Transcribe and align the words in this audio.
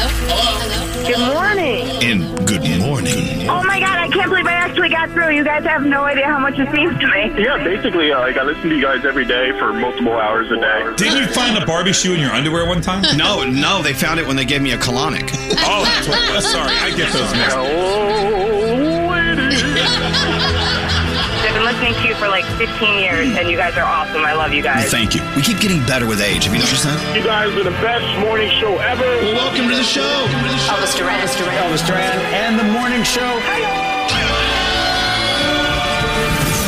Good 0.00 1.18
morning. 1.34 1.84
And 2.02 2.46
good 2.48 2.62
morning. 2.80 3.48
Oh 3.50 3.62
my 3.64 3.78
god, 3.80 3.98
I 3.98 4.08
can't 4.08 4.30
believe 4.30 4.46
I 4.46 4.52
actually 4.52 4.88
got 4.88 5.10
through. 5.10 5.30
You 5.34 5.44
guys 5.44 5.64
have 5.64 5.82
no 5.82 6.04
idea 6.04 6.24
how 6.24 6.38
much 6.38 6.58
it 6.58 6.72
means 6.72 6.98
to 7.00 7.06
me. 7.06 7.42
Yeah, 7.42 7.62
basically, 7.62 8.10
uh, 8.10 8.20
like 8.20 8.38
I 8.38 8.44
listen 8.44 8.70
to 8.70 8.76
you 8.76 8.80
guys 8.80 9.04
every 9.04 9.26
day 9.26 9.52
for 9.58 9.74
multiple 9.74 10.14
hours 10.14 10.50
a 10.50 10.56
day. 10.56 10.94
Didn't 10.96 11.18
you 11.18 11.26
find 11.34 11.62
a 11.62 11.66
Barbie 11.66 11.92
shoe 11.92 12.14
in 12.14 12.20
your 12.20 12.30
underwear 12.30 12.66
one 12.66 12.80
time? 12.80 13.04
No, 13.20 13.44
no, 13.44 13.82
they 13.82 13.92
found 13.92 14.18
it 14.20 14.26
when 14.26 14.36
they 14.36 14.46
gave 14.46 14.62
me 14.62 14.72
a 14.72 14.78
colonic. 14.78 15.28
Oh, 15.66 15.84
that's 15.84 16.08
what. 16.08 16.42
Sorry, 16.42 16.72
I 16.72 16.96
get 16.96 17.12
those 17.12 17.32
mixed. 17.34 17.56
Oh, 17.56 18.70
I've 18.70 18.78
been 18.78 18.89
listening 21.70 21.94
to 22.02 22.08
you 22.08 22.14
for 22.16 22.26
like 22.26 22.44
15 22.58 22.98
years, 22.98 23.30
and 23.38 23.48
you 23.48 23.56
guys 23.56 23.76
are 23.78 23.86
awesome. 23.86 24.24
I 24.24 24.32
love 24.32 24.52
you 24.52 24.62
guys. 24.62 24.90
Thank 24.90 25.14
you. 25.14 25.22
We 25.36 25.42
keep 25.42 25.60
getting 25.60 25.78
better 25.86 26.04
with 26.06 26.20
age. 26.20 26.44
Have 26.44 26.52
you 26.54 26.58
noticed 26.58 26.82
that? 26.82 26.98
You 27.14 27.22
guys 27.22 27.54
are 27.54 27.62
the 27.62 27.70
best 27.78 28.02
morning 28.18 28.50
show 28.58 28.74
ever. 28.78 29.06
Well, 29.22 29.34
welcome 29.38 29.68
to 29.70 29.76
the 29.76 29.86
show. 29.86 30.02
Elvis 30.66 30.98
Duran. 30.98 31.14
Elvis 31.22 31.86
Duran 31.86 32.18
and 32.34 32.58
the 32.58 32.64
morning 32.74 33.04
show. 33.06 33.22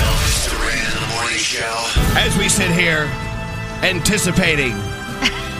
Elvis 0.07 0.46
Duran 0.46 0.79
in 0.87 0.95
the 0.95 1.10
morning 1.19 1.38
show. 1.43 1.74
As 2.15 2.38
we 2.38 2.48
sit 2.48 2.71
here 2.71 3.10
anticipating 3.82 4.79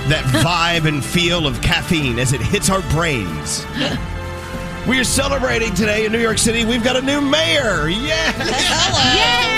that 0.07 0.23
vibe 0.47 0.87
and 0.87 1.05
feel 1.05 1.49
of 1.49 1.61
caffeine 1.63 2.21
as 2.21 2.33
it 2.33 2.41
hits 2.41 2.71
our 2.71 2.83
brains. 2.95 3.67
We 4.89 4.99
are 4.99 5.05
celebrating 5.05 5.73
today 5.75 6.07
in 6.07 6.13
New 6.13 6.19
York 6.19 6.39
City. 6.39 6.65
We've 6.65 6.83
got 6.83 6.97
a 6.97 7.03
new 7.03 7.21
mayor. 7.21 7.89
Yes! 7.89 8.35
Hello! 8.39 9.15
Yeah. 9.17 9.53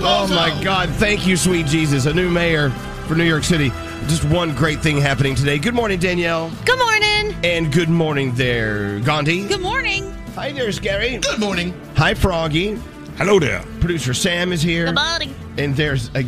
Oh 0.00 0.26
my 0.28 0.62
God. 0.64 0.88
Thank 0.88 1.26
you, 1.26 1.36
sweet 1.36 1.66
Jesus. 1.66 2.06
A 2.06 2.14
new 2.14 2.30
mayor 2.30 2.70
for 3.06 3.14
New 3.14 3.24
York 3.24 3.44
City. 3.44 3.68
Just 4.06 4.24
one 4.24 4.54
great 4.54 4.80
thing 4.80 4.96
happening 4.96 5.34
today. 5.34 5.58
Good 5.58 5.74
morning, 5.74 5.98
Danielle. 5.98 6.50
Good 6.64 6.78
morning. 6.78 7.36
And 7.44 7.70
good 7.70 7.90
morning 7.90 8.34
there, 8.34 9.00
Gandhi. 9.00 9.46
Good 9.46 9.60
morning. 9.60 10.10
Hi 10.34 10.50
there, 10.50 10.72
Scary. 10.72 11.18
Good 11.18 11.38
morning. 11.38 11.78
Hi, 11.96 12.14
Froggy. 12.14 12.78
Hello 13.18 13.38
there. 13.38 13.62
Producer 13.80 14.14
Sam 14.14 14.50
is 14.50 14.62
here. 14.62 14.86
Good 14.86 14.94
morning. 14.94 15.34
And 15.58 15.76
there's 15.76 16.08
a, 16.14 16.22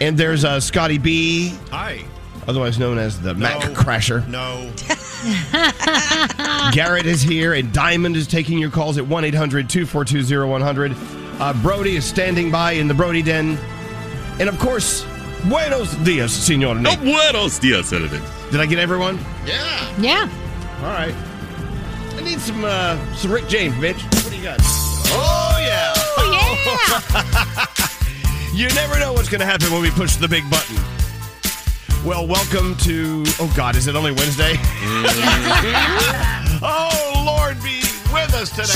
and 0.00 0.16
there's 0.16 0.44
uh, 0.44 0.60
Scotty 0.60 0.98
B, 0.98 1.54
Hi. 1.70 2.04
Otherwise 2.48 2.78
known 2.78 2.98
as 2.98 3.20
the 3.20 3.34
Mac 3.34 3.60
Crasher. 3.72 4.26
No. 4.28 4.70
Garrett 6.72 7.06
is 7.06 7.22
here, 7.22 7.54
and 7.54 7.72
Diamond 7.72 8.16
is 8.16 8.26
taking 8.26 8.58
your 8.58 8.70
calls 8.70 8.98
at 8.98 9.06
1 9.06 9.24
800 9.24 9.68
242 9.70 10.46
0100. 10.48 10.94
Uh, 11.40 11.52
Brody 11.62 11.96
is 11.96 12.04
standing 12.04 12.50
by 12.50 12.72
in 12.72 12.88
the 12.88 12.94
Brody 12.94 13.22
Den. 13.22 13.58
And 14.40 14.48
of 14.48 14.58
course, 14.58 15.04
buenos 15.48 15.94
dias, 15.96 16.32
senor 16.32 16.74
Nick. 16.74 16.98
buenos 17.00 17.58
dias, 17.58 17.88
Senator. 17.88 18.20
Did 18.50 18.60
I 18.60 18.66
get 18.66 18.78
everyone? 18.78 19.18
Yeah. 19.46 19.94
Yeah. 19.98 20.28
All 20.78 20.92
right. 20.92 21.14
I 22.16 22.20
need 22.22 22.40
some 22.40 22.64
uh, 22.64 22.96
some 23.14 23.30
Rick 23.32 23.48
James, 23.48 23.74
bitch. 23.76 24.02
What 24.24 24.30
do 24.30 24.36
you 24.36 24.42
got? 24.42 24.58
Oh, 24.60 25.56
yeah. 25.60 25.92
Oh, 26.18 26.98
yeah. 27.14 27.66
You 28.54 28.68
never 28.74 28.98
know 28.98 29.14
what's 29.14 29.30
going 29.30 29.40
to 29.40 29.46
happen 29.46 29.72
when 29.72 29.80
we 29.80 29.90
push 29.90 30.16
the 30.16 30.28
big 30.28 30.48
button. 30.50 30.76
Well, 32.04 32.26
welcome 32.26 32.74
to. 32.78 33.22
Oh, 33.38 33.52
God, 33.56 33.76
is 33.76 33.86
it 33.86 33.94
only 33.94 34.10
Wednesday? 34.10 34.54
oh, 36.60 37.22
Lord, 37.24 37.62
be 37.62 37.78
with 38.12 38.34
us 38.34 38.50
today. 38.50 38.72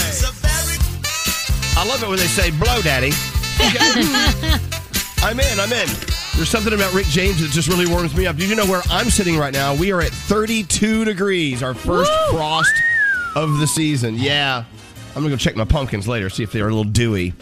I 1.76 1.84
love 1.88 2.04
it 2.04 2.08
when 2.08 2.18
they 2.18 2.28
say, 2.28 2.52
blow, 2.52 2.80
daddy. 2.82 3.10
I'm 5.24 5.40
in, 5.40 5.58
I'm 5.58 5.72
in. 5.72 5.88
There's 6.36 6.48
something 6.48 6.72
about 6.72 6.94
Rick 6.94 7.06
James 7.06 7.40
that 7.40 7.50
just 7.50 7.66
really 7.66 7.88
warms 7.88 8.14
me 8.16 8.28
up. 8.28 8.36
Did 8.36 8.48
you 8.48 8.54
know 8.54 8.66
where 8.66 8.82
I'm 8.90 9.10
sitting 9.10 9.36
right 9.36 9.52
now? 9.52 9.74
We 9.74 9.90
are 9.90 10.00
at 10.00 10.12
32 10.12 11.04
degrees, 11.04 11.64
our 11.64 11.74
first 11.74 12.12
frost 12.30 12.72
of 13.34 13.58
the 13.58 13.66
season. 13.66 14.14
Yeah. 14.14 14.62
I'm 15.16 15.22
going 15.22 15.24
to 15.24 15.30
go 15.30 15.36
check 15.36 15.56
my 15.56 15.64
pumpkins 15.64 16.06
later, 16.06 16.30
see 16.30 16.44
if 16.44 16.52
they're 16.52 16.68
a 16.68 16.72
little 16.72 16.84
dewy. 16.84 17.34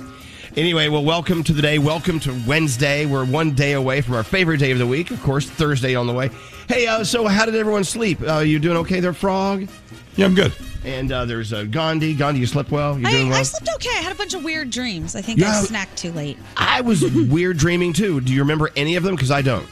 Anyway, 0.56 0.88
well, 0.88 1.02
welcome 1.04 1.42
to 1.42 1.52
the 1.52 1.60
day. 1.60 1.78
Welcome 1.78 2.20
to 2.20 2.42
Wednesday. 2.46 3.06
We're 3.06 3.24
one 3.24 3.54
day 3.54 3.72
away 3.72 4.00
from 4.00 4.14
our 4.14 4.22
favorite 4.22 4.58
day 4.58 4.70
of 4.70 4.78
the 4.78 4.86
week, 4.86 5.10
of 5.10 5.20
course, 5.20 5.50
Thursday 5.50 5.96
on 5.96 6.06
the 6.06 6.12
way. 6.12 6.30
Hey, 6.68 6.86
uh, 6.86 7.02
so 7.02 7.26
how 7.26 7.44
did 7.44 7.56
everyone 7.56 7.82
sleep? 7.82 8.20
Uh, 8.22 8.38
you 8.38 8.60
doing 8.60 8.76
okay 8.78 9.00
there, 9.00 9.12
Frog? 9.12 9.68
Yeah, 10.14 10.26
I'm 10.26 10.34
good. 10.36 10.52
And 10.84 11.10
uh, 11.10 11.24
there's 11.24 11.52
uh, 11.52 11.64
Gandhi. 11.64 12.14
Gandhi, 12.14 12.38
you 12.40 12.46
slept 12.46 12.70
well? 12.70 12.96
You 12.96 13.04
doing 13.04 13.26
I, 13.26 13.30
well? 13.30 13.40
I 13.40 13.42
slept 13.42 13.68
okay. 13.76 13.90
I 13.98 14.02
had 14.02 14.12
a 14.12 14.14
bunch 14.14 14.34
of 14.34 14.44
weird 14.44 14.70
dreams. 14.70 15.16
I 15.16 15.22
think 15.22 15.40
Yeah. 15.40 15.50
I 15.50 15.64
snacked 15.64 15.96
too 15.96 16.12
late. 16.12 16.38
I 16.56 16.82
was 16.82 17.02
weird 17.12 17.56
dreaming 17.56 17.92
too. 17.92 18.20
Do 18.20 18.32
you 18.32 18.40
remember 18.40 18.70
any 18.76 18.94
of 18.94 19.02
them? 19.02 19.16
Because 19.16 19.32
I 19.32 19.42
don't. 19.42 19.66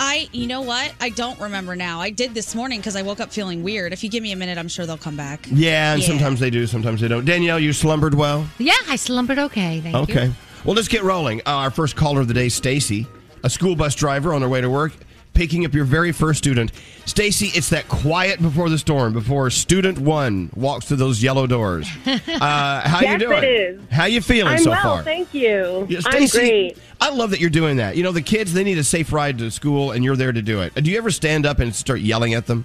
I, 0.00 0.28
you 0.32 0.46
know 0.46 0.60
what? 0.60 0.92
I 1.00 1.10
don't 1.10 1.38
remember 1.40 1.74
now. 1.76 2.00
I 2.00 2.10
did 2.10 2.34
this 2.34 2.54
morning 2.54 2.78
because 2.80 2.96
I 2.96 3.02
woke 3.02 3.20
up 3.20 3.32
feeling 3.32 3.62
weird. 3.62 3.92
If 3.92 4.02
you 4.04 4.10
give 4.10 4.22
me 4.22 4.32
a 4.32 4.36
minute, 4.36 4.58
I'm 4.58 4.68
sure 4.68 4.86
they'll 4.86 4.96
come 4.96 5.16
back. 5.16 5.46
Yeah, 5.50 5.92
and 5.94 6.00
Yeah. 6.02 6.08
sometimes 6.08 6.40
they 6.40 6.50
do, 6.50 6.66
sometimes 6.66 7.00
they 7.00 7.08
don't. 7.08 7.24
Danielle, 7.24 7.58
you 7.58 7.72
slumbered 7.72 8.14
well? 8.14 8.46
Yeah, 8.58 8.74
I 8.88 8.96
slumbered 8.96 9.38
okay. 9.38 9.80
Thank 9.80 9.94
you. 9.94 10.02
Okay. 10.02 10.32
Well, 10.64 10.74
let's 10.74 10.88
get 10.88 11.02
rolling. 11.02 11.40
Uh, 11.40 11.50
our 11.50 11.70
first 11.70 11.96
caller 11.96 12.20
of 12.20 12.28
the 12.28 12.34
day, 12.34 12.48
Stacy, 12.48 13.06
a 13.44 13.50
school 13.50 13.76
bus 13.76 13.94
driver 13.94 14.34
on 14.34 14.42
her 14.42 14.48
way 14.48 14.60
to 14.60 14.70
work, 14.70 14.92
picking 15.38 15.64
up 15.64 15.72
your 15.72 15.84
very 15.84 16.10
first 16.10 16.36
student. 16.38 16.72
Stacy, 17.06 17.46
it's 17.56 17.68
that 17.70 17.86
quiet 17.88 18.42
before 18.42 18.68
the 18.68 18.76
storm, 18.76 19.12
before 19.12 19.48
student 19.50 19.96
one 19.96 20.50
walks 20.56 20.86
through 20.86 20.96
those 20.96 21.22
yellow 21.22 21.46
doors. 21.46 21.88
Uh, 22.28 22.80
how 22.88 23.00
you 23.00 23.18
doing? 23.18 23.38
it 23.38 23.44
is. 23.44 23.80
How 23.90 24.04
you 24.06 24.20
feeling 24.20 24.52
I'm 24.54 24.58
so 24.58 24.70
well, 24.70 24.82
far? 24.96 25.02
thank 25.02 25.32
you. 25.34 25.86
Yeah, 25.88 25.98
I'm 26.06 26.26
Stacy, 26.26 26.38
great. 26.38 26.78
I 27.00 27.10
love 27.10 27.30
that 27.30 27.40
you're 27.40 27.50
doing 27.50 27.76
that. 27.78 27.96
You 27.96 28.02
know, 28.02 28.12
the 28.12 28.22
kids, 28.22 28.52
they 28.52 28.62
need 28.64 28.78
a 28.78 28.84
safe 28.84 29.12
ride 29.12 29.38
to 29.38 29.50
school, 29.50 29.90
and 29.92 30.04
you're 30.04 30.14
there 30.16 30.32
to 30.32 30.40
do 30.42 30.60
it. 30.60 30.74
Do 30.74 30.90
you 30.90 30.98
ever 30.98 31.10
stand 31.10 31.46
up 31.46 31.58
and 31.58 31.74
start 31.74 32.00
yelling 32.00 32.34
at 32.34 32.46
them? 32.46 32.64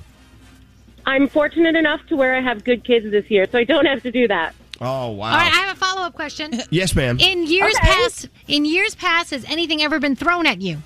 I'm 1.05 1.27
fortunate 1.27 1.75
enough 1.75 2.05
to 2.07 2.15
where 2.15 2.35
I 2.35 2.41
have 2.41 2.63
good 2.63 2.83
kids 2.83 3.09
this 3.09 3.29
year, 3.31 3.47
so 3.51 3.57
I 3.57 3.63
don't 3.63 3.85
have 3.85 4.03
to 4.03 4.11
do 4.11 4.27
that. 4.27 4.53
Oh, 4.81 5.09
wow. 5.11 5.31
All 5.31 5.37
right, 5.37 5.51
I 5.51 5.55
have 5.65 5.75
a 5.75 5.79
follow 5.79 6.01
up 6.01 6.13
question. 6.13 6.61
yes, 6.69 6.95
ma'am. 6.95 7.17
In 7.19 7.45
years 7.47 7.75
Okay. 7.75 7.87
past, 7.87 8.29
in 8.47 8.65
years 8.65 8.95
past, 8.95 9.31
has 9.31 9.43
anything 9.45 9.81
ever 9.81 9.99
been 9.99 10.15
thrown 10.15 10.45
at 10.45 10.61
you? 10.61 10.77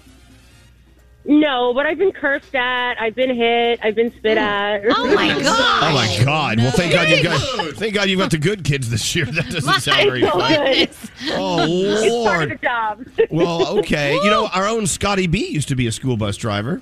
No, 1.30 1.74
but 1.74 1.86
I've 1.86 1.98
been 1.98 2.14
cursed 2.14 2.56
at, 2.56 3.00
I've 3.02 3.14
been 3.14 3.36
hit, 3.36 3.80
I've 3.84 3.96
been 3.96 4.14
spit 4.16 4.38
at. 4.38 4.82
Oh 4.90 5.14
my 5.14 5.28
god! 5.44 5.84
Oh 5.84 5.94
my 5.94 6.24
God! 6.24 6.58
Well, 6.60 6.72
thank 6.72 6.94
God 6.94 7.10
you 7.10 7.22
got 7.22 7.76
thank 7.76 7.94
God 7.94 8.08
you 8.10 8.18
got 8.18 8.32
the 8.32 8.38
good 8.38 8.64
kids 8.64 8.90
this 8.90 9.14
year. 9.16 9.26
That 9.32 9.50
doesn't 9.50 9.82
sound 9.82 10.10
very 10.10 10.24
It's 10.24 10.32
fun. 10.32 10.52
good. 10.54 10.90
Oh 11.38 11.66
It's 11.68 12.26
part 12.28 12.44
of 12.44 12.50
the 12.50 12.56
Lord! 12.56 12.62
job. 12.62 13.06
Well, 13.30 13.80
okay. 13.80 14.14
You 14.16 14.30
know, 14.30 14.48
our 14.48 14.68
own 14.68 14.88
Scotty 14.88 15.28
B 15.28 15.50
used 15.50 15.68
to 15.68 15.76
be 15.76 15.86
a 15.88 15.92
school 15.92 16.16
bus 16.16 16.38
driver 16.38 16.82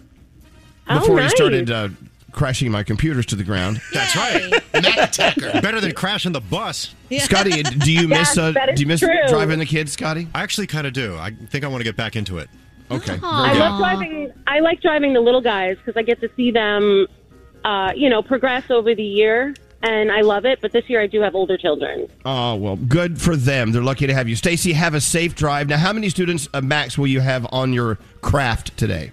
Oh, 0.87 0.99
before 0.99 1.19
he 1.21 1.29
started 1.29 1.71
uh, 1.71 1.89
crashing 2.31 2.69
my 2.69 2.83
computers 2.83 3.25
to 3.27 3.35
the 3.35 3.43
ground. 3.43 3.81
That's 3.93 4.15
right. 4.15 4.61
Mac 4.73 4.97
Attacker. 5.09 5.59
Better 5.61 5.81
than 5.81 5.93
crashing 5.93 6.33
the 6.33 6.41
bus. 6.41 6.93
Scotty, 7.17 7.63
do 7.63 7.91
you 7.91 8.07
miss 8.07 8.35
Yes, 8.35 8.37
uh, 8.37 8.51
that 8.51 8.69
is 8.69 8.75
do 8.77 8.81
you 8.83 8.87
miss 8.87 8.99
true. 8.99 9.09
driving 9.27 9.57
the 9.57 9.65
kids, 9.65 9.93
Scotty? 9.93 10.27
I 10.35 10.43
actually 10.43 10.67
kind 10.67 10.85
of 10.85 10.93
do. 10.93 11.17
I 11.17 11.31
think 11.49 11.63
I 11.63 11.67
want 11.67 11.79
to 11.79 11.83
get 11.85 11.95
back 11.97 12.15
into 12.15 12.37
it. 12.37 12.47
Okay. 12.91 13.19
I 13.23 13.53
good. 13.53 13.59
love 13.59 13.79
driving. 13.79 14.33
I 14.47 14.59
like 14.59 14.81
driving 14.81 15.13
the 15.13 15.19
little 15.21 15.41
guys 15.41 15.77
because 15.77 15.97
I 15.97 16.03
get 16.03 16.21
to 16.21 16.29
see 16.35 16.51
them, 16.51 17.07
uh, 17.63 17.91
you 17.95 18.09
know, 18.09 18.21
progress 18.21 18.69
over 18.69 18.93
the 18.93 19.03
year, 19.03 19.55
and 19.81 20.11
I 20.11 20.21
love 20.21 20.45
it. 20.45 20.59
But 20.61 20.71
this 20.71 20.87
year, 20.89 21.01
I 21.01 21.07
do 21.07 21.19
have 21.21 21.33
older 21.35 21.57
children. 21.57 22.07
Oh 22.25 22.55
well, 22.55 22.75
good 22.75 23.19
for 23.19 23.35
them. 23.35 23.71
They're 23.71 23.81
lucky 23.81 24.05
to 24.07 24.13
have 24.13 24.29
you, 24.29 24.35
Stacy. 24.35 24.73
Have 24.73 24.93
a 24.93 25.01
safe 25.01 25.35
drive. 25.35 25.67
Now, 25.67 25.77
how 25.77 25.93
many 25.93 26.09
students 26.09 26.47
uh, 26.53 26.61
max 26.61 26.97
will 26.97 27.07
you 27.07 27.21
have 27.21 27.47
on 27.51 27.73
your 27.73 27.97
craft 28.21 28.77
today? 28.77 29.11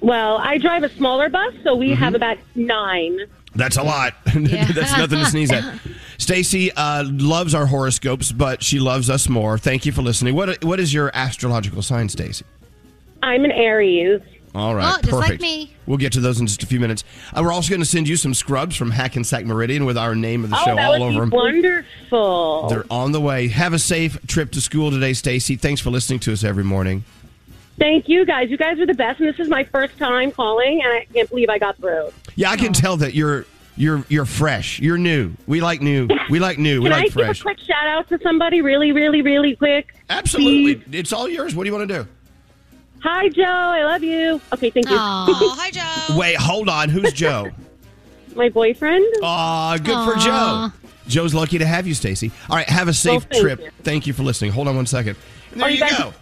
Well, 0.00 0.36
I 0.38 0.58
drive 0.58 0.82
a 0.84 0.88
smaller 0.90 1.28
bus, 1.28 1.54
so 1.64 1.74
we 1.74 1.88
Mm-hmm. 1.90 2.02
have 2.02 2.14
about 2.14 2.38
nine. 2.54 3.18
That's 3.54 3.78
a 3.78 3.82
lot. 3.82 4.12
That's 4.26 4.96
nothing 4.98 5.18
to 5.18 5.24
sneeze 5.26 5.50
at. 5.50 5.80
Stacy 6.18 6.70
uh, 6.72 7.04
loves 7.06 7.54
our 7.54 7.64
horoscopes, 7.66 8.30
but 8.30 8.62
she 8.62 8.78
loves 8.78 9.08
us 9.08 9.28
more. 9.28 9.56
Thank 9.58 9.86
you 9.86 9.92
for 9.92 10.02
listening. 10.02 10.34
What 10.34 10.62
What 10.62 10.78
is 10.78 10.92
your 10.94 11.10
astrological 11.14 11.80
sign, 11.82 12.08
Stacy? 12.10 12.44
I'm 13.26 13.44
an 13.44 13.50
Aries. 13.50 14.20
All 14.54 14.74
right, 14.74 14.94
Oh, 14.96 15.00
just 15.02 15.12
like 15.12 15.22
perfect. 15.24 15.42
me. 15.42 15.74
We'll 15.86 15.98
get 15.98 16.12
to 16.12 16.20
those 16.20 16.40
in 16.40 16.46
just 16.46 16.62
a 16.62 16.66
few 16.66 16.78
minutes. 16.80 17.02
Uh, 17.34 17.42
we're 17.44 17.52
also 17.52 17.68
going 17.70 17.80
to 17.80 17.86
send 17.86 18.08
you 18.08 18.16
some 18.16 18.32
scrubs 18.32 18.74
from 18.76 18.90
Hackensack 18.92 19.44
Meridian 19.44 19.84
with 19.84 19.98
our 19.98 20.14
name 20.14 20.44
of 20.44 20.50
the 20.50 20.56
oh, 20.58 20.64
show 20.64 20.78
all 20.78 21.02
over 21.02 21.20
them. 21.20 21.30
wonderful. 21.30 22.68
They're 22.68 22.84
on 22.90 23.12
the 23.12 23.20
way. 23.20 23.48
Have 23.48 23.72
a 23.74 23.78
safe 23.78 24.24
trip 24.26 24.52
to 24.52 24.60
school 24.60 24.90
today, 24.90 25.12
Stacy. 25.12 25.56
Thanks 25.56 25.80
for 25.80 25.90
listening 25.90 26.20
to 26.20 26.32
us 26.32 26.44
every 26.44 26.64
morning. 26.64 27.04
Thank 27.78 28.08
you, 28.08 28.24
guys. 28.24 28.48
You 28.48 28.56
guys 28.56 28.78
are 28.78 28.86
the 28.86 28.94
best, 28.94 29.20
and 29.20 29.28
this 29.28 29.38
is 29.38 29.48
my 29.48 29.64
first 29.64 29.98
time 29.98 30.30
calling, 30.30 30.80
and 30.82 30.90
I 30.92 31.06
can't 31.12 31.28
believe 31.28 31.50
I 31.50 31.58
got 31.58 31.76
through. 31.76 32.10
Yeah, 32.36 32.50
I 32.50 32.56
can 32.56 32.72
tell 32.72 32.96
that 32.98 33.12
you're 33.12 33.44
you're 33.76 34.02
you're 34.08 34.24
fresh. 34.24 34.80
You're 34.80 34.96
new. 34.96 35.32
We 35.46 35.60
like 35.60 35.82
new. 35.82 36.08
We 36.30 36.38
like 36.38 36.58
new. 36.58 36.80
We 36.80 36.88
Can 36.88 36.92
I 36.94 36.96
like 37.00 37.04
give 37.06 37.12
fresh. 37.12 37.40
a 37.40 37.42
quick 37.42 37.58
shout 37.58 37.86
out 37.88 38.08
to 38.08 38.18
somebody, 38.22 38.62
really, 38.62 38.92
really, 38.92 39.20
really 39.20 39.54
quick? 39.56 39.94
Absolutely. 40.08 40.98
It's 40.98 41.12
all 41.12 41.28
yours. 41.28 41.54
What 41.54 41.64
do 41.64 41.68
you 41.70 41.76
want 41.76 41.88
to 41.90 42.04
do? 42.04 42.08
Hi, 43.02 43.28
Joe. 43.28 43.42
I 43.44 43.84
love 43.84 44.02
you. 44.02 44.40
Okay, 44.52 44.70
thank 44.70 44.88
you. 44.88 44.96
Oh, 44.98 45.54
hi, 45.58 45.70
Joe. 46.08 46.16
Wait, 46.18 46.36
hold 46.36 46.68
on. 46.68 46.88
Who's 46.88 47.12
Joe? 47.12 47.50
my 48.34 48.48
boyfriend. 48.48 49.04
Aw, 49.22 49.78
good 49.78 50.04
for 50.04 50.18
Joe. 50.20 50.70
Joe's 51.06 51.32
lucky 51.34 51.58
to 51.58 51.66
have 51.66 51.86
you, 51.86 51.94
Stacy. 51.94 52.32
All 52.50 52.56
right, 52.56 52.68
have 52.68 52.88
a 52.88 52.92
safe 52.94 53.12
Well, 53.12 53.28
thank 53.30 53.42
trip. 53.42 53.60
you. 53.60 53.70
Thank 53.84 54.06
you 54.06 54.12
for 54.12 54.22
listening. 54.24 54.50
Hold 54.52 54.66
on 54.68 54.76
one 54.76 54.86
second. 54.86 55.16
And 55.52 55.60
there 55.60 55.66
Oh, 55.66 55.70
you 55.70 55.74
you 55.76 55.80
guys- 55.80 55.98
go. 55.98 56.12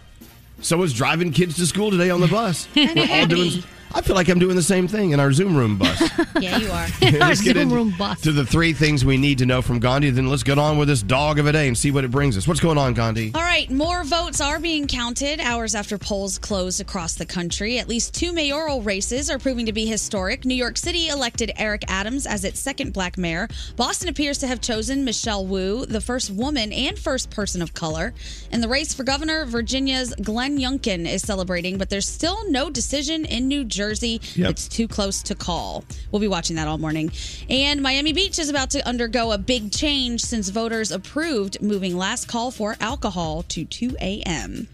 Someone's 0.61 0.93
driving 0.93 1.31
kids 1.31 1.55
to 1.57 1.65
school 1.67 1.91
today 1.91 2.09
on 2.09 2.21
the 2.21 2.27
bus. 2.27 2.67
We're 2.75 2.87
all 3.09 3.25
doing. 3.25 3.63
I 3.95 4.01
feel 4.01 4.15
like 4.15 4.27
I'm 4.27 4.39
doing 4.39 4.57
the 4.57 4.61
same 4.61 4.89
thing 4.89 5.11
in 5.11 5.21
our 5.21 5.31
Zoom 5.31 5.55
room 5.55 5.77
bus. 5.77 6.03
Yeah, 6.41 6.57
you 6.57 6.69
are. 6.69 6.85
Our 7.01 7.29
Let's 7.29 7.41
Zoom 7.41 7.55
into- 7.55 7.75
room 7.75 7.93
bus. 7.97 8.19
To 8.21 8.33
the 8.33 8.45
three 8.45 8.73
things 8.73 9.05
we 9.05 9.15
need 9.15 9.37
to 9.37 9.45
know 9.45 9.61
from 9.61 9.79
Gandhi, 9.79 10.09
then 10.09 10.27
let's 10.27 10.43
get 10.43 10.59
on 10.59 10.77
with 10.77 10.89
this 10.89 11.01
dog 11.01 11.39
of 11.39 11.47
a 11.47 11.53
day 11.53 11.69
and 11.69 11.77
see 11.77 11.91
what 11.91 12.03
it 12.03 12.11
brings 12.11 12.35
us. 12.37 12.45
What's 12.45 12.59
going 12.59 12.77
on, 12.77 12.93
Gandhi? 12.93 13.31
All 13.33 13.41
right, 13.41 13.71
more 13.71 14.03
votes 14.03 14.41
are 14.41 14.59
being 14.59 14.85
counted 14.85 15.39
hours 15.39 15.75
after 15.75 15.97
polls 15.97 16.37
closed 16.37 16.81
across 16.81 17.15
the 17.15 17.25
country. 17.25 17.79
At 17.79 17.87
least 17.87 18.13
two 18.13 18.33
mayoral 18.33 18.81
races 18.81 19.29
are 19.29 19.39
proving 19.39 19.65
to 19.67 19.71
be 19.71 19.85
historic. 19.85 20.43
New 20.43 20.55
York 20.55 20.77
City 20.77 21.07
elected 21.07 21.53
Eric 21.55 21.85
Adams 21.87 22.25
as 22.25 22.43
its 22.43 22.59
second 22.59 22.91
black 22.91 23.17
mayor. 23.17 23.47
Boston 23.77 24.09
appears 24.09 24.37
to 24.39 24.47
have 24.47 24.59
chosen 24.59 25.05
Michelle 25.05 25.45
Wu, 25.45 25.85
the 25.85 26.01
first 26.01 26.31
woman 26.31 26.73
and 26.73 26.99
first 26.99 27.29
person 27.29 27.61
of 27.61 27.73
color. 27.73 28.13
In 28.51 28.59
the 28.59 28.67
race 28.67 28.93
for 28.93 29.05
governor, 29.05 29.45
Virginia's 29.45 30.13
Glenn 30.21 30.57
Youngkin 30.57 31.07
is 31.09 31.21
celebrating, 31.21 31.77
but 31.77 31.89
there's 31.89 32.07
still 32.09 32.49
no 32.51 32.69
decision 32.69 33.23
in 33.23 33.47
New 33.47 33.63
Jersey. 33.63 33.84
Yep. 33.93 34.49
It's 34.49 34.67
too 34.67 34.87
close 34.87 35.21
to 35.23 35.35
call. 35.35 35.83
We'll 36.11 36.19
be 36.19 36.27
watching 36.27 36.55
that 36.55 36.67
all 36.67 36.77
morning. 36.77 37.11
And 37.49 37.81
Miami 37.81 38.13
Beach 38.13 38.39
is 38.39 38.49
about 38.49 38.71
to 38.71 38.87
undergo 38.87 39.31
a 39.31 39.37
big 39.37 39.71
change 39.71 40.21
since 40.21 40.49
voters 40.49 40.91
approved 40.91 41.61
moving 41.61 41.97
last 41.97 42.27
call 42.27 42.51
for 42.51 42.75
alcohol 42.79 43.43
to 43.49 43.65
2 43.65 43.97
a.m. 44.01 44.67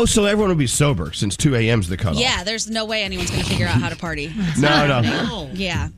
Oh, 0.00 0.04
so 0.04 0.26
everyone 0.26 0.50
will 0.50 0.54
be 0.54 0.68
sober 0.68 1.12
since 1.12 1.36
2 1.36 1.56
a.m. 1.56 1.80
is 1.80 1.88
the 1.88 1.96
cutoff. 1.96 2.20
Yeah, 2.20 2.44
there's 2.44 2.70
no 2.70 2.84
way 2.84 3.02
anyone's 3.02 3.32
going 3.32 3.42
to 3.42 3.48
figure 3.48 3.66
out 3.66 3.80
how 3.80 3.88
to 3.88 3.96
party. 3.96 4.32
It's 4.32 4.58
No, 4.60 4.86
no. 4.86 5.50
Yeah. 5.54 5.88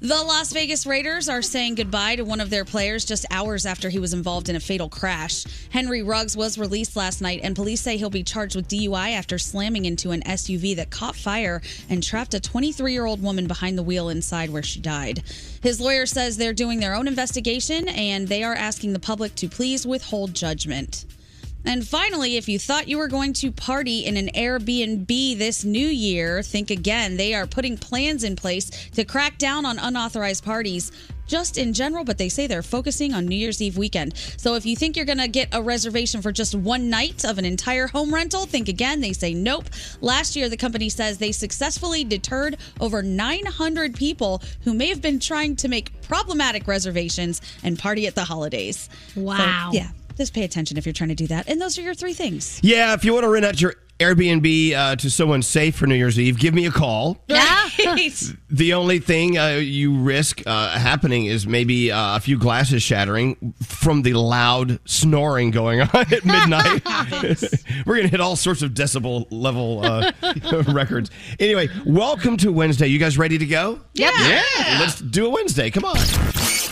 The 0.00 0.24
Las 0.24 0.52
Vegas 0.52 0.86
Raiders 0.86 1.28
are 1.28 1.40
saying 1.40 1.76
goodbye 1.76 2.16
to 2.16 2.24
one 2.24 2.40
of 2.40 2.50
their 2.50 2.64
players 2.64 3.04
just 3.04 3.24
hours 3.30 3.64
after 3.64 3.90
he 3.90 4.00
was 4.00 4.12
involved 4.12 4.48
in 4.48 4.56
a 4.56 4.60
fatal 4.60 4.88
crash. 4.88 5.44
Henry 5.70 6.02
Ruggs 6.02 6.36
was 6.36 6.58
released 6.58 6.96
last 6.96 7.20
night, 7.20 7.38
and 7.44 7.54
police 7.54 7.80
say 7.80 7.96
he'll 7.96 8.10
be 8.10 8.24
charged 8.24 8.56
with 8.56 8.66
DUI 8.66 9.12
after 9.12 9.38
slamming 9.38 9.84
into 9.84 10.10
an 10.10 10.22
SUV 10.22 10.74
that 10.74 10.90
caught 10.90 11.14
fire 11.14 11.62
and 11.88 12.02
trapped 12.02 12.34
a 12.34 12.40
23 12.40 12.92
year 12.92 13.06
old 13.06 13.22
woman 13.22 13.46
behind 13.46 13.78
the 13.78 13.84
wheel 13.84 14.08
inside 14.08 14.50
where 14.50 14.64
she 14.64 14.80
died. 14.80 15.22
His 15.62 15.80
lawyer 15.80 16.06
says 16.06 16.36
they're 16.36 16.52
doing 16.52 16.80
their 16.80 16.96
own 16.96 17.06
investigation 17.06 17.86
and 17.88 18.26
they 18.26 18.42
are 18.42 18.54
asking 18.54 18.94
the 18.94 18.98
public 18.98 19.36
to 19.36 19.48
please 19.48 19.86
withhold 19.86 20.34
judgment. 20.34 21.04
And 21.64 21.86
finally, 21.86 22.36
if 22.36 22.48
you 22.48 22.58
thought 22.58 22.88
you 22.88 22.98
were 22.98 23.08
going 23.08 23.32
to 23.34 23.52
party 23.52 24.06
in 24.06 24.16
an 24.16 24.28
Airbnb 24.34 25.38
this 25.38 25.64
new 25.64 25.86
year, 25.86 26.42
think 26.42 26.70
again. 26.70 27.16
They 27.16 27.34
are 27.34 27.46
putting 27.46 27.76
plans 27.76 28.24
in 28.24 28.36
place 28.36 28.70
to 28.92 29.04
crack 29.04 29.38
down 29.38 29.66
on 29.66 29.78
unauthorized 29.78 30.44
parties 30.44 30.92
just 31.26 31.58
in 31.58 31.74
general, 31.74 32.04
but 32.04 32.16
they 32.16 32.30
say 32.30 32.46
they're 32.46 32.62
focusing 32.62 33.12
on 33.12 33.26
New 33.26 33.36
Year's 33.36 33.60
Eve 33.60 33.76
weekend. 33.76 34.16
So 34.38 34.54
if 34.54 34.64
you 34.64 34.74
think 34.74 34.96
you're 34.96 35.04
going 35.04 35.18
to 35.18 35.28
get 35.28 35.48
a 35.52 35.60
reservation 35.60 36.22
for 36.22 36.32
just 36.32 36.54
one 36.54 36.88
night 36.88 37.24
of 37.24 37.36
an 37.36 37.44
entire 37.44 37.86
home 37.86 38.14
rental, 38.14 38.46
think 38.46 38.68
again. 38.68 39.02
They 39.02 39.12
say 39.12 39.34
nope. 39.34 39.66
Last 40.00 40.36
year, 40.36 40.48
the 40.48 40.56
company 40.56 40.88
says 40.88 41.18
they 41.18 41.32
successfully 41.32 42.02
deterred 42.02 42.56
over 42.80 43.02
900 43.02 43.94
people 43.94 44.42
who 44.62 44.72
may 44.72 44.88
have 44.88 45.02
been 45.02 45.20
trying 45.20 45.54
to 45.56 45.68
make 45.68 46.00
problematic 46.00 46.66
reservations 46.66 47.42
and 47.62 47.78
party 47.78 48.06
at 48.06 48.14
the 48.14 48.24
holidays. 48.24 48.88
So, 49.14 49.20
Wow. 49.20 49.70
yeah. 49.74 49.90
Just 50.18 50.34
pay 50.34 50.42
attention 50.42 50.76
if 50.76 50.84
you're 50.84 50.92
trying 50.92 51.10
to 51.10 51.14
do 51.14 51.28
that. 51.28 51.48
And 51.48 51.60
those 51.60 51.78
are 51.78 51.82
your 51.82 51.94
three 51.94 52.12
things. 52.12 52.58
Yeah, 52.60 52.92
if 52.92 53.04
you 53.04 53.14
want 53.14 53.22
to 53.22 53.28
rent 53.30 53.44
out 53.44 53.60
your 53.60 53.76
Airbnb 54.00 54.72
uh, 54.72 54.96
to 54.96 55.10
someone 55.10 55.42
safe 55.42 55.76
for 55.76 55.86
New 55.86 55.94
Year's 55.94 56.18
Eve, 56.18 56.40
give 56.40 56.54
me 56.54 56.66
a 56.66 56.72
call. 56.72 57.18
The 58.50 58.74
only 58.74 58.98
thing 58.98 59.38
uh, 59.38 59.60
you 59.62 59.96
risk 59.96 60.42
uh, 60.44 60.70
happening 60.76 61.26
is 61.26 61.46
maybe 61.46 61.92
uh, 61.92 62.16
a 62.16 62.20
few 62.20 62.36
glasses 62.36 62.82
shattering 62.82 63.54
from 63.62 64.02
the 64.02 64.14
loud 64.14 64.80
snoring 64.88 65.52
going 65.52 65.82
on 65.82 65.88
at 65.94 66.24
midnight. 66.24 66.82
We're 67.86 67.94
going 67.94 68.06
to 68.06 68.10
hit 68.10 68.20
all 68.20 68.34
sorts 68.34 68.62
of 68.62 68.72
decibel 68.72 69.28
level 69.30 69.84
uh, 69.84 70.12
records. 70.72 71.12
Anyway, 71.38 71.68
welcome 71.86 72.36
to 72.38 72.50
Wednesday. 72.50 72.88
You 72.88 72.98
guys 72.98 73.18
ready 73.18 73.38
to 73.38 73.46
go? 73.46 73.80
Yep. 73.94 74.14
Yeah. 74.18 74.78
Let's 74.80 75.00
do 75.00 75.26
a 75.26 75.30
Wednesday. 75.30 75.70
Come 75.70 75.84
on. 75.84 75.96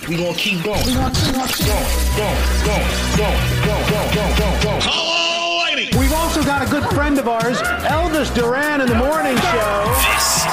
We 0.08 0.16
gonna 0.16 0.34
keep 0.34 0.62
going. 0.62 0.86
We 0.86 0.94
gonna 0.94 1.10
keep 1.10 1.34
going. 1.34 1.42
Going, 1.42 2.38
going, 2.62 2.86
going, 3.18 3.38
going, 3.66 3.90
going, 3.90 4.14
going, 4.14 4.38
going, 4.38 4.62
going. 4.62 4.82
Hello, 4.86 5.64
lady. 5.64 5.98
We've 5.98 6.12
also 6.12 6.44
got 6.44 6.64
a 6.64 6.70
good 6.70 6.84
friend 6.94 7.18
of 7.18 7.26
ours, 7.26 7.58
Elvis 7.90 8.32
Duran, 8.32 8.82
in 8.82 8.86
the 8.86 8.94
morning 8.94 9.34
show. 9.34 9.82
This 10.14 10.46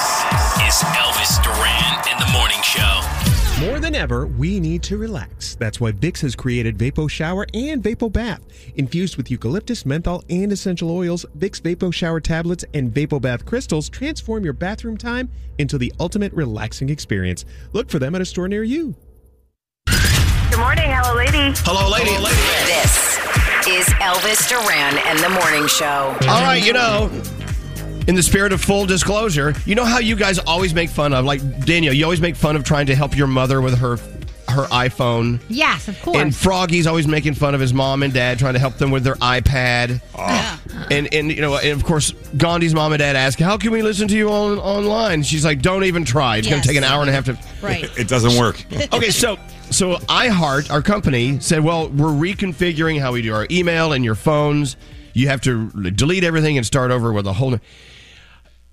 is 0.57 0.81
Elvis 0.97 1.37
Duran 1.45 1.93
in 2.09 2.17
the 2.17 2.31
morning 2.33 2.57
show. 2.63 3.01
More 3.63 3.79
than 3.79 3.93
ever, 3.93 4.25
we 4.25 4.59
need 4.59 4.81
to 4.83 4.97
relax. 4.97 5.53
That's 5.53 5.79
why 5.79 5.91
Vicks 5.91 6.21
has 6.21 6.35
created 6.35 6.75
Vapo 6.75 7.07
Shower 7.07 7.45
and 7.53 7.83
Vapo 7.83 8.11
Bath. 8.11 8.41
Infused 8.73 9.17
with 9.17 9.29
eucalyptus, 9.29 9.85
menthol, 9.85 10.23
and 10.31 10.51
essential 10.51 10.89
oils, 10.89 11.27
Vicks 11.37 11.61
Vapo 11.61 11.93
Shower 11.93 12.19
tablets 12.19 12.65
and 12.73 12.91
Vapo 12.91 13.21
Bath 13.21 13.45
crystals 13.45 13.87
transform 13.87 14.43
your 14.43 14.53
bathroom 14.53 14.97
time 14.97 15.29
into 15.59 15.77
the 15.77 15.93
ultimate 15.99 16.33
relaxing 16.33 16.89
experience. 16.89 17.45
Look 17.71 17.91
for 17.91 17.99
them 17.99 18.15
at 18.15 18.21
a 18.21 18.25
store 18.25 18.47
near 18.47 18.63
you. 18.63 18.95
Good 19.87 20.59
morning. 20.59 20.85
Hello, 20.87 21.17
lady. 21.17 21.51
Hello, 21.65 21.89
lady. 21.89 22.15
This 22.67 23.17
is 23.67 23.85
Elvis 23.95 24.47
Duran 24.47 24.99
and 25.07 25.19
the 25.19 25.29
Morning 25.29 25.67
Show. 25.67 26.15
All 26.29 26.43
right, 26.43 26.63
you 26.63 26.73
know, 26.73 27.09
in 28.07 28.15
the 28.15 28.21
spirit 28.21 28.53
of 28.53 28.61
full 28.61 28.85
disclosure, 28.85 29.55
you 29.65 29.73
know 29.75 29.83
how 29.83 29.99
you 29.99 30.15
guys 30.15 30.37
always 30.37 30.73
make 30.73 30.89
fun 30.89 31.13
of, 31.13 31.25
like 31.25 31.65
Daniel, 31.65 31.93
you 31.93 32.03
always 32.03 32.21
make 32.21 32.35
fun 32.35 32.55
of 32.55 32.63
trying 32.63 32.85
to 32.85 32.95
help 32.95 33.17
your 33.17 33.27
mother 33.27 33.61
with 33.61 33.77
her 33.79 33.97
her 34.53 34.63
iPhone. 34.65 35.39
Yes, 35.49 35.87
of 35.87 36.01
course. 36.01 36.17
And 36.17 36.33
Froggy's 36.33 36.87
always 36.87 37.07
making 37.07 37.33
fun 37.35 37.53
of 37.55 37.61
his 37.61 37.73
mom 37.73 38.03
and 38.03 38.13
dad 38.13 38.39
trying 38.39 38.53
to 38.53 38.59
help 38.59 38.77
them 38.77 38.91
with 38.91 39.03
their 39.03 39.15
iPad. 39.15 40.01
Oh. 40.17 40.59
And 40.89 41.13
and 41.13 41.31
you 41.31 41.41
know, 41.41 41.57
and 41.57 41.71
of 41.71 41.83
course, 41.85 42.11
Gandhi's 42.37 42.73
mom 42.73 42.93
and 42.93 42.99
dad 42.99 43.15
ask, 43.15 43.39
"How 43.39 43.57
can 43.57 43.71
we 43.71 43.81
listen 43.81 44.07
to 44.07 44.15
you 44.15 44.29
on 44.31 44.57
online?" 44.59 45.23
She's 45.23 45.45
like, 45.45 45.61
"Don't 45.61 45.83
even 45.83 46.05
try. 46.05 46.37
It's 46.37 46.47
going 46.47 46.57
Yes. 46.59 46.65
to 46.65 46.69
take 46.69 46.77
an 46.77 46.83
hour 46.83 47.01
and 47.01 47.09
a 47.09 47.13
half 47.13 47.25
to." 47.25 47.37
Right. 47.61 47.89
It 47.97 48.07
doesn't 48.07 48.37
work. 48.39 48.63
okay, 48.93 49.09
so 49.11 49.37
so 49.69 49.95
iHeart, 49.95 50.69
our 50.71 50.81
company, 50.81 51.39
said, 51.39 51.63
well, 51.63 51.89
we're 51.89 52.09
reconfiguring 52.09 52.99
how 52.99 53.11
we 53.11 53.21
do 53.23 53.33
our 53.33 53.47
email 53.49 53.91
and 53.93 54.05
your 54.05 54.13
phones. 54.15 54.75
You 55.13 55.29
have 55.29 55.41
to 55.41 55.69
delete 55.91 56.23
everything 56.23 56.57
and 56.57 56.65
start 56.65 56.91
over 56.91 57.11
with 57.11 57.25
a 57.27 57.33
whole 57.33 57.51
new. 57.51 57.59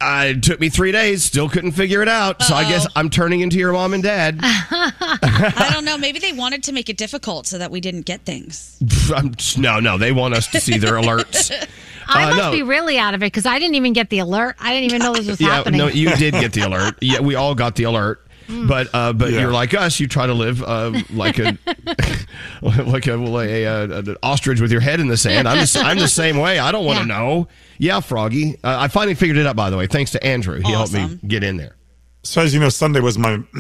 Uh, 0.00 0.26
it 0.29 0.43
took 0.43 0.58
me 0.61 0.69
three 0.70 0.93
days, 0.93 1.23
still 1.25 1.49
couldn't 1.49 1.73
figure 1.73 2.00
it 2.02 2.08
out. 2.08 2.43
So 2.43 2.55
I 2.55 2.64
guess 2.69 2.87
I'm 2.97 3.11
turning 3.11 3.41
into 3.41 3.58
your 3.58 3.73
mom 3.73 3.93
and 3.93 4.02
dad. 4.02 4.38
I 4.43 5.70
don't 5.73 5.85
know. 5.85 5.99
Maybe 5.99 6.19
they 6.19 6.32
wanted 6.32 6.62
to 6.64 6.73
make 6.73 6.88
it 6.88 6.97
difficult 6.97 7.47
so 7.47 7.58
that 7.58 7.70
we 7.70 7.81
didn't 7.81 8.02
get 8.06 8.23
things. 8.25 8.79
I'm, 9.14 9.35
no, 9.58 9.79
no, 9.81 9.99
they 9.99 10.12
want 10.12 10.35
us 10.35 10.47
to 10.49 10.61
see 10.61 10.79
their 10.79 10.94
alerts. 10.94 11.52
I 12.08 12.25
Uh, 12.25 12.26
must 12.29 12.38
no. 12.38 12.50
be 12.52 12.62
really 12.62 12.99
out 12.99 13.14
of 13.14 13.23
it 13.23 13.26
because 13.26 13.47
I 13.47 13.58
didn't 13.58 13.75
even 13.76 13.93
get 13.93 14.08
the 14.11 14.19
alert. 14.20 14.56
I 14.58 14.73
didn't 14.73 14.85
even 14.87 14.99
know 15.00 15.12
this 15.14 15.26
was 15.29 15.41
yeah, 15.41 15.49
happening. 15.49 15.79
no, 15.79 15.87
you 15.88 16.14
did 16.17 16.32
get 16.35 16.52
the 16.52 16.61
alert. 16.67 16.97
Yeah, 17.00 17.20
we 17.20 17.35
all 17.37 17.54
got 17.54 17.76
the 17.76 17.85
alert. 17.85 18.26
Mm. 18.50 18.69
But 18.69 18.88
uh, 18.92 19.12
but 19.12 19.30
Yeah. 19.33 19.40
you're 19.42 19.52
like 19.52 19.75
us. 19.75 20.00
You 20.00 20.09
try 20.09 20.26
to 20.26 20.35
live 20.35 20.62
uh, 20.62 20.92
like 21.11 21.38
a 21.38 21.57
like 22.62 23.07
a, 23.07 23.19
well, 23.19 23.40
a, 23.40 23.64
a, 23.64 23.85
an 24.00 24.16
ostrich 24.23 24.61
with 24.61 24.73
your 24.73 24.80
head 24.80 24.99
in 25.00 25.07
the 25.09 25.16
sand. 25.16 25.47
I'm 25.49 25.59
the, 25.59 25.83
I'm 25.85 25.99
the 25.99 26.09
same 26.23 26.37
way. 26.38 26.59
I 26.59 26.73
don't 26.73 26.85
want 26.85 26.99
to 27.00 27.07
Yeah. 27.07 27.19
know. 27.19 27.49
Yeah, 27.78 28.00
Froggy. 28.00 28.57
Uh, 28.64 28.76
I 28.80 28.88
finally 28.88 29.14
figured 29.14 29.37
it 29.38 29.47
out. 29.47 29.57
By 29.57 29.71
the 29.71 29.76
way, 29.76 29.87
thanks 29.87 30.11
to 30.12 30.25
Andrew. 30.25 30.61
He 30.61 30.71
helped 30.73 30.92
me 30.92 31.19
get 31.26 31.42
in 31.45 31.57
there. 31.57 31.76
So 32.23 32.42
as 32.42 32.52
you 32.52 32.61
know, 32.61 32.69
Sunday 32.69 33.00
was 33.00 33.16
my 33.16 33.42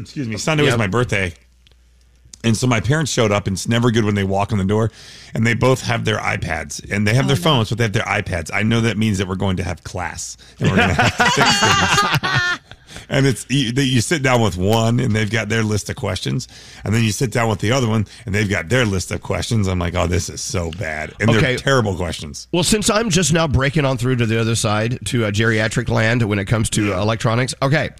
excuse 0.00 0.28
me. 0.28 0.36
Sunday 0.36 0.64
Yeah. 0.64 0.70
was 0.70 0.78
my 0.78 0.86
birthday, 0.86 1.34
and 2.44 2.56
so 2.56 2.66
my 2.68 2.78
parents 2.80 3.10
showed 3.10 3.32
up. 3.32 3.46
And 3.48 3.54
it's 3.56 3.66
never 3.68 3.90
good 3.90 4.04
when 4.04 4.14
they 4.14 4.22
walk 4.24 4.52
in 4.52 4.58
the 4.58 4.64
door, 4.64 4.92
and 5.34 5.44
they 5.46 5.54
both 5.54 5.82
have 5.82 6.04
their 6.04 6.18
iPads 6.18 6.84
and 6.92 7.06
they 7.06 7.14
have 7.14 7.26
their 7.26 7.36
phones, 7.36 7.68
but 7.70 7.78
they 7.78 7.84
have 7.84 7.92
their 7.92 8.04
iPads. 8.04 8.50
I 8.54 8.62
know 8.62 8.80
that 8.82 8.96
means 8.96 9.18
that 9.18 9.26
we're 9.26 9.34
going 9.34 9.56
to 9.56 9.64
have 9.64 9.82
class 9.82 10.36
and 10.60 10.70
we're 10.70 10.76
going 10.76 10.88
to 10.90 10.94
have 10.94 11.16
to 11.16 11.24
fix 11.32 11.60
things. 11.60 12.60
And 13.08 13.26
it's 13.26 13.46
you, 13.48 13.72
that 13.72 13.84
you 13.84 14.00
sit 14.00 14.22
down 14.22 14.40
with 14.42 14.56
one, 14.56 14.98
and 15.00 15.14
they've 15.14 15.30
got 15.30 15.48
their 15.48 15.62
list 15.62 15.88
of 15.90 15.96
questions, 15.96 16.48
and 16.84 16.94
then 16.94 17.04
you 17.04 17.12
sit 17.12 17.30
down 17.30 17.48
with 17.48 17.60
the 17.60 17.72
other 17.72 17.88
one, 17.88 18.06
and 18.24 18.34
they've 18.34 18.48
got 18.48 18.68
their 18.68 18.84
list 18.84 19.10
of 19.12 19.22
questions. 19.22 19.68
I'm 19.68 19.78
like, 19.78 19.94
oh, 19.94 20.06
this 20.06 20.28
is 20.28 20.40
so 20.40 20.70
bad, 20.72 21.14
and 21.20 21.30
Okay. 21.30 21.40
they're 21.40 21.56
terrible 21.58 21.94
questions. 21.96 22.48
Well, 22.52 22.64
since 22.64 22.90
I'm 22.90 23.10
just 23.10 23.32
now 23.32 23.46
breaking 23.46 23.84
on 23.84 23.96
through 23.98 24.16
to 24.16 24.26
the 24.26 24.40
other 24.40 24.54
side 24.56 24.98
to 25.06 25.26
uh, 25.26 25.30
geriatric 25.30 25.88
land 25.88 26.22
when 26.22 26.38
it 26.38 26.46
comes 26.46 26.68
to 26.70 26.94
uh, 26.94 27.00
electronics, 27.00 27.54
okay, 27.62 27.90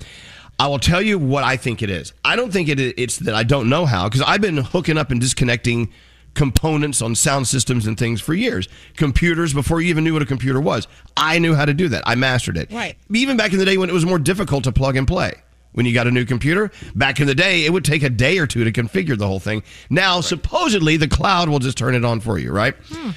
I 0.59 0.69
will 0.69 0.79
tell 0.79 1.03
you 1.03 1.19
what 1.19 1.45
I 1.45 1.57
think 1.57 1.83
it 1.83 1.91
is. 1.91 2.13
I 2.25 2.35
don't 2.35 2.51
think 2.53 2.69
it, 2.69 2.81
it's 2.81 3.19
that 3.19 3.35
I 3.35 3.43
don't 3.43 3.69
know 3.69 3.85
how 3.87 4.09
because 4.09 4.23
I've 4.23 4.41
been 4.41 4.57
hooking 4.57 4.97
up 4.99 5.11
and 5.11 5.21
disconnecting 5.21 5.93
components 6.37 7.03
on 7.03 7.17
sound 7.17 7.49
systems 7.49 7.87
and 7.87 7.99
things 7.99 8.21
for 8.21 8.35
years. 8.35 8.69
Computers 8.97 9.53
before 9.53 9.81
you 9.81 9.89
even 9.89 10.05
knew 10.05 10.13
what 10.13 10.23
a 10.23 10.27
computer 10.27 10.61
was. 10.61 10.87
I 11.17 11.41
knew 11.41 11.55
how 11.55 11.65
to 11.65 11.75
do 11.75 11.89
that. 11.89 12.05
I 12.07 12.15
mastered 12.15 12.57
it. 12.57 12.71
Right. 12.71 12.97
Even 13.13 13.37
back 13.37 13.53
in 13.53 13.59
the 13.59 13.65
day 13.65 13.77
when 13.77 13.91
it 13.91 13.93
was 13.93 14.07
more 14.07 14.21
difficult 14.21 14.65
to 14.65 14.73
plug 14.73 14.97
and 14.97 15.09
play. 15.09 15.33
When 15.73 15.85
you 15.85 15.93
got 15.93 16.07
a 16.07 16.11
new 16.11 16.25
computer, 16.25 16.71
back 16.95 17.21
in 17.21 17.27
the 17.27 17.35
day, 17.35 17.67
it 17.67 17.73
would 17.73 17.85
take 17.85 18.03
a 18.03 18.09
day 18.09 18.39
or 18.39 18.47
two 18.47 18.65
to 18.65 18.73
configure 18.73 19.19
the 19.19 19.27
whole 19.27 19.41
thing. 19.41 19.63
Now, 19.91 20.23
supposedly, 20.23 20.97
the 20.97 21.09
cloud 21.09 21.51
will 21.51 21.59
just 21.59 21.77
turn 21.77 21.95
it 21.95 22.03
on 22.03 22.21
for 22.21 22.39
you, 22.39 22.51
right? 22.51 22.75
Hmm. 22.89 23.11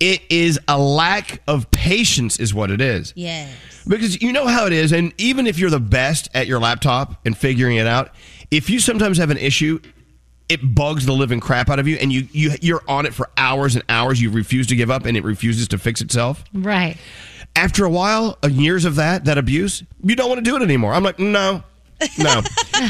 It 0.00 0.22
is 0.30 0.58
a 0.68 0.78
lack 0.78 1.42
of 1.46 1.70
patience, 1.70 2.40
is 2.40 2.54
what 2.54 2.70
it 2.70 2.80
is. 2.80 3.12
Yes. 3.14 3.54
Because 3.86 4.22
you 4.22 4.32
know 4.32 4.46
how 4.46 4.66
it 4.66 4.72
is, 4.72 4.92
and 4.92 5.12
even 5.18 5.46
if 5.46 5.58
you're 5.58 5.70
the 5.70 5.80
best 5.80 6.30
at 6.34 6.46
your 6.46 6.60
laptop 6.60 7.20
and 7.26 7.36
figuring 7.36 7.76
it 7.76 7.86
out, 7.86 8.10
if 8.50 8.70
you 8.70 8.80
sometimes 8.80 9.18
have 9.18 9.30
an 9.30 9.36
issue, 9.36 9.78
it 10.52 10.74
bugs 10.74 11.06
the 11.06 11.12
living 11.12 11.40
crap 11.40 11.70
out 11.70 11.78
of 11.78 11.88
you, 11.88 11.96
and 11.96 12.12
you, 12.12 12.28
you 12.32 12.52
you're 12.60 12.82
on 12.86 13.06
it 13.06 13.14
for 13.14 13.30
hours 13.36 13.74
and 13.74 13.82
hours. 13.88 14.20
You 14.20 14.30
refuse 14.30 14.66
to 14.66 14.76
give 14.76 14.90
up, 14.90 15.06
and 15.06 15.16
it 15.16 15.24
refuses 15.24 15.66
to 15.68 15.78
fix 15.78 16.00
itself. 16.00 16.44
right. 16.52 16.96
After 17.54 17.84
a 17.84 17.90
while, 17.90 18.38
uh, 18.42 18.48
years 18.48 18.86
of 18.86 18.96
that, 18.96 19.26
that 19.26 19.36
abuse, 19.36 19.82
you 20.02 20.16
don't 20.16 20.28
want 20.30 20.38
to 20.38 20.50
do 20.50 20.56
it 20.56 20.62
anymore. 20.62 20.94
I'm 20.94 21.02
like, 21.02 21.18
no, 21.18 21.62
no. 22.18 22.42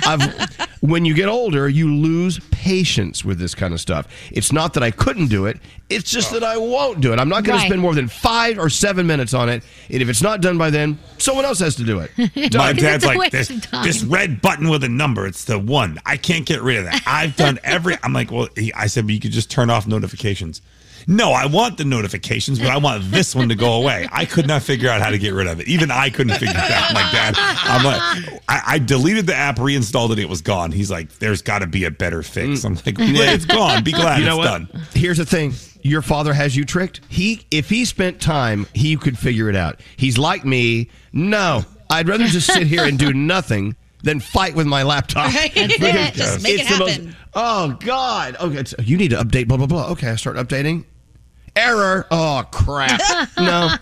I've, 0.06 0.68
when 0.80 1.04
you 1.04 1.14
get 1.14 1.28
older, 1.28 1.68
you 1.68 1.94
lose 1.94 2.40
patience 2.50 3.24
with 3.24 3.38
this 3.38 3.54
kind 3.54 3.72
of 3.74 3.80
stuff. 3.80 4.06
It's 4.30 4.52
not 4.52 4.74
that 4.74 4.82
I 4.82 4.90
couldn't 4.90 5.28
do 5.28 5.46
it; 5.46 5.58
it's 5.90 6.10
just 6.10 6.32
that 6.32 6.42
I 6.42 6.56
won't 6.56 7.00
do 7.00 7.12
it. 7.12 7.18
I'm 7.18 7.28
not 7.28 7.44
going 7.44 7.56
Right. 7.56 7.62
to 7.64 7.68
spend 7.68 7.80
more 7.82 7.94
than 7.94 8.08
five 8.08 8.58
or 8.58 8.68
seven 8.70 9.06
minutes 9.06 9.34
on 9.34 9.48
it, 9.48 9.62
and 9.90 10.02
if 10.02 10.08
it's 10.08 10.22
not 10.22 10.40
done 10.40 10.58
by 10.58 10.70
then, 10.70 10.98
someone 11.18 11.44
else 11.44 11.58
has 11.60 11.76
to 11.76 11.84
do 11.84 12.00
it. 12.00 12.10
My 12.54 12.72
dad's 12.72 13.04
like 13.04 13.30
this. 13.30 13.48
This 13.82 14.02
red 14.02 14.40
button 14.42 14.68
with 14.68 14.84
a 14.84 14.88
number. 14.88 15.26
It's 15.26 15.44
the 15.44 15.58
one. 15.58 15.98
I 16.06 16.16
can't 16.16 16.46
get 16.46 16.62
rid 16.62 16.78
of 16.78 16.84
that. 16.86 17.02
I've 17.06 17.36
done 17.36 17.58
every. 17.64 17.96
I'm 18.02 18.12
like, 18.12 18.30
well, 18.30 18.48
he, 18.56 18.72
I 18.74 18.86
said, 18.86 19.06
but 19.06 19.14
you 19.14 19.20
could 19.20 19.32
just 19.32 19.50
turn 19.50 19.70
off 19.70 19.86
notifications. 19.86 20.62
No, 21.06 21.32
I 21.32 21.46
want 21.46 21.78
the 21.78 21.84
notifications, 21.84 22.58
but 22.58 22.68
I 22.68 22.76
want 22.78 23.10
this 23.10 23.34
one 23.34 23.48
to 23.48 23.54
go 23.54 23.74
away. 23.74 24.08
I 24.12 24.24
could 24.24 24.46
not 24.46 24.62
figure 24.62 24.88
out 24.88 25.00
how 25.00 25.10
to 25.10 25.18
get 25.18 25.32
rid 25.34 25.46
of 25.46 25.60
it. 25.60 25.68
Even 25.68 25.90
I 25.90 26.10
couldn't 26.10 26.34
figure 26.38 26.54
it 26.54 26.70
out. 26.70 26.88
I'm 26.90 26.94
like, 26.94 27.12
Dad, 27.12 27.34
I'm 27.38 27.84
like, 27.84 28.42
I, 28.48 28.62
I 28.74 28.78
deleted 28.78 29.26
the 29.26 29.34
app, 29.34 29.58
reinstalled 29.58 30.12
it, 30.12 30.18
it 30.18 30.28
was 30.28 30.40
gone. 30.42 30.72
He's 30.72 30.90
like, 30.90 31.10
there's 31.18 31.42
got 31.42 31.60
to 31.60 31.66
be 31.66 31.84
a 31.84 31.90
better 31.90 32.22
fix. 32.22 32.60
Mm. 32.60 32.64
I'm 32.64 32.74
like, 32.74 32.98
well, 32.98 33.34
it's 33.34 33.44
gone. 33.44 33.82
Be 33.84 33.92
glad 33.92 34.20
you 34.20 34.26
know 34.26 34.40
it's 34.42 34.50
what? 34.50 34.72
done. 34.72 34.82
Here's 34.94 35.18
the 35.18 35.26
thing. 35.26 35.52
Your 35.82 36.02
father 36.02 36.32
has 36.32 36.54
you 36.56 36.64
tricked. 36.64 37.00
He 37.08 37.44
if 37.50 37.68
he 37.68 37.84
spent 37.84 38.20
time, 38.20 38.66
he 38.72 38.96
could 38.96 39.18
figure 39.18 39.48
it 39.48 39.56
out. 39.56 39.80
He's 39.96 40.16
like 40.16 40.44
me. 40.44 40.90
No. 41.12 41.64
I'd 41.90 42.08
rather 42.08 42.26
just 42.26 42.46
sit 42.52 42.66
here 42.68 42.84
and 42.84 42.96
do 42.98 43.12
nothing 43.12 43.74
than 44.04 44.20
fight 44.20 44.54
with 44.54 44.66
my 44.66 44.82
laptop. 44.84 45.34
Right? 45.34 45.52
Just 45.52 46.42
make 46.42 46.54
it 46.54 46.60
It's 46.60 46.70
the 46.70 46.78
most- 46.78 46.90
happen. 46.92 47.16
oh 47.34 47.76
God. 47.80 48.36
Okay, 48.40 48.58
it's- 48.58 48.74
you 48.86 48.96
need 48.96 49.10
to 49.10 49.16
update 49.16 49.48
blah 49.48 49.56
blah 49.56 49.66
blah. 49.66 49.88
Okay, 49.90 50.08
I 50.10 50.16
start 50.16 50.36
updating. 50.36 50.84
Error. 51.56 52.06
Oh 52.10 52.44
crap. 52.50 53.00
no. 53.38 53.74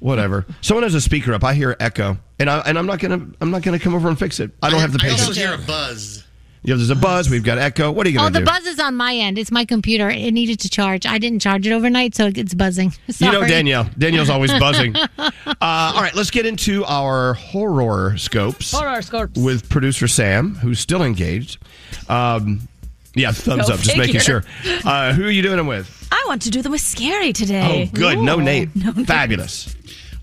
Whatever. 0.00 0.46
Someone 0.60 0.84
has 0.84 0.94
a 0.94 1.00
speaker 1.00 1.34
up. 1.34 1.42
I 1.42 1.54
hear 1.54 1.76
echo, 1.80 2.18
and 2.38 2.48
I 2.48 2.60
and 2.60 2.78
I'm 2.78 2.86
not 2.86 3.00
gonna 3.00 3.26
I'm 3.40 3.50
not 3.50 3.62
gonna 3.62 3.78
come 3.78 3.94
over 3.94 4.08
and 4.08 4.18
fix 4.18 4.38
it. 4.40 4.52
I 4.62 4.70
don't 4.70 4.80
have 4.80 4.92
the 4.92 4.98
patience. 4.98 5.22
I 5.22 5.26
also 5.26 5.40
hear 5.40 5.54
a 5.54 5.58
buzz. 5.58 6.24
Yeah, 6.62 6.74
there's 6.74 6.90
a 6.90 6.96
buzz. 6.96 7.30
We've 7.30 7.44
got 7.44 7.58
echo. 7.58 7.90
What 7.90 8.06
are 8.06 8.10
you 8.10 8.18
gonna 8.18 8.30
the 8.30 8.40
do? 8.40 8.42
Oh, 8.42 8.44
the 8.44 8.50
buzz 8.50 8.66
is 8.66 8.80
on 8.80 8.94
my 8.96 9.14
end. 9.14 9.38
It's 9.38 9.50
my 9.50 9.64
computer. 9.64 10.10
It 10.10 10.32
needed 10.32 10.60
to 10.60 10.68
charge. 10.68 11.06
I 11.06 11.18
didn't 11.18 11.38
charge 11.40 11.66
it 11.66 11.72
overnight, 11.72 12.14
so 12.14 12.30
it's 12.34 12.54
buzzing. 12.54 12.92
You 13.18 13.26
know 13.32 13.38
Sorry. 13.38 13.48
Danielle. 13.48 13.88
Danielle's 13.96 14.28
always 14.30 14.52
buzzing. 14.60 14.94
Uh, 14.96 15.30
all 15.60 16.00
right, 16.02 16.14
let's 16.14 16.30
get 16.30 16.46
into 16.46 16.84
our 16.84 17.34
horror 17.34 18.16
scopes 18.18 18.70
Horoscopes. 18.72 19.38
with 19.38 19.68
producer 19.68 20.06
Sam, 20.06 20.54
who's 20.56 20.78
still 20.78 21.02
engaged. 21.02 21.58
Um, 22.08 22.68
yeah, 23.14 23.32
thumbs 23.32 23.68
Go 23.68 23.74
up. 23.74 23.80
Just 23.80 23.96
making 23.96 24.20
sure. 24.20 24.44
Uh, 24.84 25.12
who 25.14 25.24
are 25.24 25.30
you 25.30 25.42
doing 25.42 25.56
them 25.56 25.66
with? 25.66 25.97
I 26.10 26.24
want 26.26 26.42
to 26.42 26.50
do 26.50 26.62
them 26.62 26.72
with 26.72 26.80
Scary 26.80 27.32
today. 27.32 27.62
Oh, 27.62 27.68
today. 27.68 27.90
good. 27.92 28.18
No 28.18 28.36
Nate. 28.36 28.74
No 28.74 28.92
Nate. 28.92 29.06
Fabulous. 29.06 29.74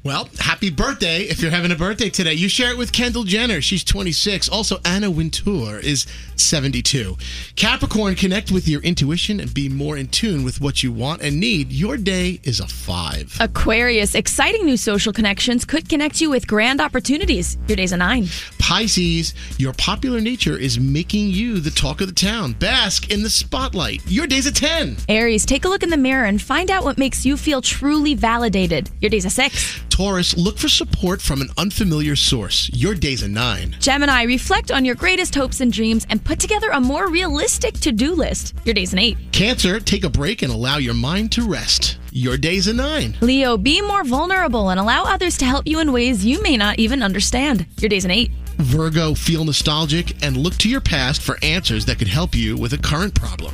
Well, 0.06 0.30
happy 0.38 0.70
birthday 0.70 1.22
if 1.24 1.42
you're 1.42 1.50
having 1.50 1.72
a 1.72 1.76
birthday 1.76 2.12
today. 2.12 2.34
You 2.34 2.48
share 2.48 2.70
it 2.70 2.78
with 2.78 2.92
Kendall 2.92 3.24
Jenner. 3.24 3.60
She's 3.60 3.84
26. 3.84 4.50
Also, 4.50 4.78
Anna 4.86 5.10
Wintour 5.10 5.80
is 5.80 6.06
72. 6.36 7.18
Capricorn, 7.56 8.14
connect 8.14 8.52
with 8.52 8.68
your 8.68 8.84
intuition 8.84 9.40
and 9.40 9.52
be 9.52 9.68
more 9.68 9.98
in 9.98 10.08
tune 10.10 10.44
with 10.44 10.62
what 10.62 10.84
you 10.84 10.92
want 10.92 11.24
and 11.24 11.40
need. 11.40 11.72
Your 11.72 11.98
day 11.98 12.40
is 12.44 12.60
a 12.60 12.68
five. 12.68 13.36
Aquarius, 13.40 14.14
exciting 14.14 14.64
new 14.64 14.78
social 14.78 15.12
connections 15.12 15.66
could 15.66 15.90
connect 15.90 16.22
you 16.22 16.30
with 16.30 16.46
grand 16.46 16.82
opportunities. 16.82 17.58
Your 17.68 17.76
day's 17.76 17.92
a 17.92 17.98
nine. 17.98 18.28
Pisces, 18.66 19.36
your 19.60 19.74
popular 19.74 20.20
nature 20.20 20.58
is 20.58 20.80
making 20.80 21.30
you 21.30 21.60
the 21.60 21.70
talk 21.70 22.02
of 22.02 22.08
the 22.08 22.14
town. 22.16 22.54
Bask 22.54 23.12
in 23.12 23.22
the 23.22 23.30
spotlight. 23.30 24.02
Your 24.08 24.26
day's 24.26 24.48
a 24.48 24.52
10. 24.52 24.98
Aries, 25.08 25.46
take 25.46 25.66
a 25.66 25.70
look 25.70 25.84
in 25.84 25.92
the 25.92 25.98
mirror 25.98 26.26
and 26.26 26.42
find 26.42 26.72
out 26.72 26.84
what 26.84 26.98
makes 26.98 27.28
you 27.28 27.38
feel 27.38 27.62
truly 27.62 28.16
validated. 28.16 28.90
Your 29.02 29.12
day's 29.12 29.26
a 29.26 29.30
six. 29.30 29.80
Taurus, 29.90 30.36
look 30.36 30.58
for 30.58 30.68
support 30.68 31.22
from 31.22 31.42
an 31.42 31.50
unfamiliar 31.60 32.16
source. 32.16 32.72
Your 32.74 32.96
day's 32.96 33.22
a 33.22 33.28
9. 33.28 33.76
Gemini, 33.80 34.24
reflect 34.24 34.72
on 34.72 34.84
your 34.84 34.96
greatest 34.96 35.36
hopes 35.36 35.62
and 35.62 35.72
dreams 35.72 36.08
and 36.10 36.26
put 36.26 36.40
together 36.40 36.72
a 36.72 36.82
more 36.82 37.08
realistic 37.12 37.76
to 37.82 37.92
do 37.92 38.16
list. 38.16 38.56
Your 38.66 38.74
day's 38.74 38.94
an 38.94 39.00
eight. 39.00 39.16
Cancer, 39.32 39.80
take 39.80 40.04
a 40.04 40.10
break 40.10 40.42
and 40.42 40.52
allow 40.52 40.78
your 40.78 40.96
mind 40.96 41.32
to 41.34 41.48
rest. 41.48 42.00
Your 42.18 42.38
day's 42.38 42.68
a 42.68 42.74
9. 42.74 43.18
Leo, 43.20 43.58
be 43.58 43.82
more 43.82 44.06
vulnerable 44.06 44.70
and 44.70 44.80
allow 44.80 45.04
others 45.04 45.38
to 45.38 45.44
help 45.44 45.68
you 45.68 45.82
in 45.82 45.92
ways 45.92 46.24
you 46.24 46.42
may 46.42 46.56
not 46.56 46.80
even 46.80 47.04
understand. 47.04 47.66
Your 47.82 47.90
day's 47.90 48.06
an 48.06 48.12
eight. 48.12 48.32
Virgo, 48.56 49.14
feel 49.14 49.44
nostalgic 49.44 50.24
and 50.24 50.38
look 50.38 50.54
to 50.60 50.70
your 50.70 50.80
past 50.80 51.22
for 51.22 51.38
answers 51.42 51.84
that 51.88 52.00
could 52.00 52.08
help 52.08 52.34
you 52.34 52.56
with 52.56 52.72
a 52.72 52.78
current 52.78 53.14
problem. 53.14 53.54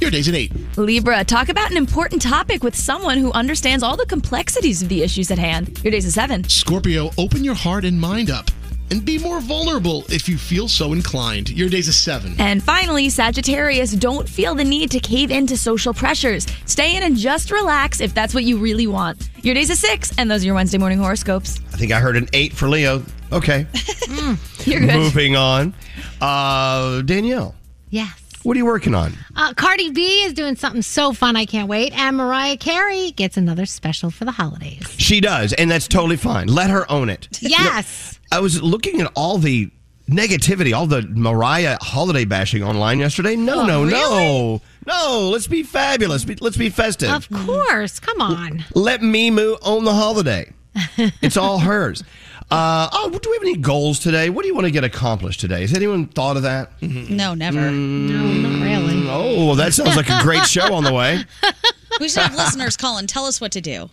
Your 0.00 0.10
day's 0.10 0.28
an 0.28 0.34
8. 0.34 0.52
Libra, 0.76 1.24
talk 1.24 1.48
about 1.48 1.70
an 1.70 1.78
important 1.78 2.20
topic 2.20 2.62
with 2.62 2.74
someone 2.76 3.16
who 3.16 3.32
understands 3.32 3.82
all 3.82 3.96
the 3.96 4.04
complexities 4.04 4.82
of 4.82 4.90
the 4.90 5.02
issues 5.02 5.30
at 5.30 5.38
hand. 5.38 5.82
Your 5.82 5.90
day's 5.90 6.04
a 6.04 6.12
seven. 6.12 6.44
Scorpio, 6.44 7.08
open 7.16 7.42
your 7.42 7.54
heart 7.54 7.86
and 7.86 7.98
mind 7.98 8.28
up 8.28 8.50
and 8.94 9.04
be 9.04 9.18
more 9.18 9.40
vulnerable 9.40 10.04
if 10.08 10.28
you 10.28 10.38
feel 10.38 10.68
so 10.68 10.92
inclined. 10.92 11.50
Your 11.50 11.68
day's 11.68 11.88
a 11.88 11.92
7. 11.92 12.36
And 12.38 12.62
finally, 12.62 13.10
Sagittarius, 13.10 13.90
don't 13.92 14.28
feel 14.28 14.54
the 14.54 14.62
need 14.62 14.90
to 14.92 15.00
cave 15.00 15.32
into 15.32 15.56
social 15.56 15.92
pressures. 15.92 16.46
Stay 16.66 16.96
in 16.96 17.02
and 17.02 17.16
just 17.16 17.50
relax 17.50 18.00
if 18.00 18.14
that's 18.14 18.34
what 18.34 18.44
you 18.44 18.56
really 18.56 18.86
want. 18.86 19.28
Your 19.42 19.54
day's 19.54 19.70
a 19.70 19.76
six, 19.76 20.12
and 20.16 20.30
those 20.30 20.42
are 20.42 20.46
your 20.46 20.54
Wednesday 20.54 20.78
morning 20.78 20.98
horoscopes. 20.98 21.60
I 21.72 21.76
think 21.76 21.90
I 21.92 21.98
heard 21.98 22.16
an 22.16 22.28
eight 22.32 22.52
for 22.52 22.68
Leo. 22.68 23.02
Okay. 23.32 23.66
You're 24.64 24.80
good. 24.80 24.94
Moving 24.94 25.34
on. 25.34 25.74
Uh, 26.20 27.02
Danielle, 27.02 27.54
Yes. 27.90 28.20
What 28.44 28.54
are 28.56 28.58
you 28.58 28.66
working 28.66 28.94
on? 28.94 29.14
Uh, 29.34 29.52
Cardi 29.54 29.90
B 29.90 30.22
is 30.22 30.32
doing 30.34 30.54
something 30.54 30.82
so 30.82 31.12
fun, 31.12 31.34
I 31.34 31.46
can't 31.46 31.66
wait. 31.68 31.92
And 31.98 32.16
Mariah 32.16 32.56
Carey 32.58 33.10
gets 33.12 33.36
another 33.36 33.64
special 33.66 34.10
for 34.10 34.24
the 34.26 34.32
holidays. 34.32 34.86
She 34.98 35.20
does, 35.20 35.52
and 35.54 35.70
that's 35.70 35.88
totally 35.88 36.16
fine. 36.16 36.48
Let 36.48 36.70
her 36.70 36.90
own 36.90 37.08
it. 37.08 37.28
Yes. 37.40 38.20
I 38.30 38.40
was 38.40 38.62
looking 38.62 39.00
at 39.00 39.10
all 39.14 39.38
the 39.38 39.70
negativity, 40.10 40.76
all 40.76 40.86
the 40.86 41.02
Mariah 41.02 41.78
holiday 41.80 42.24
bashing 42.24 42.62
online 42.62 42.98
yesterday. 42.98 43.34
No, 43.36 43.60
Oh, 43.62 43.66
no, 43.66 43.84
no. 43.84 44.60
No, 44.86 45.28
let's 45.30 45.46
be 45.46 45.62
fabulous. 45.62 46.26
Let's 46.40 46.56
be 46.58 46.68
festive. 46.68 47.10
Of 47.10 47.28
course. 47.30 47.98
Come 48.00 48.20
on. 48.20 48.64
Let 48.74 49.02
Mimi 49.02 49.56
own 49.62 49.84
the 49.84 49.94
holiday. 49.94 50.52
It's 51.22 51.36
all 51.38 51.60
hers. 51.60 52.02
Uh, 52.50 52.88
oh, 52.92 53.10
do 53.10 53.30
we 53.30 53.36
have 53.36 53.42
any 53.42 53.56
goals 53.56 53.98
today? 53.98 54.30
What 54.30 54.42
do 54.42 54.48
you 54.48 54.54
want 54.54 54.66
to 54.66 54.70
get 54.70 54.84
accomplished 54.84 55.40
today? 55.40 55.62
Has 55.62 55.74
anyone 55.74 56.06
thought 56.06 56.36
of 56.36 56.42
that? 56.44 56.70
No, 56.82 57.34
never. 57.34 57.70
No, 57.70 58.22
not 58.48 58.62
really. 58.62 59.08
Oh, 59.08 59.54
that 59.56 59.74
sounds 59.74 59.96
like 59.96 60.08
a 60.10 60.20
great 60.22 60.44
show 60.46 60.72
on 60.74 60.84
the 60.84 60.92
way. 60.92 61.24
We 62.00 62.08
should 62.08 62.24
have 62.24 62.34
listeners 62.34 62.76
call 62.76 62.98
and 62.98 63.08
tell 63.08 63.24
us 63.24 63.40
what 63.40 63.52
to 63.52 63.60
do. 63.60 63.88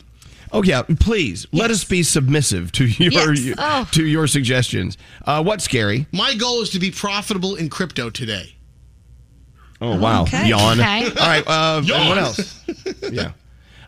Oh 0.52 0.64
yeah, 0.64 0.82
please 1.00 1.46
let 1.52 1.70
us 1.70 1.84
be 1.84 2.02
submissive 2.02 2.72
to 2.72 2.86
your 2.86 3.34
Yes. 3.36 3.56
Oh. 3.60 3.88
to 3.92 4.04
your 4.04 4.26
suggestions. 4.26 4.98
Uh, 5.24 5.44
what's 5.44 5.64
scary? 5.66 6.08
My 6.12 6.34
goal 6.34 6.64
is 6.64 6.72
to 6.72 6.80
be 6.80 6.90
profitable 6.90 7.56
in 7.56 7.70
crypto 7.70 8.10
today. 8.10 8.56
Oh 9.80 10.00
wow, 10.00 10.24
Okay. 10.24 10.48
yawn. 10.50 10.80
Okay. 10.80 11.06
All 11.06 11.28
right, 11.28 11.44
uh, 11.46 11.82
Yawn. 11.86 12.08
what 12.10 12.18
else? 12.18 12.64
yeah. 13.12 13.34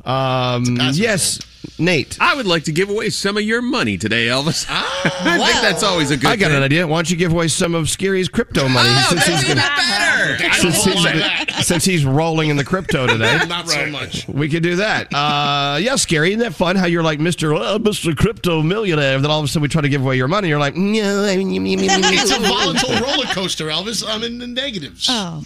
Um, 0.05 0.77
yes, 0.93 1.39
Nate. 1.79 2.17
I 2.19 2.35
would 2.35 2.45
like 2.45 2.65
to 2.65 2.71
give 2.71 2.89
away 2.89 3.09
some 3.09 3.37
of 3.37 3.43
your 3.43 3.61
money 3.61 3.97
today, 3.97 4.27
Elvis. 4.27 4.65
I 4.69 5.37
think 5.37 5.61
that's 5.61 5.83
always 5.83 6.11
a 6.11 6.17
good 6.17 6.29
I 6.29 6.35
got 6.35 6.47
thing. 6.49 6.57
an 6.57 6.63
idea. 6.63 6.85
Why 6.85 6.97
don't 6.97 7.09
you 7.09 7.17
give 7.17 7.31
away 7.31 7.47
some 7.47 7.73
of 7.75 7.89
Scary's 7.89 8.27
crypto 8.29 8.67
money 8.67 8.89
Oh, 8.91 9.05
since, 9.09 9.25
that's 9.25 9.41
he's 9.41 9.49
even 9.51 9.57
gonna, 9.57 9.75
better. 9.77 10.53
since, 10.53 10.83
he's, 10.83 11.65
since 11.65 11.85
he's 11.85 12.05
rolling 12.05 12.49
in 12.49 12.57
the 12.57 12.63
crypto 12.63 13.07
today? 13.07 13.39
Not 13.47 13.69
so 13.69 13.85
much. 13.87 14.27
We 14.27 14.49
could 14.49 14.63
do 14.63 14.75
that. 14.77 15.13
Uh, 15.13 15.77
yeah, 15.81 15.95
Scary. 15.95 16.29
Isn't 16.29 16.39
that 16.41 16.53
fun? 16.53 16.75
How 16.75 16.85
you're 16.85 17.03
like 17.03 17.19
Mr. 17.19 17.57
Uh, 17.59 17.79
Mr. 17.79 18.15
Crypto 18.15 18.61
Millionaire. 18.61 19.19
Then 19.19 19.31
all 19.31 19.39
of 19.39 19.45
a 19.45 19.47
sudden 19.47 19.61
we 19.63 19.67
try 19.69 19.81
to 19.81 19.89
give 19.89 20.01
away 20.01 20.17
your 20.17 20.27
money. 20.27 20.49
You're 20.49 20.59
like, 20.59 20.75
no. 20.75 21.23
It's 21.25 22.31
a 22.31 22.39
volatile 22.39 23.05
roller 23.07 23.25
coaster, 23.27 23.67
Elvis. 23.67 24.03
I'm 24.07 24.23
in 24.23 24.37
the 24.37 24.47
negatives. 24.47 25.07
Oh, 25.09 25.43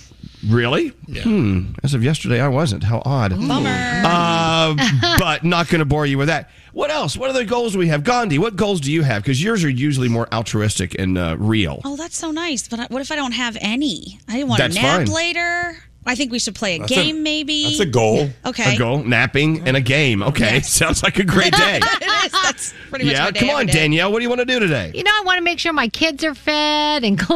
Really? 0.47 0.93
Yeah. 1.07 1.23
Hmm. 1.23 1.73
As 1.83 1.93
of 1.93 2.03
yesterday, 2.03 2.39
I 2.41 2.47
wasn't. 2.47 2.83
How 2.83 3.01
odd. 3.05 3.31
bummer. 3.31 3.69
Uh, 4.05 4.75
but 5.19 5.43
not 5.43 5.67
going 5.69 5.79
to 5.79 5.85
bore 5.85 6.05
you 6.05 6.17
with 6.17 6.27
that. 6.27 6.49
What 6.73 6.91
else? 6.91 7.17
What 7.17 7.29
other 7.29 7.43
goals 7.43 7.73
do 7.73 7.79
we 7.79 7.87
have? 7.87 8.03
Gandhi, 8.03 8.37
what 8.37 8.55
goals 8.55 8.79
do 8.81 8.91
you 8.91 9.01
have? 9.01 9.23
Because 9.23 9.43
yours 9.43 9.63
are 9.63 9.69
usually 9.69 10.09
more 10.09 10.31
altruistic 10.33 10.93
and 10.99 11.17
uh, 11.17 11.35
real. 11.39 11.81
oh, 11.85 11.95
that's 11.95 12.17
so 12.17 12.29
nice. 12.31 12.67
But 12.67 12.91
what 12.91 13.01
if 13.01 13.11
I 13.11 13.15
don't 13.15 13.31
have 13.31 13.57
any? 13.61 14.19
I 14.27 14.43
want 14.43 14.59
That's 14.59 14.77
a 14.77 14.81
nap 14.81 14.97
fine. 14.97 15.07
later. 15.07 15.77
I 16.07 16.15
think 16.15 16.31
we 16.31 16.39
should 16.39 16.55
play 16.55 16.75
a 16.75 16.79
That's 16.79 16.91
a- 16.91 16.95
game, 16.95 17.21
maybe. 17.23 17.63
That's 17.65 17.79
a 17.81 17.85
goal. 17.85 18.29
Okay. 18.45 18.75
A 18.75 18.77
goal, 18.77 19.03
napping, 19.03 19.67
and 19.67 19.75
a 19.77 19.81
game. 19.81 20.23
Okay, 20.23 20.55
Yes. 20.55 20.69
sounds 20.73 21.03
like 21.03 21.19
a 21.19 21.23
great 21.23 21.53
day. 21.53 21.79
it 21.83 22.25
is. 22.25 22.31
That's 22.31 22.73
pretty 22.89 23.05
much 23.05 23.13
yeah, 23.15 23.25
my 23.25 23.31
day 23.31 23.39
come 23.41 23.49
on, 23.51 23.65
day. 23.67 23.73
Danielle. 23.73 24.11
What 24.11 24.19
do 24.19 24.23
you 24.23 24.29
want 24.29 24.39
to 24.39 24.45
do 24.45 24.59
today? 24.59 24.91
You 24.95 25.03
know, 25.03 25.11
I 25.13 25.21
want 25.25 25.37
to 25.37 25.43
make 25.43 25.59
sure 25.59 25.73
my 25.73 25.87
kids 25.89 26.23
are 26.23 26.33
fed 26.33 27.03
and 27.03 27.19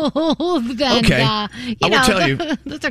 clothed. 0.00 0.80
And, 0.82 1.04
Okay. 1.06 1.22
uh, 1.22 1.48
you 1.64 1.76
I 1.82 1.88
will 1.88 1.90
know, 1.90 2.04
tell 2.04 2.28
you, 2.28 2.36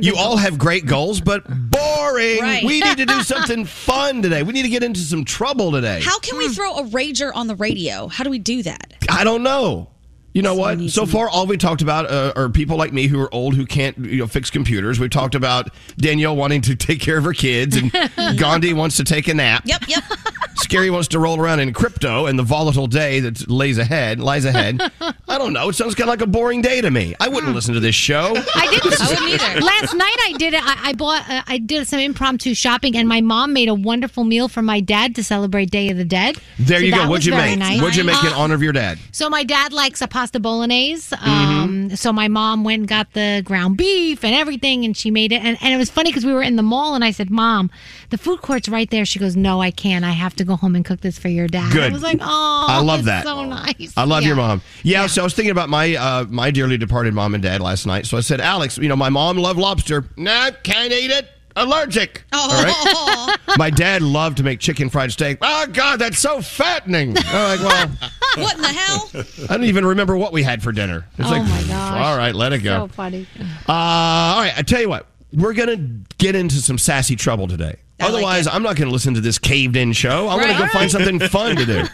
you 0.02 0.12
good 0.12 0.18
all 0.18 0.36
have 0.36 0.58
great 0.58 0.86
goals, 0.86 1.20
but 1.20 1.44
boring. 1.48 2.40
Right. 2.40 2.62
We 2.64 2.80
need 2.80 2.96
to 2.98 3.06
do 3.06 3.22
something 3.22 3.64
fun 3.64 4.22
today. 4.22 4.42
We 4.42 4.52
need 4.52 4.62
to 4.62 4.68
get 4.68 4.82
into 4.82 5.00
some 5.00 5.24
trouble 5.24 5.70
today. 5.72 6.00
How 6.02 6.18
can 6.18 6.36
we 6.38 6.48
throw 6.48 6.76
a 6.78 6.84
rager 6.84 7.30
on 7.34 7.46
the 7.46 7.54
radio? 7.56 8.08
How 8.08 8.24
do 8.24 8.30
we 8.30 8.38
do 8.38 8.62
that? 8.64 8.94
I 9.08 9.24
don't 9.24 9.42
know. 9.42 9.88
You 10.32 10.42
know 10.42 10.54
what? 10.54 10.80
So 10.90 11.06
far, 11.06 11.28
all 11.28 11.46
we 11.46 11.56
talked 11.56 11.82
about 11.82 12.08
uh, 12.08 12.32
are 12.36 12.48
people 12.48 12.76
like 12.76 12.92
me 12.92 13.08
who 13.08 13.20
are 13.20 13.32
old 13.34 13.54
who 13.54 13.66
can't 13.66 13.98
you 13.98 14.18
know 14.18 14.26
fix 14.28 14.48
computers. 14.50 15.00
We've 15.00 15.10
talked 15.10 15.34
about 15.34 15.70
Danielle 15.96 16.36
wanting 16.36 16.60
to 16.62 16.76
take 16.76 17.00
care 17.00 17.18
of 17.18 17.24
her 17.24 17.32
kids, 17.32 17.76
and 17.76 17.92
Gandhi 18.38 18.72
wants 18.72 18.96
to 18.98 19.04
take 19.04 19.26
a 19.28 19.34
nap. 19.34 19.62
Yep, 19.66 19.88
yep. 19.88 20.04
Scary 20.70 20.88
wants 20.88 21.08
to 21.08 21.18
roll 21.18 21.40
around 21.40 21.58
in 21.58 21.72
crypto 21.72 22.26
and 22.26 22.38
the 22.38 22.44
volatile 22.44 22.86
day 22.86 23.18
that 23.18 23.50
lays 23.50 23.76
ahead, 23.76 24.20
lies 24.20 24.44
ahead. 24.44 24.80
I 25.28 25.36
don't 25.36 25.52
know. 25.52 25.68
It 25.68 25.72
sounds 25.74 25.96
kind 25.96 26.08
of 26.08 26.12
like 26.12 26.20
a 26.20 26.28
boring 26.30 26.62
day 26.62 26.80
to 26.80 26.88
me. 26.92 27.16
I 27.18 27.26
wouldn't 27.26 27.56
listen 27.56 27.74
to 27.74 27.80
this 27.80 27.96
show. 27.96 28.34
I 28.54 28.68
didn't. 28.70 29.00
I 29.00 29.08
wouldn't 29.08 29.42
either. 29.42 29.60
Last 29.66 29.94
night 29.94 30.16
I 30.28 30.34
did 30.38 30.54
it. 30.54 30.62
I, 30.64 30.90
I 30.90 30.92
bought. 30.92 31.28
Uh, 31.28 31.42
I 31.48 31.58
did 31.58 31.88
some 31.88 31.98
impromptu 31.98 32.54
shopping, 32.54 32.96
and 32.96 33.08
my 33.08 33.20
mom 33.20 33.52
made 33.52 33.68
a 33.68 33.74
wonderful 33.74 34.22
meal 34.22 34.46
for 34.46 34.62
my 34.62 34.78
dad 34.78 35.16
to 35.16 35.24
celebrate 35.24 35.72
Day 35.72 35.88
of 35.90 35.96
the 35.96 36.04
Dead. 36.04 36.36
There 36.60 36.78
So 36.78 36.84
you 36.84 36.92
go. 36.94 37.08
What'd 37.08 37.24
you 37.26 37.32
make? 37.32 37.58
nice. 37.58 37.80
What'd 37.80 37.96
you 37.96 38.04
make 38.04 38.22
in 38.22 38.32
Uh, 38.32 38.36
honor 38.38 38.54
of 38.54 38.62
your 38.62 38.72
dad? 38.72 39.00
So 39.10 39.28
my 39.28 39.42
dad 39.42 39.72
likes 39.72 40.00
a 40.02 40.06
pasta 40.06 40.38
bolognese. 40.38 41.12
Um, 41.20 41.96
So 41.96 42.12
my 42.12 42.28
mom 42.28 42.62
went 42.62 42.80
and 42.80 42.88
got 42.88 43.12
the 43.14 43.42
ground 43.44 43.76
beef 43.76 44.24
and 44.24 44.36
everything, 44.36 44.84
and 44.84 44.96
she 44.96 45.10
made 45.10 45.32
it. 45.32 45.42
And, 45.42 45.58
and 45.60 45.74
it 45.74 45.78
was 45.78 45.90
funny 45.90 46.10
because 46.10 46.24
we 46.24 46.32
were 46.32 46.42
in 46.42 46.54
the 46.54 46.62
mall, 46.62 46.94
and 46.94 47.04
I 47.04 47.10
said, 47.10 47.28
"Mom, 47.28 47.72
the 48.10 48.18
food 48.18 48.40
court's 48.40 48.68
right 48.68 48.88
there." 48.88 49.04
She 49.04 49.18
goes, 49.18 49.34
"No, 49.34 49.60
I 49.60 49.72
can't. 49.72 50.04
I 50.04 50.12
have 50.12 50.36
to 50.36 50.44
go 50.44 50.59
home 50.60 50.76
and 50.76 50.84
cook 50.84 51.00
this 51.00 51.18
for 51.18 51.28
your 51.28 51.46
dad." 51.48 51.72
Good. 51.72 51.90
I 51.90 51.92
was 51.92 52.02
like, 52.02 52.18
"Oh, 52.20 52.66
I 52.68 52.80
love 52.80 53.04
that. 53.06 53.24
So 53.24 53.44
nice. 53.44 53.92
I 53.96 54.04
love 54.04 54.22
Yeah. 54.22 54.28
your 54.28 54.36
mom. 54.36 54.62
Yeah, 54.82 55.06
so 55.06 55.22
I 55.22 55.24
was 55.24 55.34
thinking 55.34 55.50
about 55.52 55.68
my 55.68 55.94
uh, 55.96 56.24
my 56.28 56.50
dearly 56.50 56.76
departed 56.78 57.14
mom 57.14 57.34
and 57.34 57.42
dad 57.42 57.60
last 57.60 57.86
night. 57.86 58.06
So 58.06 58.16
I 58.16 58.20
said, 58.20 58.40
Alex, 58.40 58.78
you 58.78 58.88
know, 58.88 58.96
my 58.96 59.08
mom 59.08 59.36
loved 59.38 59.58
lobster. 59.58 60.04
Nah, 60.16 60.50
can't 60.62 60.92
eat 60.92 61.10
it. 61.10 61.28
Allergic. 61.56 62.22
All 62.32 62.48
right. 62.48 63.36
My 63.58 63.70
dad 63.70 64.02
loved 64.02 64.36
to 64.36 64.44
make 64.44 64.60
chicken 64.60 64.88
fried 64.88 65.10
steak. 65.10 65.38
Oh 65.42 65.66
God, 65.66 65.98
that's 65.98 66.20
so 66.20 66.40
fattening. 66.40 67.16
I'm 67.18 67.58
like, 67.58 67.60
well, 67.60 67.88
what 68.36 68.54
in 68.54 68.62
the 68.62 68.68
hell? 68.68 69.10
I 69.50 69.56
don't 69.56 69.64
even 69.64 69.84
remember 69.84 70.16
what 70.16 70.32
we 70.32 70.44
had 70.44 70.62
for 70.62 70.70
dinner. 70.70 71.06
It's 71.18 71.26
oh 71.28 71.32
like, 71.32 71.42
my 71.42 71.62
gosh. 71.66 72.06
all 72.06 72.16
right, 72.16 72.34
let 72.36 72.52
it 72.52 72.60
go. 72.60 72.86
So 72.86 72.88
funny. 72.94 73.26
Uh, 73.68 73.72
all 73.72 74.40
right, 74.42 74.52
I 74.56 74.62
tell 74.62 74.80
you 74.80 74.88
what, 74.88 75.06
we're 75.32 75.52
gonna 75.52 75.76
get 76.18 76.36
into 76.36 76.54
some 76.56 76.78
sassy 76.78 77.16
trouble 77.16 77.48
today. 77.48 77.74
Otherwise, 78.00 78.46
I'm 78.46 78.62
not 78.62 78.76
gonna 78.76 78.90
listen 78.90 79.14
to 79.14 79.20
this 79.20 79.38
caved 79.38 79.76
in 79.76 79.92
show. 79.92 80.28
I 80.28 80.34
want 80.36 80.46
to 80.46 80.52
Right. 80.52 80.58
go 80.58 80.78
find 80.78 80.90
something 80.90 81.18
fun 81.28 81.56
to 81.56 81.66
do. 81.66 81.84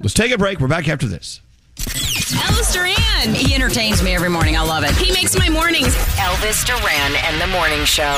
Let's 0.00 0.14
take 0.14 0.32
a 0.32 0.38
break. 0.38 0.60
We're 0.60 0.68
back 0.68 0.88
after 0.88 1.06
this. 1.06 1.40
Elvis 1.76 2.72
Duran. 2.72 3.34
He 3.34 3.54
entertains 3.54 4.02
me 4.02 4.14
every 4.14 4.28
morning. 4.28 4.56
I 4.56 4.62
love 4.62 4.84
it. 4.84 4.90
He 4.96 5.12
makes 5.12 5.36
my 5.38 5.48
mornings. 5.48 5.94
Elvis 6.16 6.64
Duran 6.66 7.14
and 7.24 7.40
the 7.40 7.46
Morning 7.46 7.84
Show. 7.84 8.14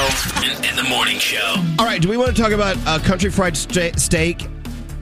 In 0.68 0.76
the 0.76 0.82
morning 0.88 1.18
show. 1.18 1.54
All 1.78 1.84
right, 1.86 2.00
do 2.00 2.08
we 2.08 2.16
want 2.16 2.34
to 2.34 2.42
talk 2.42 2.52
about 2.52 2.76
uh, 2.86 2.98
country 3.00 3.30
fried 3.30 3.56
sta- 3.56 3.92
steak 3.96 4.46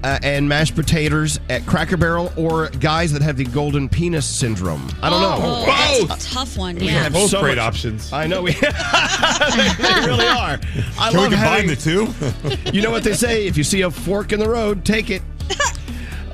uh, 0.04 0.18
and 0.22 0.48
mashed 0.48 0.74
potatoes 0.74 1.40
at 1.48 1.66
Cracker 1.66 1.96
Barrel 1.96 2.32
or 2.36 2.68
guys 2.80 3.12
that 3.12 3.22
have 3.22 3.36
the 3.36 3.44
golden 3.44 3.88
penis 3.88 4.26
syndrome? 4.26 4.88
I 5.02 5.10
don't 5.10 5.22
Oh, 5.22 5.38
know. 5.40 6.06
That's 6.06 6.26
a 6.26 6.34
tough 6.34 6.56
one. 6.56 6.76
We 6.76 6.86
have 6.88 7.12
Both 7.12 7.30
so 7.30 7.40
great 7.40 7.56
much- 7.56 7.64
options. 7.66 8.12
I 8.12 8.26
know 8.26 8.42
we 8.42 8.52
they 8.52 10.06
really 10.06 10.26
are. 10.26 10.58
I 10.98 11.10
Can 11.10 11.20
we 11.20 11.28
combine 11.28 11.68
having- 11.68 11.68
the 11.68 11.76
two? 11.76 12.70
you 12.76 12.82
know 12.82 12.90
what 12.90 13.02
they 13.04 13.14
say? 13.14 13.46
If 13.46 13.56
you 13.56 13.64
see 13.64 13.82
a 13.82 13.90
fork 13.90 14.32
in 14.32 14.40
the 14.40 14.48
road, 14.48 14.84
take 14.84 15.10
it. 15.10 15.22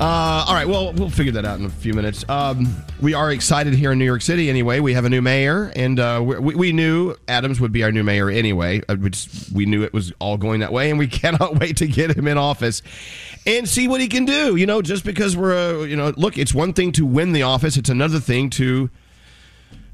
Uh, 0.01 0.45
all 0.49 0.55
right, 0.55 0.67
well, 0.67 0.93
we'll 0.95 1.09
figure 1.09 1.33
that 1.33 1.45
out 1.45 1.59
in 1.61 1.67
a 1.67 1.71
few 1.71 1.95
minutes. 1.95 2.25
Um, 2.29 2.67
we 3.01 3.15
are 3.15 3.31
excited 3.31 3.75
here 3.75 3.93
in 3.93 3.99
New 3.99 4.05
York 4.05 4.23
City 4.23 4.51
anyway. 4.51 4.81
We 4.81 4.93
have 4.95 5.05
a 5.05 5.09
new 5.09 5.23
mayor, 5.23 5.73
and 5.77 6.01
uh, 6.01 6.21
we, 6.23 6.55
we- 6.55 6.73
knew 6.73 7.15
Adams 7.29 7.61
would 7.61 7.71
be 7.73 7.85
our 7.85 7.93
new 7.93 8.03
mayor 8.03 8.29
anyway. 8.29 8.83
Uh, 8.89 8.97
We, 9.01 9.11
just, 9.11 9.53
we 9.53 9.67
knew 9.67 9.83
it 9.85 9.93
was 9.93 10.13
all 10.19 10.37
going 10.37 10.61
that 10.61 10.73
way, 10.73 10.91
and 10.91 10.99
we 10.99 11.07
cannot 11.23 11.61
wait 11.61 11.77
to 11.79 11.87
get 11.87 12.17
him 12.17 12.27
in 12.27 12.37
office 12.37 12.83
and 13.47 13.69
see 13.69 13.87
what 13.87 14.01
he 14.01 14.09
can 14.09 14.25
do. 14.25 14.57
You 14.57 14.67
know, 14.67 14.83
just 14.83 15.05
because 15.05 15.37
we're, 15.37 15.57
uh, 15.57 15.85
you 15.85 15.97
know, 15.97 16.13
look, 16.17 16.37
it's 16.39 16.53
one 16.53 16.73
thing 16.73 16.91
to 16.93 17.07
win 17.07 17.33
the 17.33 17.43
office, 17.43 17.77
it's 17.77 17.91
another 17.91 18.19
thing 18.19 18.51
to 18.51 18.91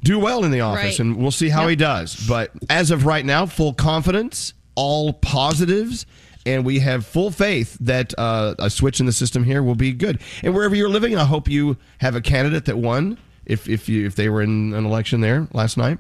do 0.03 0.19
well 0.19 0.45
in 0.45 0.51
the 0.51 0.63
office, 0.63 0.83
Right. 0.83 1.01
and 1.01 1.17
we'll 1.19 1.31
see 1.31 1.51
how 1.51 1.69
he 1.69 1.77
does. 1.77 2.17
But 2.27 2.53
as 2.71 2.91
of 2.91 3.05
right 3.05 3.25
now, 3.25 3.45
full 3.45 3.75
confidence, 3.75 4.55
all 4.75 5.13
positives, 5.13 6.07
and 6.47 6.65
we 6.65 6.79
have 6.81 7.05
full 7.07 7.31
faith 7.31 7.77
that 7.81 8.15
uh, 8.19 8.55
a 8.59 8.71
switch 8.71 9.01
in 9.01 9.07
the 9.07 9.13
system 9.13 9.45
here 9.45 9.63
will 9.63 9.75
be 9.75 9.93
good. 9.93 10.21
And 10.43 10.55
wherever 10.55 10.75
you're 10.75 10.89
living, 10.89 11.17
I 11.17 11.25
hope 11.25 11.49
you 11.49 11.77
have 11.99 12.15
a 12.15 12.21
candidate 12.21 12.65
that 12.67 12.79
won. 12.79 13.19
If 13.47 13.69
if 13.69 13.89
you 13.89 14.07
if 14.07 14.15
they 14.17 14.29
were 14.29 14.43
in 14.43 14.73
an 14.75 14.85
election 14.87 15.21
there 15.21 15.49
last 15.53 15.77
night. 15.77 15.99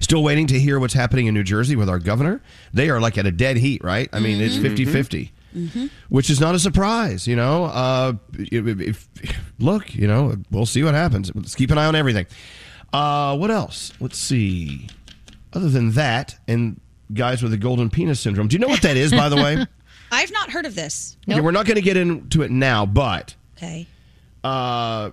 Still 0.00 0.22
waiting 0.22 0.46
to 0.48 0.58
hear 0.60 0.78
what's 0.78 0.94
happening 0.94 1.26
in 1.26 1.34
New 1.34 1.42
Jersey 1.42 1.74
with 1.74 1.88
our 1.88 1.98
governor. 1.98 2.40
They 2.72 2.90
are 2.90 3.00
like 3.00 3.18
at 3.18 3.26
a 3.26 3.32
dead 3.32 3.56
heat, 3.56 3.82
right? 3.82 4.08
I 4.12 4.20
mean, 4.20 4.40
it's 4.40 4.56
50 4.56 4.84
50 4.84 5.32
which 6.08 6.30
is 6.30 6.40
not 6.40 6.54
a 6.56 6.58
surprise. 6.58 7.26
You 7.28 7.36
know, 7.36 7.64
uh, 7.66 8.12
if, 8.38 8.80
if- 8.80 9.08
look, 9.60 9.94
you 9.94 10.06
know, 10.08 10.34
we'll 10.50 10.66
see 10.66 10.82
what 10.82 10.94
happens. 10.94 11.30
Let's 11.34 11.54
keep 11.54 11.70
an 11.70 11.78
eye 11.78 11.86
on 11.86 11.94
everything. 11.94 12.26
Uh, 12.92 13.36
what 13.36 13.50
else? 13.52 13.92
Let's 14.00 14.18
see. 14.18 14.88
Other 15.52 15.68
than 15.68 15.92
that, 15.92 16.36
and 16.48 16.80
guys 17.12 17.42
with 17.42 17.52
the 17.52 17.58
golden 17.58 17.90
penis 17.90 18.20
syndrome. 18.20 18.48
Do 18.48 18.54
you 18.54 18.60
know 18.60 18.68
what 18.68 18.82
that 18.82 18.96
is, 18.96 19.10
by 19.12 19.28
the 19.28 19.36
way? 19.36 19.64
I've 20.12 20.32
not 20.32 20.50
heard 20.50 20.66
of 20.66 20.74
this. 20.74 21.16
Okay, 21.28 21.40
we're 21.40 21.50
not 21.50 21.66
going 21.66 21.76
to 21.76 21.82
get 21.82 21.96
into 21.96 22.42
it 22.42 22.50
now, 22.50 22.86
but 22.86 23.34
Okay. 23.56 23.86
uh, 24.44 25.10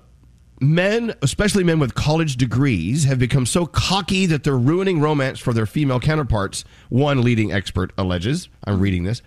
men, 0.59 1.13
especially 1.23 1.63
men 1.63 1.79
with 1.79 1.95
college 1.95 2.37
degrees, 2.37 3.05
have 3.05 3.17
become 3.17 3.45
so 3.47 3.65
cocky 3.65 4.25
that 4.27 4.43
they're 4.43 4.57
ruining 4.57 4.99
romance 5.01 5.39
for 5.39 5.53
their 5.53 5.65
female 5.65 5.99
counterparts. 5.99 6.63
One 6.89 7.23
leading 7.23 7.51
expert 7.51 7.91
alleges. 7.97 8.47
I'm 8.65 8.79
reading 8.79 9.03
this. 9.03 9.21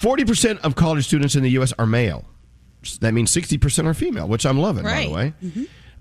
40% 0.00 0.58
of 0.60 0.74
college 0.76 1.04
students 1.06 1.34
in 1.36 1.42
the 1.42 1.50
U.S. 1.50 1.72
are 1.78 1.86
male. 1.86 2.24
That 3.00 3.14
means 3.14 3.30
60% 3.34 3.86
are 3.86 3.94
female, 3.94 4.28
which 4.28 4.44
I'm 4.44 4.58
loving, 4.58 4.84
by 4.84 5.04
the 5.06 5.10
way. 5.10 5.32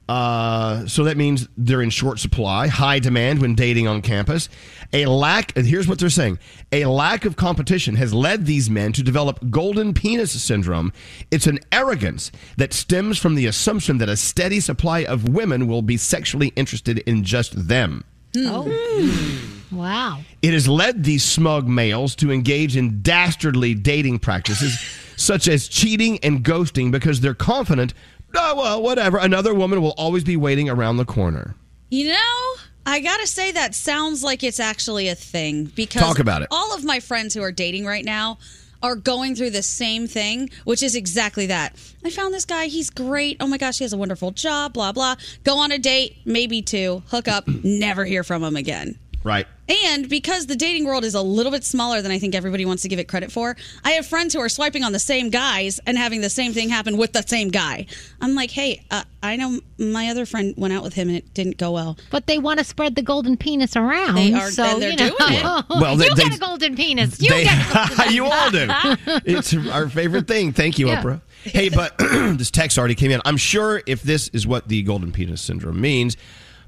Uh, 0.09 0.85
so 0.85 1.05
that 1.05 1.15
means 1.15 1.47
they're 1.57 1.81
in 1.81 1.89
short 1.89 2.19
supply, 2.19 2.67
high 2.67 2.99
demand 2.99 3.39
when 3.39 3.55
dating 3.55 3.87
on 3.87 4.01
campus. 4.01 4.49
A 4.91 5.05
lack, 5.05 5.55
and 5.57 5.65
here's 5.65 5.87
what 5.87 5.97
they're 5.97 6.09
saying 6.09 6.39
a 6.71 6.85
lack 6.85 7.25
of 7.25 7.35
competition 7.35 7.95
has 7.95 8.13
led 8.13 8.45
these 8.45 8.69
men 8.69 8.91
to 8.93 9.03
develop 9.03 9.39
golden 9.49 9.93
penis 9.93 10.39
syndrome. 10.41 10.91
It's 11.31 11.47
an 11.47 11.59
arrogance 11.71 12.31
that 12.57 12.73
stems 12.73 13.17
from 13.17 13.35
the 13.35 13.45
assumption 13.45 13.97
that 13.99 14.09
a 14.09 14.17
steady 14.17 14.59
supply 14.59 15.03
of 15.05 15.29
women 15.29 15.67
will 15.67 15.81
be 15.81 15.97
sexually 15.97 16.49
interested 16.55 16.99
in 16.99 17.23
just 17.23 17.67
them. 17.67 18.03
Oh. 18.37 19.49
Wow. 19.71 20.21
It 20.41 20.53
has 20.53 20.67
led 20.67 21.03
these 21.03 21.23
smug 21.23 21.67
males 21.67 22.15
to 22.17 22.31
engage 22.31 22.77
in 22.77 23.01
dastardly 23.01 23.73
dating 23.73 24.19
practices 24.19 24.77
such 25.15 25.47
as 25.47 25.67
cheating 25.67 26.19
and 26.23 26.43
ghosting 26.43 26.91
because 26.91 27.21
they're 27.21 27.33
confident, 27.33 27.93
oh, 28.35 28.55
well, 28.55 28.81
whatever, 28.81 29.17
another 29.17 29.53
woman 29.53 29.81
will 29.81 29.93
always 29.97 30.23
be 30.23 30.37
waiting 30.37 30.69
around 30.69 30.97
the 30.97 31.05
corner. 31.05 31.55
You 31.89 32.09
know, 32.09 32.53
I 32.85 32.99
gotta 32.99 33.27
say 33.27 33.51
that 33.51 33.75
sounds 33.75 34.23
like 34.23 34.43
it's 34.43 34.59
actually 34.59 35.07
a 35.07 35.15
thing 35.15 35.65
because 35.65 36.01
Talk 36.01 36.19
about 36.19 36.41
it. 36.41 36.47
all 36.51 36.73
of 36.75 36.83
my 36.83 36.99
friends 36.99 37.33
who 37.33 37.41
are 37.41 37.51
dating 37.51 37.85
right 37.85 38.03
now 38.03 38.37
are 38.81 38.95
going 38.95 39.33
through 39.35 39.51
the 39.51 39.63
same 39.63 40.07
thing, 40.07 40.49
which 40.65 40.83
is 40.83 40.93
exactly 40.95 41.45
that. 41.45 41.73
I 42.03 42.09
found 42.09 42.33
this 42.33 42.43
guy, 42.43 42.65
he's 42.65 42.89
great. 42.89 43.37
Oh 43.39 43.47
my 43.47 43.57
gosh, 43.57 43.77
he 43.77 43.85
has 43.85 43.93
a 43.93 43.97
wonderful 43.97 44.31
job, 44.31 44.73
blah, 44.73 44.91
blah. 44.91 45.15
Go 45.45 45.57
on 45.57 45.71
a 45.71 45.77
date, 45.79 46.17
maybe 46.25 46.61
two, 46.61 47.01
hook 47.07 47.27
up, 47.29 47.47
never 47.63 48.03
hear 48.03 48.23
from 48.25 48.43
him 48.43 48.57
again. 48.57 48.99
Right. 49.23 49.47
And 49.87 50.09
because 50.09 50.47
the 50.47 50.57
dating 50.57 50.83
world 50.85 51.05
is 51.05 51.15
a 51.15 51.21
little 51.21 51.51
bit 51.51 51.63
smaller 51.63 52.01
than 52.01 52.11
I 52.11 52.19
think 52.19 52.35
everybody 52.35 52.65
wants 52.65 52.83
to 52.83 52.89
give 52.89 52.99
it 52.99 53.07
credit 53.07 53.31
for, 53.31 53.55
I 53.85 53.91
have 53.91 54.05
friends 54.05 54.33
who 54.33 54.41
are 54.41 54.49
swiping 54.49 54.83
on 54.83 54.91
the 54.91 54.99
same 54.99 55.29
guys 55.29 55.79
and 55.87 55.97
having 55.97 56.19
the 56.19 56.29
same 56.29 56.51
thing 56.51 56.67
happen 56.67 56.97
with 56.97 57.13
the 57.13 57.21
same 57.25 57.47
guy. 57.47 57.85
I'm 58.19 58.35
like, 58.35 58.51
hey, 58.51 58.83
uh, 58.91 59.03
I 59.23 59.37
know 59.37 59.61
my 59.77 60.09
other 60.09 60.25
friend 60.25 60.53
went 60.57 60.73
out 60.73 60.83
with 60.83 60.93
him 60.95 61.07
and 61.07 61.17
it 61.17 61.33
didn't 61.33 61.57
go 61.57 61.71
well. 61.71 61.97
But 62.11 62.27
they 62.27 62.39
want 62.39 62.59
to 62.59 62.65
spread 62.65 62.95
the 62.95 63.01
golden 63.01 63.37
penis 63.37 63.77
around. 63.77 64.15
They 64.15 64.33
are- 64.33 64.51
so, 64.51 64.77
they're 64.79 64.91
you 64.91 64.97
know, 64.97 65.15
doing 65.17 65.33
it. 65.35 65.43
Well, 65.69 65.95
they- 65.95 66.07
you 66.07 66.15
they- 66.15 66.23
get 66.23 66.35
a 66.35 66.39
golden 66.39 66.75
penis. 66.75 67.21
You 67.21 67.29
They- 67.29 67.43
get 67.45 67.53
a 67.71 67.87
golden 67.95 68.13
you 68.13 68.25
all 68.25 68.51
do. 68.51 68.67
It's 69.25 69.53
our 69.71 69.87
favorite 69.87 70.27
thing. 70.27 70.51
Thank 70.51 70.77
you, 70.77 70.87
Yeah. 70.89 71.01
Oprah. 71.01 71.21
Hey, 71.45 71.69
but 71.69 71.97
this 71.99 72.51
text 72.51 72.77
already 72.77 72.95
came 72.95 73.11
in. 73.11 73.21
I'm 73.25 73.37
sure 73.37 73.81
if 73.85 74.01
this 74.03 74.27
is 74.29 74.45
what 74.45 74.67
the 74.67 74.81
golden 74.83 75.11
penis 75.13 75.41
syndrome 75.41 75.79
means, 75.79 76.15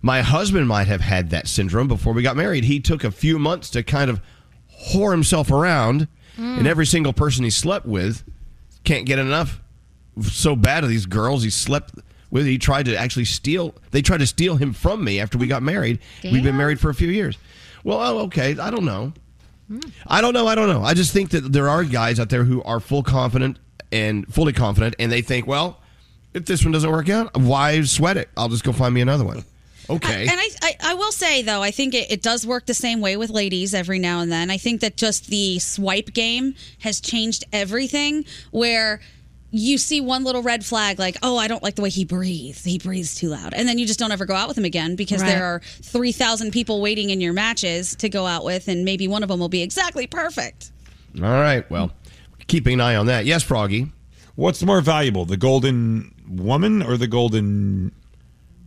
my 0.06 0.22
husband 0.22 0.68
might 0.68 0.86
have 0.88 1.02
had 1.02 1.32
that 1.32 1.48
syndrome 1.48 1.88
before 1.88 2.14
we 2.14 2.22
got 2.22 2.36
married. 2.38 2.64
He 2.64 2.80
took 2.80 3.04
a 3.04 3.10
few 3.10 3.40
months 3.40 3.72
to 3.72 3.82
kind 3.82 4.12
of 4.12 4.22
whore 4.92 5.12
himself 5.12 5.50
around, 5.50 6.08
Mm. 6.38 6.60
and 6.60 6.68
every 6.68 6.86
single 6.86 7.12
person 7.14 7.44
he 7.44 7.50
slept 7.50 7.86
with 7.88 8.24
can't 8.84 9.06
get 9.06 9.18
enough. 9.20 9.62
So 10.22 10.56
bad 10.56 10.84
of 10.84 10.90
these 10.90 11.06
girls 11.08 11.44
he 11.44 11.50
slept 11.50 11.96
with. 12.30 12.46
He 12.46 12.58
tried 12.58 12.86
to 12.86 12.96
actually 12.96 13.26
steal. 13.26 13.74
They 13.92 14.02
tried 14.04 14.20
to 14.20 14.28
steal 14.28 14.58
him 14.58 14.74
from 14.74 15.04
me 15.04 15.20
after 15.20 15.38
we 15.38 15.48
got 15.48 15.64
married. 15.64 16.00
We've 16.24 16.44
been 16.44 16.58
married 16.58 16.80
for 16.80 16.90
a 16.90 16.94
few 16.94 17.08
years. 17.08 17.38
Well, 17.84 18.00
oh, 18.00 18.20
okay. 18.26 18.58
I 18.60 18.70
don't 18.70 18.84
know. 18.86 19.14
I 20.06 20.22
don't 20.22 20.34
know. 20.34 20.46
I 20.46 20.54
don't 20.56 20.68
know. 20.70 20.84
I 20.84 20.94
just 20.94 21.12
think 21.14 21.32
that 21.32 21.52
there 21.54 21.68
are 21.70 21.84
guys 21.84 22.20
out 22.20 22.30
there 22.30 22.44
who 22.44 22.62
are 22.64 22.80
full 22.80 23.02
confident 23.02 23.58
and 23.92 24.32
fully 24.32 24.54
confident, 24.54 24.96
and 25.00 25.12
they 25.12 25.22
think, 25.22 25.48
well, 25.48 25.80
if 26.34 26.46
this 26.46 26.64
one 26.66 26.74
doesn't 26.74 26.92
work 26.92 27.10
out, 27.10 27.36
why 27.38 27.82
sweat 27.84 28.18
it? 28.18 28.30
I'll 28.38 28.50
just 28.50 28.64
go 28.66 28.72
find 28.74 28.94
me 28.94 29.02
another 29.02 29.24
one. 29.24 29.44
Okay. 29.90 30.22
And 30.24 30.32
I, 30.40 30.50
I, 30.62 30.76
I 30.84 30.94
will 30.96 31.12
say 31.12 31.42
though, 31.42 31.62
I 31.62 31.72
think 31.72 31.94
it, 31.94 32.12
it 32.12 32.22
does 32.22 32.46
work 32.46 32.66
the 32.66 32.74
same 32.74 33.02
way 33.02 33.18
with 33.18 33.30
ladies 33.30 33.74
every 33.74 34.00
now 34.00 34.22
and 34.22 34.32
then. 34.32 34.50
I 34.50 34.58
think 34.58 34.82
that 34.82 34.98
just 34.98 35.28
the 35.28 35.60
swipe 35.60 36.14
game 36.14 36.56
has 36.80 37.00
changed 37.02 37.44
everything. 37.54 38.26
Where 38.52 39.00
you 39.52 39.78
see 39.78 40.02
one 40.02 40.24
little 40.26 40.42
red 40.44 40.66
flag, 40.66 41.00
like, 41.00 41.18
oh, 41.24 41.38
I 41.38 41.48
don't 41.48 41.64
like 41.64 41.76
the 41.76 41.82
way 41.82 41.90
he 41.90 42.04
breathes. 42.04 42.64
He 42.66 42.78
breathes 42.78 43.16
too 43.16 43.30
loud, 43.30 43.54
and 43.54 43.68
then 43.70 43.78
you 43.78 43.86
just 43.86 44.00
don't 44.00 44.12
ever 44.12 44.26
go 44.26 44.36
out 44.36 44.48
with 44.50 44.58
him 44.58 44.66
again 44.66 44.96
because 44.98 45.22
Right. 45.22 45.30
there 45.30 45.46
are 45.46 45.62
three 45.82 46.12
thousand 46.12 46.52
people 46.52 46.82
waiting 46.82 47.10
in 47.10 47.22
your 47.22 47.32
matches 47.34 47.96
to 47.98 48.10
go 48.10 48.26
out 48.26 48.44
with, 48.44 48.68
and 48.68 48.84
maybe 48.84 49.08
one 49.08 49.24
of 49.24 49.30
them 49.30 49.40
will 49.40 49.48
be 49.50 49.62
exactly 49.62 50.08
perfect. 50.08 50.72
All 51.18 51.30
right. 51.30 51.70
Well, 51.72 51.92
keeping 52.48 52.74
an 52.76 52.82
eye 52.82 52.96
on 52.96 53.06
that. 53.06 53.26
Yes, 53.26 53.44
Froggy. 53.44 53.92
What's 54.36 54.62
more 54.64 54.82
valuable, 54.82 55.24
the 55.24 55.38
golden 55.38 56.14
woman 56.28 56.82
or 56.82 56.98
the 56.98 57.08
golden 57.08 57.94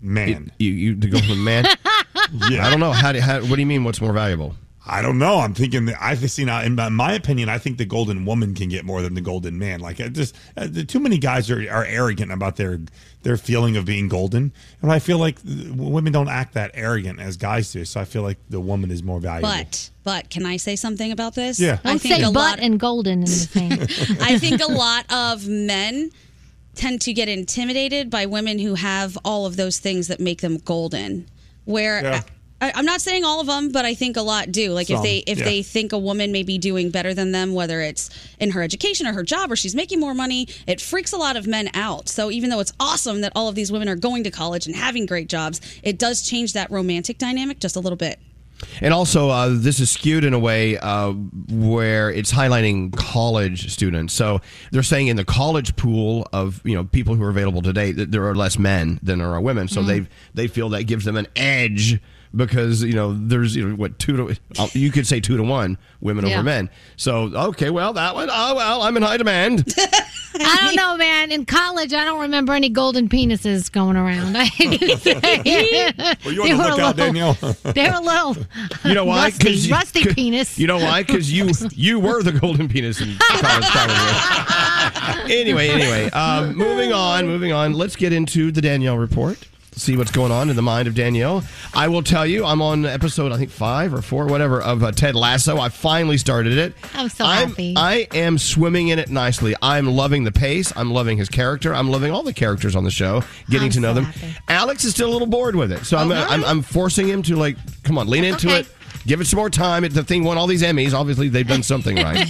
man? 0.00 0.52
You, 0.58 0.70
you 0.70 0.94
the 0.94 1.08
golden 1.08 1.42
man? 1.44 1.64
yeah. 2.50 2.66
I 2.66 2.70
don't 2.70 2.80
know. 2.80 2.92
How, 2.92 3.12
do, 3.12 3.20
how 3.20 3.40
What 3.40 3.54
do 3.56 3.60
you 3.60 3.66
mean? 3.66 3.84
What's 3.84 4.00
more 4.00 4.12
valuable? 4.12 4.54
I 4.90 5.02
don't 5.02 5.18
know. 5.18 5.40
I'm 5.40 5.52
thinking 5.52 5.84
that 5.86 5.96
I've 6.00 6.30
seen, 6.30 6.48
in 6.48 6.74
my- 6.74 6.88
my 6.88 7.12
opinion, 7.12 7.50
I 7.50 7.58
think 7.58 7.76
the 7.76 7.84
golden 7.84 8.24
woman 8.24 8.54
can 8.54 8.70
get 8.70 8.86
more 8.86 9.02
than 9.02 9.12
the 9.12 9.20
golden 9.20 9.58
man. 9.58 9.80
Like, 9.80 10.00
it 10.00 10.14
just 10.14 10.34
uh, 10.56 10.66
the- 10.66 10.82
too 10.84 10.98
many 10.98 11.18
guys 11.18 11.50
are, 11.50 11.60
are 11.70 11.84
arrogant 11.84 12.32
about 12.32 12.56
their 12.56 12.80
their 13.22 13.36
feeling 13.36 13.76
of 13.76 13.84
being 13.84 14.08
golden, 14.08 14.50
and 14.80 14.90
I 14.90 14.98
feel 15.00 15.18
like 15.18 15.36
women 15.44 16.12
don't 16.12 16.28
act 16.30 16.54
that 16.54 16.70
arrogant 16.72 17.20
as 17.20 17.36
guys 17.36 17.70
do. 17.70 17.84
So 17.84 18.00
I 18.00 18.04
feel 18.06 18.22
like 18.22 18.38
the 18.48 18.60
woman 18.60 18.90
is 18.90 19.02
more 19.02 19.20
valuable. 19.20 19.50
But 19.50 19.90
but 20.04 20.30
can 20.30 20.46
I 20.46 20.56
say 20.56 20.74
something 20.76 21.12
about 21.12 21.34
this? 21.34 21.60
Yeah. 21.60 21.80
I 21.84 21.90
Don't 21.90 21.98
think 22.00 22.14
say 22.14 22.22
a 22.22 22.26
butt 22.26 22.34
lot. 22.34 22.60
and 22.60 22.80
golden 22.80 23.14
in 23.14 23.20
the 23.22 23.26
same. 23.26 23.72
I 24.22 24.38
think 24.38 24.62
a 24.62 24.70
lot 24.72 25.04
of 25.12 25.46
men 25.46 26.12
tend 26.78 27.00
to 27.02 27.12
get 27.12 27.28
intimidated 27.28 28.08
by 28.08 28.26
women 28.26 28.58
who 28.58 28.74
have 28.74 29.18
all 29.24 29.46
of 29.46 29.56
those 29.56 29.78
things 29.78 30.08
that 30.08 30.20
make 30.20 30.40
them 30.40 30.58
golden. 30.58 31.26
Where 31.64 32.02
Yeah. 32.02 32.22
I, 32.60 32.72
I'm 32.74 32.84
not 32.84 33.00
saying 33.00 33.24
all 33.24 33.40
of 33.40 33.46
them, 33.46 33.70
but 33.70 33.84
I 33.84 33.94
think 33.94 34.16
a 34.16 34.22
lot 34.22 34.50
do. 34.50 34.72
Like 34.72 34.90
if 34.90 34.96
Some, 34.96 35.02
they 35.04 35.18
if 35.18 35.38
yeah. 35.38 35.44
they 35.44 35.62
think 35.62 35.92
a 35.92 35.98
woman 35.98 36.32
may 36.32 36.42
be 36.42 36.58
doing 36.58 36.90
better 36.90 37.14
than 37.14 37.30
them, 37.30 37.54
whether 37.54 37.80
it's 37.80 38.10
in 38.40 38.50
her 38.50 38.62
education 38.62 39.06
or 39.06 39.12
her 39.12 39.22
job 39.22 39.52
or 39.52 39.56
she's 39.56 39.74
making 39.74 40.00
more 40.00 40.14
money, 40.14 40.48
it 40.66 40.80
freaks 40.80 41.12
a 41.12 41.16
lot 41.16 41.36
of 41.36 41.46
men 41.46 41.70
out. 41.74 42.08
So 42.08 42.30
even 42.30 42.50
though 42.50 42.60
it's 42.60 42.72
awesome 42.80 43.20
that 43.20 43.32
all 43.36 43.48
of 43.48 43.54
these 43.54 43.70
women 43.70 43.88
are 43.88 43.96
going 43.96 44.24
to 44.24 44.30
college 44.30 44.66
and 44.66 44.74
having 44.74 45.06
great 45.06 45.28
jobs, 45.28 45.60
it 45.82 45.98
does 45.98 46.22
change 46.22 46.52
that 46.54 46.70
romantic 46.70 47.18
dynamic 47.18 47.60
just 47.60 47.76
a 47.76 47.80
little 47.80 47.96
bit. 47.96 48.18
And 48.80 48.92
also, 48.92 49.28
uh, 49.30 49.50
this 49.52 49.80
is 49.80 49.90
skewed 49.90 50.24
in 50.24 50.34
a 50.34 50.38
way 50.38 50.78
uh, 50.78 51.12
where 51.50 52.10
it's 52.10 52.32
highlighting 52.32 52.94
college 52.96 53.72
students. 53.72 54.14
So 54.14 54.40
they're 54.72 54.82
saying 54.82 55.08
in 55.08 55.16
the 55.16 55.24
college 55.24 55.76
pool 55.76 56.26
of 56.32 56.60
you 56.64 56.74
know 56.74 56.84
people 56.84 57.14
who 57.14 57.22
are 57.22 57.30
available 57.30 57.62
today, 57.62 57.92
that 57.92 58.10
there 58.10 58.26
are 58.26 58.34
less 58.34 58.58
men 58.58 58.98
than 59.02 59.18
there 59.20 59.32
are 59.32 59.40
women. 59.40 59.68
So 59.68 59.82
Mm. 59.82 59.86
they 59.86 60.06
they 60.34 60.46
feel 60.48 60.68
that 60.70 60.84
gives 60.84 61.04
them 61.04 61.16
an 61.16 61.26
edge 61.36 62.00
because 62.34 62.82
you 62.82 62.92
know 62.94 63.12
there's 63.14 63.54
you 63.56 63.68
know 63.68 63.74
what 63.76 63.98
two 63.98 64.16
to 64.16 64.36
uh, 64.58 64.68
you 64.72 64.90
could 64.90 65.06
say 65.06 65.20
two 65.20 65.36
to 65.36 65.42
one 65.42 65.78
women 66.00 66.26
Yeah. 66.26 66.34
over 66.34 66.42
men. 66.44 66.70
So 66.96 67.30
okay, 67.48 67.70
well 67.70 67.92
that 67.94 68.14
one 68.14 68.28
oh 68.30 68.54
well 68.54 68.82
I'm 68.82 68.96
in 68.96 69.02
high 69.02 69.16
demand. 69.16 69.72
I 70.40 70.56
don't 70.66 70.76
know, 70.76 70.96
man. 70.96 71.32
In 71.32 71.46
college, 71.46 71.92
I 71.94 72.04
don't 72.04 72.20
remember 72.20 72.52
any 72.52 72.68
golden 72.68 73.08
penises 73.08 73.72
going 73.72 73.96
around. 73.96 74.36
I 74.36 74.44
hate 74.44 74.78
to 74.80 74.96
say. 74.98 75.14
You 76.24 76.42
on 76.42 76.48
They 76.48 76.52
the 76.52 76.58
were 76.58 76.64
a 76.70 76.74
little- 76.76 76.92
Danielle? 76.92 77.32
They 77.64 77.88
were 77.90 77.96
a 77.96 78.00
little. 78.00 78.36
You 78.84 78.94
know 78.94 79.04
why? 79.06 79.24
Rusty, 79.24 79.50
you- 79.52 79.72
rusty 79.72 80.04
penis. 80.14 80.58
You 80.58 80.66
know 80.66 80.76
why? 80.78 81.02
Because 81.02 81.32
you 81.32 81.50
you 81.72 81.98
were 81.98 82.22
the 82.22 82.32
golden 82.32 82.68
penis 82.68 83.00
in 83.00 83.16
college, 83.18 83.64
probably. 83.70 85.34
anyway, 85.34 85.68
anyway, 85.70 86.10
um, 86.10 86.54
moving 86.54 86.92
on, 86.92 87.26
moving 87.26 87.52
on. 87.52 87.72
Let's 87.72 87.96
get 87.96 88.12
into 88.12 88.52
the 88.52 88.60
Danielle 88.60 88.98
report. 88.98 89.38
See 89.78 89.96
what's 89.96 90.10
going 90.10 90.32
on 90.32 90.50
in 90.50 90.56
the 90.56 90.62
mind 90.62 90.88
of 90.88 90.94
Danielle. 90.94 91.44
I 91.72 91.86
will 91.88 92.02
tell 92.02 92.26
you, 92.26 92.44
I'm 92.44 92.60
on 92.60 92.84
episode 92.84 93.30
I 93.30 93.36
think 93.38 93.50
five 93.50 93.94
or 93.94 94.02
four, 94.02 94.26
whatever, 94.26 94.60
of 94.60 94.82
uh, 94.82 94.90
Ted 94.92 95.14
Lasso. 95.14 95.58
I 95.58 95.68
finally 95.68 96.18
started 96.18 96.58
it. 96.58 96.74
I'm 96.94 97.08
so 97.08 97.24
I'm- 97.24 97.48
happy. 97.50 97.74
I 97.76 98.08
am 98.12 98.38
swimming 98.38 98.88
in 98.88 98.98
it 98.98 99.08
nicely. 99.08 99.54
I'm 99.62 99.86
loving 99.86 100.24
the 100.24 100.32
pace. 100.32 100.72
I'm 100.76 100.90
loving 100.90 101.16
his 101.16 101.28
character. 101.28 101.72
I'm 101.74 101.88
loving 101.90 102.10
all 102.10 102.24
the 102.24 102.32
characters 102.32 102.74
on 102.74 102.82
the 102.84 102.90
show, 102.90 103.22
getting 103.48 103.66
I'm 103.66 103.72
to 103.72 103.80
know 103.80 103.90
so 103.90 103.94
them. 103.94 104.04
happy. 104.06 104.34
Alex 104.48 104.84
is 104.84 104.92
still 104.94 105.08
a 105.08 105.12
little 105.12 105.28
bored 105.28 105.54
with 105.54 105.70
it, 105.70 105.84
so 105.84 105.96
I'm, 105.96 106.10
Oh, 106.10 106.26
I'm? 106.28 106.44
I'm 106.44 106.62
forcing 106.62 107.06
him 107.08 107.22
to 107.22 107.36
like, 107.36 107.56
come 107.84 107.98
on, 107.98 108.08
lean 108.08 108.24
into 108.24 108.48
Okay. 108.48 108.60
it. 108.60 108.66
Give 109.06 109.20
it 109.20 109.26
some 109.26 109.38
more 109.38 109.50
time. 109.50 109.84
It- 109.84 109.94
The 109.94 110.04
thing 110.04 110.22
won 110.24 110.36
all 110.38 110.46
these 110.46 110.62
Emmys. 110.62 110.92
Obviously, 110.92 111.28
they've 111.28 111.46
done 111.46 111.62
something 111.62 111.96
right. 112.02 112.26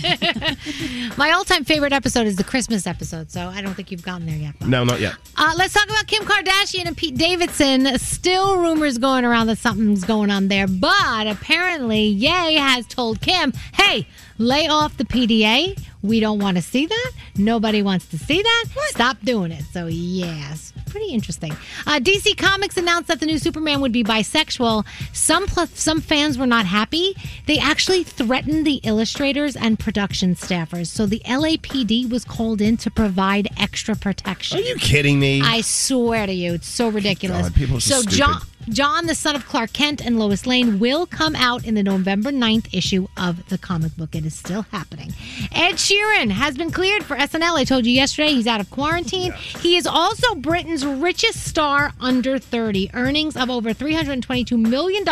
My 1.17 1.33
all-time 1.33 1.65
favorite 1.65 1.93
episode 1.93 2.27
is 2.27 2.37
the 2.37 2.45
Christmas 2.45 2.87
episode, 2.87 3.31
so 3.31 3.49
I 3.49 3.61
don't 3.61 3.75
think 3.75 3.91
you've 3.91 4.03
gotten 4.03 4.27
there 4.27 4.37
yet. 4.37 4.61
no, 4.61 4.85
not 4.85 5.01
yet. 5.01 5.15
Uh, 5.37 5.53
let's 5.57 5.73
talk 5.75 5.85
about 5.87 6.07
Kim 6.07 6.23
Kardashian 6.25 6.87
and 6.87 6.97
Pete 6.97 7.17
Davidson. 7.17 7.99
Still 7.99 8.59
rumors 8.59 8.99
going 8.99 9.25
around 9.25 9.49
that 9.49 9.59
something's 9.59 10.05
going 10.05 10.31
on 10.31 10.49
there, 10.49 10.67
but 10.69 11.27
apparently 11.27 12.03
Ye 12.03 12.55
has 12.57 12.87
told 12.87 13.21
Kim, 13.21 13.53
"Hey, 13.75 14.07
lay 14.39 14.69
off 14.69 14.97
the 14.97 15.05
PDA. 15.05 15.77
We 16.03 16.21
don't 16.21 16.39
want 16.39 16.57
to 16.57 16.63
see 16.63 16.87
that. 16.87 17.11
Nobody 17.37 17.83
wants 17.83 18.07
to 18.07 18.19
see 18.19 18.41
that. 18.43 18.65
Stop 18.91 19.17
doing 19.25 19.51
it." 19.53 19.65
So 19.73 19.87
yes, 19.87 20.73
pretty 20.89 21.13
interesting. 21.13 21.53
Uh, 21.87 21.99
DC 22.01 22.37
Comics 22.37 22.77
announced 22.77 23.09
that 23.09 23.21
the 23.21 23.27
new 23.27 23.39
Superman 23.39 23.81
would 23.81 23.93
be 23.93 24.05
bisexual. 24.05 24.85
Some 25.13 25.47
plus 25.47 25.79
some 25.79 26.01
fans 26.01 26.39
were 26.39 26.47
not 26.47 26.67
happy. 26.67 27.15
They 27.47 27.59
actually 27.59 28.05
threatened 28.05 28.67
the 28.67 28.81
illustrators 28.85 29.57
and 29.57 29.79
production 29.79 30.35
staffers. 30.35 30.87
So 30.87 31.07
the 31.07 31.21
LAPD 31.27 32.11
was 32.11 32.25
called 32.25 32.61
in 32.61 32.77
to 32.79 32.91
provide 32.91 33.49
extra 33.59 33.95
protection. 33.97 34.59
Are 34.59 34.63
you 34.63 34.77
kidding 34.77 35.19
me? 35.21 35.43
I 35.43 35.61
swear 35.61 36.27
to 36.27 36.33
you, 36.33 36.55
it's 36.55 36.69
so 36.69 36.89
ridiculous. 36.89 37.49
God, 37.49 37.55
people 37.55 37.77
are 37.77 37.81
so 37.81 37.97
so 37.97 38.01
stupid. 38.03 38.17
John, 38.19 38.41
John, 38.69 39.07
the 39.07 39.15
son 39.15 39.35
of 39.35 39.47
Clark 39.47 39.73
Kent 39.73 40.05
and 40.05 40.19
Lois 40.19 40.47
Lane, 40.47 40.79
will 40.79 41.07
come 41.07 41.35
out 41.37 41.65
in 41.65 41.75
the 41.75 41.83
November 41.83 42.31
9th 42.31 42.73
issue 42.73 43.07
of 43.17 43.49
the 43.49 43.59
comic 43.59 43.97
book. 43.97 44.15
It 44.15 44.25
is 44.27 44.35
still 44.35 44.63
happening. 44.63 45.13
Ed 45.53 45.75
Sheeran 45.75 46.31
has 46.31 46.57
been 46.57 46.71
cleared 46.71 47.05
for 47.05 47.17
SNL. 47.17 47.55
I 47.55 47.65
told 47.65 47.87
you 47.87 47.93
yesterday 47.93 48.33
he's 48.33 48.47
out 48.47 48.61
of 48.61 48.71
quarantine. 48.71 49.33
He 49.33 49.77
is 49.77 49.87
also 49.87 50.35
Britain's 50.35 50.85
richest 50.85 51.45
star 51.45 51.93
under 52.01 52.39
30, 52.39 52.91
earnings 52.95 53.37
of 53.37 53.51
over 53.51 53.71
$322 53.71 54.59
million 54.59 55.09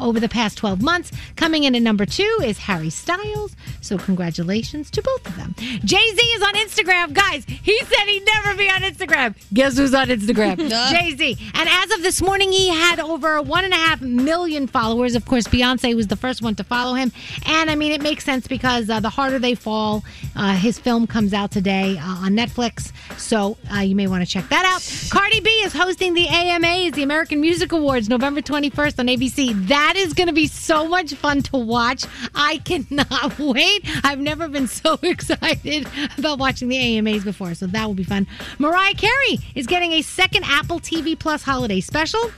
over 0.00 0.20
the 0.20 0.28
past 0.28 0.58
12 0.58 0.82
months. 0.82 1.12
Coming 1.36 1.64
in 1.64 1.74
at 1.74 1.82
number 1.82 2.06
two 2.06 2.38
is 2.44 2.58
Harry 2.58 2.90
Styles. 2.90 3.56
So 3.80 3.98
congratulations 3.98 4.90
to 4.92 5.02
both 5.02 5.26
of 5.26 5.36
them. 5.36 5.54
Jay 5.84 6.08
Z 6.14 6.20
is 6.20 6.42
on 6.42 6.54
Instagram. 6.54 7.12
Guys, 7.14 7.44
he 7.46 7.78
said 7.84 8.04
he'd 8.06 8.24
never 8.24 8.56
be 8.56 8.68
on 8.68 8.82
Instagram. 8.82 9.34
Guess 9.52 9.78
who's 9.78 9.94
on 9.94 10.08
Instagram? 10.08 10.56
Jay 10.90 11.14
Z. 11.16 11.36
And 11.54 11.68
as 11.68 11.90
of 11.92 12.02
this 12.02 12.20
morning, 12.22 12.52
he 12.52 12.68
had 12.82 13.00
over 13.00 13.40
one 13.40 13.64
and 13.64 13.72
a 13.72 13.76
half 13.76 14.00
million 14.00 14.66
followers. 14.66 15.14
Of 15.14 15.24
course, 15.24 15.46
Beyonce 15.46 15.94
was 15.94 16.08
the 16.08 16.16
first 16.16 16.42
one 16.42 16.54
to 16.56 16.64
follow 16.64 16.94
him. 16.94 17.12
And 17.46 17.70
I 17.70 17.74
mean, 17.74 17.92
it 17.92 18.02
makes 18.02 18.24
sense 18.24 18.46
because 18.46 18.90
uh, 18.90 19.00
The 19.00 19.08
Harder 19.08 19.38
They 19.38 19.54
Fall, 19.54 20.04
uh, 20.36 20.54
his 20.54 20.78
film 20.78 21.06
comes 21.06 21.32
out 21.32 21.50
today 21.50 21.96
uh, 21.98 22.26
on 22.26 22.32
Netflix. 22.32 22.92
So 23.18 23.56
uh, 23.72 23.80
you 23.80 23.94
may 23.94 24.06
want 24.08 24.24
to 24.24 24.30
check 24.30 24.48
that 24.48 24.64
out. 24.64 24.82
Cardi 25.10 25.40
B 25.40 25.50
is 25.64 25.72
hosting 25.72 26.14
the 26.14 26.26
AMAs, 26.28 26.92
the 26.92 27.02
American 27.02 27.40
Music 27.40 27.72
Awards, 27.72 28.08
November 28.08 28.40
21st 28.40 28.98
on 28.98 29.06
ABC. 29.06 29.68
That 29.68 29.94
is 29.96 30.12
going 30.12 30.28
to 30.28 30.32
be 30.34 30.46
so 30.46 30.88
much 30.88 31.14
fun 31.14 31.42
to 31.42 31.56
watch. 31.56 32.04
I 32.34 32.58
cannot 32.58 33.38
wait. 33.38 33.84
I've 34.04 34.20
never 34.20 34.48
been 34.48 34.66
so 34.66 34.98
excited 35.02 35.86
about 36.18 36.38
watching 36.38 36.68
the 36.68 36.78
AMAs 36.98 37.24
before, 37.24 37.54
so 37.54 37.66
that 37.68 37.86
will 37.86 37.94
be 37.94 38.04
fun. 38.04 38.26
Mariah 38.58 38.94
Carey 38.94 39.38
is 39.54 39.66
getting 39.66 39.92
a 39.92 40.02
second 40.02 40.44
Apple 40.46 40.80
TV 40.80 41.18
Plus 41.18 41.42
holiday 41.42 41.80
special. 41.80 42.32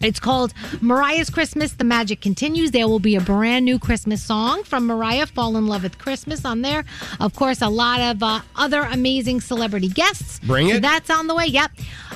It's 0.00 0.20
called 0.20 0.52
Mariah's 0.80 1.30
Christmas. 1.30 1.72
The 1.72 1.84
magic 1.84 2.20
continues. 2.20 2.70
There 2.70 2.86
will 2.88 2.98
be 3.00 3.16
a 3.16 3.20
brand 3.20 3.64
new 3.64 3.78
Christmas 3.78 4.22
song 4.22 4.62
from 4.64 4.86
Mariah, 4.86 5.26
Fall 5.26 5.56
in 5.56 5.66
Love 5.66 5.82
with 5.82 5.98
Christmas, 5.98 6.44
on 6.44 6.62
there. 6.62 6.84
Of 7.20 7.34
course, 7.34 7.62
a 7.62 7.68
lot 7.68 8.00
of 8.00 8.22
uh, 8.22 8.40
other 8.56 8.82
amazing 8.82 9.40
celebrity 9.40 9.88
guests. 9.88 10.38
Bring 10.40 10.68
So 10.70 10.76
it. 10.76 10.82
that's 10.82 11.10
on 11.10 11.26
the 11.26 11.34
way. 11.34 11.46
Yep. 11.46 11.70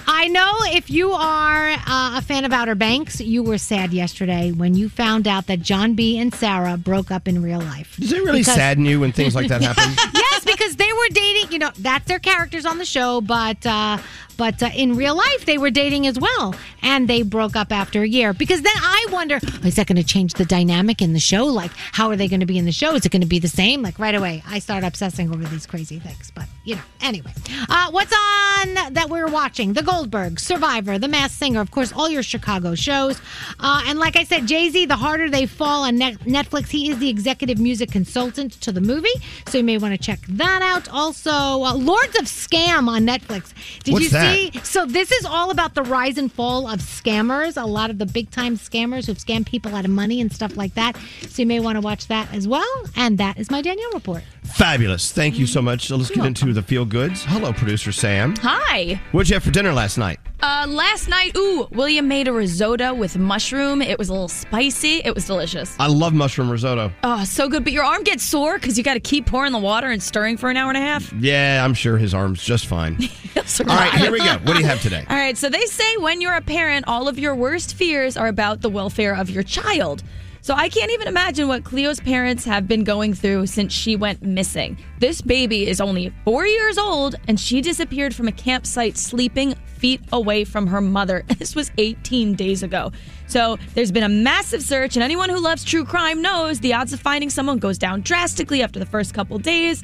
I 0.06 0.28
know 0.28 0.52
if 0.64 0.90
you 0.90 1.12
are 1.12 1.70
uh, 1.70 2.18
a 2.18 2.22
fan 2.22 2.44
of 2.44 2.52
Outer 2.52 2.74
Banks, 2.74 3.20
you 3.20 3.42
were 3.42 3.58
sad 3.58 3.92
yesterday 3.92 4.50
when 4.50 4.74
you 4.74 4.88
found 4.88 5.28
out 5.28 5.46
that 5.46 5.60
John 5.60 5.94
B. 5.94 6.18
and 6.18 6.34
Sarah 6.34 6.76
broke 6.76 7.10
up 7.10 7.28
in 7.28 7.42
real 7.42 7.60
life. 7.60 7.96
Does 7.98 8.12
it 8.12 8.22
really 8.24 8.40
Because- 8.40 8.54
sadden 8.54 8.84
you 8.84 8.98
when 9.00 9.12
things 9.12 9.34
like 9.34 9.48
that 9.48 9.60
happen? 9.62 9.92
yes, 10.14 10.29
because 10.60 10.76
they 10.76 10.92
were 10.92 11.08
dating. 11.10 11.52
You 11.52 11.58
know, 11.58 11.70
that's 11.78 12.06
their 12.06 12.18
characters 12.18 12.66
on 12.66 12.78
the 12.78 12.84
show, 12.84 13.20
but 13.20 13.64
uh, 13.64 13.98
but 14.36 14.62
uh, 14.62 14.70
in 14.74 14.96
real 14.96 15.14
life 15.14 15.44
they 15.46 15.58
were 15.58 15.70
dating 15.70 16.06
as 16.06 16.18
well, 16.18 16.54
and 16.82 17.08
they 17.08 17.22
broke 17.22 17.56
up 17.56 17.72
after 17.72 18.02
a 18.02 18.08
year. 18.08 18.32
Because 18.32 18.62
then 18.62 18.72
I 18.76 19.06
wonder, 19.10 19.38
is 19.64 19.76
that 19.76 19.86
going 19.86 19.96
to 19.96 20.04
change 20.04 20.34
the 20.34 20.44
dynamic 20.44 21.02
in 21.02 21.12
the 21.12 21.20
show? 21.20 21.44
Like, 21.44 21.70
how 21.92 22.08
are 22.10 22.16
they 22.16 22.28
going 22.28 22.40
to 22.40 22.46
be 22.46 22.58
in 22.58 22.64
the 22.64 22.72
show? 22.72 22.94
Is 22.94 23.06
it 23.06 23.12
going 23.12 23.22
to 23.22 23.28
be 23.28 23.38
the 23.38 23.48
same? 23.48 23.82
Like 23.82 23.98
right 23.98 24.14
away, 24.14 24.42
I 24.46 24.58
start 24.58 24.84
obsessing 24.84 25.32
over 25.32 25.44
these 25.44 25.66
crazy 25.66 25.98
things. 25.98 26.30
But 26.34 26.46
you 26.64 26.76
know, 26.76 26.82
anyway, 27.00 27.32
uh, 27.68 27.90
what's 27.90 28.12
on 28.12 28.94
that 28.94 29.06
we're 29.08 29.28
watching? 29.28 29.72
The 29.72 29.82
Goldberg, 29.82 30.38
Survivor, 30.38 30.98
The 30.98 31.08
Masked 31.08 31.38
Singer, 31.38 31.60
of 31.60 31.70
course, 31.70 31.92
all 31.92 32.08
your 32.08 32.22
Chicago 32.22 32.74
shows, 32.74 33.20
uh, 33.58 33.82
and 33.86 33.98
like 33.98 34.16
I 34.16 34.24
said, 34.24 34.46
Jay 34.46 34.68
Z, 34.68 34.86
The 34.86 34.96
Harder 34.96 35.30
They 35.30 35.46
Fall 35.46 35.84
on 35.84 35.98
Netflix. 35.98 36.68
He 36.68 36.90
is 36.90 36.98
the 36.98 37.08
executive 37.08 37.58
music 37.58 37.90
consultant 37.90 38.52
to 38.60 38.72
the 38.72 38.80
movie, 38.80 39.08
so 39.48 39.58
you 39.58 39.64
may 39.64 39.78
want 39.78 39.94
to 39.94 39.98
check 39.98 40.20
that 40.28 40.49
out. 40.62 40.88
Also, 40.88 41.30
uh, 41.30 41.74
Lords 41.74 42.16
of 42.18 42.24
Scam 42.24 42.88
on 42.88 43.06
Netflix. 43.06 43.52
Did 43.84 43.92
What's 43.92 44.04
you 44.04 44.10
that? 44.10 44.34
see? 44.34 44.50
So 44.64 44.86
this 44.86 45.12
is 45.12 45.24
all 45.24 45.50
about 45.50 45.74
the 45.74 45.82
rise 45.82 46.18
and 46.18 46.32
fall 46.32 46.68
of 46.68 46.80
scammers. 46.80 47.60
A 47.60 47.66
lot 47.66 47.90
of 47.90 47.98
the 47.98 48.06
big 48.06 48.30
time 48.30 48.56
scammers 48.56 49.06
who've 49.06 49.18
scammed 49.18 49.46
people 49.46 49.74
out 49.74 49.84
of 49.84 49.90
money 49.90 50.20
and 50.20 50.32
stuff 50.32 50.56
like 50.56 50.74
that. 50.74 50.96
So 51.28 51.42
you 51.42 51.46
may 51.46 51.60
want 51.60 51.76
to 51.76 51.80
watch 51.80 52.06
that 52.08 52.32
as 52.34 52.46
well. 52.48 52.84
And 52.96 53.18
that 53.18 53.38
is 53.38 53.50
my 53.50 53.62
Danielle 53.62 53.92
report. 53.92 54.22
Fabulous. 54.44 55.12
Thank 55.12 55.38
you 55.38 55.46
so 55.46 55.62
much. 55.62 55.86
So 55.86 55.96
let's 55.96 56.10
get 56.10 56.24
into 56.24 56.52
the 56.52 56.62
feel 56.62 56.84
goods. 56.84 57.24
Hello, 57.24 57.52
producer 57.52 57.92
Sam. 57.92 58.34
Hi. 58.42 59.00
What'd 59.12 59.28
you 59.30 59.34
have 59.34 59.44
for 59.44 59.50
dinner 59.50 59.72
last 59.72 59.96
night? 59.96 60.18
Uh, 60.42 60.64
last 60.66 61.06
night, 61.06 61.36
ooh, 61.36 61.68
William 61.72 62.08
made 62.08 62.26
a 62.26 62.32
risotto 62.32 62.94
with 62.94 63.18
mushroom. 63.18 63.82
It 63.82 63.98
was 63.98 64.08
a 64.08 64.12
little 64.12 64.28
spicy. 64.28 65.02
It 65.04 65.14
was 65.14 65.26
delicious. 65.26 65.76
I 65.78 65.86
love 65.86 66.14
mushroom 66.14 66.50
risotto. 66.50 66.90
Oh, 67.04 67.24
so 67.24 67.46
good. 67.48 67.62
But 67.62 67.74
your 67.74 67.84
arm 67.84 68.02
gets 68.04 68.24
sore 68.24 68.58
because 68.58 68.78
you 68.78 68.82
got 68.84 68.94
to 68.94 69.00
keep 69.00 69.26
pouring 69.26 69.52
the 69.52 69.58
water 69.58 69.88
and 69.90 70.02
stirring 70.02 70.29
for 70.36 70.50
an 70.50 70.56
hour 70.56 70.68
and 70.68 70.78
a 70.78 70.80
half. 70.80 71.12
Yeah, 71.12 71.64
I'm 71.64 71.74
sure 71.74 71.96
his 71.98 72.14
arm's 72.14 72.42
just 72.42 72.66
fine. 72.66 72.96
All 73.36 73.66
right, 73.66 73.92
here 73.94 74.12
we 74.12 74.18
go. 74.18 74.38
What 74.44 74.54
do 74.54 74.60
you 74.60 74.66
have 74.66 74.82
today? 74.82 75.04
All 75.08 75.16
right, 75.16 75.36
so 75.36 75.48
they 75.48 75.64
say 75.66 75.96
when 75.98 76.20
you're 76.20 76.34
a 76.34 76.40
parent, 76.40 76.86
all 76.88 77.08
of 77.08 77.18
your 77.18 77.34
worst 77.34 77.74
fears 77.74 78.16
are 78.16 78.28
about 78.28 78.60
the 78.60 78.68
welfare 78.68 79.14
of 79.14 79.30
your 79.30 79.42
child. 79.42 80.02
So 80.42 80.54
I 80.54 80.70
can't 80.70 80.90
even 80.90 81.06
imagine 81.06 81.48
what 81.48 81.64
Cleo's 81.64 82.00
parents 82.00 82.46
have 82.46 82.66
been 82.66 82.82
going 82.82 83.12
through 83.12 83.46
since 83.46 83.74
she 83.74 83.94
went 83.94 84.22
missing. 84.22 84.78
This 84.98 85.20
baby 85.20 85.68
is 85.68 85.82
only 85.82 86.14
four 86.24 86.46
years 86.46 86.78
old, 86.78 87.14
and 87.28 87.38
she 87.38 87.60
disappeared 87.60 88.14
from 88.14 88.26
a 88.26 88.32
campsite 88.32 88.96
sleeping 88.96 89.54
feet 89.66 90.00
away 90.12 90.44
from 90.44 90.66
her 90.66 90.80
mother. 90.80 91.24
This 91.40 91.54
was 91.54 91.70
18 91.78 92.34
days 92.34 92.62
ago. 92.62 92.92
So 93.26 93.56
there's 93.74 93.92
been 93.92 94.02
a 94.02 94.08
massive 94.08 94.62
search, 94.62 94.96
and 94.96 95.02
anyone 95.02 95.30
who 95.30 95.40
loves 95.40 95.64
true 95.64 95.84
crime 95.84 96.20
knows 96.20 96.60
the 96.60 96.74
odds 96.74 96.92
of 96.92 97.00
finding 97.00 97.30
someone 97.30 97.58
goes 97.58 97.78
down 97.78 98.02
drastically 98.02 98.62
after 98.62 98.78
the 98.78 98.86
first 98.86 99.14
couple 99.14 99.38
days. 99.38 99.82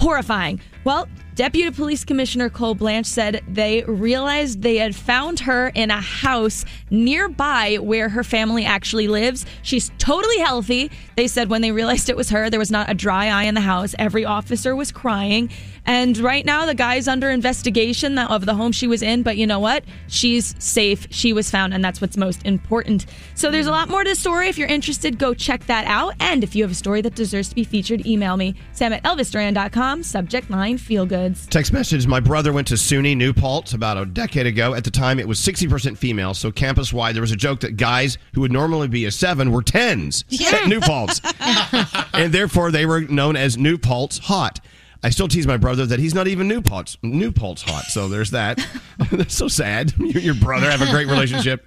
Horrifying. 0.00 0.60
Well, 0.84 1.08
Deputy 1.36 1.70
Police 1.70 2.02
Commissioner 2.02 2.48
Col 2.48 2.74
Blanch 2.74 3.04
said 3.04 3.44
they 3.46 3.82
realized 3.82 4.62
they 4.62 4.78
had 4.78 4.96
found 4.96 5.40
her 5.40 5.68
in 5.74 5.90
a 5.90 6.00
house 6.00 6.64
nearby 6.88 7.76
where 7.76 8.08
her 8.08 8.24
family 8.24 8.64
actually 8.64 9.06
lives. 9.06 9.44
She's 9.60 9.90
totally 9.98 10.38
healthy. 10.38 10.90
They 11.14 11.28
said 11.28 11.50
when 11.50 11.60
they 11.60 11.72
realized 11.72 12.08
it 12.08 12.16
was 12.16 12.30
her, 12.30 12.48
there 12.48 12.58
was 12.58 12.70
not 12.70 12.90
a 12.90 12.94
dry 12.94 13.26
eye 13.26 13.42
in 13.42 13.54
the 13.54 13.60
house. 13.60 13.94
Every 13.98 14.24
officer 14.24 14.74
was 14.74 14.90
crying. 14.90 15.50
And 15.86 16.18
right 16.18 16.44
now, 16.44 16.66
the 16.66 16.74
guy's 16.74 17.06
under 17.06 17.30
investigation 17.30 18.18
of 18.18 18.44
the 18.44 18.54
home 18.54 18.72
she 18.72 18.88
was 18.88 19.02
in. 19.02 19.22
But 19.22 19.36
you 19.36 19.46
know 19.46 19.60
what? 19.60 19.84
She's 20.08 20.54
safe. 20.58 21.06
She 21.10 21.32
was 21.32 21.48
found, 21.48 21.72
and 21.72 21.84
that's 21.84 22.00
what's 22.00 22.16
most 22.16 22.44
important. 22.44 23.06
So 23.36 23.52
there's 23.52 23.68
a 23.68 23.70
lot 23.70 23.88
more 23.88 24.02
to 24.02 24.10
the 24.10 24.16
story. 24.16 24.48
If 24.48 24.58
you're 24.58 24.68
interested, 24.68 25.16
go 25.18 25.32
check 25.32 25.66
that 25.66 25.86
out. 25.86 26.14
And 26.18 26.42
if 26.42 26.56
you 26.56 26.64
have 26.64 26.72
a 26.72 26.74
story 26.74 27.02
that 27.02 27.14
deserves 27.14 27.50
to 27.50 27.54
be 27.54 27.62
featured, 27.62 28.04
email 28.04 28.36
me, 28.36 28.56
sam 28.72 28.92
at 28.92 29.04
elvisduran.com, 29.04 30.02
subject 30.02 30.50
line 30.50 30.76
feel 30.76 31.06
goods. 31.28 31.46
Text 31.46 31.72
message 31.72 32.06
My 32.06 32.20
brother 32.20 32.52
went 32.52 32.68
to 32.68 32.74
SUNY 32.74 33.16
New 33.16 33.32
Paltz 33.32 33.74
about 33.74 33.96
a 33.96 34.06
decade 34.06 34.46
ago. 34.46 34.74
At 34.74 34.84
the 34.84 34.90
time, 34.90 35.18
it 35.18 35.26
was 35.26 35.38
60% 35.38 35.96
female. 35.96 36.34
So, 36.34 36.50
campus 36.50 36.92
wide, 36.92 37.14
there 37.14 37.22
was 37.22 37.32
a 37.32 37.36
joke 37.36 37.60
that 37.60 37.76
guys 37.76 38.18
who 38.34 38.40
would 38.42 38.52
normally 38.52 38.88
be 38.88 39.04
a 39.04 39.10
seven 39.10 39.50
were 39.50 39.62
tens 39.62 40.24
at 40.52 40.68
New 40.68 40.80
Paltz. 40.80 41.20
and 42.12 42.32
therefore, 42.32 42.70
they 42.70 42.86
were 42.86 43.02
known 43.02 43.36
as 43.36 43.56
New 43.56 43.78
Paltz 43.78 44.18
Hot. 44.18 44.60
I 45.02 45.10
still 45.10 45.28
tease 45.28 45.46
my 45.46 45.56
brother 45.56 45.86
that 45.86 45.98
he's 45.98 46.14
not 46.14 46.26
even 46.26 46.48
New 46.48 46.62
Paltz, 46.62 46.96
New 47.02 47.32
Paltz 47.32 47.62
Hot. 47.62 47.84
So, 47.84 48.08
there's 48.08 48.30
that. 48.30 48.64
That's 49.10 49.34
so 49.34 49.48
sad. 49.48 49.92
You 49.98 50.12
and 50.14 50.22
your 50.22 50.34
brother 50.34 50.70
have 50.70 50.82
a 50.82 50.90
great 50.90 51.08
relationship. 51.08 51.66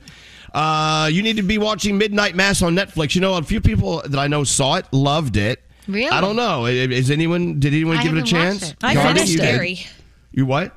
Uh, 0.54 1.10
you 1.12 1.22
need 1.22 1.36
to 1.36 1.44
be 1.44 1.58
watching 1.58 1.98
Midnight 1.98 2.36
Mass 2.36 2.62
on 2.62 2.76
Netflix. 2.76 3.14
You 3.14 3.22
know, 3.22 3.36
a 3.36 3.44
few 3.44 3.62
people 3.62 4.02
that 4.06 4.18
I 4.18 4.28
know 4.28 4.44
saw 4.44 4.76
it, 4.76 4.86
loved 4.92 5.38
it. 5.38 5.62
Really? 5.90 6.10
I 6.10 6.22
don't 6.22 6.36
know. 6.36 6.66
Is 6.66 7.10
anyone? 7.12 7.60
Did 7.60 7.74
anyone 7.74 7.98
I 7.98 8.04
give 8.04 8.16
it 8.16 8.20
a 8.20 8.24
chance? 8.24 8.72
it. 8.72 8.78
I 8.84 8.94
Gandhi, 8.94 9.14
finished 9.14 9.32
you 9.34 9.40
did? 9.40 9.48
Scary. 9.48 9.80
You 10.32 10.46
what? 10.46 10.76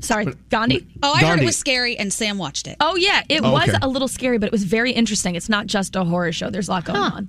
Sorry, 0.00 0.26
Gandhi? 0.50 0.86
Oh, 1.02 1.12
I 1.12 1.24
heard 1.24 1.40
it 1.40 1.44
was 1.44 1.56
scary, 1.56 1.96
and 1.96 2.12
Sam 2.12 2.36
watched 2.38 2.66
it. 2.66 2.76
Oh, 2.80 2.96
yeah, 2.96 3.22
it 3.28 3.40
Oh, 3.42 3.52
was 3.52 3.68
okay. 3.68 3.78
a 3.80 3.88
little 3.88 4.08
scary, 4.08 4.36
but 4.36 4.46
it 4.46 4.52
was 4.52 4.64
very 4.64 4.92
interesting. 4.92 5.34
It's 5.36 5.48
not 5.48 5.66
just 5.66 5.96
a 5.96 6.04
horror 6.04 6.32
show, 6.32 6.50
there's 6.50 6.68
a 6.68 6.72
lot 6.72 6.84
going 6.84 6.98
on. 6.98 7.28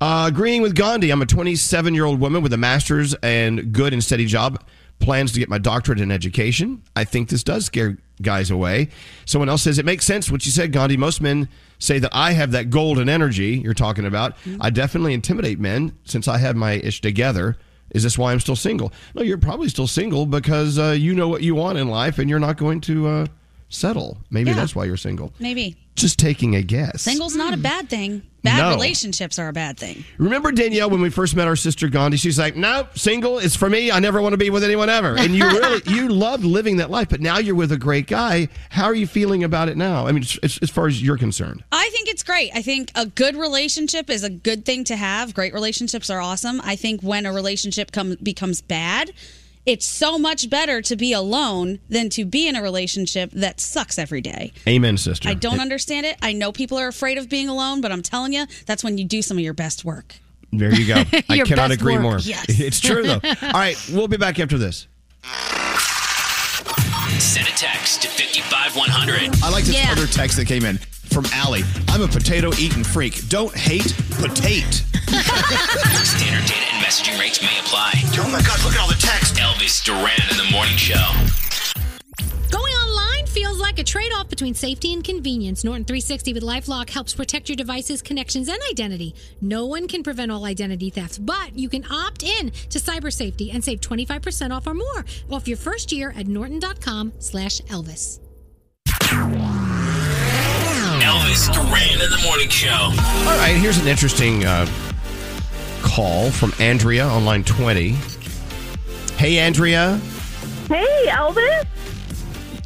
Uh, 0.00 0.26
agreeing 0.28 0.62
with 0.62 0.74
Gandhi, 0.74 1.10
I'm 1.10 1.20
a 1.20 1.26
27 1.26 1.92
year 1.94 2.04
old 2.04 2.20
woman 2.20 2.40
with 2.42 2.52
a 2.52 2.56
master's 2.56 3.14
and 3.22 3.72
good 3.72 3.92
and 3.92 4.02
steady 4.02 4.26
job. 4.26 4.62
Plans 5.00 5.32
to 5.32 5.38
get 5.38 5.48
my 5.48 5.58
doctorate 5.58 6.00
in 6.00 6.10
education. 6.10 6.82
I 6.96 7.04
think 7.04 7.28
this 7.28 7.42
does 7.44 7.64
scare 7.66 7.96
guys 8.20 8.50
away. 8.50 8.88
Someone 9.26 9.48
else 9.48 9.62
says 9.62 9.78
it 9.78 9.84
makes 9.84 10.04
sense 10.04 10.30
what 10.30 10.44
you 10.44 10.50
said, 10.52 10.72
Gandhi. 10.72 10.96
Most 10.96 11.20
men 11.20 11.48
say 11.78 11.98
that 12.00 12.10
I 12.12 12.32
have 12.32 12.50
that 12.52 12.68
golden 12.70 13.08
energy 13.08 13.60
you're 13.62 13.74
talking 13.74 14.04
about. 14.04 14.36
I 14.60 14.70
definitely 14.70 15.14
intimidate 15.14 15.60
men 15.60 15.96
since 16.04 16.26
I 16.26 16.38
have 16.38 16.56
my 16.56 16.72
ish 16.72 17.00
together. 17.00 17.56
Is 17.90 18.02
this 18.02 18.18
why 18.18 18.32
I'm 18.32 18.40
still 18.40 18.56
single? 18.56 18.92
No, 19.14 19.22
you're 19.22 19.38
probably 19.38 19.68
still 19.68 19.86
single 19.86 20.26
because 20.26 20.78
uh, 20.78 20.90
you 20.98 21.14
know 21.14 21.28
what 21.28 21.42
you 21.42 21.54
want 21.54 21.78
in 21.78 21.88
life 21.88 22.18
and 22.18 22.28
you're 22.28 22.38
not 22.40 22.56
going 22.58 22.80
to 22.82 23.06
uh, 23.06 23.26
settle. 23.68 24.18
Maybe 24.30 24.50
Yeah. 24.50 24.56
that's 24.56 24.74
why 24.74 24.84
you're 24.84 24.96
single. 24.96 25.32
Maybe. 25.38 25.76
Just 25.94 26.18
taking 26.18 26.54
a 26.56 26.62
guess. 26.62 27.02
Single's 27.02 27.36
not 27.36 27.54
a 27.54 27.56
bad 27.56 27.88
thing. 27.88 28.22
Bad 28.42 28.58
No. 28.58 28.70
relationships 28.70 29.38
are 29.38 29.48
a 29.48 29.52
bad 29.52 29.76
thing. 29.78 30.04
Remember 30.16 30.52
Danielle 30.52 30.90
when 30.90 31.00
we 31.00 31.10
first 31.10 31.34
met 31.34 31.48
our 31.48 31.56
sister 31.56 31.88
Gandhi? 31.88 32.16
She's 32.16 32.38
like, 32.38 32.54
"No, 32.56 32.86
single 32.94 33.38
is 33.38 33.56
for 33.56 33.68
me. 33.68 33.90
I 33.90 33.98
never 33.98 34.22
want 34.22 34.32
to 34.32 34.36
be 34.36 34.48
with 34.50 34.62
anyone 34.62 34.88
ever." 34.88 35.16
And 35.18 35.34
you 35.34 35.44
really 35.44 35.82
you 35.86 36.08
loved 36.08 36.44
living 36.44 36.76
that 36.76 36.90
life, 36.90 37.08
but 37.08 37.20
now 37.20 37.38
you're 37.38 37.56
with 37.56 37.72
a 37.72 37.76
great 37.76 38.06
guy. 38.06 38.48
How 38.70 38.84
are 38.84 38.94
you 38.94 39.06
feeling 39.08 39.42
about 39.42 39.68
it 39.68 39.76
now? 39.76 40.06
I 40.06 40.12
mean, 40.12 40.22
as, 40.42 40.58
as 40.62 40.70
far 40.70 40.86
as 40.86 41.02
you're 41.02 41.18
concerned. 41.18 41.64
I 41.72 41.88
think 41.90 42.08
it's 42.08 42.22
great. 42.22 42.50
I 42.54 42.62
think 42.62 42.92
a 42.94 43.06
good 43.06 43.34
relationship 43.36 44.08
is 44.08 44.22
a 44.22 44.30
good 44.30 44.64
thing 44.64 44.84
to 44.84 44.96
have. 44.96 45.34
Great 45.34 45.52
relationships 45.52 46.08
are 46.08 46.20
awesome. 46.20 46.60
I 46.62 46.76
think 46.76 47.02
when 47.02 47.26
a 47.26 47.32
relationship 47.32 47.90
come, 47.90 48.16
becomes 48.22 48.60
bad, 48.60 49.12
it's 49.68 49.84
so 49.84 50.18
much 50.18 50.48
better 50.48 50.80
to 50.80 50.96
be 50.96 51.12
alone 51.12 51.78
than 51.90 52.08
to 52.08 52.24
be 52.24 52.48
in 52.48 52.56
a 52.56 52.62
relationship 52.62 53.30
that 53.32 53.60
sucks 53.60 53.98
every 53.98 54.22
day. 54.22 54.50
Amen, 54.66 54.96
sister. 54.96 55.28
I 55.28 55.34
don't 55.34 55.60
understand 55.60 56.06
it. 56.06 56.16
I 56.22 56.32
know 56.32 56.52
people 56.52 56.78
are 56.78 56.88
afraid 56.88 57.18
of 57.18 57.28
being 57.28 57.50
alone, 57.50 57.82
but 57.82 57.92
I'm 57.92 58.00
telling 58.00 58.32
you, 58.32 58.46
that's 58.64 58.82
when 58.82 58.96
you 58.96 59.04
do 59.04 59.20
some 59.20 59.36
of 59.36 59.44
your 59.44 59.52
best 59.52 59.84
work. 59.84 60.14
There 60.52 60.74
you 60.74 60.86
go. 60.86 60.94
I 61.28 61.40
cannot 61.40 61.70
agree 61.70 61.94
work, 61.94 62.02
more. 62.02 62.18
yes. 62.18 62.46
It's 62.60 62.80
true 62.80 63.02
though. 63.02 63.20
All 63.42 63.52
right, 63.52 63.76
we'll 63.92 64.08
be 64.08 64.16
back 64.16 64.40
after 64.40 64.56
this. 64.56 64.86
Send 67.18 67.46
a 67.46 67.50
text 67.50 68.02
to 68.02 68.08
55100. 68.08 69.42
I 69.42 69.50
like 69.50 69.64
this 69.64 69.86
other 69.90 70.06
text 70.06 70.38
that 70.38 70.46
came 70.46 70.64
in 70.64 70.78
from 71.08 71.24
Allie. 71.32 71.62
I'm 71.88 72.02
a 72.02 72.08
potato 72.08 72.50
eating 72.58 72.84
freak. 72.84 73.28
Don't 73.28 73.54
hate, 73.54 73.94
potate. 74.12 74.84
Standard 76.04 76.46
data 76.46 76.66
and 76.72 76.84
messaging 76.84 77.18
rates 77.18 77.40
may 77.42 77.58
apply. 77.60 77.92
Oh 78.18 78.30
my 78.30 78.40
god, 78.42 78.62
look 78.64 78.74
at 78.74 78.80
all 78.80 78.88
the 78.88 78.94
text. 79.00 79.34
Elvis 79.36 79.84
Duran 79.84 80.30
in 80.30 80.36
the 80.36 80.50
morning 80.52 80.76
show. 80.76 80.94
Going 82.50 82.72
online 82.74 83.26
feels 83.26 83.58
like 83.58 83.78
a 83.78 83.84
trade 83.84 84.12
off 84.16 84.28
between 84.28 84.54
safety 84.54 84.92
and 84.92 85.04
convenience. 85.04 85.64
Norton 85.64 85.84
360 85.84 86.32
with 86.32 86.42
Lifelock 86.42 86.90
helps 86.90 87.14
protect 87.14 87.48
your 87.48 87.56
devices, 87.56 88.02
connections, 88.02 88.48
and 88.48 88.58
identity. 88.70 89.14
No 89.40 89.66
one 89.66 89.88
can 89.88 90.02
prevent 90.02 90.30
all 90.30 90.44
identity 90.44 90.90
thefts, 90.90 91.18
but 91.18 91.56
you 91.56 91.68
can 91.68 91.84
opt 91.90 92.22
in 92.22 92.50
to 92.70 92.78
cyber 92.78 93.12
safety 93.12 93.50
and 93.50 93.62
save 93.62 93.80
25% 93.80 94.50
off 94.54 94.66
or 94.66 94.74
more 94.74 95.04
off 95.30 95.48
your 95.48 95.58
first 95.58 95.92
year 95.92 96.12
at 96.16 96.26
norton.com 96.26 97.12
slash 97.18 97.60
Elvis. 97.62 98.20
Elvis 101.08 101.50
Duran 101.54 102.02
in 102.02 102.10
the 102.10 102.20
morning 102.22 102.50
show. 102.50 102.68
All 102.70 103.38
right, 103.38 103.56
here's 103.56 103.78
an 103.78 103.86
interesting 103.86 104.44
uh, 104.44 104.66
call 105.82 106.30
from 106.30 106.52
Andrea 106.60 107.02
on 107.06 107.24
line 107.24 107.44
20. 107.44 107.96
Hey, 109.16 109.38
Andrea. 109.38 109.98
Hey, 110.68 111.06
Elvis. 111.08 111.66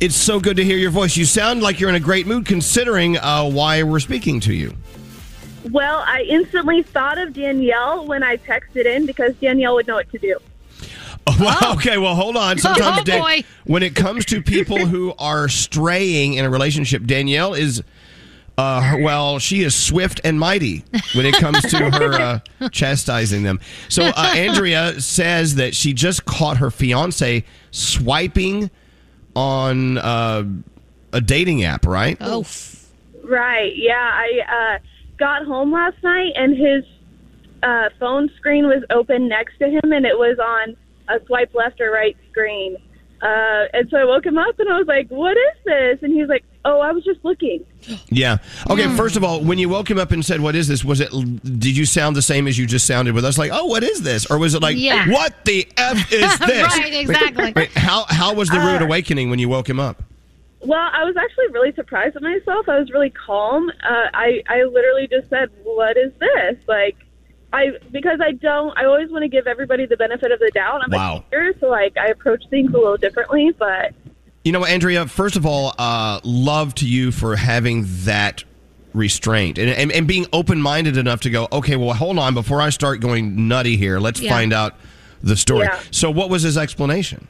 It's 0.01 0.17
so 0.17 0.41
good 0.41 0.57
to 0.57 0.65
hear 0.65 0.77
your 0.77 0.91
voice. 0.91 1.17
You 1.17 1.25
sound 1.25 1.63
like 1.63 1.79
you're 1.79 1.89
in 1.89 1.95
a 1.95 2.01
great 2.01 2.27
mood 2.27 2.45
considering 2.45 3.17
uh, 3.17 3.49
why 3.49 3.85
we're 3.85 4.01
speaking 4.01 4.41
to 4.41 4.53
you. 4.53 4.75
Well, 5.71 6.03
I 6.05 6.23
instantly 6.29 6.83
thought 6.83 7.19
of 7.19 7.35
Danielle 7.35 8.07
when 8.09 8.25
I 8.25 8.39
texted 8.39 8.87
in 8.87 9.07
because 9.07 9.37
Danielle 9.37 9.77
would 9.77 9.87
know 9.87 9.95
what 9.95 10.11
to 10.11 10.19
do. 10.19 10.37
Well, 11.39 11.75
okay, 11.75 11.99
well, 11.99 12.17
hold 12.17 12.37
on. 12.37 12.59
Sometimes, 12.59 12.99
Oh, 13.01 13.05
Dan- 13.05 13.21
boy. 13.21 13.45
when 13.65 13.85
it 13.85 13.95
comes 13.95 14.25
to 14.27 14.43
people 14.43 14.87
who 14.87 15.15
are 15.21 15.49
straying 15.49 16.35
in 16.35 16.45
a 16.45 16.51
relationship, 16.51 17.05
Danielle 17.05 17.55
is, 17.55 17.81
uh, 18.59 18.97
well, 19.01 19.39
she 19.39 19.63
is 19.63 19.75
swift 19.75 20.21
and 20.25 20.39
mighty 20.39 20.85
when 21.15 21.27
it 21.27 21.35
comes 21.35 21.61
to 21.63 21.91
her 21.91 22.13
uh, 22.13 22.69
chastising 22.71 23.43
them. 23.43 23.61
So, 23.89 24.05
uh, 24.05 24.33
Andrea 24.37 25.01
says 25.01 25.55
that 25.57 25.75
she 25.75 25.93
just 25.93 26.25
caught 26.25 26.59
her 26.59 26.71
fiance 26.71 27.45
swiping 27.71 28.71
on 29.35 29.99
uh, 29.99 30.45
a 31.13 31.21
dating 31.21 31.65
app, 31.65 31.87
right? 31.87 32.17
Oh. 32.21 32.45
Right. 33.25 33.75
Yeah. 33.77 33.95
I 33.95 34.77
uh, 34.77 34.79
got 35.17 35.47
home 35.47 35.73
last 35.73 36.03
night 36.03 36.33
and 36.35 36.57
his 36.57 36.85
uh, 37.63 37.89
phone 37.99 38.31
screen 38.37 38.67
was 38.67 38.85
open 38.91 39.29
next 39.29 39.59
to 39.59 39.69
him 39.69 39.93
and 39.93 40.05
it 40.05 40.19
was 40.19 40.39
on 40.39 40.77
a 41.09 41.25
swipe 41.27 41.55
left 41.55 41.81
or 41.81 41.91
right 41.91 42.17
screen. 42.31 42.77
Uh, 43.23 43.69
and 43.73 43.89
so 43.89 43.97
I 43.99 44.05
woke 44.05 44.27
him 44.27 44.37
up 44.37 44.59
and 44.59 44.69
I 44.69 44.77
was 44.79 44.87
like, 44.89 45.09
what 45.09 45.37
is 45.37 45.57
this? 45.65 46.03
And 46.03 46.13
he 46.13 46.21
was 46.21 46.29
like, 46.29 46.45
oh, 46.65 46.81
I 46.81 46.91
was 46.91 47.05
just 47.05 47.25
looking. 47.25 47.65
Yeah. 48.09 48.39
Okay. 48.69 48.89
First 48.97 49.17
of 49.17 49.23
all, 49.25 49.41
when 49.45 49.59
you 49.59 49.69
woke 49.69 49.89
him 49.91 49.99
up 49.99 50.11
and 50.13 50.25
said, 50.25 50.41
"What 50.41 50.55
is 50.55 50.69
this?" 50.69 50.85
Was 50.85 51.01
it? 51.01 51.11
Did 51.11 51.77
you 51.77 51.85
sound 51.85 52.15
the 52.15 52.23
same 52.23 52.47
as 52.47 52.57
you 52.57 52.65
just 52.67 52.87
sounded 52.87 53.13
with 53.15 53.25
us? 53.25 53.37
Like, 53.39 53.51
"Oh, 53.53 53.67
what 53.67 53.83
is 53.83 54.03
this?" 54.03 54.27
Or 54.31 54.39
was 54.39 54.55
it 54.55 54.63
like, 54.63 54.77
Yeah. 54.77 55.09
"What 55.11 55.45
the 55.45 55.67
f 55.77 56.13
is 56.13 56.39
this?" 56.39 56.79
Right, 56.79 56.95
exactly. 56.95 57.47
Wait, 57.47 57.57
wait, 57.57 57.71
how 57.73 58.05
how 58.09 58.35
was 58.35 58.49
the 58.51 58.61
rude 58.61 58.83
Uh, 58.83 58.85
awakening 58.85 59.31
when 59.31 59.41
you 59.41 59.49
woke 59.49 59.69
him 59.69 59.81
up? 59.81 60.01
Well, 60.61 60.79
I 60.93 61.03
was 61.03 61.17
actually 61.17 61.49
really 61.49 61.73
surprised 61.75 62.15
at 62.15 62.23
myself. 62.23 62.69
I 62.69 62.79
was 62.79 62.89
really 62.93 63.11
calm. 63.11 63.69
Uh, 63.83 64.09
I 64.15 64.43
I 64.49 64.63
literally 64.63 65.09
just 65.09 65.29
said, 65.29 65.51
"What 65.65 65.97
is 65.97 66.13
this?" 66.21 66.57
Like, 66.69 66.97
I 67.53 67.73
because 67.91 68.19
I 68.21 68.33
don't. 68.33 68.77
I 68.79 68.85
always 68.87 69.11
want 69.11 69.23
to 69.23 69.29
give 69.29 69.47
everybody 69.47 69.87
the 69.87 69.97
benefit 69.97 70.31
of 70.33 70.39
the 70.39 70.51
doubt. 70.55 70.81
I'm 70.85 70.91
Wow. 70.91 71.17
a 71.17 71.31
teacher, 71.31 71.55
so 71.61 71.69
like 71.69 71.97
I 71.97 72.09
approach 72.09 72.45
things 72.51 72.71
a 72.73 72.79
little 72.79 72.97
differently. 72.97 73.51
But 73.59 73.93
You 74.45 74.53
know, 74.53 74.65
Andrea, 74.65 75.07
first 75.07 75.37
of 75.37 75.45
all, 75.47 75.73
uh, 75.79 76.21
love 76.25 76.75
to 76.77 76.89
you 76.89 77.13
for 77.13 77.37
having 77.37 77.85
that 78.05 78.45
restraint 78.95 79.57
and, 79.59 79.71
and, 79.71 79.91
and 79.93 80.07
being 80.07 80.27
open 80.33 80.61
minded 80.61 80.97
enough 80.99 81.21
to 81.23 81.31
go, 81.31 81.49
okay, 81.51 81.77
well, 81.77 81.95
hold 81.95 82.19
on, 82.19 82.35
before 82.35 82.61
I 82.61 82.69
start 82.71 83.01
going 83.01 83.49
nutty 83.49 83.77
here, 83.79 83.99
let's 84.01 84.21
Yeah. 84.21 84.31
find 84.31 84.53
out 84.53 84.75
the 85.23 85.37
story. 85.37 85.63
Yeah. 85.71 85.79
So, 85.91 86.11
what 86.11 86.29
was 86.29 86.43
his 86.43 86.59
explanation? 86.59 87.27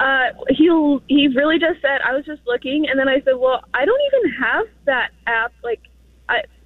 Uh, 0.00 0.28
he 0.48 0.66
he 1.08 1.28
really 1.28 1.58
just 1.58 1.80
said 1.82 2.00
I 2.04 2.14
was 2.14 2.24
just 2.24 2.40
looking, 2.46 2.88
and 2.88 2.98
then 2.98 3.08
I 3.08 3.20
said, 3.20 3.34
"Well, 3.36 3.60
I 3.74 3.84
don't 3.84 4.00
even 4.14 4.32
have 4.42 4.66
that 4.86 5.10
app. 5.26 5.52
Like, 5.62 5.80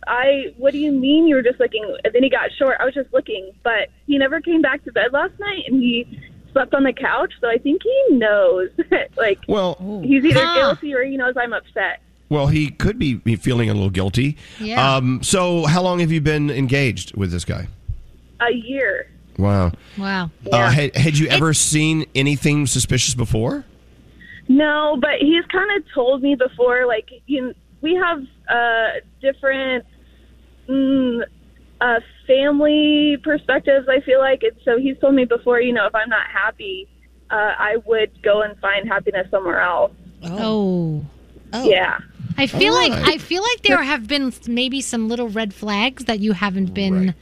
I 0.06 0.12
I 0.12 0.54
what 0.56 0.72
do 0.72 0.78
you 0.78 0.92
mean 0.92 1.26
you 1.26 1.34
were 1.36 1.42
just 1.42 1.60
looking?" 1.60 1.84
And 2.04 2.12
then 2.14 2.22
he 2.22 2.28
got 2.30 2.50
short. 2.58 2.76
I 2.80 2.84
was 2.84 2.94
just 2.94 3.12
looking, 3.12 3.52
but 3.62 3.88
he 4.06 4.18
never 4.18 4.40
came 4.40 4.62
back 4.62 4.84
to 4.84 4.92
bed 4.92 5.12
last 5.12 5.38
night, 5.38 5.64
and 5.66 5.82
he 5.82 6.06
slept 6.52 6.74
on 6.74 6.84
the 6.84 6.92
couch. 6.92 7.32
So 7.40 7.48
I 7.48 7.58
think 7.58 7.82
he 7.82 8.14
knows. 8.16 8.70
like, 9.16 9.38
Well, 9.48 9.76
he's 10.04 10.24
either 10.24 10.44
Huh. 10.46 10.54
guilty 10.54 10.94
or 10.94 11.04
he 11.04 11.16
knows 11.16 11.34
I'm 11.36 11.52
upset. 11.52 12.00
Well, 12.28 12.46
he 12.48 12.70
could 12.70 12.98
be 12.98 13.14
be 13.14 13.36
feeling 13.36 13.70
a 13.70 13.74
little 13.74 13.90
guilty. 13.90 14.36
Yeah. 14.58 14.96
Um, 14.96 15.22
so, 15.22 15.64
how 15.66 15.82
long 15.82 16.00
have 16.00 16.10
you 16.10 16.20
been 16.20 16.50
engaged 16.50 17.16
with 17.16 17.30
this 17.30 17.44
guy? 17.44 17.68
A 18.40 18.52
year. 18.52 19.08
Wow. 19.38 19.72
Wow. 19.98 20.30
Uh, 20.50 20.70
had, 20.70 20.96
had 20.96 21.18
you 21.18 21.28
ever 21.28 21.52
seen 21.54 22.06
anything 22.14 22.66
suspicious 22.66 23.14
before? 23.14 23.64
No, 24.48 24.96
but 25.00 25.18
he's 25.20 25.44
kind 25.46 25.70
of 25.76 25.84
told 25.92 26.22
me 26.22 26.34
before, 26.36 26.86
like, 26.86 27.08
you, 27.26 27.54
we 27.80 27.94
have 27.94 28.22
uh, 28.48 29.00
different 29.20 29.84
mm, 30.68 31.22
uh, 31.80 32.00
family 32.26 33.16
perspectives, 33.22 33.88
I 33.88 34.00
feel 34.00 34.18
like. 34.18 34.42
And 34.42 34.52
so 34.64 34.78
he's 34.78 34.98
told 34.98 35.14
me 35.14 35.24
before, 35.24 35.60
you 35.60 35.72
know, 35.72 35.86
if 35.86 35.94
I'm 35.94 36.08
not 36.08 36.26
happy, 36.26 36.88
uh, 37.30 37.52
I 37.58 37.76
would 37.84 38.22
go 38.22 38.42
and 38.42 38.58
find 38.58 38.88
happiness 38.88 39.26
somewhere 39.30 39.60
else. 39.60 39.92
Oh. 40.24 41.04
Yeah. 41.52 41.98
I 42.38 42.46
feel 42.46 42.74
like 42.74 42.92
Alright. 42.92 43.14
I 43.14 43.18
feel 43.18 43.42
like 43.42 43.62
there 43.62 43.82
have 43.82 44.06
been 44.06 44.32
maybe 44.46 44.80
some 44.80 45.08
little 45.08 45.28
red 45.28 45.54
flags 45.54 46.04
that 46.04 46.20
you 46.20 46.32
haven't 46.32 46.74
been 46.74 47.14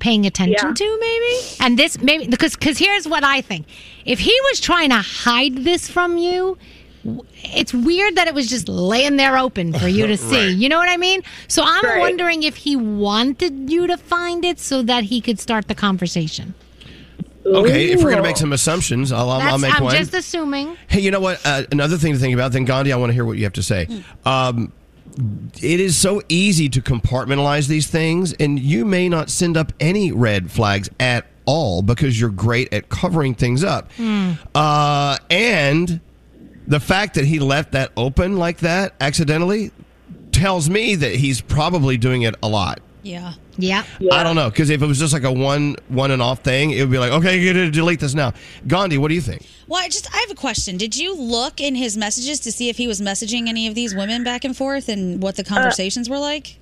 paying 0.00 0.26
attention 0.26 0.68
Yeah. 0.68 0.74
to 0.74 0.98
maybe. 1.00 1.36
And 1.60 1.78
this 1.78 2.00
maybe 2.02 2.26
because 2.26 2.56
cuz 2.56 2.78
here's 2.78 3.06
what 3.08 3.24
I 3.24 3.40
think. 3.40 3.66
If 4.04 4.18
he 4.18 4.36
was 4.50 4.60
trying 4.60 4.90
to 4.90 4.96
hide 5.02 5.56
this 5.58 5.88
from 5.88 6.18
you, 6.18 6.40
w- 6.40 6.58
it's 7.34 7.72
weird 7.72 8.16
that 8.16 8.28
it 8.28 8.34
was 8.34 8.48
just 8.48 8.68
laying 8.68 9.16
there 9.16 9.38
open 9.38 9.72
for 9.72 9.88
you 9.88 10.06
to 10.06 10.16
see. 10.30 10.48
Right. 10.48 10.56
You 10.56 10.68
know 10.68 10.78
what 10.78 10.88
I 10.88 10.96
mean? 10.96 11.22
So 11.48 11.62
I'm 11.64 11.84
Right. 11.84 11.98
wondering 12.00 12.42
if 12.42 12.56
he 12.56 12.76
wanted 12.76 13.70
you 13.70 13.86
to 13.86 13.96
find 13.96 14.44
it 14.44 14.58
so 14.58 14.82
that 14.82 15.04
he 15.04 15.20
could 15.20 15.38
start 15.40 15.68
the 15.68 15.74
conversation. 15.74 16.54
Okay, 17.46 17.90
if 17.90 17.98
we're 18.02 18.10
going 18.10 18.22
to 18.22 18.28
make 18.28 18.36
some 18.36 18.52
assumptions, 18.52 19.12
I'll, 19.12 19.30
I'll, 19.30 19.40
I'll 19.40 19.58
That's, 19.58 19.62
make 19.62 19.80
I'm 19.80 19.90
just 19.96 20.12
assuming. 20.12 20.76
Hey, 20.88 21.00
you 21.00 21.10
know 21.10 21.20
what? 21.20 21.40
Uh, 21.44 21.62
another 21.72 21.96
thing 21.96 22.12
to 22.12 22.18
think 22.18 22.34
about. 22.34 22.52
Then 22.52 22.66
Gandhi, 22.66 22.92
I 22.92 22.96
want 22.96 23.08
to 23.10 23.14
hear 23.14 23.24
what 23.24 23.38
you 23.38 23.44
have 23.44 23.54
to 23.54 23.62
say. 23.62 23.88
Um, 24.26 24.72
it 25.62 25.80
is 25.80 25.96
so 25.96 26.20
easy 26.28 26.68
to 26.68 26.82
compartmentalize 26.82 27.66
these 27.66 27.86
things, 27.86 28.34
and 28.34 28.58
you 28.58 28.84
may 28.84 29.08
not 29.08 29.30
send 29.30 29.56
up 29.56 29.72
any 29.80 30.12
red 30.12 30.50
flags 30.50 30.90
at 31.00 31.26
all 31.46 31.80
because 31.80 32.20
you're 32.20 32.28
great 32.30 32.72
at 32.74 32.90
covering 32.90 33.34
things 33.34 33.64
up. 33.64 33.90
Uh, 34.54 35.16
and 35.30 36.00
the 36.70 36.80
fact 36.80 37.14
that 37.14 37.24
he 37.24 37.40
left 37.40 37.72
that 37.72 37.90
open 37.96 38.36
like 38.36 38.58
that 38.58 38.94
accidentally 39.00 39.72
tells 40.30 40.70
me 40.70 40.94
that 40.94 41.16
he's 41.16 41.40
probably 41.40 41.96
doing 41.96 42.22
it 42.22 42.36
a 42.44 42.48
lot. 42.48 42.78
Yeah. 43.02 43.34
Yeah. 43.56 43.82
I 44.12 44.22
don't 44.22 44.36
know 44.36 44.48
because 44.48 44.70
if 44.70 44.80
it 44.80 44.86
was 44.86 44.98
just 44.98 45.12
like 45.12 45.24
a 45.24 45.32
one 45.32 45.74
one 45.88 46.12
and 46.12 46.22
off 46.22 46.40
thing, 46.40 46.70
it 46.70 46.80
would 46.80 46.90
be 46.92 46.98
like, 46.98 47.10
okay, 47.10 47.38
you 47.38 47.52
gotta 47.52 47.72
delete 47.72 47.98
this 47.98 48.14
now. 48.14 48.34
Gandhi, 48.68 48.98
what 48.98 49.08
do 49.08 49.14
you 49.14 49.20
think? 49.20 49.48
Well, 49.66 49.82
I 49.82 49.88
just 49.88 50.14
I 50.14 50.18
have 50.18 50.30
a 50.30 50.36
question. 50.36 50.76
Did 50.76 50.96
you 50.96 51.16
look 51.16 51.60
in 51.60 51.74
his 51.74 51.96
messages 51.96 52.38
to 52.40 52.52
see 52.52 52.68
if 52.68 52.76
he 52.76 52.86
was 52.86 53.00
messaging 53.00 53.48
any 53.48 53.66
of 53.66 53.74
these 53.74 53.92
women 53.92 54.22
back 54.22 54.44
and 54.44 54.56
forth 54.56 54.88
and 54.88 55.20
what 55.20 55.34
the 55.34 55.42
uh, 55.42 55.48
conversations 55.48 56.08
were 56.08 56.20
like? 56.20 56.58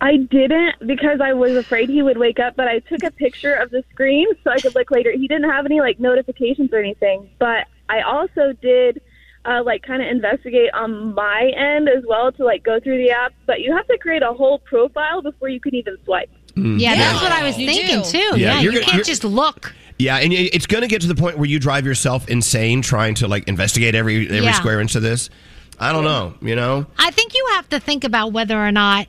I 0.00 0.16
didn't 0.16 0.84
because 0.84 1.20
I 1.20 1.32
was 1.32 1.54
afraid 1.54 1.88
he 1.90 2.02
would 2.02 2.18
wake 2.18 2.40
up, 2.40 2.56
but 2.56 2.66
I 2.66 2.80
took 2.80 3.04
a 3.04 3.12
picture 3.12 3.54
of 3.54 3.70
the 3.70 3.84
screen 3.92 4.26
so 4.42 4.50
I 4.50 4.58
could 4.58 4.74
look 4.74 4.90
later. 4.90 5.12
He 5.12 5.28
didn't 5.28 5.48
have 5.48 5.64
any 5.64 5.80
like 5.80 6.00
notifications 6.00 6.72
or 6.72 6.78
anything, 6.78 7.30
but 7.38 7.68
I 7.88 8.00
also 8.00 8.52
did 8.60 9.00
uh, 9.44 9.62
like 9.64 9.82
kind 9.82 10.02
of 10.02 10.08
investigate 10.08 10.70
on 10.74 11.14
my 11.14 11.50
end 11.56 11.88
as 11.88 12.02
well 12.08 12.32
to 12.32 12.44
like 12.44 12.62
go 12.62 12.80
through 12.80 12.98
the 12.98 13.10
app. 13.10 13.32
But 13.46 13.60
you 13.60 13.74
have 13.76 13.86
to 13.88 13.98
create 13.98 14.22
a 14.22 14.32
whole 14.32 14.58
profile 14.60 15.22
before 15.22 15.48
you 15.48 15.60
can 15.60 15.74
even 15.74 15.96
swipe. 16.04 16.30
Mm. 16.54 16.80
Yeah, 16.80 16.94
that's 16.94 17.20
what 17.22 17.32
I 17.32 17.42
was 17.44 17.56
thinking 17.56 18.02
too. 18.02 18.18
Yeah, 18.18 18.54
Yeah, 18.54 18.60
you're 18.60 18.72
gonna- 18.72 18.84
can't 18.84 19.04
just 19.04 19.24
look. 19.24 19.74
Yeah, 19.98 20.16
and 20.16 20.32
it's 20.32 20.66
going 20.66 20.82
to 20.82 20.88
get 20.88 21.02
to 21.02 21.06
the 21.08 21.14
point 21.14 21.38
where 21.38 21.48
you 21.48 21.60
drive 21.60 21.86
yourself 21.86 22.28
insane 22.28 22.82
trying 22.82 23.14
to 23.16 23.28
like 23.28 23.46
investigate 23.46 23.94
every 23.94 24.24
every 24.26 24.40
Yeah. 24.40 24.52
square 24.52 24.80
inch 24.80 24.94
of 24.96 25.02
this. 25.02 25.30
I 25.78 25.92
don't 25.92 26.04
know, 26.04 26.34
you 26.42 26.54
know. 26.56 26.86
I 26.98 27.10
think 27.12 27.34
you 27.34 27.44
have 27.52 27.68
to 27.70 27.80
think 27.80 28.02
about 28.04 28.32
whether 28.32 28.56
or 28.58 28.72
not, 28.72 29.06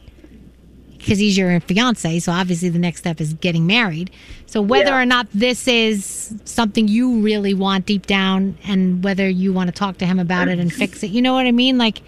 because 1.06 1.20
he's 1.20 1.38
your 1.38 1.60
fiance, 1.60 2.18
so 2.18 2.32
obviously 2.32 2.68
the 2.70 2.80
next 2.80 3.02
step 3.02 3.22
is 3.22 3.34
getting 3.36 3.68
married. 3.68 4.10
So 4.48 4.60
whether 4.60 4.89
Yeah. 4.89 5.02
or 5.02 5.06
not 5.06 5.28
this 5.36 5.68
is 5.68 6.34
something 6.46 6.88
you 6.88 7.20
really 7.22 7.54
want 7.54 7.86
deep 7.86 8.08
down, 8.08 8.58
and 8.65 9.04
whether 9.04 9.30
you 9.30 9.54
want 9.54 9.68
to 9.68 9.72
talk 9.72 10.00
to 10.00 10.06
him 10.08 10.18
about 10.20 10.48
it 10.48 10.58
and 10.58 10.74
fix 10.82 11.04
it. 11.04 11.12
You 11.12 11.22
know 11.22 11.34
what 11.34 11.46
I 11.46 11.52
mean? 11.52 11.78
Like, 11.78 12.02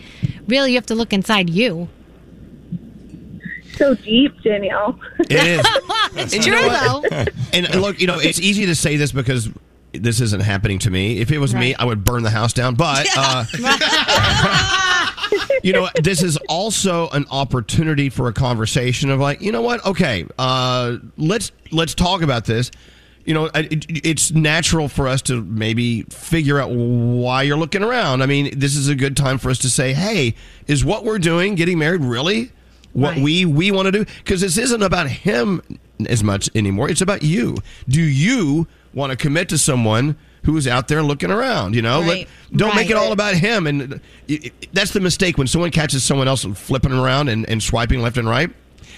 really, 0.48 0.72
you 0.72 0.78
have 0.78 0.88
to 0.88 0.96
look 0.96 1.14
inside 1.14 1.48
you. 1.48 1.90
So 3.76 3.94
deep, 3.94 4.42
Danielle. 4.42 5.00
It 5.20 5.32
is. 5.34 5.62
it's 6.16 6.34
And 6.34 6.44
true 6.44 6.56
you 6.56 6.62
know 6.62 7.02
what? 7.02 7.10
though. 7.12 7.26
And 7.54 7.76
look, 7.76 8.02
you 8.02 8.08
know, 8.08 8.18
it's 8.20 8.40
easy 8.40 8.66
to 8.66 8.74
say 8.74 8.98
this 8.98 9.12
because 9.12 9.50
this 9.94 10.20
isn't 10.22 10.42
happening 10.42 10.80
to 10.80 10.90
me. 10.90 11.20
If 11.20 11.32
it 11.32 11.38
was 11.38 11.54
me, 11.54 11.76
I 11.76 11.86
would 11.86 12.04
burn 12.04 12.24
the 12.24 12.30
house 12.32 12.54
down. 12.54 12.74
But 12.76 13.08
uh, 13.16 13.46
you 15.64 15.74
know, 15.74 15.90
this 16.02 16.22
is 16.24 16.38
also 16.50 17.10
an 17.10 17.26
opportunity 17.32 18.10
for 18.10 18.28
a 18.28 18.34
conversation 18.34 19.10
of 19.10 19.20
like, 19.20 19.42
you 19.42 19.52
know 19.52 19.62
what? 19.62 19.86
Okay, 19.86 20.26
uh, 20.38 20.98
let's 21.18 21.52
let's 21.72 21.94
talk 21.96 22.22
about 22.22 22.46
this. 22.46 22.72
You 23.26 23.34
know, 23.34 23.46
it, 23.54 23.86
it's 23.90 24.32
natural 24.32 24.88
for 24.88 25.08
us 25.08 25.22
to 25.24 25.44
maybe 25.44 26.04
figure 26.04 26.60
out 26.60 26.72
why 26.72 27.44
you're 27.44 27.58
looking 27.58 27.84
around. 27.84 28.22
I 28.22 28.26
mean, 28.26 28.58
this 28.58 28.76
is 28.76 28.88
a 28.88 28.96
good 28.96 29.18
time 29.18 29.38
for 29.38 29.50
us 29.50 29.58
to 29.60 29.70
say, 29.70 29.94
"Hey, 29.94 30.34
is 30.68 30.86
what 30.86 31.04
we're 31.04 31.20
doing, 31.20 31.56
getting 31.56 31.78
married, 31.78 32.02
really 32.02 32.52
what 32.94 33.16
Right. 33.16 33.22
we 33.24 33.46
we 33.46 33.72
want 33.72 33.88
to 33.88 33.92
do?" 33.92 34.06
Because 34.20 34.40
this 34.42 34.58
isn't 34.58 34.82
about 34.82 35.10
him 35.10 35.62
as 36.08 36.24
much 36.24 36.50
anymore. 36.56 36.90
It's 36.90 37.02
about 37.02 37.22
you. 37.24 37.58
Do 37.90 38.02
you 38.02 38.66
want 38.94 39.12
to 39.12 39.18
commit 39.18 39.50
to 39.50 39.58
someone 39.58 40.16
who's 40.48 40.68
out 40.68 40.88
there 40.88 41.04
looking 41.04 41.30
around? 41.30 41.76
You 41.76 41.82
know, 41.84 42.00
Let- 42.00 42.28
don't 42.56 42.76
make 42.76 42.90
it 42.90 42.96
all 42.96 43.12
about 43.12 43.36
him. 43.36 43.68
And 43.68 44.02
it, 44.28 44.46
it- 44.46 44.74
that's 44.74 44.92
the 44.92 45.00
mistake 45.00 45.38
when 45.38 45.46
someone 45.46 45.70
catches 45.70 46.04
someone 46.04 46.28
else 46.28 46.44
flipping 46.44 46.94
around 46.94 47.30
and, 47.30 47.48
and 47.48 47.62
swiping 47.62 48.02
left 48.02 48.18
and 48.18 48.28
right. 48.28 48.50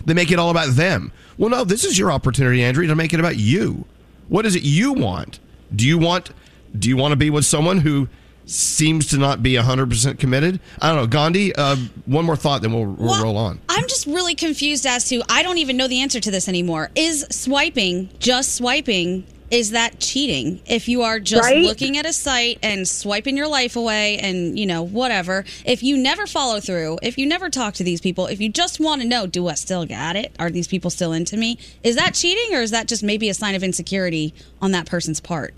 They 0.06 0.14
make 0.14 0.32
it 0.32 0.40
all 0.40 0.52
about 0.52 0.76
them. 0.76 1.12
Well, 1.38 1.50
no, 1.50 1.66
this 1.66 1.84
is 1.84 1.98
your 1.98 2.12
opportunity, 2.12 2.64
Andrea, 2.64 2.88
to 2.88 2.96
make 2.96 3.14
it 3.14 3.20
about 3.20 3.36
you. 3.36 3.86
What 4.30 4.46
is 4.46 4.56
it 4.56 4.64
you 4.64 4.94
want? 4.94 5.40
Do 5.76 5.86
you 5.86 5.98
want 5.98 6.30
do 6.78 6.88
you 6.88 6.96
want 6.96 7.12
to 7.14 7.16
be 7.16 7.32
with 7.32 7.46
someone 7.46 7.80
who 7.80 8.08
seems 8.46 9.08
to 9.08 9.18
not 9.18 9.42
be 9.44 9.54
100% 9.54 10.20
committed? 10.20 10.60
I 10.80 10.90
don't 10.90 10.98
know. 10.98 11.08
Gandhi, 11.08 11.54
uh, 11.56 11.76
one 12.06 12.26
more 12.26 12.36
thought, 12.36 12.62
then 12.62 12.72
we'll, 12.74 12.86
we'll 12.86 13.22
roll 13.24 13.38
on. 13.38 13.60
I'm 13.70 13.88
just 13.88 14.06
really 14.06 14.36
confused 14.36 14.86
as 14.86 15.08
to 15.10 15.22
I 15.30 15.42
don't 15.44 15.58
even 15.58 15.78
know 15.78 15.88
the 15.88 16.02
answer 16.02 16.20
to 16.20 16.32
this 16.32 16.48
anymore. 16.48 16.92
Is 16.96 17.26
swiping 17.32 18.10
just 18.20 18.56
swiping? 18.56 19.26
Is 19.52 19.72
that 19.72 20.00
cheating? 20.00 20.62
If 20.68 20.88
you 20.88 21.02
are 21.02 21.20
just 21.20 21.44
Right? 21.50 21.64
looking 21.64 21.98
at 21.98 22.06
a 22.06 22.14
site 22.14 22.60
and 22.62 22.88
swiping 22.88 23.36
your 23.36 23.48
life 23.48 23.76
away 23.76 24.18
and, 24.20 24.60
you 24.60 24.66
know, 24.68 24.84
whatever, 24.84 25.44
if 25.66 25.82
you 25.82 25.98
never 25.98 26.28
follow 26.28 26.60
through, 26.60 27.00
if 27.02 27.18
you 27.18 27.26
never 27.26 27.50
talk 27.50 27.74
to 27.76 27.84
these 27.84 28.00
people, 28.00 28.28
if 28.28 28.40
you 28.40 28.50
just 28.50 28.80
want 28.80 29.02
to 29.02 29.08
know, 29.08 29.26
do 29.26 29.48
I 29.48 29.56
still 29.56 29.86
got 29.86 30.16
it? 30.16 30.34
Are 30.40 30.52
these 30.52 30.68
people 30.68 30.92
still 30.92 31.14
into 31.14 31.36
me? 31.36 31.58
Is 31.84 31.96
that 31.96 32.14
cheating 32.14 32.56
or 32.56 32.62
is 32.62 32.72
that 32.72 32.88
just 32.88 33.02
maybe 33.04 33.28
a 33.30 33.34
sign 33.34 33.56
of 33.56 33.64
insecurity 33.64 34.34
on 34.62 34.72
that 34.72 34.86
person's 34.86 35.20
part? 35.20 35.56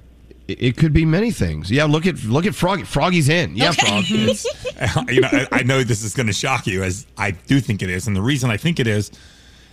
It, 0.48 0.62
it 0.64 0.78
could 0.78 0.94
be 0.94 1.04
many 1.06 1.32
things. 1.32 1.70
Yeah, 1.70 1.84
look 1.84 2.06
at 2.08 2.24
look 2.24 2.46
at 2.46 2.56
Froggy. 2.56 2.84
Froggy's 2.84 3.28
in. 3.30 3.56
Yeah, 3.58 3.74
Frog. 3.74 4.06
It's- 4.10 4.46
uh, 4.98 5.04
you 5.10 5.22
know, 5.22 5.30
I, 5.32 5.48
I 5.52 5.64
know 5.64 5.84
this 5.84 6.02
is 6.04 6.14
going 6.14 6.28
to 6.28 6.34
shock 6.34 6.66
you, 6.66 6.82
as 6.84 7.06
I 7.18 7.32
do 7.32 7.60
think 7.60 7.84
it 7.84 7.90
is, 7.90 8.08
and 8.08 8.16
the 8.16 8.22
reason 8.22 8.50
I 8.50 8.58
think 8.58 8.80
it 8.80 8.88
is 8.88 9.12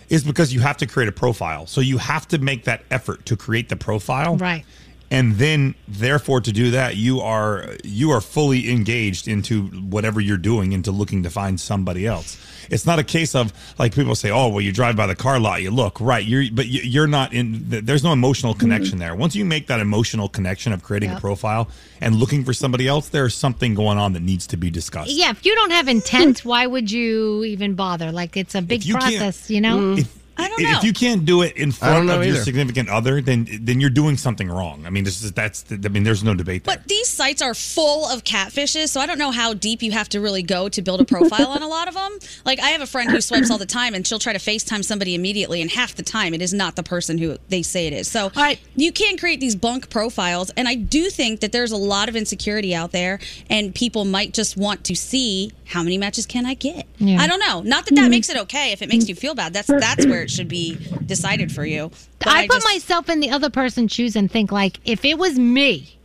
is 0.09 0.23
because 0.23 0.53
you 0.53 0.59
have 0.59 0.77
to 0.77 0.87
create 0.87 1.07
a 1.07 1.11
profile. 1.11 1.67
So 1.67 1.81
you 1.81 1.97
have 1.97 2.27
to 2.29 2.37
make 2.39 2.65
that 2.65 2.83
effort 2.91 3.25
to 3.27 3.37
create 3.37 3.69
the 3.69 3.75
profile, 3.75 4.37
Right. 4.37 4.65
And 5.11 5.35
then 5.35 5.75
therefore 5.87 6.41
to 6.41 6.51
do 6.51 6.71
that, 6.71 6.95
you 6.95 7.21
are 7.21 7.75
you 7.83 8.11
are 8.11 8.21
fully 8.21 8.71
engaged 8.71 9.27
into 9.27 9.63
whatever 9.67 10.19
you're 10.19 10.37
doing, 10.37 10.71
into 10.71 10.91
looking 10.91 11.23
to 11.23 11.29
find 11.29 11.59
somebody 11.59 12.05
else. 12.05 12.37
It's 12.69 12.85
not 12.85 12.99
a 12.99 13.03
case 13.03 13.33
of 13.33 13.51
like 13.79 13.95
people 13.95 14.13
say, 14.13 14.29
"Oh, 14.29 14.49
well, 14.49 14.61
you 14.61 14.71
drive 14.71 14.95
by 14.95 15.07
the 15.07 15.15
car 15.15 15.39
lot, 15.39 15.63
you 15.63 15.71
look 15.71 15.99
right." 15.99 16.23
You're, 16.23 16.45
but 16.51 16.67
you- 16.67 16.81
you're 16.83 17.07
not 17.07 17.33
in. 17.33 17.63
There's 17.67 18.03
no 18.03 18.13
emotional 18.13 18.53
mm-hmm. 18.53 18.59
connection 18.59 18.99
there. 18.99 19.15
Once 19.15 19.35
you 19.35 19.45
make 19.45 19.67
that 19.67 19.79
emotional 19.79 20.29
connection 20.29 20.73
of 20.73 20.83
creating 20.83 21.11
a 21.11 21.19
profile 21.19 21.69
and 22.01 22.15
looking 22.15 22.45
for 22.45 22.53
somebody 22.53 22.87
else, 22.87 23.09
there's 23.09 23.33
something 23.33 23.73
going 23.73 23.97
on 23.97 24.13
that 24.13 24.21
needs 24.21 24.45
to 24.47 24.57
be 24.57 24.69
discussed. 24.69 25.09
Yeah, 25.09 25.31
if 25.31 25.45
you 25.45 25.55
don't 25.55 25.71
have 25.71 25.87
intent, 25.87 26.45
why 26.45 26.67
would 26.67 26.91
you 26.91 27.43
even 27.43 27.73
bother? 27.73 28.11
Like, 28.11 28.37
it's 28.37 28.55
a 28.55 28.61
big 28.61 28.85
you 28.85 28.93
process, 28.93 29.49
you 29.49 29.61
know? 29.61 29.77
Mm-hmm. 29.77 29.99
If 29.99 30.18
I 30.39 30.47
don't 30.47 30.61
if 30.61 30.83
you 30.83 30.93
can't 30.93 31.25
do 31.25 31.41
it 31.41 31.55
in 31.55 31.71
front 31.71 32.07
know 32.07 32.19
of 32.19 32.25
your 32.25 32.35
significant 32.37 32.89
other, 32.89 33.21
then 33.21 33.47
then 33.61 33.79
you're 33.79 33.89
doing 33.89 34.17
something 34.17 34.49
wrong. 34.49 34.85
I 34.85 34.89
mean, 34.89 35.03
this 35.03 35.23
is 35.23 35.31
that's. 35.31 35.65
I 35.71 35.75
mean, 35.89 36.03
there's 36.03 36.23
no 36.23 36.33
debate 36.33 36.63
there. 36.63 36.77
But 36.77 36.87
these 36.87 37.09
sites 37.09 37.41
are 37.41 37.53
full 37.53 38.05
of 38.05 38.23
catfishes, 38.23 38.89
so 38.89 39.01
I 39.01 39.05
don't 39.05 39.17
know 39.17 39.31
how 39.31 39.53
deep 39.53 39.81
you 39.81 39.91
have 39.91 40.09
to 40.09 40.21
really 40.21 40.43
go 40.43 40.69
to 40.69 40.81
build 40.81 41.01
a 41.01 41.05
profile 41.05 41.47
on 41.47 41.61
a 41.61 41.67
lot 41.67 41.87
of 41.87 41.93
them. 41.93 42.17
Like 42.45 42.59
I 42.59 42.69
have 42.69 42.81
a 42.81 42.87
friend 42.87 43.09
who 43.09 43.21
swipes 43.21 43.51
all 43.51 43.57
the 43.57 43.65
time, 43.65 43.93
and 43.93 44.05
she'll 44.05 44.19
try 44.19 44.33
to 44.33 44.39
FaceTime 44.39 44.83
somebody 44.83 45.15
immediately, 45.15 45.61
and 45.61 45.69
half 45.71 45.95
the 45.95 46.03
time 46.03 46.33
it 46.33 46.41
is 46.41 46.53
not 46.53 46.75
the 46.75 46.83
person 46.83 47.17
who 47.17 47.37
they 47.49 47.61
say 47.61 47.87
it 47.87 47.93
is. 47.93 48.09
So 48.09 48.31
you 48.75 48.91
can 48.91 49.17
create 49.17 49.39
these 49.39 49.55
bunk 49.55 49.89
profiles, 49.89 50.49
and 50.51 50.67
I 50.67 50.75
do 50.75 51.09
think 51.09 51.39
that 51.41 51.51
there's 51.51 51.71
a 51.71 51.77
lot 51.77 52.09
of 52.09 52.15
insecurity 52.15 52.73
out 52.73 52.91
there, 52.91 53.19
and 53.49 53.73
people 53.73 54.05
might 54.05 54.33
just 54.33 54.57
want 54.57 54.83
to 54.85 54.95
see 54.95 55.51
how 55.65 55.83
many 55.83 55.97
matches 55.97 56.25
can 56.25 56.45
I 56.45 56.55
get. 56.55 56.87
Yeah. 56.97 57.21
I 57.21 57.27
don't 57.27 57.39
know. 57.39 57.61
Not 57.61 57.85
that 57.85 57.95
that 57.95 58.09
makes 58.09 58.29
it 58.29 58.37
okay 58.37 58.71
if 58.71 58.81
it 58.81 58.89
makes 58.89 59.07
you 59.07 59.15
feel 59.15 59.35
bad. 59.35 59.53
That's 59.53 59.67
that's 59.67 60.05
where 60.05 60.27
it 60.29 60.35
should 60.35 60.47
be 60.47 60.75
decided 61.05 61.51
for 61.51 61.65
you. 61.65 61.91
But 62.19 62.27
I, 62.29 62.47
put 62.47 62.55
just- 62.55 62.67
myself 62.67 63.09
in 63.09 63.19
the 63.19 63.31
other 63.31 63.49
person's 63.49 63.91
shoes 63.91 64.15
and 64.15 64.31
think 64.31 64.51
like, 64.51 64.79
if 64.85 65.03
it 65.05 65.17
was 65.17 65.37
me, 65.39 65.97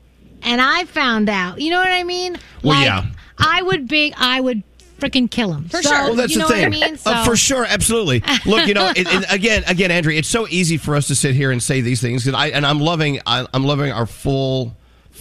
and 0.43 0.61
I 0.61 0.85
found 0.85 1.29
out, 1.29 1.61
you 1.61 1.71
know 1.71 1.79
what 1.79 1.91
I 1.91 2.03
mean? 2.05 2.37
Well, 2.63 2.75
like, 2.75 2.87
yeah. 2.87 3.07
I 3.39 3.63
would 3.63 3.89
be, 3.89 4.13
I 4.17 4.41
would 4.41 4.63
freaking 5.01 5.31
kill 5.31 5.53
him. 5.53 5.69
For 5.69 5.83
sure. 5.83 5.93
Well, 5.93 6.15
that's 6.15 6.33
you 6.33 6.39
know 6.39 6.49
the 6.49 6.55
thing. 6.55 6.71
what 6.71 6.83
I 6.85 6.91
mean? 6.91 6.99
Uh, 7.05 7.25
for 7.25 7.37
sure, 7.37 7.65
absolutely. 7.67 8.23
Look, 8.47 8.67
you 8.67 8.75
know, 8.75 8.89
it, 8.97 9.07
it- 9.11 9.27
again, 9.31 9.65
again, 9.67 9.91
Andrea, 9.91 10.19
it's 10.19 10.29
so 10.29 10.47
easy 10.49 10.77
for 10.77 10.97
us 10.97 11.07
to 11.09 11.15
sit 11.15 11.35
here 11.35 11.51
and 11.51 11.63
say 11.63 11.81
these 11.81 12.01
things, 12.01 12.25
'cause 12.25 12.35
I 12.35 12.49
and 12.49 12.65
I'm 12.67 12.81
loving, 12.81 13.21
I, 13.27 13.47
I'm 13.53 13.65
loving 13.65 13.91
our 13.93 14.07
full, 14.07 14.75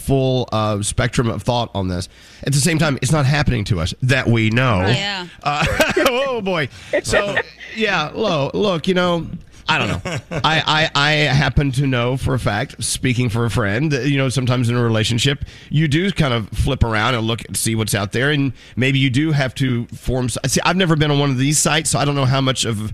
full 0.04 0.48
uh, 0.52 0.82
spectrum 0.82 1.28
of 1.28 1.42
thought 1.42 1.70
on 1.74 1.88
this. 1.88 2.08
At 2.44 2.52
the 2.52 2.60
same 2.60 2.78
time, 2.78 2.98
it's 3.02 3.12
not 3.12 3.26
happening 3.26 3.64
to 3.64 3.80
us 3.80 3.94
that 4.02 4.26
we 4.26 4.50
know. 4.50 4.80
Yeah. 4.86 5.26
Uh, 5.42 5.64
oh 6.08 6.40
boy. 6.40 6.68
So 7.02 7.36
yeah, 7.76 8.10
lo, 8.14 8.50
look, 8.54 8.86
you 8.86 8.94
know. 8.94 9.26
I 9.66 9.78
don't 9.78 9.88
know. 10.04 10.18
I, 10.30 10.62
I, 10.66 10.90
I 10.94 11.10
happen 11.12 11.72
to 11.72 11.86
know 11.86 12.18
for 12.18 12.34
a 12.34 12.38
fact, 12.38 12.84
speaking 12.84 13.30
for 13.30 13.46
a 13.46 13.50
friend, 13.50 13.90
that, 13.92 14.10
you 14.10 14.18
know, 14.18 14.28
sometimes 14.28 14.68
in 14.68 14.76
a 14.76 14.82
relationship, 14.82 15.42
you 15.70 15.88
do 15.88 16.12
kind 16.12 16.34
of 16.34 16.50
flip 16.50 16.84
around 16.84 17.14
and 17.14 17.26
look 17.26 17.46
and 17.46 17.56
see 17.56 17.74
what's 17.74 17.94
out 17.94 18.12
there, 18.12 18.30
and 18.30 18.52
maybe 18.76 18.98
you 18.98 19.08
do 19.08 19.32
have 19.32 19.54
to 19.54 19.86
form. 19.86 20.28
See, 20.28 20.60
I've 20.66 20.76
never 20.76 20.96
been 20.96 21.10
on 21.10 21.18
one 21.18 21.30
of 21.30 21.38
these 21.38 21.58
sites, 21.58 21.88
so 21.88 21.98
I 21.98 22.04
don't 22.04 22.14
know 22.14 22.26
how 22.26 22.42
much 22.42 22.66
of 22.66 22.92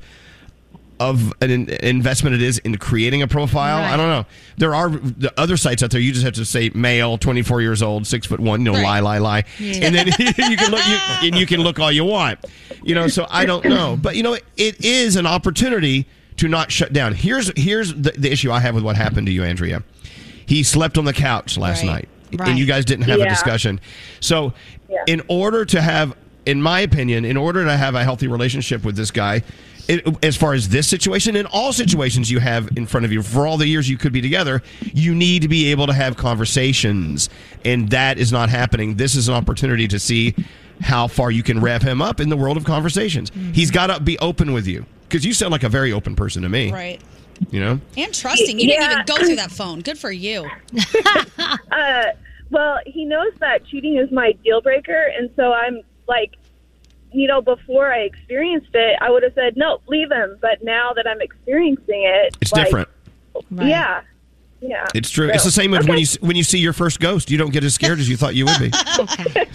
of 1.00 1.32
an 1.40 1.50
investment 1.68 2.36
it 2.36 2.42
is 2.42 2.58
in 2.58 2.76
creating 2.78 3.22
a 3.22 3.26
profile. 3.26 3.82
I 3.82 3.96
don't 3.96 4.08
know. 4.08 4.26
There 4.58 4.74
are 4.74 4.90
the 4.90 5.32
other 5.36 5.56
sites 5.56 5.82
out 5.82 5.90
there. 5.90 6.00
You 6.00 6.12
just 6.12 6.24
have 6.24 6.34
to 6.34 6.44
say 6.44 6.70
male, 6.74 7.18
twenty 7.18 7.42
four 7.42 7.60
years 7.62 7.82
old, 7.82 8.06
six 8.06 8.26
foot 8.26 8.38
one. 8.38 8.60
You 8.60 8.72
know, 8.72 8.80
lie, 8.82 9.00
lie, 9.00 9.18
lie, 9.18 9.44
Yeah. 9.58 9.86
and 9.86 9.94
then 9.94 10.06
you 10.18 10.56
can 10.56 10.70
look. 10.70 10.86
You, 10.86 10.98
and 11.28 11.34
you 11.36 11.46
can 11.46 11.60
look 11.62 11.80
all 11.80 11.90
you 11.90 12.04
want. 12.04 12.38
You 12.84 12.94
know, 12.94 13.08
so 13.08 13.26
I 13.30 13.46
don't 13.46 13.64
know, 13.64 13.98
but 14.00 14.14
you 14.14 14.22
know, 14.22 14.34
it 14.56 14.84
is 14.84 15.16
an 15.16 15.26
opportunity 15.26 16.06
to 16.36 16.48
not 16.48 16.70
shut 16.70 16.92
down. 16.92 17.14
Here's 17.14 17.50
here's 17.58 17.92
the, 17.94 18.12
the 18.12 18.30
issue 18.30 18.52
I 18.52 18.60
have 18.60 18.74
with 18.74 18.84
what 18.84 18.96
happened 18.96 19.26
to 19.26 19.32
you, 19.32 19.42
Andrea. 19.42 19.82
He 20.46 20.62
slept 20.62 20.98
on 20.98 21.04
the 21.06 21.12
couch 21.12 21.56
last 21.58 21.82
Right. 21.82 21.86
night, 21.92 22.08
Right. 22.38 22.48
and 22.50 22.58
you 22.58 22.66
guys 22.66 22.84
didn't 22.84 23.06
have 23.06 23.20
a 23.20 23.28
discussion. 23.28 23.80
So, 24.20 24.52
in 25.06 25.22
order 25.28 25.64
to 25.64 25.80
have, 25.80 26.14
in 26.44 26.60
my 26.60 26.80
opinion, 26.80 27.24
in 27.24 27.36
order 27.36 27.64
to 27.64 27.76
have 27.76 27.94
a 27.94 28.02
healthy 28.04 28.26
relationship 28.28 28.84
with 28.84 28.96
this 28.96 29.10
guy, 29.10 29.42
it, 29.90 30.24
as 30.24 30.36
far 30.36 30.54
as 30.54 30.68
this 30.68 30.86
situation, 30.86 31.34
in 31.34 31.46
all 31.46 31.72
situations 31.72 32.30
you 32.30 32.38
have 32.38 32.68
in 32.76 32.86
front 32.86 33.04
of 33.04 33.12
you, 33.12 33.22
for 33.22 33.46
all 33.46 33.56
the 33.56 33.66
years 33.66 33.88
you 33.88 33.98
could 33.98 34.12
be 34.12 34.20
together, 34.20 34.62
you 34.80 35.14
need 35.14 35.42
to 35.42 35.48
be 35.48 35.70
able 35.72 35.86
to 35.88 35.92
have 35.92 36.16
conversations, 36.16 37.28
and 37.64 37.90
that 37.90 38.18
is 38.18 38.30
not 38.30 38.48
happening. 38.48 38.94
This 38.94 39.16
is 39.16 39.28
an 39.28 39.34
opportunity 39.34 39.88
to 39.88 39.98
see 39.98 40.34
how 40.80 41.08
far 41.08 41.30
you 41.30 41.42
can 41.42 41.60
rev 41.60 41.82
him 41.82 42.00
up 42.00 42.20
in 42.20 42.28
the 42.28 42.36
world 42.36 42.56
of 42.56 42.64
conversations. 42.64 43.32
He's 43.52 43.70
got 43.70 43.88
to 43.88 44.00
be 44.00 44.18
open 44.20 44.52
with 44.52 44.66
you 44.66 44.86
because 45.08 45.26
you 45.26 45.34
sound 45.34 45.50
like 45.50 45.64
a 45.64 45.68
very 45.68 45.92
open 45.92 46.14
person 46.14 46.42
to 46.42 46.48
me. 46.48 46.72
Right. 46.72 47.00
You 47.50 47.60
know. 47.60 47.80
And 47.96 48.14
trusting. 48.14 48.58
You 48.58 48.66
didn't 48.68 48.92
even 48.92 49.04
go 49.06 49.16
through 49.16 49.36
that 49.36 49.50
phone. 49.50 49.80
Good 49.80 49.98
for 49.98 50.12
you. 50.12 50.48
uh, 51.72 52.04
well, 52.50 52.78
he 52.86 53.04
knows 53.04 53.32
that 53.40 53.66
cheating 53.66 53.96
is 53.96 54.10
my 54.12 54.32
deal 54.44 54.60
breaker, 54.60 55.10
and 55.16 55.30
so 55.36 55.52
I'm 55.52 55.82
like, 56.06 56.34
you 57.12 57.26
know, 57.26 57.40
before 57.40 57.92
I 57.92 58.00
experienced 58.00 58.70
it, 58.74 58.98
I 59.00 59.10
would 59.10 59.22
have 59.22 59.34
said 59.34 59.56
no, 59.56 59.80
leave 59.86 60.10
him. 60.10 60.38
But 60.40 60.62
now 60.62 60.92
that 60.94 61.06
I'm 61.06 61.20
experiencing 61.20 62.02
it, 62.04 62.36
It's 62.40 62.52
like, 62.52 62.66
different. 62.66 62.88
Yeah, 63.50 64.02
yeah. 64.60 64.86
It's 64.94 65.08
true. 65.10 65.30
It's 65.30 65.44
the 65.44 65.50
same 65.50 65.72
as 65.74 65.86
when 65.86 65.98
you 65.98 66.06
when 66.20 66.36
you 66.36 66.44
see 66.44 66.58
your 66.58 66.72
first 66.72 67.00
ghost. 67.00 67.30
You 67.30 67.38
don't 67.38 67.52
get 67.52 67.64
as 67.64 67.74
scared 67.74 67.98
as 67.98 68.08
you 68.08 68.16
thought 68.16 68.34
you 68.34 68.44
would 68.44 68.58
be. 68.58 68.70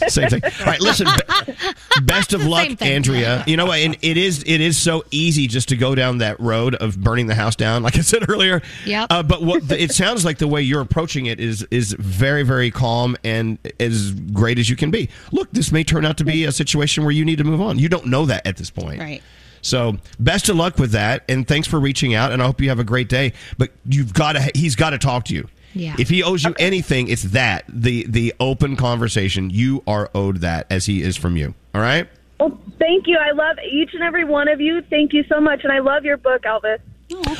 Same 0.08 0.30
thing. 0.30 0.41
All 0.43 0.66
right, 0.66 0.82
listen. 0.82 1.08
be- 1.08 2.01
best 2.01 2.34
of 2.34 2.43
luck, 2.45 2.68
thing. 2.68 2.91
Andrea. 2.91 3.43
You 3.45 3.58
know, 3.58 3.68
what? 3.68 3.80
and 3.80 3.97
it 4.01 4.18
is 4.18 4.43
it 4.47 4.62
is 4.62 4.78
so 4.78 5.03
easy 5.12 5.47
just 5.47 5.70
to 5.70 5.78
go 5.78 5.93
down 5.93 6.18
that 6.20 6.39
road 6.39 6.76
of 6.76 6.99
burning 6.99 7.28
the 7.28 7.36
house 7.36 7.56
down, 7.56 7.84
like 7.84 7.97
I 7.97 8.01
said 8.01 8.28
earlier. 8.30 8.62
Yep. 8.86 9.08
Uh, 9.10 9.24
but 9.24 9.43
what 9.43 9.68
the, 9.68 9.82
it 9.82 9.91
sounds 9.91 10.26
like 10.26 10.39
the 10.39 10.47
way 10.47 10.62
you're 10.62 10.82
approaching 10.82 11.28
it 11.28 11.39
is 11.39 11.68
is 11.70 11.93
very 11.93 12.43
very 12.43 12.72
calm 12.72 13.16
and 13.24 13.60
as 13.80 14.12
great 14.12 14.58
as 14.58 14.70
you 14.70 14.76
can 14.76 14.89
be. 14.89 15.10
Look, 15.32 15.51
this 15.51 15.72
may 15.72 15.84
turn 15.84 16.06
out 16.06 16.18
to 16.18 16.24
be 16.24 16.45
a 16.45 16.51
situation 16.51 17.03
where 17.03 17.12
you 17.12 17.26
need 17.26 17.38
to 17.38 17.43
move 17.43 17.62
on. 17.62 17.78
You 17.78 17.89
don't 17.89 18.08
know 18.08 18.26
that 18.26 18.45
at 18.47 18.58
this 18.58 18.72
point. 18.72 18.99
Right. 18.99 19.22
So 19.66 19.97
best 20.20 20.47
of 20.47 20.55
luck 20.55 20.78
with 20.78 20.91
that, 20.91 21.24
and 21.28 21.47
thanks 21.47 21.68
for 21.68 21.80
reaching 21.80 22.13
out. 22.13 22.32
And 22.32 22.41
I 22.41 22.45
hope 22.45 22.61
you 22.61 22.70
have 22.70 22.80
a 22.80 22.84
great 22.84 23.09
day. 23.09 23.34
But 23.57 23.72
you've 23.86 24.13
got 24.13 24.34
to, 24.34 24.51
he's 24.53 24.76
got 24.76 24.91
to 24.91 24.99
talk 24.99 25.26
to 25.26 25.34
you. 25.34 25.47
Yeah. 25.74 25.95
If 25.97 26.07
he 26.07 26.22
owes 26.24 26.43
you 26.43 26.53
anything, 26.59 27.07
it's 27.07 27.24
that 27.24 27.66
the 27.68 28.05
the 28.07 28.34
open 28.39 28.76
conversation. 28.76 29.49
You 29.49 29.84
are 29.88 30.09
owed 30.13 30.38
that 30.38 30.68
as 30.70 30.86
he 30.86 31.01
is 31.01 31.18
from 31.18 31.36
you. 31.36 31.55
All 31.74 31.82
right. 31.82 32.07
Well, 32.39 32.57
thank 32.80 33.07
you. 33.07 33.18
I 33.18 33.32
love 33.32 33.57
each 33.59 33.93
and 33.93 34.03
every 34.03 34.24
one 34.24 34.47
of 34.47 34.61
you. 34.61 34.82
Thank 34.89 35.13
you 35.13 35.24
so 35.28 35.41
much, 35.41 35.63
and 35.63 35.74
I 35.74 35.80
love 35.80 36.05
your 36.05 36.18
book, 36.18 36.43
Elvis. 36.43 36.80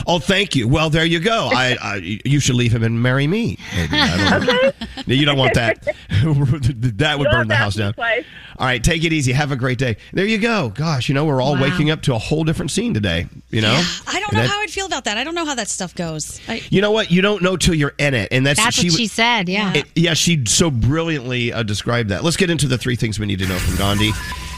Oh, 0.08 0.20
thank 0.20 0.56
you. 0.56 0.68
Well, 0.68 0.90
there 0.90 1.06
you 1.06 1.20
go. 1.20 1.50
I, 1.54 1.78
I 1.82 1.96
you 2.26 2.40
should 2.40 2.56
leave 2.56 2.74
him 2.74 2.84
and 2.84 3.02
marry 3.02 3.28
me. 3.28 3.58
Maybe. 3.76 3.90
I 3.94 4.30
don't 4.40 4.46
know. 4.48 4.72
No, 5.08 5.14
You 5.14 5.26
don't 5.26 5.38
want 5.38 5.54
that. 5.56 5.84
that 6.10 6.24
would 6.24 6.38
You 6.40 7.04
don't 7.04 7.24
burn 7.32 7.48
the 7.48 7.56
house 7.56 7.76
down. 7.76 7.94
twice. 7.94 8.24
All 8.58 8.66
right, 8.66 8.82
take 8.84 9.04
it 9.04 9.12
easy. 9.12 9.32
Have 9.34 9.52
a 9.52 9.56
great 9.58 9.78
day. 9.78 9.98
There 10.14 10.26
you 10.26 10.38
go. 10.38 10.70
Gosh, 10.70 11.10
you 11.10 11.16
know 11.16 11.26
we're 11.26 11.42
all 11.42 11.56
Wow. 11.56 11.62
waking 11.64 11.92
up 11.92 12.02
to 12.04 12.16
a 12.16 12.18
whole 12.18 12.44
different 12.44 12.72
scene 12.72 12.94
today. 12.94 13.28
You 13.50 13.62
know. 13.62 13.74
I 14.08 14.14
don't 14.20 14.24
And 14.30 14.34
know 14.38 14.42
that- 14.44 14.50
how 14.50 14.62
I'd 14.62 14.70
feel 14.70 14.86
about 14.86 15.04
that. 15.06 15.18
I 15.18 15.24
don't 15.24 15.36
know 15.36 15.46
how 15.46 15.56
that 15.56 15.68
stuff 15.68 15.94
goes. 15.96 16.40
I, 16.48 16.62
You 16.70 16.82
know 16.82 16.92
what? 16.92 17.12
You 17.12 17.22
don't 17.22 17.42
know 17.42 17.58
till 17.58 17.76
you're 17.76 17.94
in 17.98 18.14
it, 18.14 18.30
and 18.32 18.46
that's 18.46 18.60
That's 18.64 18.82
what 18.84 18.94
she 18.94 19.08
said, 19.08 19.50
yeah. 19.50 19.74
It- 19.74 19.86
yeah, 19.96 20.14
she 20.14 20.44
so 20.46 20.72
brilliantly 20.72 21.52
uh, 21.52 21.64
described 21.64 22.10
that. 22.10 22.24
Let's 22.24 22.38
get 22.38 22.50
into 22.50 22.68
the 22.68 22.78
three 22.78 22.96
things 22.96 23.20
we 23.20 23.26
need 23.26 23.40
to 23.40 23.48
know 23.48 23.58
from 23.58 23.76
Gandhi, 23.78 24.12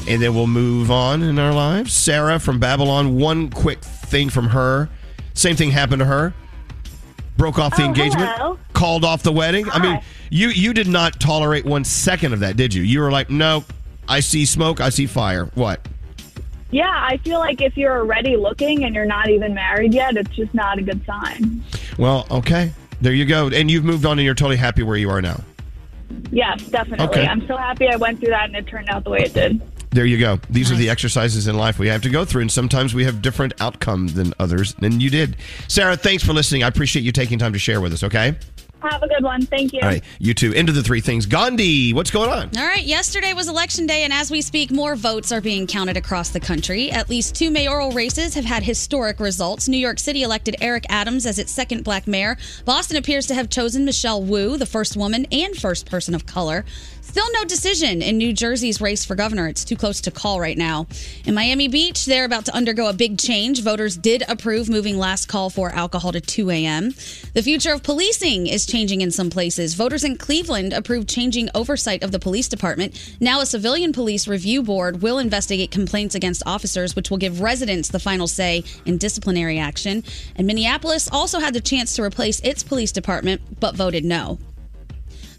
and 0.07 0.21
then 0.21 0.35
we'll 0.35 0.47
move 0.47 0.91
on 0.91 1.23
in 1.23 1.39
our 1.39 1.53
lives. 1.53 1.93
Sarah 1.93 2.39
from 2.39 2.59
Babylon. 2.59 3.17
One 3.17 3.49
quick 3.49 3.81
thing 3.83 4.29
from 4.29 4.49
her. 4.49 4.89
Same 5.37 5.55
thing 5.55 5.69
happened 5.71 5.99
to 5.99 6.05
her. 6.05 6.33
Broke 7.37 7.59
off 7.59 7.75
the 7.77 7.83
Oh, 7.83 7.85
engagement. 7.85 8.29
hello. 8.35 8.59
Called 8.73 9.05
off 9.05 9.21
the 9.21 9.31
wedding. 9.31 9.69
I 9.69 9.79
mean, 9.79 10.01
you 10.31 10.49
you 10.49 10.73
did 10.73 10.87
not 10.87 11.19
tolerate 11.19 11.65
one 11.65 11.83
second 11.83 12.33
of 12.33 12.39
that, 12.39 12.57
did 12.57 12.73
you? 12.73 12.81
You 12.81 13.01
were 13.01 13.11
like, 13.11 13.29
no. 13.29 13.63
I 14.09 14.21
see 14.21 14.45
smoke. 14.45 14.81
I 14.81 14.89
see 14.89 15.05
fire. 15.05 15.45
What? 15.53 15.85
Yeah, 16.71 16.89
I 16.91 17.17
feel 17.17 17.39
like 17.39 17.61
if 17.61 17.77
you're 17.77 17.99
already 17.99 18.35
looking 18.35 18.83
and 18.85 18.95
you're 18.95 19.05
not 19.05 19.29
even 19.29 19.53
married 19.53 19.93
yet, 19.93 20.17
it's 20.17 20.29
just 20.31 20.53
not 20.53 20.79
a 20.79 20.81
good 20.81 21.05
sign. 21.05 21.63
Well, 21.97 22.25
okay. 22.31 22.71
There 23.01 23.13
you 23.13 23.25
go. 23.25 23.49
And 23.49 23.69
you've 23.69 23.83
moved 23.83 24.05
on, 24.05 24.17
and 24.17 24.25
you're 24.25 24.33
totally 24.33 24.57
happy 24.57 24.81
where 24.81 24.97
you 24.97 25.09
are 25.09 25.21
now. 25.21 25.41
Yes, 26.31 26.61
definitely. 26.63 27.05
Okay. 27.07 27.27
I'm 27.27 27.45
so 27.47 27.55
happy 27.57 27.87
I 27.87 27.95
went 27.97 28.19
through 28.19 28.29
that 28.29 28.45
and 28.45 28.55
it 28.55 28.65
turned 28.65 28.89
out 28.89 29.03
the 29.03 29.09
way 29.11 29.19
it 29.19 29.33
did. 29.33 29.61
There 29.91 30.05
you 30.05 30.19
go. 30.19 30.39
These 30.49 30.71
are 30.71 30.75
the 30.75 30.89
exercises 30.89 31.47
in 31.47 31.57
life 31.57 31.79
we 31.79 31.87
have 31.87 32.01
to 32.03 32.09
go 32.09 32.25
through, 32.25 32.41
and 32.41 32.51
sometimes 32.51 32.93
we 32.93 33.05
have 33.05 33.21
different 33.21 33.53
outcome 33.61 34.07
than 34.07 34.33
others. 34.39 34.75
And 34.81 35.01
you 35.01 35.09
did, 35.09 35.37
Sarah. 35.67 35.95
Thanks 35.95 36.23
for 36.23 36.33
listening. 36.33 36.63
I 36.63 36.67
appreciate 36.67 37.03
you 37.03 37.11
taking 37.11 37.39
time 37.39 37.53
to 37.53 37.59
share 37.59 37.81
with 37.81 37.93
us. 37.93 38.03
Okay. 38.03 38.35
Have 38.79 39.01
a 39.01 39.07
good 39.07 39.23
one. 39.23 39.43
Thank 39.43 39.73
you. 39.73 39.79
All 39.81 39.89
right. 39.89 40.03
You 40.19 40.35
too. 40.35 40.51
Into 40.51 40.71
the 40.71 40.83
three 40.83 41.01
things. 41.01 41.25
Gandhi, 41.25 41.93
what's 41.93 42.11
going 42.11 42.29
on? 42.29 42.51
All 42.55 42.63
right, 42.63 42.83
yesterday 42.83 43.33
was 43.33 43.47
election 43.47 43.87
day, 43.87 44.03
and 44.03 44.13
as 44.13 44.29
we 44.29 44.41
speak, 44.41 44.69
more 44.69 44.95
votes 44.95 45.31
are 45.31 45.41
being 45.41 45.65
counted 45.65 45.97
across 45.97 46.29
the 46.29 46.39
country. 46.39 46.91
At 46.91 47.09
least 47.09 47.33
two 47.33 47.49
mayoral 47.49 47.91
races 47.91 48.35
have 48.35 48.45
had 48.45 48.61
historic 48.61 49.19
results. 49.19 49.67
New 49.67 49.77
York 49.77 49.97
City 49.97 50.21
elected 50.21 50.57
Eric 50.61 50.85
Adams 50.89 51.25
as 51.25 51.39
its 51.39 51.51
second 51.51 51.83
black 51.83 52.07
mayor. 52.07 52.37
Boston 52.65 52.97
appears 52.97 53.25
to 53.27 53.33
have 53.33 53.49
chosen 53.49 53.83
Michelle 53.83 54.21
Wu, 54.21 54.57
the 54.57 54.65
first 54.67 54.95
woman 54.95 55.25
and 55.31 55.57
first 55.57 55.89
person 55.89 56.13
of 56.13 56.27
color. 56.27 56.63
Still 57.07 57.31
no 57.31 57.45
decision 57.45 58.01
in 58.01 58.17
New 58.17 58.33
Jersey's 58.33 58.81
race 58.81 59.05
for 59.05 59.15
governor. 59.15 59.47
It's 59.47 59.63
too 59.63 59.77
close 59.77 60.01
to 60.01 60.11
call 60.11 60.41
right 60.41 60.57
now. 60.57 60.87
In 61.25 61.33
Miami 61.33 61.69
Beach, 61.69 62.05
they're 62.05 62.25
about 62.25 62.45
to 62.45 62.53
undergo 62.53 62.89
a 62.89 62.93
big 62.93 63.17
change. 63.17 63.63
Voters 63.63 63.95
did 63.95 64.23
approve 64.27 64.69
moving 64.69 64.97
last 64.97 65.27
call 65.27 65.49
for 65.49 65.69
alcohol 65.71 66.11
to 66.11 66.19
2 66.19 66.51
a.m. 66.51 66.89
The 67.33 67.41
future 67.41 67.71
of 67.71 67.81
policing 67.81 68.47
is 68.47 68.65
changing 68.65 68.99
in 68.99 69.09
some 69.09 69.29
places. 69.29 69.73
Voters 69.73 70.03
in 70.03 70.17
Cleveland 70.17 70.73
approved 70.73 71.07
changing 71.07 71.49
oversight 71.55 72.03
of 72.03 72.11
the 72.11 72.19
police 72.19 72.49
department. 72.49 73.15
Now, 73.21 73.39
a 73.39 73.45
civilian 73.45 73.93
police 73.93 74.27
review 74.27 74.61
board 74.61 75.01
will 75.01 75.17
investigate 75.17 75.71
complaints 75.71 76.13
against 76.13 76.43
officers, 76.45 76.93
which 76.93 77.09
will 77.09 77.17
give 77.17 77.39
residents 77.39 77.87
the 77.87 77.99
final 77.99 78.27
say 78.27 78.65
in 78.85 78.97
disciplinary 78.97 79.57
action. 79.57 80.03
And 80.35 80.45
Minneapolis 80.45 81.09
also 81.09 81.39
had 81.39 81.53
the 81.53 81.61
chance 81.61 81.95
to 81.95 82.03
replace 82.03 82.41
its 82.41 82.63
police 82.63 82.91
department, 82.91 83.41
but 83.61 83.75
voted 83.75 84.03
no. 84.03 84.39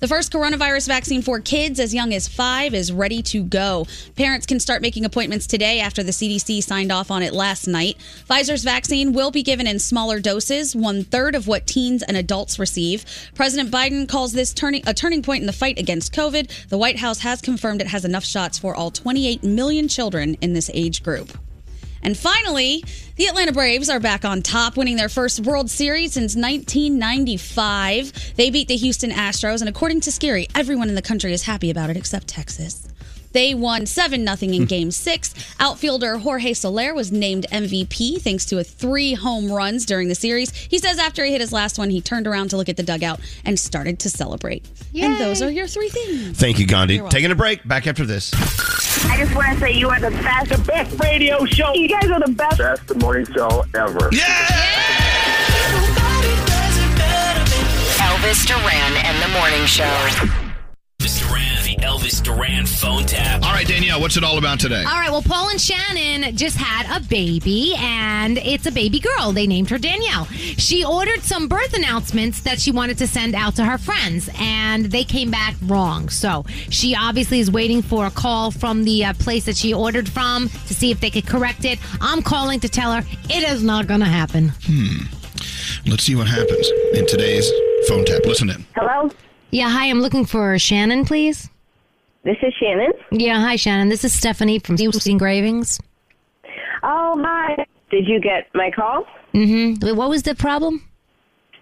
The 0.01 0.07
first 0.07 0.32
coronavirus 0.32 0.86
vaccine 0.86 1.22
for 1.22 1.40
kids 1.40 1.80
as 1.80 1.92
young 1.92 2.14
as 2.14 2.28
five 2.28 2.72
is 2.72 2.92
ready 2.92 3.20
to 3.22 3.42
go. 3.42 3.84
Parents 4.14 4.46
can 4.46 4.61
start 4.61 4.80
making 4.80 5.05
appointments 5.05 5.44
today 5.44 5.80
after 5.80 6.05
the 6.05 6.12
CDC 6.12 6.62
signed 6.62 6.92
off 6.92 7.11
on 7.11 7.24
it 7.24 7.32
last 7.32 7.66
night. 7.66 7.96
Pfizer's 8.30 8.62
vaccine 8.62 9.12
will 9.12 9.32
be 9.32 9.42
given 9.42 9.66
in 9.66 9.80
smaller 9.80 10.20
doses, 10.20 10.76
one 10.76 11.03
third 11.03 11.34
of 11.34 11.49
what 11.49 11.66
teens 11.66 12.05
and 12.05 12.16
adults 12.16 12.61
receive. 12.61 13.05
President 13.34 13.72
Biden 13.72 14.09
calls 14.09 14.32
this 14.32 14.55
turning 14.55 14.84
a 14.86 14.94
turning 14.94 15.20
point 15.20 15.40
in 15.40 15.49
the 15.49 15.53
fight 15.53 15.80
against 15.80 16.14
COVID. 16.14 16.68
The 16.68 16.78
White 16.78 16.99
House 16.99 17.18
has 17.20 17.40
confirmed 17.40 17.80
it 17.80 17.88
has 17.88 18.05
enough 18.05 18.24
shots 18.24 18.57
for 18.57 18.76
all 18.76 18.92
28 18.92 19.42
million 19.42 19.88
children 19.88 20.36
in 20.40 20.53
this 20.53 20.70
age 20.74 21.03
group. 21.03 21.36
And 22.03 22.16
finally, 22.16 22.84
the 23.16 23.26
Atlanta 23.26 23.53
Braves 23.53 23.88
are 23.88 24.01
back 24.01 24.24
on 24.24 24.42
top, 24.42 24.76
winning 24.76 24.96
their 24.96 25.09
first 25.09 25.40
World 25.40 25.70
Series 25.70 26.12
since 26.12 26.36
1995. 26.36 28.34
They 28.36 28.51
beat 28.51 28.68
the 28.68 28.76
Houston 28.76 29.11
Astros, 29.11 29.61
and 29.61 29.68
according 29.68 30.01
to 30.03 30.12
Scary, 30.12 30.49
everyone 30.55 30.88
in 30.88 30.94
the 30.94 31.03
country 31.03 31.32
is 31.32 31.42
happy 31.42 31.70
about 31.70 31.90
it 31.90 31.96
except 31.96 32.28
Texas. 32.28 32.88
They 33.32 33.54
won 33.54 33.86
7 33.86 34.24
0 34.26 34.52
in 34.52 34.62
hmm. 34.62 34.66
game 34.66 34.90
six. 34.90 35.34
Outfielder 35.60 36.18
Jorge 36.18 36.52
Soler 36.52 36.94
was 36.94 37.12
named 37.12 37.46
MVP 37.50 38.20
thanks 38.22 38.44
to 38.46 38.58
a 38.58 38.64
three 38.64 39.14
home 39.14 39.50
runs 39.50 39.86
during 39.86 40.08
the 40.08 40.14
series. 40.14 40.54
He 40.54 40.78
says 40.78 40.98
after 40.98 41.24
he 41.24 41.32
hit 41.32 41.40
his 41.40 41.52
last 41.52 41.78
one, 41.78 41.90
he 41.90 42.00
turned 42.00 42.26
around 42.26 42.50
to 42.50 42.56
look 42.56 42.68
at 42.68 42.76
the 42.76 42.82
dugout 42.82 43.20
and 43.44 43.58
started 43.58 43.98
to 44.00 44.10
celebrate. 44.10 44.66
And 44.94 45.18
those 45.18 45.42
are 45.42 45.50
your 45.50 45.66
three 45.66 45.88
things. 45.88 46.38
Thank 46.38 46.58
you, 46.58 46.66
Gandhi. 46.66 47.00
Taking 47.08 47.30
a 47.30 47.34
break. 47.34 47.66
Back 47.66 47.86
after 47.86 48.06
this. 48.06 48.32
I 49.04 49.16
just 49.16 49.34
want 49.34 49.52
to 49.52 49.60
say 49.60 49.72
you 49.72 49.88
are 49.88 50.00
the 50.00 50.10
best, 50.10 50.50
the 50.50 50.58
best 50.58 50.98
radio 51.00 51.44
show. 51.44 51.72
You 51.74 51.88
guys 51.88 52.10
are 52.10 52.20
the 52.20 52.32
best. 52.32 52.58
Best 52.58 52.96
morning 52.96 53.26
show 53.26 53.64
ever. 53.74 54.08
Yeah. 54.12 54.78
Elvis 57.98 58.46
Duran 58.46 58.96
and 59.04 59.22
the 59.22 59.28
Morning 59.38 59.64
Show. 59.66 60.47
Elvis 61.78 61.78
Duran, 61.78 61.78
the 61.78 61.84
Elvis 61.84 62.22
Duran 62.22 62.66
phone 62.66 63.06
tap. 63.06 63.42
All 63.42 63.52
right, 63.52 63.66
Danielle, 63.66 64.00
what's 64.00 64.16
it 64.16 64.24
all 64.24 64.38
about 64.38 64.60
today? 64.60 64.84
All 64.84 64.98
right, 64.98 65.10
well, 65.10 65.22
Paul 65.22 65.50
and 65.50 65.60
Shannon 65.60 66.36
just 66.36 66.56
had 66.56 66.96
a 66.96 67.04
baby, 67.06 67.74
and 67.78 68.38
it's 68.38 68.66
a 68.66 68.72
baby 68.72 69.00
girl. 69.00 69.32
They 69.32 69.46
named 69.46 69.70
her 69.70 69.78
Danielle. 69.78 70.24
She 70.26 70.84
ordered 70.84 71.22
some 71.22 71.48
birth 71.48 71.74
announcements 71.74 72.40
that 72.42 72.60
she 72.60 72.70
wanted 72.70 72.98
to 72.98 73.06
send 73.06 73.34
out 73.34 73.56
to 73.56 73.64
her 73.64 73.78
friends, 73.78 74.28
and 74.38 74.86
they 74.86 75.04
came 75.04 75.30
back 75.30 75.54
wrong. 75.64 76.08
So 76.08 76.44
she 76.70 76.94
obviously 76.94 77.40
is 77.40 77.50
waiting 77.50 77.82
for 77.82 78.06
a 78.06 78.10
call 78.10 78.50
from 78.50 78.84
the 78.84 79.04
uh, 79.04 79.12
place 79.14 79.44
that 79.46 79.56
she 79.56 79.72
ordered 79.72 80.08
from 80.08 80.48
to 80.48 80.74
see 80.74 80.90
if 80.90 81.00
they 81.00 81.10
could 81.10 81.26
correct 81.26 81.64
it. 81.64 81.78
I'm 82.00 82.22
calling 82.22 82.60
to 82.60 82.68
tell 82.68 82.92
her 82.92 83.02
it 83.30 83.48
is 83.48 83.62
not 83.62 83.86
going 83.86 84.00
to 84.00 84.06
happen. 84.06 84.52
Hmm. 84.64 85.06
Let's 85.86 86.04
see 86.04 86.14
what 86.14 86.26
happens 86.26 86.68
in 86.94 87.06
today's 87.06 87.50
phone 87.88 88.04
tap. 88.04 88.24
Listen 88.24 88.50
in. 88.50 88.66
Hello? 88.74 89.10
Yeah, 89.50 89.70
hi, 89.70 89.86
I'm 89.86 90.00
looking 90.00 90.26
for 90.26 90.58
Shannon, 90.58 91.04
please. 91.04 91.48
This 92.28 92.36
is 92.42 92.52
Shannon. 92.60 92.92
Yeah, 93.10 93.40
hi, 93.40 93.56
Shannon. 93.56 93.88
This 93.88 94.04
is 94.04 94.12
Stephanie 94.12 94.58
from 94.58 94.76
Steve's 94.76 95.06
Engravings. 95.06 95.80
Oh, 96.82 97.18
hi. 97.24 97.64
Did 97.90 98.06
you 98.06 98.20
get 98.20 98.48
my 98.52 98.70
call? 98.70 99.06
Mm-hmm. 99.32 99.96
What 99.96 100.10
was 100.10 100.24
the 100.24 100.34
problem? 100.34 100.84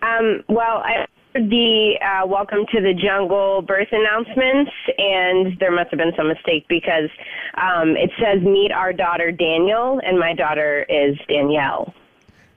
Um, 0.02 0.42
well, 0.48 0.78
I 0.78 1.06
heard 1.32 1.48
the 1.50 2.00
uh, 2.04 2.26
welcome 2.26 2.66
to 2.74 2.80
the 2.80 2.92
jungle 2.94 3.62
birth 3.62 3.86
announcements, 3.92 4.72
and 4.98 5.56
there 5.60 5.70
must 5.70 5.90
have 5.90 5.98
been 5.98 6.10
some 6.16 6.26
mistake 6.26 6.66
because 6.68 7.10
um, 7.58 7.90
it 7.90 8.10
says 8.18 8.42
meet 8.42 8.72
our 8.72 8.92
daughter 8.92 9.30
Daniel, 9.30 10.00
and 10.04 10.18
my 10.18 10.34
daughter 10.34 10.84
is 10.88 11.16
Danielle. 11.28 11.94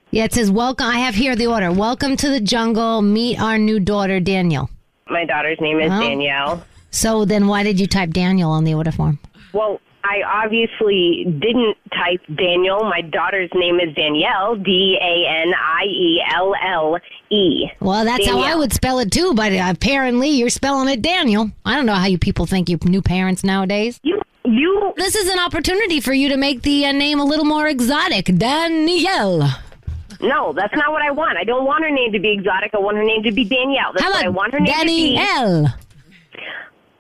Yeah, 0.10 0.24
it 0.24 0.34
says 0.34 0.49
welcome. 0.49 0.88
I 0.88 0.97
have 0.97 1.14
here 1.14 1.36
the 1.36 1.45
order. 1.45 1.72
Welcome 1.72 2.18
to 2.18 2.30
the 2.30 2.41
jungle. 2.41 3.03
Meet 3.03 3.39
our 3.39 3.60
new 3.60 3.80
daughter, 3.80 4.20
Daniel. 4.20 4.68
My 5.12 5.26
daughter's 5.26 5.60
name 5.62 5.80
is 5.80 5.91
Oh. 5.91 5.99
Danielle. 5.99 6.66
So 6.92 7.26
then, 7.26 7.48
why 7.48 7.64
did 7.64 7.80
you 7.80 7.88
type 7.88 8.12
Daniel 8.12 8.52
on 8.52 8.64
the 8.64 8.74
order 8.74 8.92
form? 8.92 9.20
Well, 9.54 9.80
I 10.04 10.44
obviously 10.44 11.26
didn't 11.26 11.78
type 11.92 12.22
Daniel. 12.36 12.84
My 12.84 13.02
daughter's 13.02 13.50
name 13.54 13.80
is 13.80 13.94
Danielle, 13.96 14.56
D 14.56 14.98
A 15.00 15.28
N 15.30 15.54
I 15.54 15.84
E 15.86 16.24
L 16.34 16.56
L 16.66 16.98
E. 17.30 17.68
Well, 17.80 18.06
that's 18.06 18.26
how 18.26 18.40
I 18.40 18.56
would 18.56 18.74
spell 18.74 19.00
it 19.00 19.12
too, 19.12 19.34
but 19.34 19.52
apparently 19.52 20.30
you're 20.30 20.50
spelling 20.50 20.90
it 20.90 21.02
Daniel. 21.02 21.52
I 21.66 21.76
don't 21.76 21.86
know 21.86 21.96
how 21.96 22.08
you 22.08 22.18
people 22.18 22.46
think 22.46 22.70
you 22.70 22.80
new 22.86 23.02
parents 23.02 23.44
nowadays. 23.44 24.00
You, 24.04 24.20
you. 24.46 24.94
This 24.98 25.16
is 25.16 25.30
an 25.30 25.40
opportunity 25.40 26.00
for 26.00 26.14
you 26.14 26.30
to 26.30 26.38
make 26.38 26.62
the 26.62 26.86
uh, 26.86 26.92
name 26.92 27.20
a 27.20 27.26
little 27.26 27.46
more 27.46 27.68
exotic, 27.68 28.26
Danielle. 28.26 29.50
No, 30.22 30.54
that's 30.54 30.76
not 30.76 30.92
what 30.92 31.02
I 31.02 31.12
want. 31.12 31.38
I 31.38 31.44
don't 31.44 31.66
want 31.66 31.84
her 31.84 31.92
name 31.92 32.12
to 32.14 32.20
be 32.20 32.32
exotic. 32.32 32.72
I 32.74 32.80
want 32.80 32.98
her 32.98 33.04
name 33.04 33.24
to 33.24 33.32
be 33.32 33.46
Danielle. 33.46 33.94
That's 33.94 34.04
How 34.04 34.12
what 34.12 34.26
I 34.26 34.30
want 34.30 34.54
her 34.54 34.60
name 34.60 34.74
to 34.74 34.86
be. 34.86 35.16
Danielle? 35.16 35.76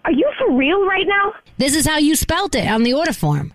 Are 0.09 0.11
you 0.11 0.25
for 0.39 0.57
real 0.57 0.87
right 0.87 1.05
now? 1.05 1.33
This 1.59 1.75
is 1.75 1.85
how 1.85 1.99
you 1.99 2.15
spelt 2.15 2.55
it 2.55 2.67
on 2.67 2.81
the 2.81 2.93
order 2.95 3.13
form. 3.13 3.53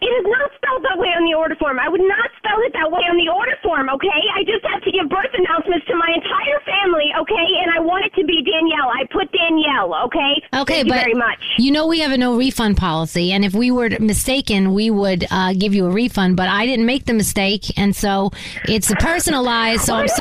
It 0.00 0.06
is 0.06 0.24
not 0.24 0.50
spelled 0.56 0.82
that 0.84 0.96
way 0.96 1.08
on 1.08 1.24
the 1.28 1.34
order 1.36 1.56
form. 1.56 1.78
I 1.78 1.90
would 1.90 2.00
not 2.00 2.30
spell 2.38 2.56
it 2.64 2.72
that 2.72 2.90
way 2.90 3.02
on 3.10 3.18
the 3.18 3.28
order 3.30 3.52
form, 3.62 3.90
okay? 3.90 4.08
I 4.34 4.44
just 4.44 4.64
have 4.72 4.80
to 4.84 4.90
give 4.90 5.10
birth 5.10 5.28
announcements 5.36 5.84
to 5.88 5.94
my 5.94 6.08
entire 6.14 6.60
family, 6.64 7.12
okay? 7.20 7.46
And 7.60 7.68
I 7.76 7.80
want 7.80 8.06
it 8.06 8.14
to 8.18 8.24
be 8.24 8.40
Danielle. 8.40 8.88
I 8.88 9.04
put 9.12 9.28
Danielle, 9.30 9.92
okay? 10.06 10.32
Okay, 10.54 10.74
Thank 10.74 10.86
you 10.86 10.92
but 10.94 11.00
very 11.02 11.14
much. 11.14 11.38
you 11.58 11.70
know 11.70 11.86
we 11.86 11.98
have 12.00 12.12
a 12.12 12.16
no 12.16 12.34
refund 12.38 12.78
policy, 12.78 13.32
and 13.32 13.44
if 13.44 13.52
we 13.52 13.70
were 13.70 13.90
mistaken, 14.00 14.72
we 14.72 14.88
would 14.88 15.26
uh, 15.30 15.52
give 15.52 15.74
you 15.74 15.84
a 15.84 15.90
refund. 15.90 16.36
But 16.38 16.48
I 16.48 16.64
didn't 16.64 16.86
make 16.86 17.04
the 17.04 17.12
mistake, 17.12 17.76
and 17.76 17.94
so 17.94 18.30
it's 18.64 18.90
personalized. 19.00 19.82
So 19.82 19.96
I'm 19.96 20.08
so- 20.08 20.16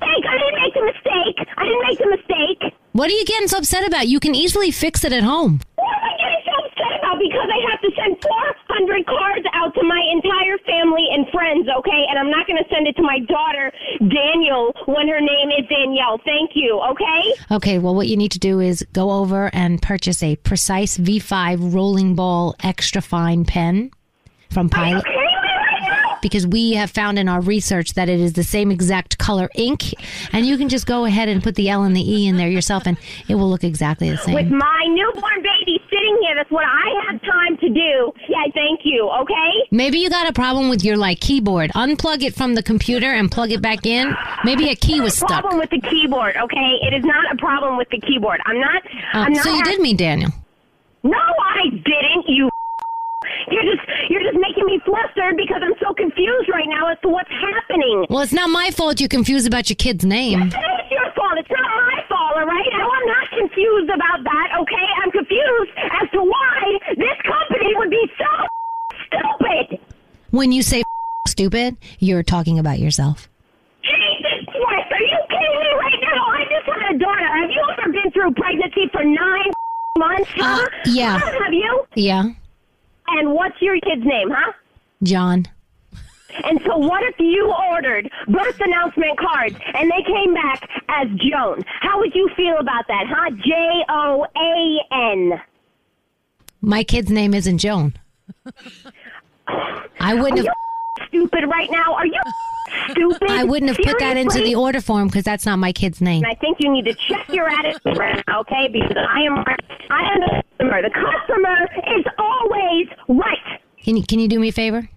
Mistake. 0.00 0.24
I 0.26 0.38
didn't 0.38 0.58
make 0.60 0.74
the 0.74 0.84
mistake. 0.84 1.36
I 1.56 1.64
didn't 1.64 1.84
make 1.88 1.98
the 1.98 2.10
mistake. 2.16 2.74
what 2.92 3.10
are 3.10 3.14
you 3.14 3.24
getting 3.24 3.48
so 3.48 3.58
upset 3.58 3.86
about? 3.86 4.08
You 4.08 4.18
can 4.20 4.34
easily 4.34 4.70
fix 4.70 5.04
it 5.04 5.12
at 5.12 5.22
home. 5.22 5.60
What 5.76 5.96
am 5.96 6.04
I 6.04 6.16
getting 6.16 6.42
so 6.44 6.54
upset 6.64 6.98
about? 6.98 7.18
Because 7.20 7.48
I 7.52 7.70
have 7.70 7.80
to 7.80 7.90
send 7.96 8.16
400 8.22 9.06
cards 9.06 9.46
out 9.52 9.74
to 9.74 9.82
my 9.84 10.00
entire 10.12 10.56
family 10.64 11.06
and 11.12 11.28
friends, 11.28 11.68
okay? 11.78 12.02
And 12.08 12.18
I'm 12.18 12.30
not 12.30 12.46
going 12.46 12.56
to 12.62 12.68
send 12.72 12.86
it 12.88 12.96
to 12.96 13.02
my 13.02 13.20
daughter, 13.28 13.72
Daniel, 14.00 14.72
when 14.86 15.08
her 15.08 15.20
name 15.20 15.50
is 15.52 15.68
Danielle. 15.68 16.18
Thank 16.24 16.52
you, 16.54 16.80
okay? 16.90 17.54
Okay, 17.54 17.78
well, 17.78 17.94
what 17.94 18.08
you 18.08 18.16
need 18.16 18.32
to 18.32 18.38
do 18.38 18.60
is 18.60 18.84
go 18.92 19.10
over 19.10 19.50
and 19.52 19.80
purchase 19.82 20.22
a 20.22 20.36
Precise 20.36 20.96
V5 20.96 21.74
rolling 21.74 22.14
ball 22.14 22.56
extra 22.62 23.02
fine 23.02 23.44
pen 23.44 23.90
from 24.50 24.68
Pilot. 24.68 25.04
Because 26.22 26.46
we 26.46 26.72
have 26.72 26.90
found 26.90 27.18
in 27.18 27.28
our 27.28 27.40
research 27.40 27.94
that 27.94 28.08
it 28.08 28.20
is 28.20 28.34
the 28.34 28.44
same 28.44 28.70
exact 28.70 29.18
color 29.18 29.48
ink, 29.54 29.94
and 30.32 30.46
you 30.46 30.56
can 30.56 30.68
just 30.68 30.86
go 30.86 31.04
ahead 31.04 31.28
and 31.28 31.42
put 31.42 31.54
the 31.54 31.68
L 31.68 31.82
and 31.82 31.96
the 31.96 32.02
E 32.02 32.26
in 32.26 32.36
there 32.36 32.48
yourself, 32.48 32.86
and 32.86 32.96
it 33.28 33.34
will 33.34 33.48
look 33.48 33.64
exactly 33.64 34.10
the 34.10 34.16
same. 34.18 34.34
With 34.34 34.50
my 34.50 34.86
newborn 34.88 35.42
baby 35.42 35.80
sitting 35.90 36.18
here, 36.22 36.34
that's 36.34 36.50
what 36.50 36.64
I 36.64 37.10
have 37.10 37.20
time 37.22 37.56
to 37.58 37.68
do. 37.68 38.12
Yeah, 38.28 38.44
thank 38.54 38.80
you, 38.84 39.08
okay? 39.22 39.50
Maybe 39.70 39.98
you 39.98 40.10
got 40.10 40.28
a 40.28 40.32
problem 40.32 40.68
with 40.68 40.84
your 40.84 40.96
like 40.96 41.20
keyboard. 41.20 41.70
Unplug 41.74 42.22
it 42.22 42.34
from 42.34 42.54
the 42.54 42.62
computer 42.62 43.12
and 43.12 43.30
plug 43.30 43.50
it 43.50 43.62
back 43.62 43.86
in. 43.86 44.14
Maybe 44.44 44.68
a 44.70 44.76
key 44.76 45.00
was 45.00 45.16
stuck. 45.16 45.28
Problem 45.42 45.58
with 45.58 45.70
the 45.70 45.80
keyboard, 45.80 46.36
okay? 46.36 46.78
It 46.82 46.94
is 46.94 47.04
not 47.04 47.32
a 47.32 47.36
problem 47.36 47.76
with 47.76 47.88
the 47.90 48.00
keyboard. 48.00 48.40
I'm 48.46 48.60
not. 48.60 48.82
Uh, 49.14 49.18
I'm 49.18 49.32
not. 49.32 49.44
so 49.44 49.54
you 49.54 49.62
did 49.64 49.80
meet 49.80 49.98
Daniel. 49.98 50.30
No, 51.02 51.18
I 51.18 51.70
didn't. 51.70 52.28
You. 52.28 52.50
You're 53.50 53.66
just 53.66 53.82
you're 54.08 54.22
just 54.22 54.38
making 54.38 54.64
me 54.64 54.80
flustered 54.84 55.36
because 55.36 55.62
I'm 55.62 55.74
so 55.82 55.92
confused 55.94 56.48
right 56.48 56.68
now 56.68 56.88
as 56.88 56.98
to 57.02 57.08
what's 57.08 57.30
happening. 57.30 58.06
Well, 58.08 58.20
it's 58.20 58.32
not 58.32 58.50
my 58.50 58.70
fault 58.70 59.00
you're 59.00 59.08
confused 59.08 59.46
about 59.46 59.68
your 59.68 59.76
kid's 59.76 60.04
name. 60.04 60.40
It 60.42 60.54
is 60.54 60.90
your 60.90 61.10
fault. 61.14 61.34
It's 61.38 61.50
not 61.50 61.66
my 61.66 61.98
fault, 62.08 62.36
all 62.36 62.46
right? 62.46 62.68
No, 62.72 62.86
I'm 62.86 63.06
not 63.06 63.26
confused 63.38 63.90
about 63.90 64.22
that, 64.22 64.48
okay? 64.62 64.86
I'm 65.02 65.10
confused 65.10 65.70
as 66.02 66.10
to 66.12 66.22
why 66.22 66.78
this 66.96 67.18
company 67.26 67.74
would 67.76 67.90
be 67.90 68.04
so 68.18 68.30
stupid. 69.06 69.80
When 70.30 70.52
you 70.52 70.62
say 70.62 70.82
stupid, 71.26 71.76
you're 71.98 72.22
talking 72.22 72.58
about 72.58 72.78
yourself. 72.78 73.28
Jesus 73.82 74.46
Christ, 74.46 74.92
are 74.92 75.02
you 75.02 75.18
kidding 75.28 75.58
me 75.58 75.70
right 75.78 76.00
now? 76.02 76.22
I 76.30 76.44
just 76.50 76.66
had 76.66 76.94
a 76.94 76.98
daughter. 76.98 77.26
Have 77.26 77.50
you 77.50 77.64
ever 77.72 77.92
been 77.92 78.10
through 78.12 78.34
pregnancy 78.34 78.88
for 78.92 79.02
nine 79.04 79.50
months? 79.98 80.30
Huh? 80.36 80.66
Uh, 80.66 80.68
yeah. 80.86 81.18
Have 81.18 81.52
you? 81.52 81.84
Yeah, 81.94 82.24
And 83.10 83.32
what's 83.32 83.60
your 83.60 83.78
kid's 83.80 84.04
name, 84.04 84.30
huh? 84.30 84.52
John. 85.02 85.46
And 86.44 86.60
so 86.64 86.76
what 86.78 87.02
if 87.02 87.16
you 87.18 87.52
ordered 87.70 88.10
birth 88.28 88.60
announcement 88.60 89.18
cards 89.18 89.56
and 89.74 89.90
they 89.90 90.02
came 90.06 90.34
back 90.34 90.68
as 90.88 91.08
Joan? 91.16 91.62
How 91.80 91.98
would 91.98 92.14
you 92.14 92.28
feel 92.36 92.56
about 92.58 92.86
that, 92.88 93.06
huh? 93.08 93.30
J 93.44 93.84
O 93.88 94.26
A 94.36 94.78
N. 95.12 95.40
My 96.60 96.84
kid's 96.84 97.10
name 97.10 97.34
isn't 97.34 97.58
Joan. 97.58 97.94
I 99.98 100.14
wouldn't 100.14 100.40
oh, 100.40 100.44
have. 100.44 100.54
Stupid 101.10 101.44
right 101.48 101.70
now? 101.70 101.94
Are 101.94 102.06
you 102.06 102.20
stupid? 102.90 103.30
I 103.30 103.44
wouldn't 103.44 103.68
have 103.68 103.84
put 103.84 103.98
that 103.98 104.16
into 104.16 104.38
the 104.38 104.54
order 104.54 104.80
form 104.80 105.08
because 105.08 105.24
that's 105.24 105.44
not 105.44 105.58
my 105.58 105.72
kid's 105.72 106.00
name. 106.00 106.24
And 106.24 106.32
I 106.32 106.36
think 106.36 106.58
you 106.60 106.72
need 106.72 106.84
to 106.86 106.94
check 106.94 107.28
your 107.28 107.48
attitude 107.48 107.98
right 107.98 108.22
now, 108.26 108.40
okay? 108.40 108.68
Because 108.68 108.96
I 108.96 109.20
am 109.22 109.44
I 109.90 110.12
am 110.14 110.20
the 110.20 110.42
customer. 110.58 110.82
The 110.82 110.90
customer 110.90 111.68
is 111.98 112.04
always 112.18 112.88
right. 113.08 113.60
Can 113.82 113.96
you 113.96 114.04
can 114.04 114.18
you 114.18 114.28
do 114.28 114.38
me 114.38 114.48
a 114.48 114.52
favor? 114.52 114.88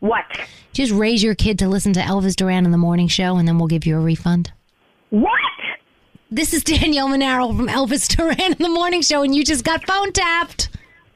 What? 0.00 0.24
Just 0.72 0.92
raise 0.92 1.24
your 1.24 1.34
kid 1.34 1.58
to 1.58 1.68
listen 1.68 1.92
to 1.94 2.00
Elvis 2.00 2.36
Duran 2.36 2.64
in 2.64 2.70
the 2.70 2.78
morning 2.78 3.08
show, 3.08 3.36
and 3.36 3.48
then 3.48 3.58
we'll 3.58 3.66
give 3.66 3.84
you 3.84 3.96
a 3.96 4.00
refund. 4.00 4.52
What? 5.10 5.32
This 6.30 6.52
is 6.52 6.62
Danielle 6.62 7.08
Monaro 7.08 7.48
from 7.52 7.68
Elvis 7.68 8.06
Duran 8.14 8.52
in 8.52 8.58
the 8.58 8.68
Morning 8.68 9.00
Show, 9.00 9.22
and 9.22 9.34
you 9.34 9.42
just 9.42 9.64
got 9.64 9.86
phone 9.86 10.12
tapped. 10.12 10.68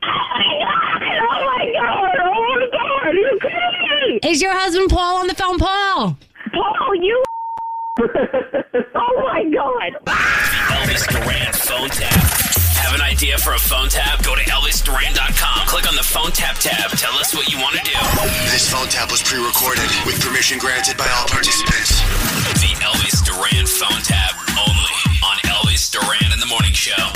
Oh 0.03 0.09
my 0.09 0.59
god! 0.65 1.03
Oh 1.21 1.45
my 1.47 1.73
god! 1.75 2.17
Oh 2.19 3.09
Are 3.09 3.15
you 3.15 3.39
kidding 3.43 3.62
me? 4.13 4.21
Is 4.29 4.43
your 4.43 4.53
husband 4.53 4.91
Paul 4.91 5.19
on 5.19 5.27
the 5.27 5.35
phone, 5.35 5.59
Paul? 5.59 6.17
Paul, 6.53 6.95
you. 6.97 7.23
oh 8.01 9.15
my 9.21 9.45
god! 9.53 9.93
Elvis 10.07 11.05
Duran 11.13 11.53
phone 11.53 11.91
tap. 11.91 12.13
Have 12.81 12.95
an 12.95 13.03
idea 13.03 13.39
for 13.39 13.53
a 13.53 13.59
phone 13.59 13.89
tap? 13.89 14.25
Go 14.25 14.35
to 14.35 14.41
ElvisDuran.com. 14.41 15.69
Click 15.69 15.89
on 15.89 15.95
the 15.95 16.03
phone 16.03 16.33
tap 16.33 16.57
tab. 16.57 16.91
Tell 16.93 17.13
us 17.15 17.35
what 17.35 17.53
you 17.53 17.59
want 17.59 17.77
to 17.77 17.85
do. 17.85 17.97
This 18.51 18.69
phone 18.71 18.89
tap 18.89 19.11
was 19.11 19.23
pre-recorded 19.23 19.89
with 20.07 20.21
permission 20.21 20.59
granted 20.59 20.97
by 20.97 21.07
all 21.17 21.29
participants. 21.29 22.01
The 22.61 22.73
Elvis 22.81 23.21
Duran 23.25 23.67
phone 23.67 24.03
tap 24.03 24.35
only 24.57 24.97
on 25.21 25.37
Elvis 25.45 25.93
Duran 25.93 26.33
in 26.33 26.41
the 26.41 26.49
Morning 26.49 26.73
Show. 26.73 27.13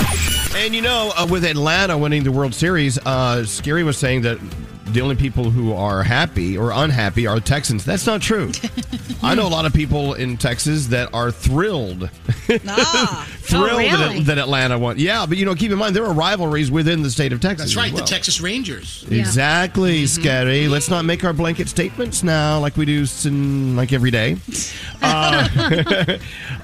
And 0.55 0.73
you 0.73 0.81
know, 0.81 1.11
uh, 1.17 1.27
with 1.29 1.43
Atlanta 1.43 1.97
winning 1.97 2.23
the 2.23 2.31
World 2.31 2.53
Series, 2.53 2.97
uh, 2.99 3.45
Scary 3.45 3.83
was 3.83 3.97
saying 3.97 4.21
that 4.21 4.39
the 4.91 5.01
only 5.01 5.15
people 5.15 5.49
who 5.49 5.73
are 5.73 6.03
happy 6.03 6.57
or 6.57 6.71
unhappy 6.71 7.27
are 7.27 7.39
Texans. 7.39 7.83
That's 7.85 8.05
not 8.05 8.21
true. 8.21 8.51
I 9.23 9.35
know 9.35 9.47
a 9.47 9.49
lot 9.49 9.65
of 9.65 9.73
people 9.73 10.13
in 10.13 10.37
Texas 10.37 10.87
that 10.87 11.13
are 11.13 11.31
thrilled. 11.31 12.09
thrilled 12.47 12.61
Oh, 13.53 13.65
really? 13.65 13.89
that, 13.89 14.25
that 14.25 14.37
Atlanta 14.37 14.77
won. 14.77 14.97
Yeah, 14.99 15.25
but 15.25 15.37
you 15.37 15.45
know, 15.45 15.55
keep 15.55 15.71
in 15.71 15.77
mind 15.77 15.95
there 15.95 16.05
are 16.05 16.13
rivalries 16.13 16.69
within 16.69 17.01
the 17.01 17.09
state 17.09 17.31
of 17.33 17.39
Texas. 17.39 17.59
That's 17.59 17.71
as 17.71 17.77
right, 17.77 17.91
well. 17.93 18.03
the 18.03 18.07
Texas 18.09 18.39
Rangers. 18.41 19.05
Exactly, 19.09 20.03
Mm-hmm. 20.03 20.21
Scary. 20.21 20.67
Let's 20.67 20.89
not 20.89 21.05
make 21.05 21.23
our 21.23 21.33
blanket 21.33 21.67
statements 21.69 22.23
now 22.23 22.59
like 22.59 22.75
we 22.77 22.85
do 22.85 23.05
sin, 23.05 23.75
like 23.75 23.93
every 23.93 24.11
day. 24.11 24.37
Uh, 25.01 26.17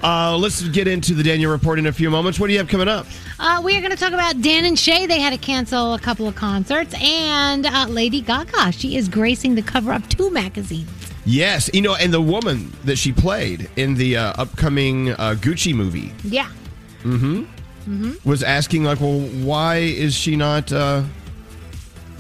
uh, 0.04 0.38
let's 0.38 0.62
get 0.70 0.88
into 0.88 1.14
the 1.14 1.24
Daniel 1.24 1.52
report 1.52 1.80
in 1.80 1.88
a 1.88 1.92
few 1.94 2.10
moments. 2.10 2.40
What 2.40 2.48
do 2.48 2.54
you 2.54 2.60
have 2.60 2.68
coming 2.68 2.88
up? 2.88 3.06
Uh, 3.40 3.62
we 3.64 3.76
are 3.78 3.82
going 3.82 3.92
to 3.92 3.98
talk 3.98 4.14
about 4.14 4.42
Dan 4.42 4.66
and 4.66 4.78
Shay. 4.78 5.06
They 5.06 5.20
had 5.20 5.32
to 5.32 5.38
cancel 5.40 5.94
a 5.94 6.00
couple 6.00 6.28
of 6.28 6.36
concerts, 6.36 6.94
and 7.02 7.66
uh, 7.66 7.86
Lady 8.14 8.26
Gaga. 8.28 8.72
She 8.72 8.96
is 8.96 9.10
gracing 9.10 9.56
the 9.56 9.64
cover 9.64 9.92
of 9.92 10.08
two 10.08 10.30
magazines. 10.30 10.88
Yes, 11.26 11.68
you 11.74 11.82
know, 11.82 11.96
and 11.96 12.14
the 12.14 12.22
woman 12.22 12.72
that 12.84 12.98
she 12.98 13.12
played 13.12 13.68
in 13.76 13.96
the 13.96 14.18
uh, 14.18 14.34
upcoming 14.38 15.10
uh, 15.14 15.36
Gucci 15.40 15.74
movie 15.74 16.12
Yeah. 16.24 16.48
mm-hmm, 17.02 17.46
Mm-hmm. 17.90 18.30
was 18.30 18.44
asking, 18.44 18.84
like, 18.84 19.02
well, 19.02 19.20
why 19.20 19.78
is 19.78 20.14
she 20.14 20.36
not 20.36 20.72
uh, 20.72 21.02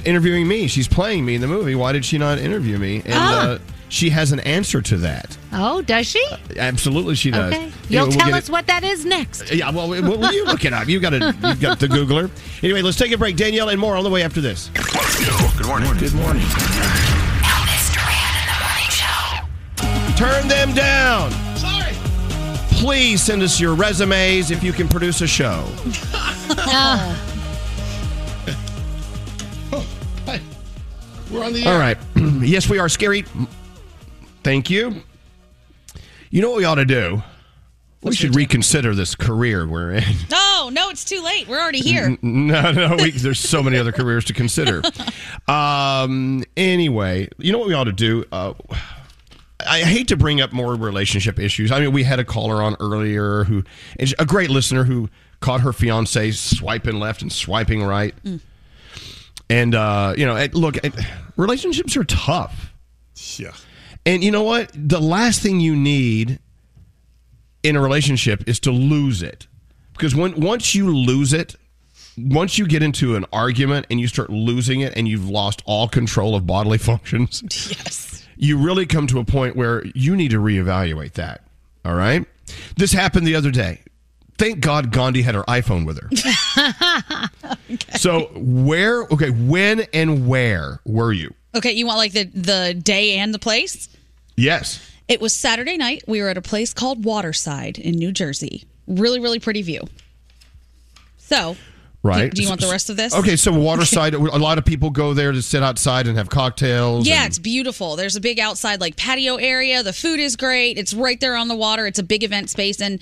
interviewing 0.04 0.48
me? 0.48 0.66
She's 0.68 0.88
playing 0.88 1.26
me 1.26 1.36
in 1.36 1.42
the 1.42 1.48
movie. 1.48 1.76
Why 1.76 1.92
did 1.92 2.06
she 2.06 2.18
not 2.18 2.40
interview 2.40 2.80
me? 2.80 2.96
And 3.06 3.14
Ah. 3.14 3.58
Uh, 3.94 3.96
she 3.96 4.10
has 4.10 4.32
an 4.32 4.40
answer 4.42 4.82
to 4.82 4.98
that. 4.98 5.38
Oh, 5.52 5.82
does 5.82 6.08
she? 6.08 6.24
Absolutely, 6.58 7.16
she 7.16 7.30
does. 7.32 7.54
Okay. 7.54 7.72
You'll 7.90 8.08
we'll 8.08 8.18
tell 8.18 8.30
get 8.30 8.36
us 8.36 8.50
what 8.50 8.66
that 8.68 8.84
is 8.84 9.06
next. 9.06 9.52
Yeah, 9.52 9.70
well, 9.70 9.88
well, 9.90 10.18
well, 10.18 10.34
you 10.34 10.46
look 10.46 10.66
it 10.66 10.74
up. 10.74 10.88
You've 10.88 11.02
got 11.02 11.12
to, 11.12 11.36
you've 11.44 11.62
got 11.62 11.80
the 11.80 11.88
Googler. 11.88 12.30
Anyway, 12.64 12.82
let's 12.82 12.98
take 12.98 13.12
a 13.12 13.18
break. 13.18 13.36
Danielle 13.38 13.70
and 13.70 13.80
more 13.80 13.96
on 13.96 14.04
the 14.04 14.10
way 14.10 14.24
after 14.24 14.42
this. 14.42 14.70
Good 14.74 15.68
morning. 15.68 15.94
Good 15.98 16.14
morning. 16.16 16.44
Elvis 17.44 17.94
Duran 17.94 18.34
in 18.40 18.48
the 18.50 18.58
morning 18.64 18.90
show. 18.90 20.16
Turn 20.18 20.48
them 20.48 20.74
down. 20.74 21.32
Sorry. 21.58 21.94
Please 22.80 23.22
send 23.22 23.44
us 23.44 23.60
your 23.60 23.76
resumes 23.76 24.50
if 24.50 24.64
you 24.64 24.74
can 24.74 24.88
produce 24.88 25.22
a 25.22 25.28
show. 25.28 25.68
We're 31.32 31.44
on 31.44 31.54
the 31.54 31.66
All 31.66 31.74
air. 31.74 31.80
right. 31.80 31.98
yes, 32.44 32.70
we 32.70 32.78
are 32.78 32.88
scary. 32.88 33.26
Thank 34.44 34.70
you. 34.70 35.02
You 36.30 36.42
know 36.42 36.50
what 36.50 36.58
we 36.58 36.66
ought 36.66 36.76
to 36.76 36.86
do? 36.86 37.22
we 38.04 38.16
should 38.16 38.36
reconsider 38.36 38.94
this 38.94 39.16
career 39.16 39.68
we're 39.68 39.94
in. 39.94 40.04
No, 40.30 40.70
no, 40.70 40.90
it's 40.90 41.04
too 41.04 41.22
late. 41.22 41.50
We're 41.50 41.60
already 41.60 41.82
here. 41.82 42.18
No, 42.22 42.72
no, 42.72 42.96
we, 42.96 43.12
there's 43.18 43.40
so 43.40 43.62
many 43.62 43.78
other 43.78 43.92
careers 43.92 44.24
to 44.26 44.34
consider. 44.34 44.82
Um, 45.46 46.46
anyway, 46.56 47.28
you 47.38 47.52
know 47.52 47.58
what 47.58 47.68
we 47.68 47.74
ought 47.74 47.84
to 47.84 47.92
do? 47.92 48.24
Uh, 48.32 48.54
I 49.60 49.82
hate 49.82 50.08
to 50.08 50.16
bring 50.16 50.40
up 50.40 50.54
more 50.54 50.74
relationship 50.76 51.38
issues. 51.38 51.70
I 51.70 51.82
mean, 51.82 51.92
we 51.92 52.04
had 52.04 52.18
a 52.20 52.24
caller 52.24 52.64
on 52.64 52.78
earlier 52.80 53.44
who 53.44 53.66
is 54.00 54.16
a 54.20 54.26
great 54.26 54.50
listener 54.50 54.86
who 54.86 55.10
caught 55.42 55.60
her 55.62 55.74
fiance 55.74 56.32
swiping 56.32 56.98
left 56.98 57.22
and 57.22 57.32
swiping 57.32 57.84
right. 57.84 58.16
And 59.50 59.76
uh, 59.76 60.14
you 60.18 60.26
know, 60.26 60.48
look, 60.54 60.78
relationships 61.36 61.98
are 61.98 62.06
tough. 62.06 62.72
Yeah. 63.38 63.52
And 64.06 64.24
you 64.24 64.32
know 64.32 64.44
what? 64.44 64.72
The 64.74 65.00
last 65.00 65.42
thing 65.42 65.60
you 65.60 65.76
need 65.76 66.40
in 67.64 67.76
a 67.76 67.82
relationship 67.82 68.48
is 68.48 68.60
to 68.62 68.72
lose 68.72 69.24
it. 69.24 69.48
Because 69.94 70.16
when 70.16 70.40
once 70.40 70.76
you 70.76 70.96
lose 70.96 71.34
it, 71.34 71.56
once 72.18 72.58
you 72.58 72.68
get 72.68 72.84
into 72.84 73.16
an 73.16 73.26
argument 73.32 73.88
and 73.90 74.00
you 74.00 74.08
start 74.08 74.30
losing 74.30 74.82
it 74.82 74.94
and 74.96 75.08
you've 75.08 75.30
lost 75.30 75.62
all 75.66 75.88
control 75.88 76.36
of 76.36 76.46
bodily 76.46 76.78
functions, 76.80 77.42
yes. 77.44 78.28
you 78.36 78.58
really 78.58 78.86
come 78.86 79.08
to 79.08 79.20
a 79.20 79.26
point 79.26 79.56
where 79.56 79.86
you 79.96 80.16
need 80.16 80.32
to 80.32 80.40
reevaluate 80.40 81.14
that. 81.14 81.42
All 81.86 81.96
right? 81.96 82.26
This 82.76 82.92
happened 82.92 83.26
the 83.26 83.36
other 83.36 83.52
day. 83.52 83.82
Thank 84.38 84.60
God 84.60 84.92
Gandhi 84.92 85.22
had 85.22 85.36
her 85.36 85.44
iPhone 85.44 85.86
with 85.86 86.02
her. 86.02 87.30
So, 87.98 88.32
where, 88.36 89.04
okay, 89.04 89.30
when 89.30 89.82
and 89.94 90.28
where 90.28 90.80
were 90.86 91.14
you? 91.14 91.34
Okay, 91.56 91.72
you 91.72 91.86
want 91.86 91.98
like 91.98 92.14
the 92.14 92.24
the 92.26 92.74
day 92.74 93.18
and 93.18 93.34
the 93.34 93.40
place? 93.40 93.90
Yes. 94.36 94.80
It 95.08 95.22
was 95.22 95.34
Saturday 95.34 95.78
night. 95.78 96.04
We 96.08 96.22
were 96.22 96.30
at 96.30 96.38
a 96.38 96.42
place 96.42 96.74
called 96.74 97.04
Waterside 97.06 97.78
in 97.78 97.96
New 97.96 98.12
Jersey. 98.12 98.64
Really, 98.88 99.20
really 99.20 99.40
pretty 99.40 99.62
view. 99.62 99.82
So, 101.18 101.56
Right. 102.06 102.30
Do, 102.32 102.36
do 102.36 102.44
you 102.44 102.50
want 102.50 102.60
the 102.60 102.68
rest 102.68 102.90
of 102.90 102.98
this? 102.98 103.16
Okay, 103.16 103.38
so 103.38 103.54
Waterside, 103.54 104.14
a 104.14 104.20
lot 104.20 104.58
of 104.58 104.66
people 104.66 104.90
go 104.90 105.14
there 105.14 105.32
to 105.32 105.42
sit 105.42 105.64
outside 105.64 106.06
and 106.06 106.18
have 106.18 106.30
cocktails. 106.30 107.08
Yeah, 107.08 107.20
and- 107.24 107.28
it's 107.28 107.40
beautiful. 107.40 107.96
There's 107.96 108.18
a 108.18 108.22
big 108.22 108.40
outside 108.42 108.82
like 108.82 108.98
patio 108.98 109.38
area. 109.38 109.84
The 109.84 109.94
food 109.94 110.20
is 110.20 110.36
great. 110.36 110.78
It's 110.78 110.94
right 110.94 111.18
there 111.22 111.38
on 111.38 111.48
the 111.48 111.56
water. 111.56 111.88
It's 111.88 112.00
a 112.00 112.04
big 112.04 112.24
event 112.26 112.50
space. 112.50 112.82
And 112.82 113.02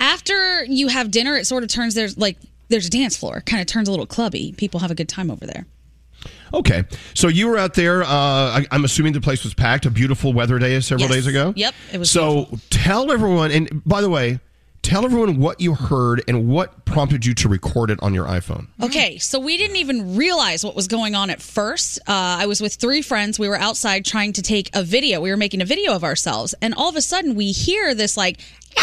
after 0.00 0.64
you 0.64 0.88
have 0.88 1.12
dinner, 1.12 1.36
it 1.36 1.46
sort 1.46 1.62
of 1.62 1.68
turns 1.68 1.94
there's 1.94 2.18
like 2.18 2.38
there's 2.70 2.86
a 2.86 2.90
dance 2.90 3.16
floor. 3.16 3.40
Kind 3.46 3.60
of 3.60 3.68
turns 3.68 3.86
a 3.86 3.92
little 3.92 4.06
clubby. 4.06 4.52
People 4.56 4.80
have 4.80 4.90
a 4.90 4.96
good 4.96 5.08
time 5.08 5.30
over 5.30 5.46
there. 5.46 5.64
Okay, 6.52 6.84
so 7.14 7.28
you 7.28 7.48
were 7.48 7.58
out 7.58 7.74
there. 7.74 8.02
Uh, 8.02 8.06
I, 8.08 8.66
I'm 8.70 8.84
assuming 8.84 9.12
the 9.12 9.20
place 9.20 9.44
was 9.44 9.54
packed. 9.54 9.86
A 9.86 9.90
beautiful 9.90 10.32
weather 10.32 10.58
day 10.58 10.78
several 10.80 11.08
Yes. 11.08 11.16
days 11.18 11.26
ago. 11.26 11.52
Yep, 11.56 11.74
it 11.92 11.98
was 11.98 12.10
So 12.10 12.48
tell 12.70 13.12
everyone, 13.12 13.50
and 13.52 13.82
by 13.84 14.00
the 14.00 14.10
way, 14.10 14.40
tell 14.82 15.04
everyone 15.04 15.38
what 15.38 15.60
you 15.60 15.74
heard 15.74 16.22
and 16.26 16.48
what 16.48 16.84
prompted 16.84 17.24
you 17.24 17.34
to 17.34 17.48
record 17.48 17.90
it 17.90 17.98
on 18.02 18.14
your 18.14 18.24
iPhone. 18.26 18.66
Okay, 18.82 19.18
so 19.18 19.38
we 19.38 19.56
didn't 19.58 19.76
even 19.76 20.16
realize 20.16 20.64
what 20.64 20.74
was 20.74 20.88
going 20.88 21.14
on 21.14 21.30
at 21.30 21.40
first. 21.40 21.98
Uh, 22.00 22.38
I 22.40 22.46
was 22.46 22.60
with 22.60 22.74
three 22.74 23.02
friends. 23.02 23.38
We 23.38 23.48
were 23.48 23.58
outside 23.58 24.04
trying 24.04 24.32
to 24.32 24.42
take 24.42 24.74
a 24.74 24.82
video. 24.82 25.20
We 25.20 25.30
were 25.30 25.36
making 25.36 25.60
a 25.60 25.66
video 25.66 25.92
of 25.94 26.02
ourselves, 26.02 26.54
and 26.60 26.74
all 26.74 26.88
of 26.88 26.96
a 26.96 27.02
sudden 27.02 27.34
we 27.36 27.52
hear 27.52 27.94
this 27.94 28.16
like. 28.16 28.40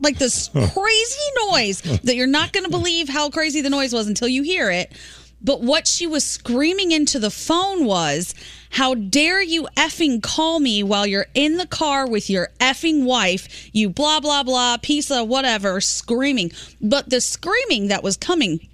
Like 0.00 0.16
this 0.16 0.46
crazy 0.48 1.50
noise 1.50 1.80
that 2.04 2.14
you're 2.14 2.28
not 2.28 2.52
going 2.52 2.62
to 2.62 2.70
believe 2.70 3.08
how 3.08 3.30
crazy 3.30 3.62
the 3.62 3.68
noise 3.70 3.92
was 3.92 4.06
until 4.06 4.28
you 4.28 4.44
hear 4.44 4.70
it. 4.70 4.92
But 5.40 5.62
what 5.62 5.86
she 5.86 6.06
was 6.06 6.24
screaming 6.24 6.90
into 6.90 7.18
the 7.18 7.30
phone 7.30 7.84
was, 7.84 8.34
How 8.70 8.94
dare 8.94 9.42
you 9.42 9.68
effing 9.76 10.22
call 10.22 10.60
me 10.60 10.82
while 10.82 11.06
you're 11.06 11.26
in 11.34 11.56
the 11.56 11.66
car 11.66 12.08
with 12.08 12.28
your 12.28 12.48
effing 12.60 13.04
wife, 13.04 13.68
you 13.72 13.88
blah, 13.88 14.20
blah, 14.20 14.42
blah, 14.42 14.76
piece 14.78 15.10
of 15.10 15.28
whatever, 15.28 15.80
screaming. 15.80 16.52
But 16.80 17.10
the 17.10 17.20
screaming 17.20 17.88
that 17.88 18.02
was 18.02 18.16
coming 18.16 18.68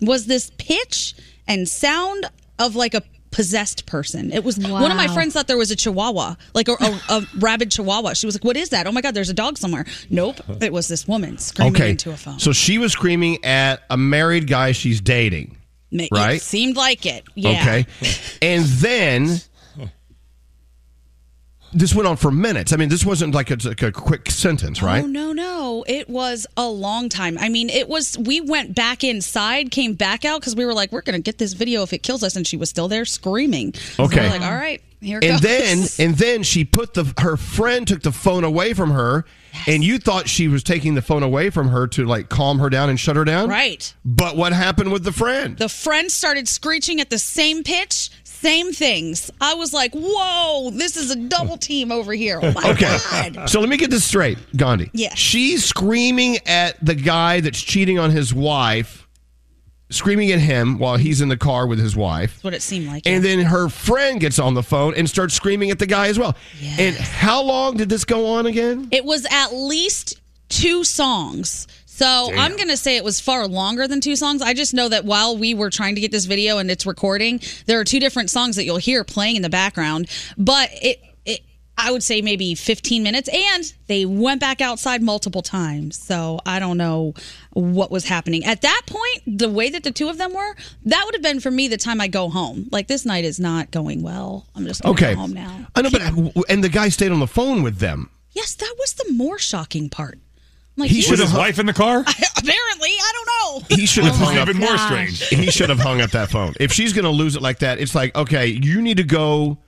was 0.00 0.26
this 0.26 0.50
pitch 0.58 1.14
and 1.48 1.68
sound 1.68 2.26
of 2.58 2.76
like 2.76 2.94
a 2.94 3.02
possessed 3.30 3.84
person. 3.86 4.32
It 4.32 4.44
was 4.44 4.58
one 4.58 4.90
of 4.90 4.96
my 4.96 5.08
friends 5.08 5.34
thought 5.34 5.46
there 5.46 5.58
was 5.58 5.70
a 5.70 5.76
chihuahua, 5.76 6.36
like 6.54 6.68
a, 6.68 6.72
a, 6.72 7.00
a 7.10 7.26
rabid 7.38 7.70
chihuahua. 7.70 8.14
She 8.14 8.26
was 8.26 8.34
like, 8.34 8.44
What 8.44 8.56
is 8.56 8.70
that? 8.70 8.86
Oh 8.86 8.92
my 8.92 9.00
God, 9.00 9.14
there's 9.14 9.28
a 9.30 9.34
dog 9.34 9.58
somewhere. 9.58 9.86
Nope. 10.10 10.40
It 10.62 10.72
was 10.72 10.88
this 10.88 11.08
woman 11.08 11.38
screaming 11.38 11.74
okay, 11.74 11.90
into 11.90 12.10
a 12.10 12.16
phone. 12.16 12.38
so 12.38 12.52
she 12.52 12.78
was 12.78 12.92
screaming 12.92 13.42
at 13.44 13.82
a 13.90 13.96
married 13.96 14.46
guy 14.46 14.72
she's 14.72 15.00
dating. 15.00 15.55
It 15.90 16.08
right? 16.10 16.40
seemed 16.40 16.76
like 16.76 17.06
it. 17.06 17.24
Yeah. 17.34 17.60
Okay. 17.60 17.86
And 18.42 18.64
then 18.64 19.40
this 21.76 21.94
went 21.94 22.06
on 22.08 22.16
for 22.16 22.30
minutes. 22.30 22.72
I 22.72 22.76
mean, 22.76 22.88
this 22.88 23.04
wasn't 23.04 23.34
like 23.34 23.50
a, 23.50 23.56
like 23.64 23.82
a 23.82 23.92
quick 23.92 24.30
sentence, 24.30 24.82
right? 24.82 25.04
Oh 25.04 25.06
no, 25.06 25.32
no. 25.32 25.84
It 25.86 26.08
was 26.08 26.46
a 26.56 26.68
long 26.68 27.08
time. 27.08 27.36
I 27.38 27.48
mean, 27.48 27.68
it 27.70 27.88
was 27.88 28.16
we 28.18 28.40
went 28.40 28.74
back 28.74 29.04
inside, 29.04 29.70
came 29.70 29.94
back 29.94 30.24
out 30.24 30.40
because 30.40 30.56
we 30.56 30.64
were 30.64 30.74
like, 30.74 30.90
we're 30.92 31.02
gonna 31.02 31.18
get 31.20 31.38
this 31.38 31.52
video 31.52 31.82
if 31.82 31.92
it 31.92 32.02
kills 32.02 32.22
us, 32.22 32.36
and 32.36 32.46
she 32.46 32.56
was 32.56 32.70
still 32.70 32.88
there 32.88 33.04
screaming. 33.04 33.74
So 33.74 34.04
Okay. 34.04 34.20
we're 34.22 34.30
like, 34.30 34.42
all 34.42 34.54
right, 34.54 34.80
here 35.00 35.20
and 35.22 35.32
goes. 35.32 35.40
then 35.42 35.86
and 36.08 36.16
then 36.16 36.42
she 36.42 36.64
put 36.64 36.94
the 36.94 37.12
her 37.18 37.36
friend 37.36 37.86
took 37.86 38.02
the 38.02 38.12
phone 38.12 38.44
away 38.44 38.72
from 38.72 38.90
her 38.92 39.24
and 39.66 39.82
you 39.84 39.98
thought 39.98 40.28
she 40.28 40.48
was 40.48 40.62
taking 40.62 40.94
the 40.94 41.02
phone 41.02 41.22
away 41.22 41.48
from 41.50 41.68
her 41.68 41.86
to 41.86 42.04
like 42.04 42.28
calm 42.28 42.58
her 42.58 42.68
down 42.70 42.88
and 42.90 42.98
shut 43.00 43.16
her 43.16 43.24
down 43.24 43.48
Right. 43.48 43.92
but 44.04 44.36
what 44.36 44.52
happened 44.52 44.92
with 44.92 45.04
the 45.04 45.12
friend 45.12 45.56
the 45.58 45.68
friend 45.68 46.10
started 46.10 46.48
screeching 46.48 47.00
at 47.00 47.10
the 47.10 47.18
same 47.18 47.62
pitch, 47.62 48.10
same 48.46 48.72
things. 48.72 49.30
I 49.40 49.54
was 49.54 49.72
like, 49.74 49.92
whoa, 49.92 50.70
this 50.70 50.96
is 50.96 51.10
a 51.10 51.16
double 51.16 51.56
team 51.56 51.90
over 51.90 52.12
here. 52.12 52.38
Oh 52.40 52.52
my 52.52 52.70
Okay. 52.70 52.96
God. 53.34 53.50
So 53.50 53.58
let 53.60 53.68
me 53.68 53.76
get 53.76 53.90
this 53.90 54.04
straight, 54.04 54.38
Gandhi. 54.56 54.88
Yes. 54.92 55.18
She's 55.18 55.64
screaming 55.64 56.38
at 56.46 56.76
the 56.84 56.94
guy 56.94 57.40
that's 57.40 57.60
cheating 57.60 57.98
on 57.98 58.10
his 58.12 58.32
wife, 58.32 59.08
screaming 59.90 60.30
at 60.30 60.38
him 60.38 60.78
while 60.78 60.96
he's 60.96 61.20
in 61.20 61.28
the 61.28 61.36
car 61.36 61.66
with 61.66 61.78
his 61.80 61.96
wife. 61.96 62.34
That's 62.34 62.44
what 62.44 62.54
it 62.54 62.62
seemed 62.62 62.86
like. 62.86 63.04
And 63.06 63.24
then 63.24 63.40
her 63.40 63.68
friend 63.68 64.20
gets 64.20 64.38
on 64.38 64.54
the 64.54 64.62
phone 64.62 64.94
and 64.94 65.10
starts 65.10 65.34
screaming 65.34 65.70
at 65.70 65.78
the 65.80 65.86
guy 65.86 66.06
as 66.06 66.18
well. 66.18 66.36
And 66.78 66.94
how 66.94 67.42
long 67.42 67.76
did 67.76 67.88
this 67.88 68.04
go 68.04 68.26
on 68.34 68.46
again? 68.46 68.88
It 68.92 69.04
was 69.04 69.26
at 69.30 69.48
least 69.52 70.20
two 70.48 70.84
songs. 70.84 71.66
So 71.96 72.28
Damn. 72.28 72.38
I'm 72.38 72.56
going 72.56 72.68
to 72.68 72.76
say 72.76 72.98
it 72.98 73.04
was 73.04 73.20
far 73.20 73.48
longer 73.48 73.88
than 73.88 74.02
two 74.02 74.16
songs. 74.16 74.42
I 74.42 74.52
just 74.52 74.74
know 74.74 74.90
that 74.90 75.06
while 75.06 75.38
we 75.38 75.54
were 75.54 75.70
trying 75.70 75.94
to 75.94 76.00
get 76.02 76.12
this 76.12 76.26
video 76.26 76.58
and 76.58 76.70
it's 76.70 76.84
recording, 76.84 77.40
there 77.64 77.80
are 77.80 77.84
two 77.84 78.00
different 78.00 78.28
songs 78.28 78.56
that 78.56 78.64
you'll 78.66 78.76
hear 78.76 79.02
playing 79.02 79.36
in 79.36 79.40
the 79.42 79.48
background. 79.48 80.10
But 80.36 80.68
it, 80.74 81.00
it 81.24 81.40
I 81.78 81.90
would 81.90 82.02
say 82.02 82.20
maybe 82.20 82.54
15 82.54 83.02
minutes. 83.02 83.30
And 83.32 83.72
they 83.86 84.04
went 84.04 84.42
back 84.42 84.60
outside 84.60 85.00
multiple 85.00 85.40
times. 85.40 85.98
So 85.98 86.38
I 86.44 86.58
don't 86.58 86.76
know 86.76 87.14
what 87.54 87.90
was 87.90 88.04
happening. 88.04 88.44
At 88.44 88.60
that 88.60 88.82
point, 88.86 89.38
the 89.38 89.48
way 89.48 89.70
that 89.70 89.82
the 89.82 89.90
two 89.90 90.10
of 90.10 90.18
them 90.18 90.34
were, 90.34 90.54
that 90.84 91.02
would 91.06 91.14
have 91.14 91.22
been 91.22 91.40
for 91.40 91.50
me 91.50 91.66
the 91.66 91.78
time 91.78 92.02
I 92.02 92.08
go 92.08 92.28
home. 92.28 92.68
Like 92.70 92.88
this 92.88 93.06
night 93.06 93.24
is 93.24 93.40
not 93.40 93.70
going 93.70 94.02
well. 94.02 94.44
I'm 94.54 94.66
just 94.66 94.84
Okay. 94.84 95.14
home 95.14 95.32
now. 95.32 95.66
I 95.74 95.80
know, 95.80 95.88
but 95.90 96.02
and 96.50 96.62
the 96.62 96.68
guy 96.68 96.90
stayed 96.90 97.10
on 97.10 97.20
the 97.20 97.26
phone 97.26 97.62
with 97.62 97.78
them. 97.78 98.10
Yes, 98.32 98.54
that 98.56 98.74
was 98.78 98.92
the 98.92 99.10
more 99.14 99.38
shocking 99.38 99.88
part. 99.88 100.18
I'm 100.76 100.82
like, 100.82 100.90
He 100.90 101.00
should 101.00 101.18
have- 101.18 101.34
wife 101.36 101.58
in 101.58 101.66
the 101.66 101.72
car? 101.72 102.00
Apparently, 102.00 102.90
I 102.90 103.12
don't 103.14 103.26
know. 103.70 103.76
He 103.76 103.86
should 103.86 104.04
have 104.04 104.16
hung 104.16 104.36
up. 104.36 104.48
even 104.48 104.60
more 104.60 104.76
strange. 104.78 105.26
He 105.28 105.50
should 105.50 105.70
have 105.70 105.78
hung 105.78 106.00
up 106.00 106.10
that 106.10 106.30
phone. 106.30 106.54
If 106.60 106.72
she's 106.72 106.92
going 106.92 107.04
to 107.04 107.10
lose 107.10 107.36
it 107.36 107.42
like 107.42 107.60
that, 107.60 107.78
it's 107.78 107.94
like, 107.94 108.14
okay, 108.16 108.46
you 108.46 108.82
need 108.82 108.98
to 108.98 109.04
go 109.04 109.58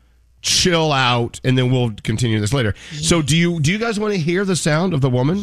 chill 0.42 0.92
out, 0.92 1.40
and 1.44 1.56
then 1.56 1.70
we'll 1.72 1.92
continue 2.02 2.38
this 2.40 2.52
later. 2.52 2.74
So, 2.92 3.22
do 3.22 3.36
you 3.36 3.60
do 3.60 3.72
you 3.72 3.78
guys 3.78 3.98
want 3.98 4.14
to 4.14 4.20
hear 4.20 4.44
the 4.44 4.56
sound 4.56 4.94
of 4.94 5.00
the 5.00 5.10
woman? 5.10 5.42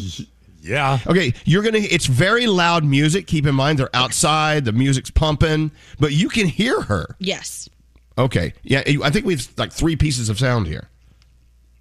Yeah. 0.61 0.99
Okay, 1.05 1.33
you're 1.45 1.63
gonna. 1.63 1.79
It's 1.79 2.05
very 2.05 2.47
loud 2.47 2.83
music. 2.83 3.27
Keep 3.27 3.45
in 3.45 3.55
mind 3.55 3.79
they're 3.79 3.95
outside. 3.95 4.65
The 4.65 4.71
music's 4.71 5.11
pumping, 5.11 5.71
but 5.99 6.11
you 6.11 6.29
can 6.29 6.47
hear 6.47 6.81
her. 6.81 7.15
Yes. 7.19 7.69
Okay. 8.17 8.53
Yeah, 8.63 8.83
I 9.03 9.09
think 9.09 9.25
we 9.25 9.33
have 9.35 9.47
like 9.57 9.71
three 9.71 9.95
pieces 9.95 10.29
of 10.29 10.39
sound 10.39 10.67
here. 10.67 10.87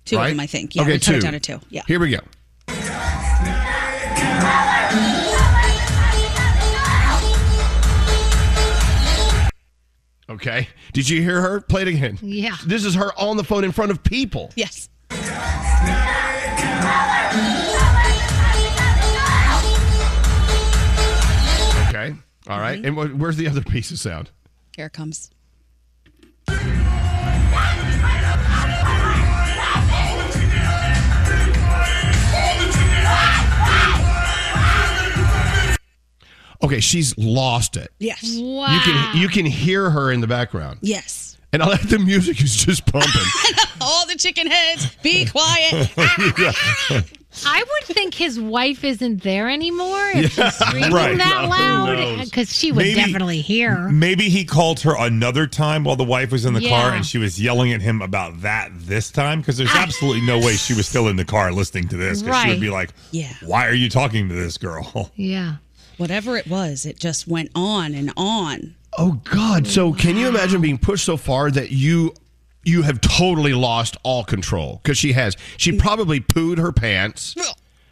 Two 0.05 0.17
right? 0.17 0.27
of 0.27 0.31
them, 0.33 0.41
I 0.41 0.47
think. 0.47 0.75
Yeah, 0.75 0.83
okay, 0.83 0.93
we 0.93 0.99
cut 0.99 1.13
two. 1.13 1.19
it 1.19 1.23
down 1.23 1.33
to 1.33 1.41
two. 1.41 1.61
Yeah. 1.71 1.83
Here 1.87 1.99
we 2.01 2.11
go. 2.11 2.19
Okay. 10.29 10.69
Did 10.93 11.09
you 11.09 11.21
hear 11.23 11.41
her? 11.41 11.61
Play 11.61 11.83
it 11.83 11.89
again. 11.89 12.19
Yeah. 12.23 12.57
This 12.67 12.85
is 12.85 12.95
her 12.95 13.13
on 13.19 13.37
the 13.37 13.45
phone 13.45 13.63
in 13.65 13.73
front 13.73 13.91
of 13.91 14.03
people. 14.03 14.51
Yes. 14.57 14.89
Okay. 21.89 22.15
All 22.49 22.59
right. 22.61 22.83
Mm-hmm. 22.83 22.99
And 22.99 23.13
wh- 23.13 23.21
where's 23.21 23.37
the 23.37 23.47
other 23.49 23.63
piece 23.63 23.91
of 23.91 23.99
sound? 23.99 24.31
Here 24.77 24.87
it 24.87 24.93
comes. 24.93 25.31
Okay, 36.65 36.81
she's 36.81 37.17
lost 37.19 37.77
it. 37.77 37.93
Yes. 37.99 38.23
Wow. 38.41 38.73
You 38.73 38.81
can 38.81 39.17
you 39.23 39.29
can 39.29 39.47
hear 39.47 39.91
her 39.91 40.11
in 40.11 40.21
the 40.21 40.27
background. 40.27 40.79
Yes. 40.83 41.37
And 41.53 41.63
I 41.63 41.67
like 41.69 41.89
the 41.89 42.01
music 42.01 42.43
is 42.43 42.57
just 42.57 42.85
pumping. 42.87 43.11
All 43.81 44.07
the 44.07 44.17
chicken 44.17 44.49
heads, 44.49 44.93
be 45.03 45.25
quiet. 45.27 45.89
I 47.47 47.63
would 47.63 47.85
think 47.97 48.15
his 48.15 48.41
wife 48.41 48.85
isn't 48.85 49.23
there 49.23 49.51
anymore 49.51 50.11
if 50.15 50.37
Yeah. 50.37 50.51
she's 50.51 50.67
screaming 50.67 50.93
Right. 50.93 51.19
that 51.19 51.45
Who 51.45 51.51
loud 51.51 52.25
because 52.25 52.53
she 52.53 52.71
would 52.73 52.85
Maybe- 52.85 52.95
definitely 52.95 53.41
hear. 53.41 53.89
Maybe 53.89 54.29
he 54.31 54.45
called 54.45 54.81
her 54.81 54.97
another 54.97 55.47
time 55.47 55.85
while 55.85 55.97
the 55.97 56.05
wife 56.05 56.31
was 56.33 56.45
in 56.45 56.55
the 56.55 56.69
car 56.69 56.93
and 56.93 57.05
she 57.05 57.19
was 57.19 57.41
yelling 57.41 57.73
at 57.73 57.83
him 57.83 58.03
about 58.03 58.41
that 58.43 58.71
this 58.75 59.11
time 59.11 59.41
because 59.41 59.57
there's 59.57 59.71
ah. 59.73 59.83
absolutely 59.83 60.23
no 60.27 60.39
way 60.39 60.55
she 60.55 60.75
was 60.75 60.87
still 60.89 61.09
in 61.09 61.17
the 61.17 61.25
car 61.25 61.51
listening 61.53 61.89
to 61.89 61.97
this 61.97 62.23
because 62.23 62.43
she 62.43 62.49
would 62.51 62.61
be 62.61 62.71
like, 62.71 62.91
Yeah. 63.11 63.33
Why 63.43 63.67
are 63.67 63.75
you 63.75 63.89
talking 63.91 64.29
to 64.29 64.35
this 64.35 64.57
girl? 64.59 65.11
Yeah. 65.17 65.57
Whatever 65.97 66.37
it 66.37 66.47
was, 66.47 66.87
it 66.87 66.99
just 66.99 67.29
went 67.29 67.51
on 67.55 67.95
and 67.95 68.13
on. 68.17 68.75
Oh 68.97 69.21
God! 69.25 69.67
So 69.67 69.93
can 69.93 70.17
you 70.17 70.29
imagine 70.29 70.61
being 70.61 70.79
pushed 70.79 71.05
so 71.05 71.17
far 71.17 71.51
that 71.51 71.71
you 71.71 72.15
you 72.65 72.83
have 72.83 73.01
totally 73.01 73.55
lost 73.55 73.97
all 74.03 74.25
control? 74.25 74.81
Because 74.83 74.99
she 74.99 75.13
has. 75.13 75.37
She 75.57 75.73
probably 75.77 76.21
pooed 76.21 76.59
her 76.59 76.73
pants. 76.73 77.35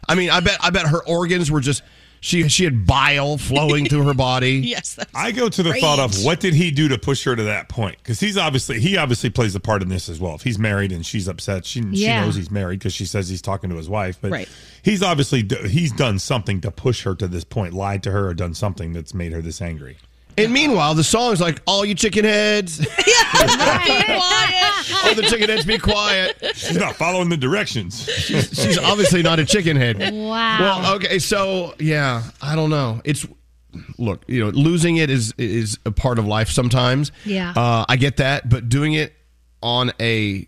I 0.07 0.15
mean, 0.15 0.29
I 0.29 0.39
bet 0.39 0.57
I 0.61 0.69
bet 0.69 0.87
her 0.87 1.03
organs 1.05 1.49
were 1.51 1.61
just 1.61 1.81
she 2.23 2.47
she 2.47 2.63
had 2.63 2.87
bile 2.87 3.37
flowing 3.37 3.85
through 3.85 4.03
her 4.03 4.13
body. 4.13 4.53
Yes. 4.73 4.97
I 5.13 5.31
go 5.33 5.49
to 5.49 5.61
the 5.61 5.73
thought 5.73 5.99
of 5.99 6.23
what 6.23 6.39
did 6.39 6.53
he 6.53 6.71
do 6.71 6.87
to 6.87 6.97
push 6.97 7.25
her 7.25 7.35
to 7.35 7.43
that 7.43 7.67
point? 7.67 7.97
Because 7.97 8.21
he's 8.21 8.37
obviously 8.37 8.79
he 8.79 8.95
obviously 8.95 9.29
plays 9.29 9.53
a 9.55 9.59
part 9.59 9.81
in 9.81 9.89
this 9.89 10.07
as 10.07 10.21
well. 10.21 10.33
If 10.35 10.41
he's 10.43 10.57
married 10.57 10.93
and 10.93 11.05
she's 11.05 11.27
upset, 11.27 11.65
she 11.65 11.81
she 11.93 12.07
knows 12.07 12.35
he's 12.35 12.49
married 12.49 12.79
because 12.79 12.93
she 12.93 13.05
says 13.05 13.27
he's 13.27 13.41
talking 13.41 13.69
to 13.71 13.75
his 13.75 13.89
wife. 13.89 14.19
But 14.21 14.31
Right. 14.31 14.49
he's 14.81 15.03
obviously 15.03 15.45
he's 15.67 15.91
done 15.91 16.17
something 16.17 16.61
to 16.61 16.71
push 16.71 17.03
her 17.03 17.13
to 17.15 17.27
this 17.27 17.43
point, 17.43 17.73
lied 17.73 18.01
to 18.03 18.11
her, 18.11 18.29
or 18.29 18.33
done 18.33 18.53
something 18.53 18.93
that's 18.93 19.13
made 19.13 19.33
her 19.33 19.41
this 19.41 19.61
angry. 19.61 19.97
And 20.37 20.51
meanwhile, 20.51 20.95
the 20.95 21.03
song's 21.03 21.39
like, 21.41 21.61
"All 21.67 21.85
you 21.85 21.95
chicken 21.95 22.25
heads, 22.25 22.79
Yeah, 23.07 23.77
Be 23.87 24.03
quiet. 24.03 25.05
all 25.05 25.15
the 25.15 25.27
chicken 25.29 25.49
heads, 25.49 25.65
be 25.65 25.77
quiet." 25.77 26.37
She's 26.55 26.77
not 26.77 26.95
following 26.95 27.29
the 27.29 27.37
directions. 27.37 28.05
She's 28.09 28.77
obviously 28.77 29.21
not 29.23 29.39
a 29.39 29.45
chicken 29.45 29.77
head. 29.77 29.99
Wow. 29.99 30.59
Well, 30.59 30.95
okay, 30.95 31.19
so 31.19 31.75
yeah, 31.79 32.23
I 32.41 32.55
don't 32.55 32.69
know. 32.69 33.01
It's 33.03 33.25
look, 33.97 34.23
you 34.27 34.39
know, 34.43 34.49
losing 34.49 34.97
it 34.97 35.09
is 35.09 35.33
is 35.37 35.77
a 35.85 35.91
part 35.91 36.19
of 36.19 36.25
life 36.25 36.49
sometimes. 36.49 37.11
Yeah. 37.25 37.53
uh, 37.55 37.85
I 37.87 37.95
get 37.97 38.17
that, 38.17 38.49
but 38.49 38.69
doing 38.69 38.93
it 38.93 39.13
on 39.61 39.91
a 39.99 40.47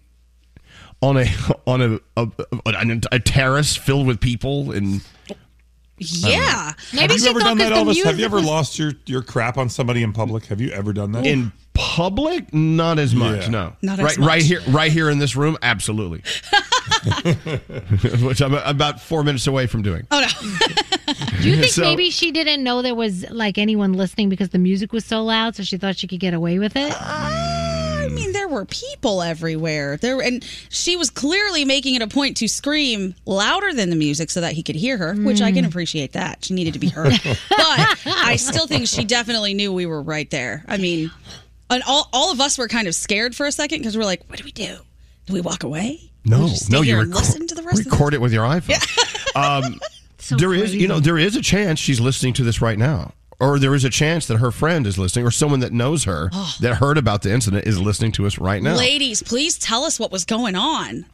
on 1.01 1.17
a 1.17 1.27
on 1.67 1.81
a 1.81 1.99
a, 2.17 2.27
a, 2.65 2.99
a 3.11 3.19
terrace 3.19 3.75
filled 3.75 4.07
with 4.07 4.19
people 4.19 4.71
and 4.71 5.01
Yeah. 5.97 6.67
Um, 6.69 6.75
maybe 6.93 7.13
Have 7.13 7.21
you 7.21 7.29
ever 7.29 7.39
done 7.39 7.57
that, 7.59 7.71
'cause 7.71 7.85
the 7.95 8.01
Elvis? 8.01 8.05
Have 8.05 8.19
you 8.19 8.25
ever 8.25 8.41
lost 8.41 8.77
your, 8.77 8.93
your 9.05 9.21
crap 9.21 9.57
on 9.57 9.69
somebody 9.69 10.03
in 10.03 10.11
public? 10.13 10.45
Have 10.47 10.59
you 10.59 10.71
ever 10.71 10.91
done 10.93 11.13
that? 11.13 11.25
in 11.25 11.51
public, 11.73 12.53
not 12.53 12.99
as 12.99 13.13
much. 13.15 13.43
Yeah. 13.43 13.49
No, 13.49 13.73
Not 13.81 13.99
as 13.99 14.05
right, 14.05 14.17
much. 14.19 14.27
right 14.27 14.41
here, 14.41 14.61
right 14.69 14.91
here 14.91 15.09
in 15.09 15.19
this 15.19 15.35
room, 15.35 15.57
absolutely. 15.61 16.21
Which 18.25 18.41
I'm 18.41 18.53
about 18.53 18.99
four 19.01 19.23
minutes 19.23 19.47
away 19.47 19.67
from 19.67 19.81
doing. 19.81 20.05
Oh 20.11 20.19
no. 20.19 20.27
Do 21.41 21.49
you 21.49 21.57
think 21.57 21.71
So- 21.71 21.81
maybe 21.83 22.09
she 22.11 22.31
didn't 22.31 22.63
know 22.63 22.81
there 22.81 22.95
was 22.95 23.25
like 23.29 23.57
anyone 23.57 23.93
listening 23.93 24.29
because 24.29 24.49
the 24.49 24.57
music 24.59 24.91
was 24.93 25.05
so 25.05 25.23
loud, 25.23 25.55
so 25.55 25.63
she 25.63 25.77
thought 25.77 25.97
she 25.97 26.07
could 26.07 26.19
get 26.19 26.33
away 26.33 26.59
with 26.59 26.75
it? 26.75 26.93
Uh, 26.97 27.74
I 28.05 28.09
mean, 28.09 28.31
there 28.31 28.47
were 28.47 28.65
people 28.65 29.21
everywhere. 29.21 29.97
There 29.97 30.21
and 30.21 30.43
she 30.69 30.95
was 30.97 31.09
clearly 31.09 31.65
making 31.65 31.95
it 31.95 32.01
a 32.01 32.07
point 32.07 32.37
to 32.37 32.47
scream 32.47 33.15
louder 33.25 33.73
than 33.73 33.89
the 33.89 33.95
music 33.95 34.29
so 34.29 34.41
that 34.41 34.53
he 34.53 34.63
could 34.63 34.75
hear 34.75 34.97
her, 34.97 35.13
which 35.15 35.41
I 35.41 35.51
can 35.51 35.65
appreciate 35.65 36.13
that. 36.13 36.45
She 36.45 36.53
needed 36.53 36.73
to 36.73 36.79
be 36.79 36.89
heard. 36.89 37.13
but 37.23 37.97
I 38.05 38.35
still 38.37 38.67
think 38.67 38.87
she 38.87 39.03
definitely 39.05 39.53
knew 39.53 39.73
we 39.73 39.85
were 39.85 40.01
right 40.01 40.29
there. 40.29 40.63
I 40.67 40.77
mean, 40.77 41.11
and 41.69 41.83
all 41.87 42.09
all 42.13 42.31
of 42.31 42.41
us 42.41 42.57
were 42.57 42.67
kind 42.67 42.87
of 42.87 42.95
scared 42.95 43.35
for 43.35 43.45
a 43.45 43.51
second 43.51 43.79
because 43.79 43.97
we're 43.97 44.05
like, 44.05 44.23
what 44.27 44.37
do 44.39 44.45
we 44.45 44.51
do? 44.51 44.77
Do 45.25 45.33
we 45.33 45.41
walk 45.41 45.63
away? 45.63 46.11
No, 46.25 46.49
no, 46.69 46.79
you 46.79 46.95
here 46.95 47.01
and 47.01 47.11
reco- 47.11 47.17
listen 47.17 47.47
to 47.47 47.55
the 47.55 47.61
rest 47.61 47.85
of 47.85 47.91
record 47.91 48.13
it 48.13 48.21
with 48.21 48.33
your 48.33 48.45
iPhone. 48.45 49.35
Um, 49.35 49.79
there 50.37 50.53
is, 50.53 50.73
you 50.73 50.87
know, 50.87 50.99
there 50.99 51.17
is 51.17 51.35
a 51.35 51.41
chance 51.41 51.79
she's 51.79 51.99
listening 51.99 52.33
to 52.33 52.43
this 52.43 52.61
right 52.61 52.77
now, 52.79 53.13
or 53.39 53.59
there 53.59 53.75
is 53.75 53.83
a 53.83 53.89
chance 53.89 54.27
that 54.27 54.37
her 54.37 54.51
friend 54.51 54.87
is 54.87 54.97
listening, 54.97 55.25
or 55.25 55.31
someone 55.31 55.59
that 55.61 55.71
knows 55.73 56.03
her 56.05 56.29
that 56.61 56.75
heard 56.75 56.97
about 56.97 57.21
the 57.21 57.31
incident 57.33 57.65
is 57.67 57.79
listening 57.79 58.11
to 58.13 58.25
us 58.25 58.37
right 58.37 58.61
now. 58.61 58.75
Ladies, 58.75 59.21
please 59.23 59.57
tell 59.57 59.83
us 59.83 59.99
what 59.99 60.11
was 60.11 60.25
going 60.25 60.55
on. 60.55 61.05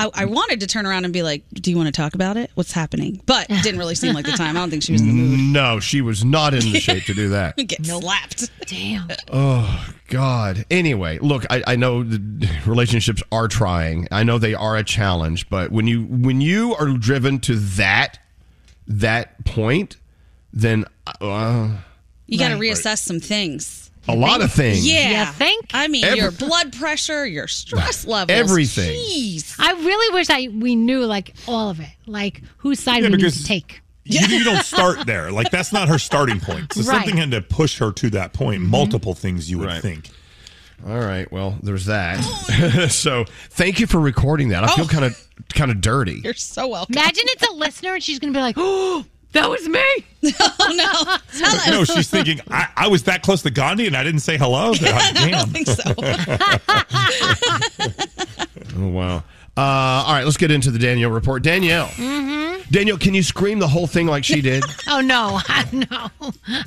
I, 0.00 0.10
I 0.14 0.24
wanted 0.26 0.60
to 0.60 0.68
turn 0.68 0.86
around 0.86 1.04
and 1.06 1.12
be 1.12 1.24
like, 1.24 1.42
"Do 1.52 1.72
you 1.72 1.76
want 1.76 1.88
to 1.88 1.92
talk 1.92 2.14
about 2.14 2.36
it? 2.36 2.52
What's 2.54 2.70
happening?" 2.70 3.20
But 3.26 3.50
it 3.50 3.64
didn't 3.64 3.80
really 3.80 3.96
seem 3.96 4.14
like 4.14 4.26
the 4.26 4.32
time. 4.32 4.56
I 4.56 4.60
don't 4.60 4.70
think 4.70 4.84
she 4.84 4.92
was 4.92 5.00
in 5.00 5.08
the 5.08 5.12
mood. 5.14 5.38
No, 5.48 5.80
she 5.80 6.02
was 6.02 6.24
not 6.24 6.54
in 6.54 6.60
the 6.72 6.78
shape 6.78 7.04
to 7.06 7.14
do 7.14 7.30
that. 7.30 7.56
Get 7.66 7.84
slapped. 7.84 8.48
Damn. 8.68 9.08
Oh 9.32 9.88
God. 10.06 10.64
Anyway, 10.70 11.18
look, 11.18 11.44
I, 11.50 11.62
I 11.66 11.76
know 11.76 12.04
the 12.04 12.48
relationships 12.64 13.22
are 13.32 13.48
trying. 13.48 14.06
I 14.12 14.22
know 14.22 14.38
they 14.38 14.54
are 14.54 14.76
a 14.76 14.84
challenge, 14.84 15.48
but 15.50 15.72
when 15.72 15.88
you 15.88 16.04
when 16.04 16.40
you 16.40 16.76
are 16.76 16.86
driven 16.96 17.40
to 17.40 17.56
that 17.56 18.20
that 18.86 19.44
point, 19.44 19.96
then 20.52 20.84
uh, 21.20 21.68
You 22.26 22.38
got 22.38 22.48
to 22.48 22.54
reassess 22.56 22.98
some 22.98 23.20
things. 23.20 23.90
a 24.08 24.14
lot 24.16 24.40
of 24.42 24.50
things. 24.52 24.86
Yeah. 24.86 25.26
You 25.26 25.32
think? 25.32 25.70
I 25.74 25.88
mean, 25.88 26.04
Every- 26.04 26.18
your 26.20 26.30
blood 26.30 26.72
pressure, 26.72 27.26
your 27.26 27.46
stress 27.48 28.06
levels. 28.06 28.38
Everything. 28.38 28.90
Jeez. 28.98 29.54
I 29.58 29.72
really 29.72 30.14
wish 30.14 30.30
I 30.30 30.48
we 30.52 30.76
knew 30.76 31.04
like 31.04 31.34
all 31.46 31.70
of 31.70 31.80
it, 31.80 31.90
like 32.06 32.42
whose 32.58 32.80
side 32.80 32.98
Yeah, 33.02 33.02
we 33.02 33.08
need 33.10 33.16
because- 33.18 33.38
to 33.42 33.44
take. 33.44 33.80
You, 34.10 34.20
you 34.38 34.42
don't 34.44 34.64
start 34.64 35.06
there. 35.06 35.30
Like 35.30 35.50
that's 35.50 35.70
not 35.70 35.88
her 35.88 35.98
starting 35.98 36.40
point. 36.40 36.72
So 36.72 36.80
Right. 36.80 36.96
something 36.96 37.18
had 37.18 37.30
to 37.32 37.42
push 37.42 37.78
her 37.78 37.92
to 37.92 38.08
that 38.10 38.32
point. 38.32 38.62
Multiple 38.62 39.12
things 39.14 39.50
you 39.50 39.58
would 39.58 39.66
Right. 39.68 39.82
think. 39.82 40.08
All 40.86 40.98
right. 40.98 41.30
Well, 41.30 41.58
there's 41.62 41.84
that. 41.86 42.16
so 42.90 43.24
thank 43.50 43.80
you 43.80 43.86
for 43.86 44.00
recording 44.00 44.48
that. 44.50 44.64
I 44.64 44.68
feel 44.74 44.86
kind 44.88 45.04
of 45.04 45.28
kind 45.52 45.70
of 45.70 45.82
dirty. 45.82 46.20
You're 46.24 46.32
so 46.34 46.68
welcome. 46.68 46.94
Imagine 46.94 47.24
it's 47.26 47.46
a 47.46 47.52
listener 47.52 47.94
and 47.94 48.02
she's 48.02 48.18
going 48.18 48.32
to 48.32 48.38
be 48.38 48.40
like, 48.40 48.54
oh, 48.58 49.04
that 49.40 49.48
was 49.48 49.68
me. 49.68 49.80
oh, 50.40 50.74
no. 50.74 51.16
Tell 51.38 51.70
No, 51.72 51.84
she's 51.84 52.10
thinking 52.10 52.40
I, 52.50 52.66
I 52.76 52.88
was 52.88 53.04
that 53.04 53.22
close 53.22 53.42
to 53.42 53.50
Gandhi 53.50 53.86
and 53.86 53.96
I 53.96 54.02
didn't 54.02 54.20
say 54.20 54.36
hello. 54.36 54.72
I 54.80 55.30
don't 55.30 55.50
think 55.50 55.68
so. 55.68 55.94
Oh 58.76 58.88
wow. 58.88 59.16
Uh, 59.56 60.04
all 60.06 60.12
right, 60.12 60.24
let's 60.24 60.36
get 60.36 60.50
into 60.52 60.70
the 60.70 60.78
Danielle 60.78 61.10
report. 61.10 61.42
Danielle, 61.42 61.86
Mm-hmm. 61.88 62.70
Danielle, 62.70 62.98
can 62.98 63.14
you 63.14 63.22
scream 63.22 63.58
the 63.58 63.66
whole 63.66 63.86
thing 63.86 64.06
like 64.06 64.24
she 64.24 64.40
did? 64.42 64.62
Oh, 64.88 65.00
no. 65.00 65.40
no. 65.72 66.10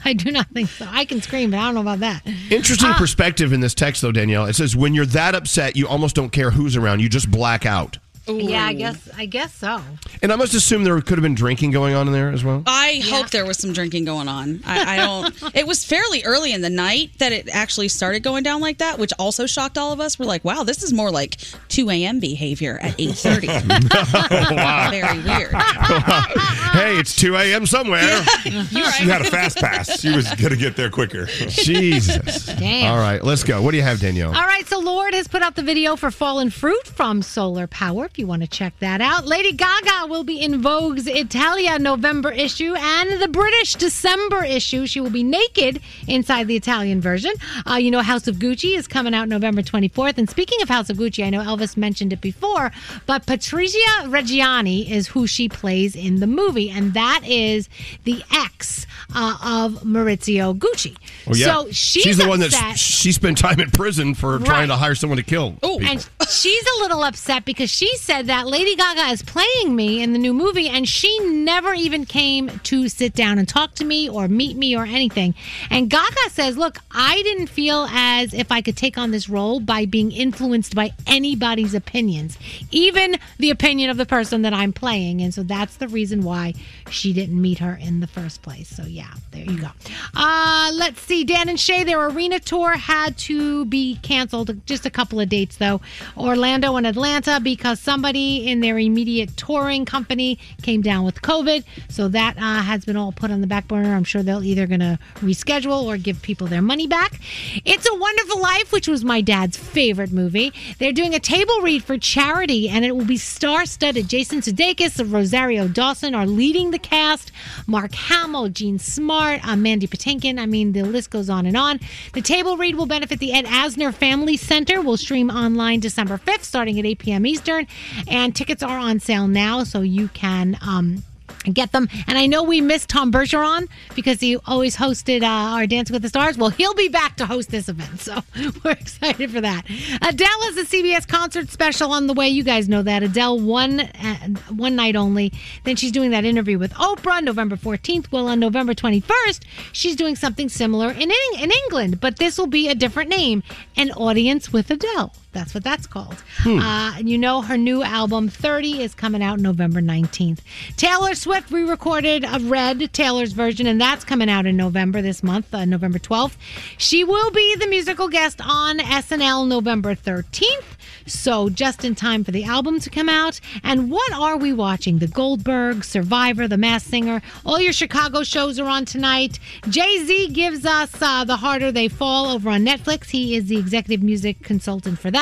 I 0.03 0.13
do 0.13 0.31
not 0.31 0.47
think 0.49 0.67
so. 0.69 0.87
I 0.89 1.05
can 1.05 1.21
scream, 1.21 1.51
but 1.51 1.59
I 1.59 1.65
don't 1.65 1.75
know 1.75 1.81
about 1.81 1.99
that. 1.99 2.25
Interesting 2.49 2.91
perspective 2.93 3.53
in 3.53 3.59
this 3.61 3.75
text, 3.75 4.01
though, 4.01 4.11
Danielle. 4.11 4.45
It 4.45 4.55
says 4.55 4.75
when 4.75 4.95
you're 4.95 5.05
that 5.07 5.35
upset, 5.35 5.75
you 5.77 5.87
almost 5.87 6.15
don't 6.15 6.31
care 6.31 6.49
who's 6.51 6.75
around. 6.75 7.01
You 7.01 7.07
just 7.07 7.29
black 7.29 7.65
out. 7.67 7.99
Yeah, 8.39 8.65
I 8.65 8.73
guess 8.73 9.09
I 9.15 9.25
guess 9.25 9.53
so. 9.53 9.81
And 10.21 10.31
I 10.31 10.35
must 10.35 10.53
assume 10.53 10.83
there 10.83 10.99
could 11.01 11.17
have 11.17 11.23
been 11.23 11.35
drinking 11.35 11.71
going 11.71 11.93
on 11.93 12.07
in 12.07 12.13
there 12.13 12.29
as 12.29 12.43
well. 12.43 12.63
I 12.65 13.01
hope 13.05 13.29
there 13.29 13.45
was 13.45 13.57
some 13.57 13.73
drinking 13.73 14.05
going 14.05 14.27
on. 14.27 14.61
I, 14.65 14.95
I 14.95 14.97
don't. 14.97 15.35
it 15.55 15.67
was 15.67 15.83
fairly 15.83 16.23
early 16.23 16.53
in 16.53 16.61
the 16.61 16.69
night 16.69 17.11
that 17.19 17.31
it 17.31 17.49
actually 17.53 17.87
started 17.87 18.21
going 18.21 18.43
down 18.43 18.61
like 18.61 18.79
that, 18.79 18.99
which 18.99 19.11
also 19.19 19.45
shocked 19.45 19.77
all 19.77 19.91
of 19.91 19.99
us. 19.99 20.19
We're 20.19 20.25
like, 20.25 20.45
"Wow, 20.45 20.63
this 20.63 20.83
is 20.83 20.93
more 20.93 21.11
like 21.11 21.37
2 21.69 21.89
a.m. 21.89 22.19
behavior 22.19 22.79
at 22.81 22.97
8:30." 22.97 24.51
wow. 24.55 24.91
Very 24.91 25.19
weird. 25.19 25.53
hey, 25.53 26.97
it's 26.97 27.15
2 27.15 27.35
a.m. 27.35 27.65
somewhere. 27.65 28.23
She 28.43 29.05
had 29.05 29.21
a 29.21 29.29
fast 29.29 29.57
pass. 29.57 29.99
She 29.99 30.15
was 30.15 30.25
going 30.35 30.51
to 30.51 30.57
get 30.57 30.75
there 30.75 30.89
quicker. 30.89 31.25
Jesus. 31.25 32.45
Damn. 32.45 32.91
All 32.91 32.99
right, 32.99 33.23
let's 33.23 33.43
go. 33.43 33.61
What 33.61 33.71
do 33.71 33.77
you 33.77 33.83
have, 33.83 33.99
Danielle? 33.99 34.35
All 34.35 34.45
right, 34.45 34.65
so 34.67 34.79
Lorde 34.79 35.13
has 35.13 35.27
put 35.27 35.41
out 35.41 35.55
the 35.55 35.63
video 35.63 35.95
for 35.95 36.11
Fallen 36.11 36.49
Fruit 36.49 36.87
from 36.87 37.21
Solar 37.21 37.67
Power. 37.67 38.05
If 38.05 38.17
you 38.21 38.27
want 38.27 38.43
to 38.43 38.47
check 38.47 38.77
that 38.79 39.01
out, 39.01 39.25
Lady 39.25 39.51
Gaga 39.51 40.05
will 40.07 40.23
be 40.23 40.39
in 40.39 40.61
Vogue's 40.61 41.07
Italia 41.07 41.79
November 41.79 42.31
issue 42.31 42.75
and 42.77 43.19
the 43.21 43.27
British 43.27 43.73
December 43.75 44.43
issue. 44.45 44.85
She 44.85 45.01
will 45.01 45.09
be 45.09 45.23
naked 45.23 45.81
inside 46.07 46.47
the 46.47 46.55
Italian 46.55 47.01
version. 47.01 47.31
Uh, 47.69 47.75
you 47.75 47.89
know, 47.89 48.01
House 48.01 48.27
of 48.27 48.35
Gucci 48.35 48.77
is 48.77 48.87
coming 48.87 49.15
out 49.15 49.27
November 49.27 49.63
24th. 49.63 50.19
And 50.19 50.29
speaking 50.29 50.61
of 50.61 50.69
House 50.69 50.89
of 50.91 50.97
Gucci, 50.97 51.25
I 51.25 51.31
know 51.31 51.39
Elvis 51.39 51.75
mentioned 51.75 52.13
it 52.13 52.21
before, 52.21 52.71
but 53.07 53.25
Patricia 53.25 53.77
Reggiani 54.03 54.89
is 54.89 55.07
who 55.07 55.25
she 55.25 55.49
plays 55.49 55.95
in 55.95 56.19
the 56.19 56.27
movie, 56.27 56.69
and 56.69 56.93
that 56.93 57.21
is 57.25 57.67
the 58.03 58.23
ex 58.31 58.85
uh, 59.15 59.37
of 59.43 59.81
Maurizio 59.83 60.55
Gucci. 60.57 60.95
Oh, 61.27 61.33
yeah. 61.33 61.47
So 61.47 61.71
she's, 61.71 62.17
the 62.17 62.27
one 62.27 62.41
upset. 62.43 62.61
that 62.61 62.77
she 62.79 63.11
spent 63.11 63.39
time 63.39 63.59
in 63.59 63.71
prison 63.71 64.13
for 64.13 64.37
Right. 64.37 64.45
trying 64.45 64.67
to 64.67 64.75
hire 64.77 64.93
someone 64.95 65.17
to 65.17 65.23
kill. 65.23 65.55
Oh, 65.63 65.79
and 65.79 66.07
she's 66.29 66.63
a 66.77 66.81
little 66.81 67.03
upset 67.03 67.45
because 67.45 67.69
she 67.71 67.87
said 68.01 68.27
that 68.27 68.47
Lady 68.47 68.75
Gaga 68.75 69.11
is 69.11 69.21
playing 69.21 69.75
me 69.75 70.01
in 70.01 70.13
the 70.13 70.19
new 70.19 70.33
movie, 70.33 70.67
and 70.67 70.87
she 70.87 71.17
never 71.19 71.73
even 71.73 72.05
came 72.05 72.59
to 72.63 72.89
sit 72.89 73.13
down 73.13 73.37
and 73.37 73.47
talk 73.47 73.75
to 73.75 73.85
me 73.85 74.09
or 74.09 74.27
meet 74.27 74.57
me 74.57 74.75
or 74.75 74.85
anything. 74.85 75.35
And 75.69 75.89
Gaga 75.89 76.29
says, 76.31 76.57
"Look, 76.57 76.79
I 76.91 77.21
didn't 77.21 77.47
feel 77.47 77.87
as 77.91 78.33
if 78.33 78.51
I 78.51 78.61
could 78.61 78.75
take 78.75 78.97
on 78.97 79.11
this 79.11 79.29
role 79.29 79.59
by 79.59 79.85
being 79.85 80.11
influenced 80.11 80.73
by 80.75 80.91
anybody's 81.05 81.73
opinions, 81.73 82.37
even 82.71 83.17
the 83.37 83.51
opinion 83.51 83.89
of 83.89 83.97
the 83.97 84.05
person 84.05 84.41
that 84.41 84.53
I'm 84.53 84.73
playing, 84.73 85.21
and 85.21 85.33
so 85.33 85.43
that's 85.43 85.75
the 85.75 85.87
reason 85.87 86.23
why 86.23 86.53
she 86.89 87.13
didn't 87.13 87.39
meet 87.39 87.59
her 87.59 87.79
in 87.81 87.99
the 87.99 88.07
first 88.07 88.41
place." 88.41 88.67
So 88.67 88.83
yeah, 88.83 89.13
there 89.31 89.45
you 89.45 89.59
go. 89.59 89.69
Uh, 90.15 90.71
let's 90.73 91.01
see, 91.01 91.23
Dan 91.23 91.49
and 91.49 91.59
Shay, 91.59 91.83
their 91.83 92.03
arena 92.07 92.39
tour 92.39 92.71
had 92.71 93.17
to 93.19 93.65
be 93.65 93.99
canceled. 94.01 94.65
Just 94.65 94.85
a 94.85 94.89
couple 94.89 95.19
of 95.19 95.29
dates 95.29 95.57
though. 95.57 95.81
Orlando 96.17 96.75
and 96.75 96.87
Atlanta 96.87 97.39
because 97.39 97.79
somebody 97.91 98.47
in 98.47 98.61
their 98.61 98.79
immediate 98.79 99.35
touring 99.35 99.83
company 99.83 100.39
came 100.61 100.81
down 100.81 101.03
with 101.03 101.21
COVID. 101.21 101.61
So 101.89 102.07
that 102.07 102.37
uh, 102.37 102.61
has 102.61 102.85
been 102.85 102.95
all 102.95 103.11
put 103.11 103.31
on 103.31 103.41
the 103.41 103.47
back 103.47 103.67
burner. 103.67 103.93
I'm 103.93 104.05
sure 104.05 104.23
they'll 104.23 104.45
either 104.45 104.65
going 104.65 104.79
to 104.79 104.97
reschedule 105.15 105.83
or 105.83 105.97
give 105.97 106.21
people 106.21 106.47
their 106.47 106.61
money 106.61 106.87
back. 106.87 107.19
It's 107.65 107.85
a 107.89 107.93
Wonderful 107.93 108.41
Life, 108.41 108.71
which 108.71 108.87
was 108.87 109.03
my 109.03 109.19
dad's 109.19 109.57
favorite 109.57 110.13
movie. 110.13 110.53
They're 110.79 110.93
doing 110.93 111.13
a 111.13 111.19
table 111.19 111.59
read 111.61 111.83
for 111.83 111.97
charity, 111.97 112.69
and 112.69 112.85
it 112.85 112.95
will 112.95 113.03
be 113.03 113.17
star-studded. 113.17 114.07
Jason 114.07 114.39
Sudeikis 114.39 114.97
and 114.97 115.11
Rosario 115.11 115.67
Dawson 115.67 116.15
are 116.15 116.25
leading 116.25 116.71
the 116.71 116.79
cast. 116.79 117.33
Mark 117.67 117.93
Hamill, 117.93 118.47
Jean 118.47 118.79
Smart, 118.79 119.45
uh, 119.45 119.57
Mandy 119.57 119.87
Patinkin. 119.87 120.39
I 120.39 120.45
mean, 120.45 120.71
the 120.71 120.83
list 120.83 121.09
goes 121.09 121.29
on 121.29 121.45
and 121.45 121.57
on. 121.57 121.81
The 122.13 122.21
table 122.21 122.55
read 122.55 122.75
will 122.75 122.85
benefit 122.85 123.19
the 123.19 123.33
Ed 123.33 123.43
Asner 123.47 123.93
Family 123.93 124.37
Center. 124.37 124.81
Will 124.81 124.95
stream 124.95 125.29
online 125.29 125.81
December 125.81 126.17
5th, 126.17 126.43
starting 126.45 126.79
at 126.79 126.85
8 126.85 126.99
p.m. 126.99 127.25
Eastern, 127.25 127.67
and 128.07 128.35
tickets 128.35 128.63
are 128.63 128.77
on 128.77 128.99
sale 128.99 129.27
now, 129.27 129.63
so 129.63 129.81
you 129.81 130.07
can. 130.09 130.57
Um, 130.61 131.03
Get 131.43 131.71
them. 131.71 131.89
And 132.07 132.17
I 132.17 132.27
know 132.27 132.43
we 132.43 132.61
missed 132.61 132.89
Tom 132.89 133.11
Bergeron 133.11 133.67
because 133.95 134.19
he 134.19 134.37
always 134.45 134.75
hosted 134.75 135.23
uh, 135.23 135.25
our 135.55 135.65
Dance 135.65 135.89
with 135.89 136.03
the 136.03 136.09
Stars. 136.09 136.37
Well, 136.37 136.51
he'll 136.51 136.75
be 136.75 136.87
back 136.87 137.17
to 137.17 137.25
host 137.25 137.49
this 137.49 137.67
event. 137.67 137.99
So 137.99 138.21
we're 138.63 138.71
excited 138.71 139.31
for 139.31 139.41
that. 139.41 139.65
Adele 140.01 140.43
is 140.49 140.57
a 140.57 140.65
CBS 140.65 141.07
concert 141.07 141.49
special 141.49 141.91
on 141.91 142.05
the 142.05 142.13
way. 142.13 142.29
You 142.29 142.43
guys 142.43 142.69
know 142.69 142.83
that. 142.83 143.01
Adele 143.01 143.39
one, 143.39 143.79
uh, 143.79 144.15
one 144.49 144.75
night 144.75 144.95
only. 144.95 145.33
Then 145.63 145.75
she's 145.75 145.91
doing 145.91 146.11
that 146.11 146.25
interview 146.25 146.59
with 146.59 146.73
Oprah 146.73 147.23
November 147.23 147.55
14th. 147.55 148.11
Well, 148.11 148.27
on 148.27 148.39
November 148.39 148.75
21st, 148.75 149.41
she's 149.71 149.95
doing 149.95 150.15
something 150.15 150.47
similar 150.47 150.91
in, 150.91 151.11
in 151.39 151.51
England, 151.65 151.99
but 151.99 152.17
this 152.17 152.37
will 152.37 152.47
be 152.47 152.69
a 152.69 152.75
different 152.75 153.09
name 153.09 153.41
An 153.75 153.91
Audience 153.91 154.53
with 154.53 154.69
Adele. 154.69 155.13
That's 155.31 155.53
what 155.53 155.63
that's 155.63 155.87
called. 155.87 156.15
Hmm. 156.39 156.59
Uh, 156.59 156.97
and 156.97 157.09
you 157.09 157.17
know 157.17 157.41
her 157.41 157.57
new 157.57 157.83
album 157.83 158.27
30 158.27 158.81
is 158.81 158.93
coming 158.93 159.23
out 159.23 159.39
November 159.39 159.81
19th. 159.81 160.39
Taylor 160.75 161.15
Swift 161.15 161.51
re-recorded 161.51 162.25
a 162.25 162.39
Red 162.41 162.91
Taylor's 162.93 163.31
version, 163.31 163.65
and 163.65 163.79
that's 163.79 164.03
coming 164.03 164.29
out 164.29 164.45
in 164.45 164.57
November 164.57 165.01
this 165.01 165.23
month, 165.23 165.53
uh, 165.53 165.63
November 165.65 165.99
12th. 165.99 166.35
She 166.77 167.03
will 167.03 167.31
be 167.31 167.55
the 167.55 167.67
musical 167.67 168.09
guest 168.09 168.41
on 168.43 168.79
SNL 168.79 169.47
November 169.47 169.95
13th. 169.95 170.77
So 171.05 171.49
just 171.49 171.83
in 171.83 171.95
time 171.95 172.23
for 172.23 172.31
the 172.31 172.43
album 172.43 172.79
to 172.79 172.89
come 172.89 173.09
out. 173.09 173.39
And 173.63 173.89
what 173.89 174.11
are 174.13 174.37
we 174.37 174.53
watching? 174.53 174.99
The 174.99 175.07
Goldberg, 175.07 175.83
Survivor, 175.83 176.47
The 176.47 176.57
Masked 176.57 176.89
Singer. 176.89 177.21
All 177.45 177.59
your 177.59 177.73
Chicago 177.73 178.23
shows 178.23 178.59
are 178.59 178.67
on 178.67 178.85
tonight. 178.85 179.39
Jay 179.69 180.03
Z 180.05 180.29
gives 180.29 180.65
us 180.65 180.89
uh, 181.01 181.23
The 181.23 181.37
Harder 181.37 181.71
They 181.71 181.87
Fall 181.87 182.27
over 182.27 182.49
on 182.49 182.65
Netflix. 182.65 183.09
He 183.09 183.35
is 183.35 183.47
the 183.47 183.57
executive 183.57 184.03
music 184.03 184.41
consultant 184.43 184.99
for 184.99 185.11
that. 185.11 185.20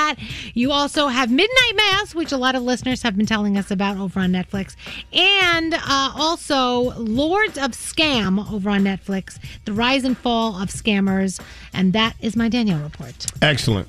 You 0.54 0.72
also 0.72 1.08
have 1.08 1.30
Midnight 1.32 1.74
Mass, 1.76 2.14
which 2.16 2.32
a 2.32 2.38
lot 2.38 2.56
of 2.56 2.64
listeners 2.64 3.02
have 3.04 3.16
been 3.18 3.26
telling 3.26 3.58
us 3.58 3.72
about 3.72 3.98
over 3.98 4.20
on 4.20 4.32
Netflix. 4.32 4.76
And 5.14 5.74
uh, 5.74 6.12
also 6.16 6.94
Lords 6.98 7.58
of 7.58 7.72
Scam 7.72 8.52
over 8.52 8.70
on 8.70 8.84
Netflix. 8.84 9.38
The 9.66 9.74
Rise 9.74 10.04
and 10.04 10.18
Fall 10.18 10.62
of 10.62 10.70
Scammers. 10.70 11.40
And 11.74 11.94
that 11.94 12.16
is 12.20 12.36
my 12.36 12.50
Danielle 12.50 12.82
report. 12.82 13.26
Excellent. 13.42 13.88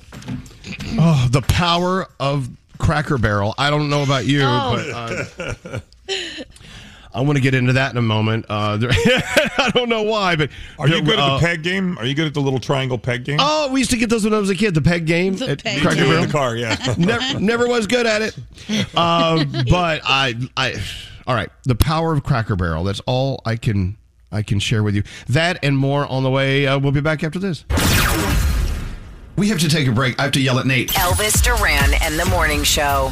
Oh, 0.99 1.27
the 1.31 1.41
power 1.41 2.07
of 2.19 2.49
Cracker 2.77 3.17
Barrel. 3.17 3.53
I 3.57 3.69
don't 3.69 3.89
know 3.89 4.03
about 4.03 4.25
you, 4.25 4.41
Oh. 4.43 4.75
but 4.75 5.69
uh, 5.75 5.79
I 7.13 7.21
want 7.21 7.35
to 7.37 7.41
get 7.41 7.53
into 7.53 7.73
that 7.73 7.91
in 7.91 7.97
a 7.97 8.01
moment. 8.01 8.45
Uh, 8.47 8.77
there- 8.77 8.89
I 8.93 9.71
don't 9.73 9.89
know 9.89 10.03
why, 10.03 10.35
but 10.35 10.49
Are 10.79 10.87
you 10.87 11.01
good 11.01 11.19
at 11.19 11.19
uh, 11.19 11.37
the 11.37 11.45
peg 11.45 11.61
game? 11.63 11.97
Are 11.97 12.05
you 12.05 12.15
good 12.15 12.27
at 12.27 12.33
the 12.33 12.39
little 12.41 12.59
triangle 12.59 12.97
peg 12.97 13.25
game? 13.25 13.37
Oh, 13.41 13.69
we 13.71 13.79
used 13.81 13.91
to 13.91 13.97
get 13.97 14.09
those 14.09 14.23
when 14.23 14.33
I 14.33 14.39
was 14.39 14.49
a 14.49 14.55
kid. 14.55 14.73
The 14.73 14.81
peg 14.81 15.05
game 15.05 15.35
The 15.35 15.49
at 15.51 15.63
peg 15.63 15.81
Cracker 15.81 15.95
game. 15.97 16.05
Barrel 16.05 16.21
In 16.23 16.27
the 16.27 16.31
car, 16.31 16.55
yeah. 16.55 16.77
never, 16.97 17.39
never 17.39 17.67
was 17.67 17.87
good 17.87 18.05
at 18.07 18.21
it. 18.21 18.37
Uh, 18.95 19.43
but 19.69 20.01
I, 20.05 20.35
I, 20.55 20.81
all 21.27 21.35
right. 21.35 21.49
The 21.65 21.75
power 21.75 22.13
of 22.13 22.23
Cracker 22.23 22.55
Barrel. 22.55 22.83
That's 22.85 23.01
all 23.01 23.41
I 23.45 23.57
can, 23.57 23.97
I 24.31 24.41
can 24.41 24.59
share 24.59 24.81
with 24.83 24.95
you. 24.95 25.03
That 25.27 25.59
and 25.63 25.77
more 25.77 26.05
on 26.05 26.23
the 26.23 26.31
way. 26.31 26.65
Uh, 26.65 26.79
we'll 26.79 26.91
be 26.93 27.01
back 27.01 27.23
after 27.23 27.39
this. 27.39 27.65
We 29.37 29.47
have 29.49 29.59
to 29.59 29.69
take 29.69 29.87
a 29.87 29.91
break. 29.91 30.19
I 30.19 30.23
have 30.23 30.31
to 30.33 30.41
yell 30.41 30.59
at 30.59 30.65
Nate. 30.65 30.89
Elvis 30.91 31.41
Duran 31.43 31.93
and 32.01 32.19
the 32.19 32.25
Morning 32.25 32.63
Show. 32.63 33.11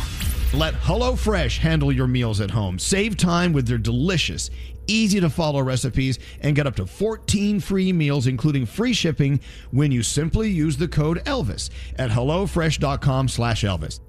Let 0.54 0.74
HelloFresh 0.74 1.60
handle 1.60 1.91
your 1.91 2.08
meals 2.08 2.41
at 2.41 2.50
home. 2.50 2.80
Save 2.80 3.18
time 3.18 3.54
with 3.54 3.68
their 3.68 3.78
delicious, 3.78 4.50
easy 4.88 5.20
to 5.20 5.30
follow 5.30 5.62
recipes 5.62 6.18
and 6.41 6.56
get 6.56 6.66
up 6.66 6.76
to 6.78 6.88
14 6.88 7.60
free 7.60 7.93
meals, 7.93 8.26
including 8.26 8.66
free 8.66 8.93
shipping, 8.93 9.39
when 9.70 9.91
you 9.91 10.02
simply 10.02 10.50
use 10.50 10.78
the 10.78 10.88
code 10.88 11.22
ELVIS 11.28 11.70
at 11.97 12.10
HelloFresh.com 12.10 13.28
slash 13.28 13.64
Elvis. 13.64 14.00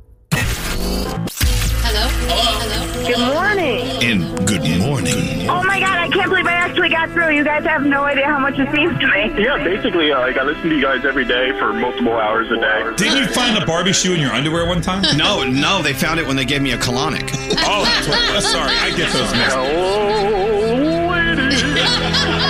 Hello? 3.03 3.17
Hello? 3.17 3.17
Good 3.17 3.35
morning. 3.35 3.87
And 4.03 4.47
good 4.47 4.79
morning. 4.81 5.49
Oh 5.49 5.63
my 5.65 5.81
god, 5.81 5.99
I 5.99 6.09
can't 6.09 6.29
believe 6.31 6.47
I 6.47 6.53
actually 6.53 6.89
got 6.91 7.11
through. 7.11 7.31
You 7.35 7.45
guys 7.45 7.65
have 7.65 7.83
no 7.83 8.05
idea 8.05 8.27
how 8.27 8.39
much 8.39 8.59
it 8.59 8.71
means 8.73 8.99
to 9.01 9.07
me. 9.07 9.43
Yeah, 9.43 9.57
basically, 9.63 10.13
uh, 10.13 10.21
like 10.21 10.37
I 10.37 10.45
listen 10.45 10.69
to 10.71 10.75
you 10.77 10.83
guys 10.83 11.05
every 11.05 11.25
day 11.25 11.59
for 11.59 11.73
multiple 11.73 12.13
hours 12.19 12.51
a 12.51 12.57
day. 12.57 12.93
Didn't 12.97 13.19
you 13.19 13.27
find 13.29 13.57
a 13.63 13.67
Barbie 13.67 13.93
shoe 13.93 14.15
in 14.15 14.21
your 14.21 14.33
underwear 14.33 14.67
one 14.67 14.81
time? 14.81 15.01
No, 15.21 15.43
no, 15.45 15.83
they 15.83 15.93
found 15.93 16.19
it 16.21 16.27
when 16.27 16.37
they 16.37 16.45
gave 16.47 16.63
me 16.63 16.73
a 16.73 16.79
colonic. 16.79 17.29
Oh, 17.67 17.85
that's 17.85 18.09
what- 18.09 18.43
sorry. 18.43 18.71
I 18.73 18.91
get 18.97 19.13
those 19.13 19.33
mixed. 19.35 19.57
They've 21.41 21.75
been 21.75 22.50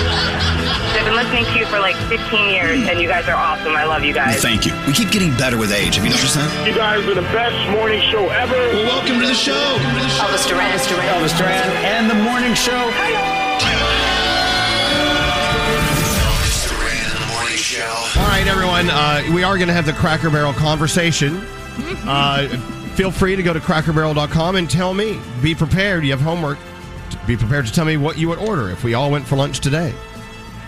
listening 1.31 1.41
listening 1.41 1.53
to 1.53 1.59
you 1.59 1.65
for 1.71 1.79
like 1.79 1.95
15 2.09 2.49
years, 2.49 2.87
and 2.87 2.99
you 2.99 3.07
guys 3.07 3.27
are 3.27 3.35
awesome. 3.35 3.75
I 3.75 3.85
love 3.85 4.03
you 4.03 4.13
guys. 4.13 4.41
Thank 4.41 4.65
you. 4.65 4.73
We 4.85 4.93
keep 4.93 5.11
getting 5.11 5.31
better 5.37 5.57
with 5.57 5.71
age. 5.71 5.95
Have 5.95 6.03
you 6.03 6.11
noticed 6.11 6.35
that? 6.35 6.67
You 6.67 6.75
guys 6.75 7.05
are 7.05 7.15
the 7.15 7.21
best 7.33 7.71
morning 7.71 8.01
show 8.11 8.27
ever. 8.29 8.53
Well, 8.53 8.85
welcome 8.85 9.19
to 9.19 9.27
the 9.27 9.33
show. 9.33 9.53
Elvis 10.19 10.47
Duran. 10.47 10.71
Elvis 10.71 11.37
Duran 11.37 11.69
and 11.87 12.09
the 12.09 12.15
morning 12.15 12.53
show. 12.53 12.91
Elvis 16.27 16.67
Duran 16.67 16.99
in 16.99 17.15
the 17.15 17.27
morning 17.33 17.57
show. 17.57 18.19
All 18.19 18.27
right, 18.27 18.47
everyone. 18.47 18.89
Uh, 18.89 19.23
we 19.33 19.43
are 19.43 19.57
going 19.57 19.67
to 19.69 19.73
have 19.73 19.85
the 19.85 19.93
Cracker 19.93 20.29
Barrel 20.29 20.53
conversation. 20.53 21.41
Uh, 22.03 22.47
feel 22.95 23.11
free 23.11 23.35
to 23.35 23.41
go 23.41 23.53
to 23.53 23.59
crackerbarrel.com 23.59 24.55
and 24.57 24.69
tell 24.69 24.93
me. 24.93 25.19
Be 25.41 25.55
prepared. 25.55 26.03
You 26.03 26.11
have 26.11 26.19
homework. 26.19 26.59
Be 27.25 27.37
prepared 27.37 27.65
to 27.65 27.71
tell 27.71 27.85
me 27.85 27.95
what 27.95 28.17
you 28.17 28.27
would 28.27 28.39
order 28.39 28.69
if 28.69 28.83
we 28.83 28.93
all 28.93 29.09
went 29.09 29.25
for 29.25 29.37
lunch 29.37 29.61
today. 29.61 29.93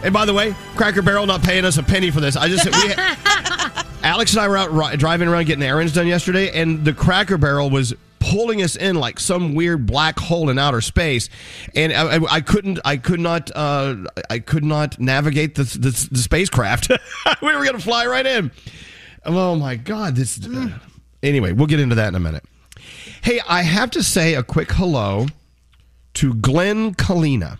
And 0.04 0.14
by 0.14 0.26
the 0.26 0.34
way, 0.34 0.54
Cracker 0.76 1.02
Barrel 1.02 1.26
not 1.26 1.42
paying 1.44 1.64
us 1.66 1.78
a 1.78 1.84
penny 1.84 2.12
for 2.12 2.20
this. 2.20 2.36
I 2.36 2.50
just 2.50 2.66
we, 2.66 2.94
Alex 4.04 4.34
and 4.34 4.42
I 4.42 4.48
were 4.48 4.58
out 4.58 4.72
ri- 4.74 4.98
driving 4.98 5.28
around 5.30 5.46
getting 5.46 5.64
errands 5.64 5.94
done 5.94 6.08
yesterday, 6.08 6.52
and 6.60 6.84
the 6.84 6.94
Cracker 6.94 7.38
Barrel 7.38 7.70
was 7.70 7.94
pulling 8.20 8.62
us 8.62 8.76
in 8.76 8.96
like 8.96 9.20
some 9.20 9.54
weird 9.56 9.86
black 9.86 10.20
hole 10.20 10.50
in 10.50 10.60
outer 10.60 10.82
space, 10.82 11.30
and 11.76 11.94
I, 11.94 12.18
I- 12.18 12.34
I 12.36 12.42
couldn't, 12.42 12.80
I 12.84 12.98
could 12.98 13.20
not, 13.22 13.50
uh, 13.56 13.96
I 14.30 14.40
could 14.40 14.64
not 14.66 15.00
navigate 15.00 15.56
the 15.56 15.64
the, 15.64 16.08
the 16.12 16.18
spacecraft. 16.20 16.90
we 17.42 17.56
were 17.56 17.64
gonna 17.66 17.80
fly 17.80 18.06
right 18.06 18.26
in. 18.26 18.52
Oh 19.26 19.56
my 19.56 19.76
god! 19.78 20.16
This. 20.18 20.46
uh, 20.46 20.68
anyway, 21.22 21.54
we'll 21.54 21.68
get 21.68 21.80
into 21.80 21.96
that 21.96 22.10
in 22.10 22.16
a 22.16 22.20
minute. 22.20 22.44
Hey, 23.22 23.40
I 23.48 23.62
have 23.62 23.90
to 23.92 24.04
say 24.04 24.34
a 24.34 24.44
quick 24.44 24.70
hello 24.74 25.28
to 26.16 26.34
Glenn 26.34 26.94
Kalina. 26.96 27.60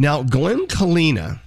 Now, 0.00 0.22
Glenn 0.22 0.68
Kalina, 0.68 1.40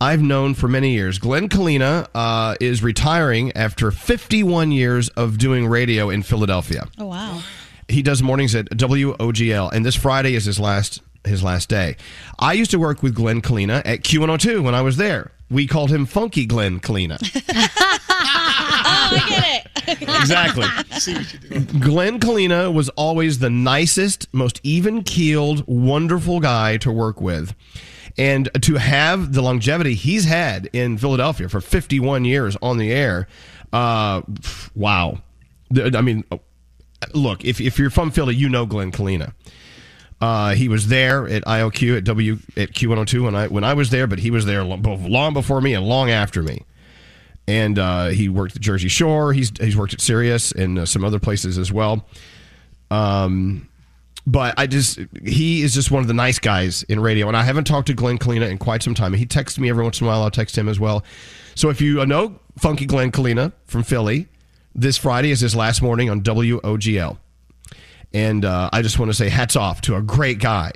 I've 0.00 0.20
known 0.20 0.54
for 0.54 0.66
many 0.66 0.92
years. 0.92 1.18
Glenn 1.18 1.48
Kalina 1.48 2.08
uh, 2.12 2.56
is 2.60 2.82
retiring 2.82 3.52
after 3.56 3.92
51 3.92 4.72
years 4.72 5.08
of 5.10 5.38
doing 5.38 5.68
radio 5.68 6.10
in 6.10 6.24
Philadelphia. 6.24 6.88
Oh 6.98 7.06
wow. 7.06 7.40
He 7.88 8.02
does 8.02 8.22
mornings 8.22 8.56
at 8.56 8.66
WOGL, 8.70 9.70
and 9.72 9.86
this 9.86 9.94
Friday 9.94 10.34
is 10.34 10.46
his 10.46 10.58
last 10.58 11.00
his 11.24 11.42
last 11.42 11.68
day. 11.68 11.96
I 12.38 12.52
used 12.52 12.70
to 12.72 12.78
work 12.78 13.02
with 13.02 13.14
Glenn 13.14 13.42
Kalina 13.42 13.82
at 13.84 14.02
Q102 14.02 14.62
when 14.62 14.74
I 14.74 14.82
was 14.82 14.96
there. 14.96 15.30
We 15.50 15.66
called 15.66 15.90
him 15.90 16.06
Funky 16.06 16.46
Glenn 16.46 16.80
Kalina. 16.80 17.18
Oh, 18.86 19.08
I 19.12 19.28
get 19.28 19.44
it. 19.44 19.70
Exactly. 20.20 20.66
Glenn 21.80 22.18
Kalina 22.18 22.72
was 22.72 22.88
always 22.90 23.38
the 23.38 23.50
nicest, 23.50 24.32
most 24.32 24.58
even 24.62 25.02
keeled, 25.02 25.62
wonderful 25.66 26.40
guy 26.40 26.78
to 26.78 26.90
work 26.90 27.20
with. 27.20 27.54
And 28.16 28.48
to 28.62 28.76
have 28.76 29.34
the 29.34 29.42
longevity 29.42 29.94
he's 29.94 30.24
had 30.24 30.70
in 30.72 30.96
Philadelphia 30.96 31.50
for 31.50 31.60
51 31.60 32.24
years 32.24 32.56
on 32.62 32.78
the 32.78 32.92
air, 32.92 33.28
uh, 33.74 34.22
wow. 34.74 35.18
I 35.76 36.00
mean, 36.00 36.24
look, 37.12 37.44
if, 37.44 37.60
if 37.60 37.78
you're 37.78 37.90
from 37.90 38.10
Philly, 38.10 38.34
you 38.34 38.48
know 38.48 38.64
Glenn 38.64 38.90
Kalina. 38.90 39.34
Uh, 40.20 40.54
he 40.54 40.68
was 40.68 40.88
there 40.88 41.28
at 41.28 41.44
IOQ 41.44 41.98
at 41.98 42.04
W 42.04 42.38
at 42.56 42.70
Q102 42.70 43.24
when 43.24 43.34
I 43.34 43.48
when 43.48 43.64
I 43.64 43.74
was 43.74 43.90
there, 43.90 44.06
but 44.06 44.20
he 44.20 44.30
was 44.30 44.46
there 44.46 44.64
long, 44.64 45.34
before 45.34 45.60
me 45.60 45.74
and 45.74 45.84
long 45.86 46.10
after 46.10 46.42
me 46.42 46.62
and 47.46 47.78
uh, 47.78 48.06
he 48.06 48.28
worked 48.28 48.56
at 48.56 48.62
Jersey 48.62 48.88
Shore. 48.88 49.32
He's 49.32 49.52
he's 49.60 49.76
worked 49.76 49.94
at 49.94 50.00
Sirius 50.00 50.52
and 50.52 50.78
uh, 50.78 50.86
some 50.86 51.04
other 51.04 51.18
places 51.18 51.58
as 51.58 51.70
well. 51.70 52.06
Um, 52.90 53.68
but 54.26 54.54
I 54.56 54.66
just 54.66 54.98
he 55.22 55.62
is 55.62 55.74
just 55.74 55.90
one 55.90 56.00
of 56.00 56.08
the 56.08 56.14
nice 56.14 56.38
guys 56.38 56.82
in 56.84 57.00
radio, 57.00 57.28
and 57.28 57.36
I 57.36 57.42
haven't 57.42 57.64
talked 57.64 57.88
to 57.88 57.94
Glenn 57.94 58.18
Kalina 58.18 58.50
in 58.50 58.58
quite 58.58 58.82
some 58.82 58.94
time. 58.94 59.12
He 59.12 59.26
texts 59.26 59.58
me 59.58 59.68
every 59.68 59.84
once 59.84 60.00
in 60.00 60.06
a 60.06 60.10
while. 60.10 60.22
I'll 60.22 60.30
text 60.30 60.56
him 60.56 60.68
as 60.68 60.80
well. 60.80 61.04
So 61.54 61.68
if 61.68 61.80
you 61.80 62.04
know 62.06 62.38
Funky 62.58 62.86
Glenn 62.86 63.12
Kalina 63.12 63.52
from 63.66 63.82
Philly, 63.82 64.28
this 64.74 64.96
Friday 64.96 65.30
is 65.30 65.40
his 65.40 65.54
last 65.54 65.82
morning 65.82 66.08
on 66.08 66.22
WOGL, 66.22 67.18
and 68.14 68.44
uh, 68.44 68.70
I 68.72 68.80
just 68.80 68.98
want 68.98 69.10
to 69.10 69.14
say 69.14 69.28
hats 69.28 69.56
off 69.56 69.80
to 69.82 69.96
a 69.96 70.02
great 70.02 70.38
guy. 70.38 70.70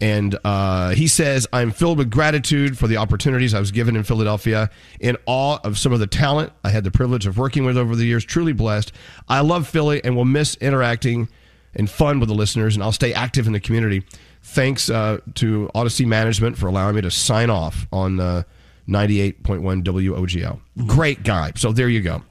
And 0.00 0.38
uh, 0.44 0.90
he 0.90 1.08
says, 1.08 1.46
I'm 1.52 1.72
filled 1.72 1.98
with 1.98 2.10
gratitude 2.10 2.78
for 2.78 2.86
the 2.86 2.96
opportunities 2.96 3.52
I 3.52 3.60
was 3.60 3.70
given 3.70 3.96
in 3.96 4.04
Philadelphia, 4.04 4.70
in 4.98 5.18
awe 5.26 5.58
of 5.62 5.78
some 5.78 5.92
of 5.92 6.00
the 6.00 6.06
talent 6.06 6.54
I 6.64 6.70
had 6.70 6.84
the 6.84 6.90
privilege 6.90 7.26
of 7.26 7.36
working 7.36 7.66
with 7.66 7.76
over 7.76 7.94
the 7.94 8.06
years. 8.06 8.24
Truly 8.24 8.54
blessed. 8.54 8.92
I 9.28 9.40
love 9.40 9.68
Philly 9.68 10.02
and 10.02 10.16
will 10.16 10.24
miss 10.24 10.54
interacting 10.54 11.28
and 11.74 11.90
fun 11.90 12.18
with 12.18 12.30
the 12.30 12.34
listeners, 12.34 12.76
and 12.76 12.82
I'll 12.82 12.92
stay 12.92 13.12
active 13.12 13.46
in 13.46 13.52
the 13.52 13.60
community. 13.60 14.02
Thanks 14.42 14.88
uh, 14.88 15.18
to 15.34 15.70
Audacy 15.74 16.06
Management 16.06 16.56
for 16.56 16.66
allowing 16.66 16.94
me 16.94 17.02
to 17.02 17.10
sign 17.10 17.50
off 17.50 17.86
on 17.92 18.20
uh, 18.20 18.44
98.1 18.88 19.84
WOGL. 19.84 20.60
Great 20.86 21.24
guy. 21.24 21.52
So 21.56 21.72
there 21.72 21.88
you 21.88 22.00
go. 22.00 22.22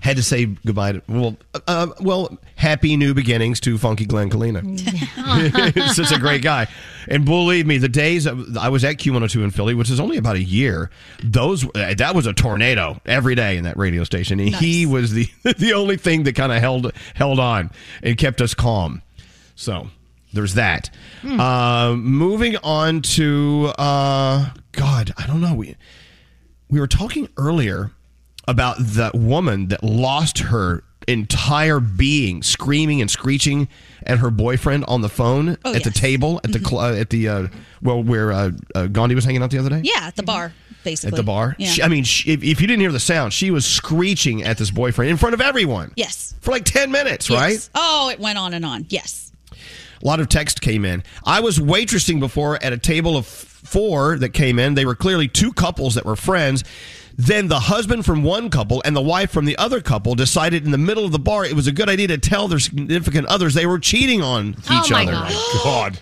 Had 0.00 0.16
to 0.16 0.22
say 0.22 0.46
goodbye 0.46 0.92
to 0.92 1.02
well, 1.08 1.36
uh, 1.66 1.88
well, 2.00 2.36
happy 2.56 2.96
new 2.96 3.14
beginnings 3.14 3.60
to 3.60 3.78
Funky 3.78 4.04
Glenn 4.04 4.30
Kalina. 4.30 4.62
He's 5.74 5.96
such 5.96 6.12
a 6.12 6.18
great 6.18 6.42
guy, 6.42 6.66
and 7.08 7.24
believe 7.24 7.66
me, 7.66 7.78
the 7.78 7.88
days 7.88 8.26
of, 8.26 8.56
I 8.56 8.68
was 8.68 8.84
at 8.84 8.96
Q102 8.96 9.44
in 9.44 9.50
Philly, 9.50 9.74
which 9.74 9.90
is 9.90 10.00
only 10.00 10.16
about 10.16 10.36
a 10.36 10.42
year, 10.42 10.90
those 11.22 11.64
uh, 11.74 11.94
that 11.96 12.14
was 12.14 12.26
a 12.26 12.32
tornado 12.32 13.00
every 13.06 13.34
day 13.34 13.56
in 13.56 13.64
that 13.64 13.76
radio 13.76 14.04
station, 14.04 14.40
and 14.40 14.54
he 14.54 14.86
was 14.86 15.12
the 15.12 15.28
the 15.58 15.72
only 15.72 15.96
thing 15.96 16.24
that 16.24 16.34
kind 16.34 16.52
of 16.52 16.58
held 16.58 16.92
held 17.14 17.38
on 17.38 17.70
and 18.02 18.16
kept 18.18 18.40
us 18.40 18.54
calm. 18.54 19.02
So 19.54 19.88
there's 20.32 20.54
that. 20.54 20.90
Uh, 21.24 21.94
moving 21.96 22.56
on 22.58 23.02
to 23.02 23.72
uh, 23.78 24.50
God, 24.72 25.12
I 25.16 25.26
don't 25.26 25.40
know. 25.40 25.54
We 25.54 25.76
we 26.68 26.80
were 26.80 26.86
talking 26.86 27.28
earlier 27.36 27.90
about 28.48 28.76
that 28.78 29.14
woman 29.14 29.68
that 29.68 29.82
lost 29.84 30.38
her 30.38 30.82
entire 31.08 31.80
being 31.80 32.42
screaming 32.42 33.00
and 33.00 33.10
screeching 33.10 33.68
at 34.06 34.18
her 34.18 34.30
boyfriend 34.30 34.84
on 34.86 35.00
the 35.00 35.08
phone 35.08 35.56
Oh, 35.64 35.74
at 35.74 35.82
the 35.82 35.90
table 35.90 36.40
at 36.44 36.52
the 36.52 36.60
cl- 36.60 36.80
uh, 36.80 36.94
at 36.94 37.10
the 37.10 37.28
uh, 37.28 37.46
well 37.82 38.02
where 38.02 38.30
uh, 38.32 38.50
uh, 38.74 38.86
Gandhi 38.86 39.14
was 39.16 39.24
hanging 39.24 39.42
out 39.42 39.50
the 39.50 39.58
other 39.58 39.70
day 39.70 39.80
Yeah, 39.82 40.02
at 40.06 40.14
the 40.14 40.22
bar, 40.22 40.52
basically. 40.84 41.16
at 41.16 41.16
the 41.16 41.24
bar. 41.24 41.56
Yeah. 41.58 41.68
She, 41.70 41.82
I 41.82 41.88
mean, 41.88 42.04
she, 42.04 42.30
if, 42.32 42.42
if 42.44 42.60
you 42.60 42.68
didn't 42.68 42.80
hear 42.82 42.92
the 42.92 43.00
sound, 43.00 43.32
she 43.32 43.50
was 43.50 43.66
screeching 43.66 44.44
at 44.44 44.58
this 44.58 44.70
boyfriend 44.70 45.10
in 45.10 45.16
front 45.16 45.34
of 45.34 45.40
everyone 45.40 45.92
yes. 45.96 46.34
for 46.40 46.52
like 46.52 46.64
ten 46.64 46.92
minutes, 46.92 47.28
Yes. 47.28 47.40
right? 47.40 47.70
Oh, 47.74 48.08
it 48.10 48.20
went 48.20 48.38
on 48.38 48.54
and 48.54 48.64
on. 48.64 48.86
Yes. 48.88 49.32
A 49.50 50.06
lot 50.06 50.20
of 50.20 50.28
text 50.28 50.60
came 50.60 50.84
in. 50.84 51.02
I 51.24 51.40
was 51.40 51.58
waitressing 51.58 52.20
before 52.20 52.62
at 52.62 52.72
a 52.72 52.78
table 52.78 53.16
of 53.16 53.26
four 53.26 54.18
that 54.18 54.30
came 54.30 54.58
in. 54.60 54.74
They 54.74 54.84
were 54.84 54.96
clearly 54.96 55.26
two 55.28 55.52
couples 55.52 55.94
that 55.96 56.04
were 56.04 56.16
friends. 56.16 56.62
Then 57.16 57.48
the 57.48 57.60
husband 57.60 58.04
from 58.06 58.22
one 58.22 58.48
couple 58.50 58.82
and 58.84 58.96
the 58.96 59.02
wife 59.02 59.30
from 59.30 59.44
the 59.44 59.56
other 59.58 59.80
couple 59.80 60.14
decided 60.14 60.64
in 60.64 60.70
the 60.70 60.78
middle 60.78 61.04
of 61.04 61.12
the 61.12 61.18
bar 61.18 61.44
it 61.44 61.54
was 61.54 61.66
a 61.66 61.72
good 61.72 61.88
idea 61.88 62.08
to 62.08 62.18
tell 62.18 62.48
their 62.48 62.58
significant 62.58 63.26
others 63.26 63.54
they 63.54 63.66
were 63.66 63.78
cheating 63.78 64.22
on 64.22 64.56
Oh, 64.70 64.80
each 64.84 64.90
my 64.90 65.02
other. 65.02 65.12
God. 65.12 65.32
God. 65.64 65.98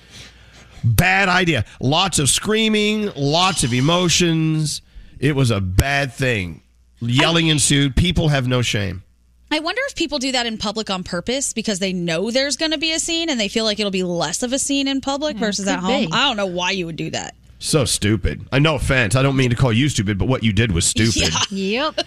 Bad 0.84 1.28
idea. 1.28 1.64
Lots 1.80 2.18
of 2.18 2.30
screaming, 2.30 3.10
lots 3.16 3.64
of 3.64 3.72
emotions. 3.74 4.82
It 5.18 5.36
was 5.36 5.50
a 5.50 5.60
bad 5.60 6.12
thing. 6.12 6.62
Yelling 7.00 7.48
ensued. 7.48 7.96
People 7.96 8.28
have 8.28 8.46
no 8.48 8.62
shame. 8.62 9.02
I 9.50 9.58
wonder 9.58 9.82
if 9.86 9.96
people 9.96 10.18
do 10.18 10.32
that 10.32 10.46
in 10.46 10.58
public 10.58 10.90
on 10.90 11.02
purpose 11.02 11.52
because 11.52 11.80
they 11.80 11.92
know 11.92 12.30
there's 12.30 12.56
going 12.56 12.70
to 12.70 12.78
be 12.78 12.92
a 12.92 13.00
scene 13.00 13.28
and 13.28 13.38
they 13.40 13.48
feel 13.48 13.64
like 13.64 13.80
it'll 13.80 13.90
be 13.90 14.04
less 14.04 14.42
of 14.44 14.52
a 14.52 14.58
scene 14.58 14.86
in 14.86 15.00
public 15.00 15.36
versus 15.36 15.66
at 15.66 15.80
home. 15.80 16.06
be. 16.06 16.12
I 16.12 16.28
don't 16.28 16.36
know 16.36 16.46
why 16.46 16.70
you 16.70 16.86
would 16.86 16.96
do 16.96 17.10
that. 17.10 17.34
So 17.60 17.84
stupid. 17.84 18.48
I 18.50 18.58
no 18.58 18.74
offense. 18.74 19.14
I 19.14 19.22
don't 19.22 19.36
mean 19.36 19.50
to 19.50 19.56
call 19.56 19.72
you 19.72 19.88
stupid, 19.88 20.18
but 20.18 20.26
what 20.26 20.42
you 20.42 20.52
did 20.52 20.72
was 20.72 20.86
stupid. 20.86 21.32
Yeah. 21.50 21.92
Yep. 21.94 22.06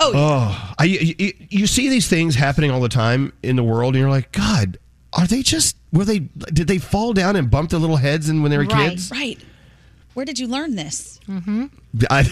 Oh, 0.00 0.74
I, 0.78 0.84
you, 0.84 1.32
you 1.48 1.66
see 1.66 1.88
these 1.88 2.08
things 2.08 2.34
happening 2.34 2.70
all 2.70 2.80
the 2.80 2.90
time 2.90 3.32
in 3.42 3.56
the 3.56 3.64
world, 3.64 3.94
and 3.94 4.00
you're 4.00 4.10
like, 4.10 4.32
God, 4.32 4.78
are 5.14 5.26
they 5.26 5.42
just 5.42 5.76
were 5.92 6.04
they 6.04 6.18
did 6.18 6.68
they 6.68 6.78
fall 6.78 7.12
down 7.12 7.36
and 7.36 7.50
bump 7.50 7.70
their 7.70 7.80
little 7.80 7.96
heads 7.96 8.28
in 8.28 8.42
when 8.42 8.50
they 8.50 8.58
were 8.58 8.64
right. 8.64 8.90
kids? 8.90 9.10
Right. 9.10 9.40
Where 10.14 10.26
did 10.26 10.38
you 10.38 10.46
learn 10.46 10.76
this? 10.76 11.18
Mm-hmm. 11.26 11.66
I 12.10 12.24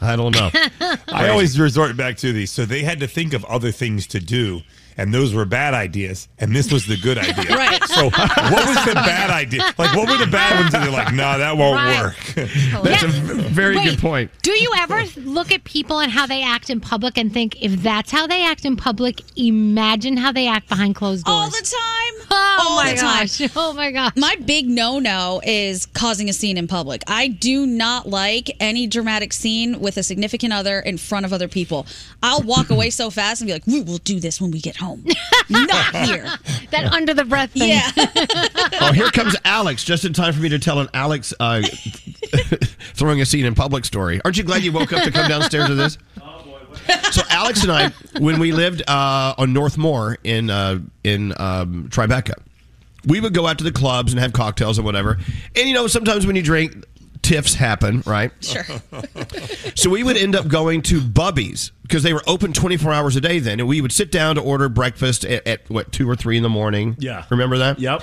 I 0.00 0.16
don't 0.16 0.34
know. 0.34 0.50
I 1.08 1.28
always 1.28 1.58
resort 1.58 1.96
back 1.96 2.16
to 2.18 2.32
these. 2.32 2.50
So 2.50 2.66
they 2.66 2.82
had 2.82 3.00
to 3.00 3.06
think 3.06 3.32
of 3.32 3.44
other 3.46 3.72
things 3.72 4.06
to 4.08 4.20
do, 4.20 4.60
and 4.96 5.12
those 5.12 5.34
were 5.34 5.44
bad 5.44 5.74
ideas, 5.74 6.28
and 6.38 6.54
this 6.54 6.70
was 6.72 6.86
the 6.86 6.96
good 6.96 7.18
idea. 7.18 7.34
Right. 7.54 7.82
So 7.84 8.04
what 8.10 8.66
was 8.66 8.84
the 8.84 8.94
bad 8.94 9.30
idea? 9.30 9.62
Like, 9.78 9.94
what 9.96 10.08
were 10.08 10.16
the 10.16 10.30
bad 10.30 10.60
ones? 10.60 10.74
And 10.74 10.82
they're 10.84 10.90
like, 10.90 11.14
nah, 11.14 11.38
that 11.38 11.56
won't 11.56 11.76
Right. 11.76 12.00
work. 12.02 12.16
That's 12.82 13.02
a 13.04 13.08
very 13.08 13.76
Wait, 13.76 13.84
good 13.90 13.98
point. 14.00 14.30
Do 14.42 14.50
you 14.52 14.70
ever 14.78 15.04
look 15.20 15.52
at 15.52 15.64
people 15.64 16.00
and 16.00 16.10
how 16.10 16.26
they 16.26 16.42
act 16.42 16.70
in 16.70 16.80
public 16.80 17.16
and 17.18 17.32
think, 17.32 17.62
if 17.62 17.82
that's 17.82 18.10
how 18.10 18.26
they 18.26 18.44
act 18.44 18.64
in 18.64 18.76
public, 18.76 19.20
imagine 19.36 20.16
how 20.16 20.32
they 20.32 20.46
act 20.48 20.68
behind 20.68 20.94
closed 20.96 21.24
doors? 21.24 21.36
Oh 21.36 21.40
All 21.44 21.50
the 21.50 21.56
time. 21.56 22.28
Oh 22.30 22.66
All 22.70 22.76
my 22.76 22.92
the 22.92 23.00
time. 23.00 23.26
gosh. 23.26 23.50
Oh 23.56 23.72
my 23.72 23.90
gosh. 23.92 24.12
My 24.16 24.36
big 24.44 24.68
no 24.68 24.98
no 24.98 25.40
is 25.44 25.86
causing 25.86 26.28
a 26.28 26.32
scene 26.32 26.56
in 26.58 26.66
public. 26.66 27.02
I 27.06 27.28
do 27.28 27.66
not 27.66 28.08
like 28.08 28.50
any 28.60 28.86
dramatic 28.86 29.32
scene 29.32 29.80
with 29.80 29.96
a 29.96 30.02
significant 30.02 30.52
other 30.52 30.80
in 30.80 30.98
front 30.98 31.24
of 31.26 31.32
other 31.32 31.48
people. 31.48 31.86
I'll 32.22 32.42
walk 32.42 32.70
away 32.70 32.90
so 32.90 33.10
fast 33.10 33.40
and 33.40 33.46
be 33.48 33.52
like, 33.52 33.66
we 33.66 33.80
will 33.80 33.98
do 33.98 34.20
this 34.20 34.40
when 34.40 34.50
we 34.50 34.60
get 34.60 34.76
home. 34.76 34.83
Not 35.48 35.94
here. 36.06 36.26
That 36.70 36.92
under 36.92 37.14
the 37.14 37.24
breath 37.24 37.52
thing. 37.52 37.68
Yeah. 37.70 37.90
Oh, 38.80 38.92
here 38.92 39.08
comes 39.10 39.34
Alex, 39.44 39.84
just 39.84 40.04
in 40.04 40.12
time 40.12 40.32
for 40.34 40.40
me 40.40 40.48
to 40.50 40.58
tell 40.58 40.80
an 40.80 40.88
Alex 40.92 41.32
uh, 41.40 41.62
throwing 42.94 43.20
a 43.20 43.26
scene 43.26 43.46
in 43.46 43.54
public 43.54 43.84
story. 43.84 44.20
Aren't 44.24 44.36
you 44.36 44.42
glad 44.42 44.62
you 44.62 44.72
woke 44.72 44.92
up 44.92 45.04
to 45.04 45.10
come 45.10 45.28
downstairs 45.28 45.68
to 45.68 45.74
this? 45.74 45.96
So 47.12 47.22
Alex 47.30 47.62
and 47.62 47.72
I, 47.72 47.90
when 48.18 48.38
we 48.40 48.52
lived 48.52 48.82
uh, 48.86 49.34
on 49.38 49.52
North 49.52 49.78
Moore 49.78 50.18
in 50.24 50.50
uh, 50.50 50.80
in 51.02 51.32
um, 51.38 51.88
Tribeca, 51.88 52.34
we 53.06 53.20
would 53.20 53.32
go 53.32 53.46
out 53.46 53.58
to 53.58 53.64
the 53.64 53.72
clubs 53.72 54.12
and 54.12 54.20
have 54.20 54.32
cocktails 54.32 54.76
and 54.76 54.84
whatever. 54.84 55.18
And 55.56 55.68
you 55.68 55.74
know, 55.74 55.86
sometimes 55.86 56.26
when 56.26 56.36
you 56.36 56.42
drink, 56.42 56.84
tiffs 57.24 57.54
happen, 57.54 58.02
right? 58.06 58.30
Sure. 58.40 58.64
So 59.76 59.90
we 59.90 60.02
would 60.02 60.16
end 60.16 60.36
up 60.36 60.46
going 60.46 60.82
to 60.82 61.00
Bubby's 61.00 61.72
because 61.82 62.02
they 62.02 62.12
were 62.12 62.22
open 62.26 62.52
24 62.52 62.92
hours 62.92 63.16
a 63.16 63.20
day 63.20 63.38
then. 63.40 63.58
And 63.60 63.68
we 63.68 63.80
would 63.80 63.92
sit 63.92 64.12
down 64.12 64.36
to 64.36 64.40
order 64.40 64.68
breakfast 64.68 65.24
at, 65.24 65.46
at 65.46 65.68
what, 65.68 65.90
two 65.92 66.08
or 66.08 66.14
three 66.14 66.36
in 66.36 66.42
the 66.42 66.48
morning. 66.48 66.96
Yeah. 66.98 67.24
Remember 67.28 67.58
that? 67.58 67.78
Yep. 67.80 68.02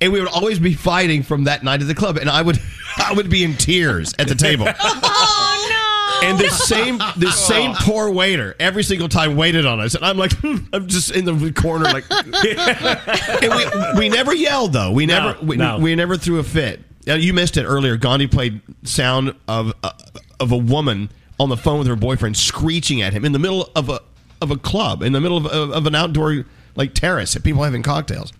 And 0.00 0.12
we 0.12 0.20
would 0.20 0.28
always 0.30 0.58
be 0.58 0.72
fighting 0.74 1.22
from 1.22 1.44
that 1.44 1.62
night 1.62 1.82
at 1.82 1.88
the 1.88 1.94
club. 1.94 2.16
And 2.16 2.30
I 2.30 2.42
would, 2.42 2.58
I 2.96 3.12
would 3.12 3.28
be 3.28 3.44
in 3.44 3.56
tears 3.56 4.14
at 4.18 4.28
the 4.28 4.34
table. 4.34 4.66
Oh 4.82 6.20
no. 6.22 6.28
And 6.28 6.38
the 6.38 6.50
same, 6.50 6.98
the 7.16 7.30
same 7.30 7.72
poor 7.74 8.10
waiter 8.10 8.54
every 8.60 8.82
single 8.82 9.08
time 9.08 9.36
waited 9.36 9.64
on 9.64 9.80
us, 9.80 9.94
and 9.94 10.04
I'm 10.04 10.18
like, 10.18 10.32
hmm, 10.32 10.56
I'm 10.72 10.86
just 10.86 11.10
in 11.12 11.24
the 11.24 11.52
corner, 11.52 11.84
like. 11.84 12.04
and 12.10 13.54
we, 13.54 13.98
we 13.98 14.08
never 14.10 14.34
yelled 14.34 14.72
though. 14.72 14.92
We 14.92 15.06
never, 15.06 15.38
we, 15.42 15.56
no. 15.56 15.78
we 15.78 15.94
never 15.94 16.16
threw 16.16 16.38
a 16.38 16.44
fit. 16.44 16.80
Now, 17.10 17.16
you 17.16 17.32
missed 17.34 17.56
it 17.56 17.64
earlier. 17.64 17.96
Gandhi 17.96 18.28
played 18.28 18.60
sound 18.84 19.34
of 19.48 19.72
uh, 19.82 19.90
of 20.38 20.52
a 20.52 20.56
woman 20.56 21.10
on 21.40 21.48
the 21.48 21.56
phone 21.56 21.80
with 21.80 21.88
her 21.88 21.96
boyfriend 21.96 22.36
screeching 22.36 23.02
at 23.02 23.12
him 23.12 23.24
in 23.24 23.32
the 23.32 23.38
middle 23.40 23.68
of 23.74 23.88
a 23.88 24.00
of 24.40 24.52
a 24.52 24.56
club, 24.56 25.02
in 25.02 25.12
the 25.12 25.20
middle 25.20 25.36
of, 25.36 25.46
of, 25.46 25.72
of 25.72 25.86
an 25.86 25.96
outdoor 25.96 26.44
like 26.76 26.94
terrace, 26.94 27.34
and 27.34 27.42
people 27.42 27.64
having 27.64 27.82
cocktails. 27.82 28.32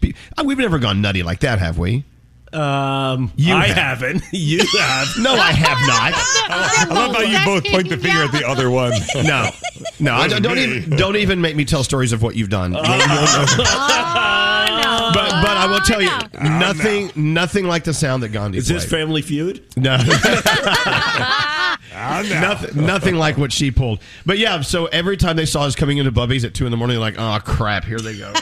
Uh, 0.00 0.44
We've 0.44 0.58
never 0.58 0.78
gone 0.78 1.00
nutty 1.02 1.24
like 1.24 1.40
that, 1.40 1.58
have 1.58 1.76
we? 1.76 2.04
Um, 2.54 3.32
You 3.36 3.54
I 3.54 3.66
have. 3.68 3.76
haven't. 4.00 4.22
You 4.32 4.58
have. 4.78 5.08
No, 5.18 5.34
I 5.34 5.52
have 5.52 5.78
not. 5.86 6.12
I 6.16 6.86
love 6.88 7.14
how 7.16 7.22
you 7.22 7.38
both 7.44 7.64
point 7.70 7.88
the 7.88 7.96
finger 7.96 8.22
at 8.24 8.32
the 8.32 8.46
other 8.46 8.70
one. 8.82 8.92
No, 9.24 9.50
no, 10.00 10.14
I 10.14 10.28
don't, 10.28 10.42
don't 10.42 10.58
even 10.58 10.96
don't 10.96 11.16
even 11.16 11.40
make 11.40 11.56
me 11.56 11.64
tell 11.64 11.82
stories 11.84 12.12
of 12.12 12.22
what 12.22 12.36
you've 12.36 12.50
done. 12.50 12.74
Oh, 12.76 12.82
but 15.14 15.30
but 15.30 15.56
I 15.56 15.66
will 15.70 15.80
tell 15.80 16.00
you 16.02 16.10
nothing 16.58 17.10
nothing 17.14 17.66
like 17.66 17.84
the 17.84 17.94
sound 17.94 18.22
that 18.22 18.28
Gandhi. 18.30 18.58
Is 18.58 18.68
this 18.68 18.84
played. 18.86 19.00
Family 19.00 19.22
Feud? 19.22 19.62
No. 19.76 19.96
nothing, 21.94 22.86
nothing 22.86 23.14
like 23.16 23.36
what 23.38 23.52
she 23.52 23.70
pulled. 23.70 24.00
But 24.26 24.38
yeah, 24.38 24.60
so 24.62 24.86
every 24.86 25.16
time 25.16 25.36
they 25.36 25.46
saw 25.46 25.62
us 25.62 25.74
coming 25.74 25.98
into 25.98 26.10
Bubby's 26.12 26.44
at 26.44 26.54
two 26.54 26.64
in 26.66 26.70
the 26.70 26.76
morning, 26.76 26.94
they're 26.96 27.00
like, 27.00 27.18
oh 27.18 27.38
crap, 27.44 27.84
here 27.84 27.98
they 27.98 28.16
go. 28.18 28.32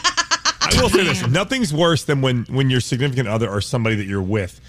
I 0.64 0.80
will 0.80 0.88
say 0.88 1.04
this: 1.04 1.26
nothing's 1.28 1.72
worse 1.72 2.04
than 2.04 2.22
when 2.22 2.44
when 2.44 2.70
your 2.70 2.80
significant 2.80 3.28
other 3.28 3.48
or 3.48 3.60
somebody 3.60 3.96
that 3.96 4.06
you're 4.06 4.22
with 4.22 4.60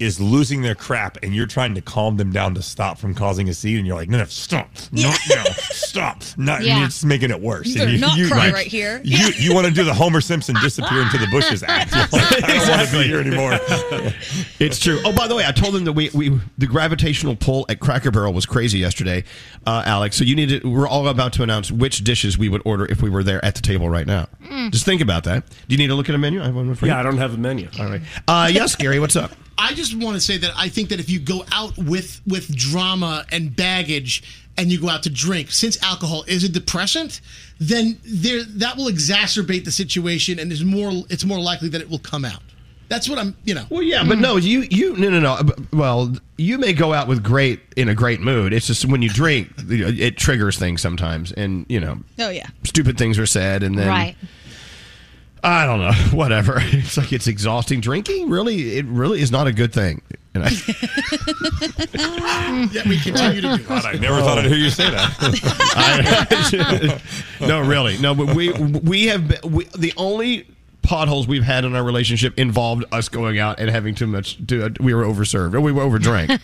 is 0.00 0.20
losing 0.20 0.62
their 0.62 0.74
crap, 0.74 1.18
and 1.22 1.34
you're 1.34 1.46
trying 1.46 1.74
to 1.74 1.80
calm 1.80 2.16
them 2.16 2.32
down 2.32 2.54
to 2.54 2.62
stop 2.62 2.98
from 2.98 3.14
causing 3.14 3.48
a 3.48 3.54
scene, 3.54 3.76
and 3.78 3.86
you're 3.86 3.94
like, 3.96 4.08
"No, 4.08 4.18
no, 4.18 4.24
stop, 4.24 4.70
no, 4.90 5.10
no, 5.28 5.44
stop!" 5.70 6.22
Not, 6.36 6.62
Yeah. 6.64 6.76
and 6.76 6.84
it's 6.86 7.04
making 7.04 7.30
it 7.30 7.40
worse. 7.40 7.66
You 7.68 7.82
And 7.82 8.00
better 8.00 8.16
not 8.18 8.28
cry 8.30 8.50
right 8.50 8.66
here. 8.66 9.00
You 9.04 9.28
you 9.38 9.54
want 9.54 9.66
to 9.66 9.72
do 9.72 9.84
the 9.84 9.94
Homer 9.94 10.20
Simpson 10.20 10.56
disappear 10.62 11.02
into 11.02 11.18
the 11.18 11.26
bushes 11.28 11.62
act? 11.62 11.92
Like, 12.12 12.44
I 12.44 12.56
don't 12.58 12.68
want 12.68 12.88
to 12.88 12.98
be 12.98 13.04
here 13.04 13.20
anymore. 13.20 13.58
It's 14.58 14.78
true. 14.78 15.00
Oh, 15.04 15.12
by 15.12 15.26
the 15.26 15.34
way, 15.34 15.44
I 15.46 15.52
told 15.52 15.74
them 15.74 15.84
that 15.84 15.92
we, 15.92 16.10
we 16.12 16.38
the 16.58 16.66
gravitational 16.66 17.34
pull 17.34 17.64
at 17.70 17.80
Cracker 17.80 18.10
Barrel 18.10 18.32
was 18.34 18.44
crazy 18.44 18.78
yesterday, 18.78 19.24
uh, 19.66 19.82
Alex. 19.86 20.16
So 20.16 20.24
you 20.24 20.36
need 20.36 20.48
to. 20.60 20.68
We're 20.68 20.86
all 20.88 21.08
about 21.08 21.32
to 21.34 21.42
announce 21.42 21.70
which 21.72 22.04
dishes 22.04 22.36
we 22.36 22.48
would 22.48 22.60
order 22.64 22.84
if 22.84 23.00
we 23.02 23.08
were 23.08 23.22
there 23.22 23.42
at 23.44 23.54
the 23.54 23.62
table 23.62 23.88
right 23.88 24.06
now. 24.06 24.28
Mm. 24.44 24.70
Just 24.70 24.84
think 24.84 25.00
about 25.00 25.24
that. 25.24 25.48
Do 25.48 25.54
you 25.68 25.78
need 25.78 25.86
to 25.88 25.94
look 25.94 26.08
at 26.08 26.14
a 26.14 26.18
menu? 26.18 26.42
I 26.42 26.46
have 26.46 26.54
one 26.54 26.74
for 26.74 26.86
you. 26.86 26.92
Yeah, 26.92 27.00
I 27.00 27.02
don't 27.02 27.16
have 27.18 27.34
a 27.34 27.38
menu. 27.38 27.68
All 27.78 27.86
right. 27.86 28.02
Uh, 28.28 28.50
yes, 28.52 28.76
Gary. 28.76 29.00
What's 29.00 29.16
up? 29.16 29.32
I 29.60 29.74
just 29.74 29.94
want 29.96 30.14
to 30.16 30.20
say 30.20 30.38
that 30.38 30.52
I 30.56 30.68
think 30.68 30.88
that 30.88 31.00
if 31.00 31.10
you 31.10 31.20
go 31.20 31.44
out 31.52 31.76
with 31.76 32.20
with 32.26 32.54
drama 32.56 33.24
and 33.30 33.54
baggage 33.54 34.22
and 34.56 34.70
you 34.72 34.80
go 34.80 34.88
out 34.88 35.02
to 35.04 35.10
drink, 35.10 35.50
since 35.50 35.80
alcohol 35.82 36.24
is 36.26 36.44
a 36.44 36.48
depressant, 36.48 37.20
then 37.58 37.98
there 38.04 38.42
that 38.44 38.76
will 38.76 38.86
exacerbate 38.86 39.64
the 39.64 39.70
situation 39.70 40.38
and 40.38 40.50
is 40.50 40.64
more 40.64 40.90
it's 41.10 41.24
more 41.24 41.38
likely 41.38 41.68
that 41.68 41.80
it 41.80 41.90
will 41.90 41.98
come 41.98 42.24
out. 42.24 42.40
That's 42.88 43.08
what 43.08 43.18
I'm, 43.20 43.36
you 43.44 43.54
know. 43.54 43.64
Well, 43.70 43.82
yeah, 43.82 44.02
but 44.02 44.18
no, 44.18 44.36
you 44.36 44.66
you 44.68 44.96
no 44.96 45.10
no 45.10 45.20
no. 45.20 45.38
Well, 45.72 46.12
you 46.36 46.58
may 46.58 46.72
go 46.72 46.92
out 46.92 47.06
with 47.06 47.22
great 47.22 47.60
in 47.76 47.88
a 47.88 47.94
great 47.94 48.20
mood. 48.20 48.52
It's 48.52 48.66
just 48.66 48.84
when 48.84 49.00
you 49.00 49.08
drink, 49.08 49.48
it 49.68 50.16
triggers 50.16 50.58
things 50.58 50.80
sometimes, 50.82 51.30
and 51.30 51.66
you 51.68 51.78
know, 51.78 51.98
Oh 52.18 52.30
yeah. 52.30 52.48
stupid 52.64 52.98
things 52.98 53.16
are 53.18 53.26
said, 53.26 53.62
and 53.62 53.78
then 53.78 53.86
Right. 53.86 54.16
I 55.42 55.66
don't 55.66 55.80
know, 55.80 55.92
whatever. 56.16 56.58
It's 56.72 56.96
like 56.96 57.12
it's 57.12 57.26
exhausting. 57.26 57.80
Drinking 57.80 58.30
really, 58.30 58.78
it 58.78 58.86
really 58.86 59.20
is 59.20 59.30
not 59.30 59.46
a 59.46 59.52
good 59.52 59.72
thing. 59.72 60.02
And 60.32 60.44
I, 60.44 60.50
yeah, 62.72 62.88
we 62.88 63.00
continue 63.00 63.40
to 63.40 63.56
do 63.56 63.64
God, 63.64 63.84
I 63.84 63.94
never 63.94 64.20
thought 64.20 64.38
I'd 64.38 64.44
hear 64.46 64.58
you 64.58 64.70
say 64.70 64.88
that. 64.88 65.16
I- 67.40 67.46
no, 67.46 67.58
really, 67.60 67.98
no. 67.98 68.14
But 68.14 68.36
we 68.36 68.52
we 68.52 69.06
have 69.06 69.26
been, 69.26 69.40
we, 69.52 69.64
the 69.76 69.92
only 69.96 70.46
potholes 70.82 71.28
we've 71.28 71.42
had 71.42 71.64
in 71.64 71.74
our 71.76 71.84
relationship 71.84 72.38
involved 72.38 72.84
us 72.90 73.08
going 73.08 73.38
out 73.38 73.60
and 73.60 73.68
having 73.70 73.94
too 73.94 74.06
much. 74.06 74.38
To, 74.48 74.72
we 74.80 74.94
were 74.94 75.04
overserved. 75.04 75.54
or 75.54 75.60
We 75.60 75.72
were 75.72 75.82
overdrank. 75.82 76.40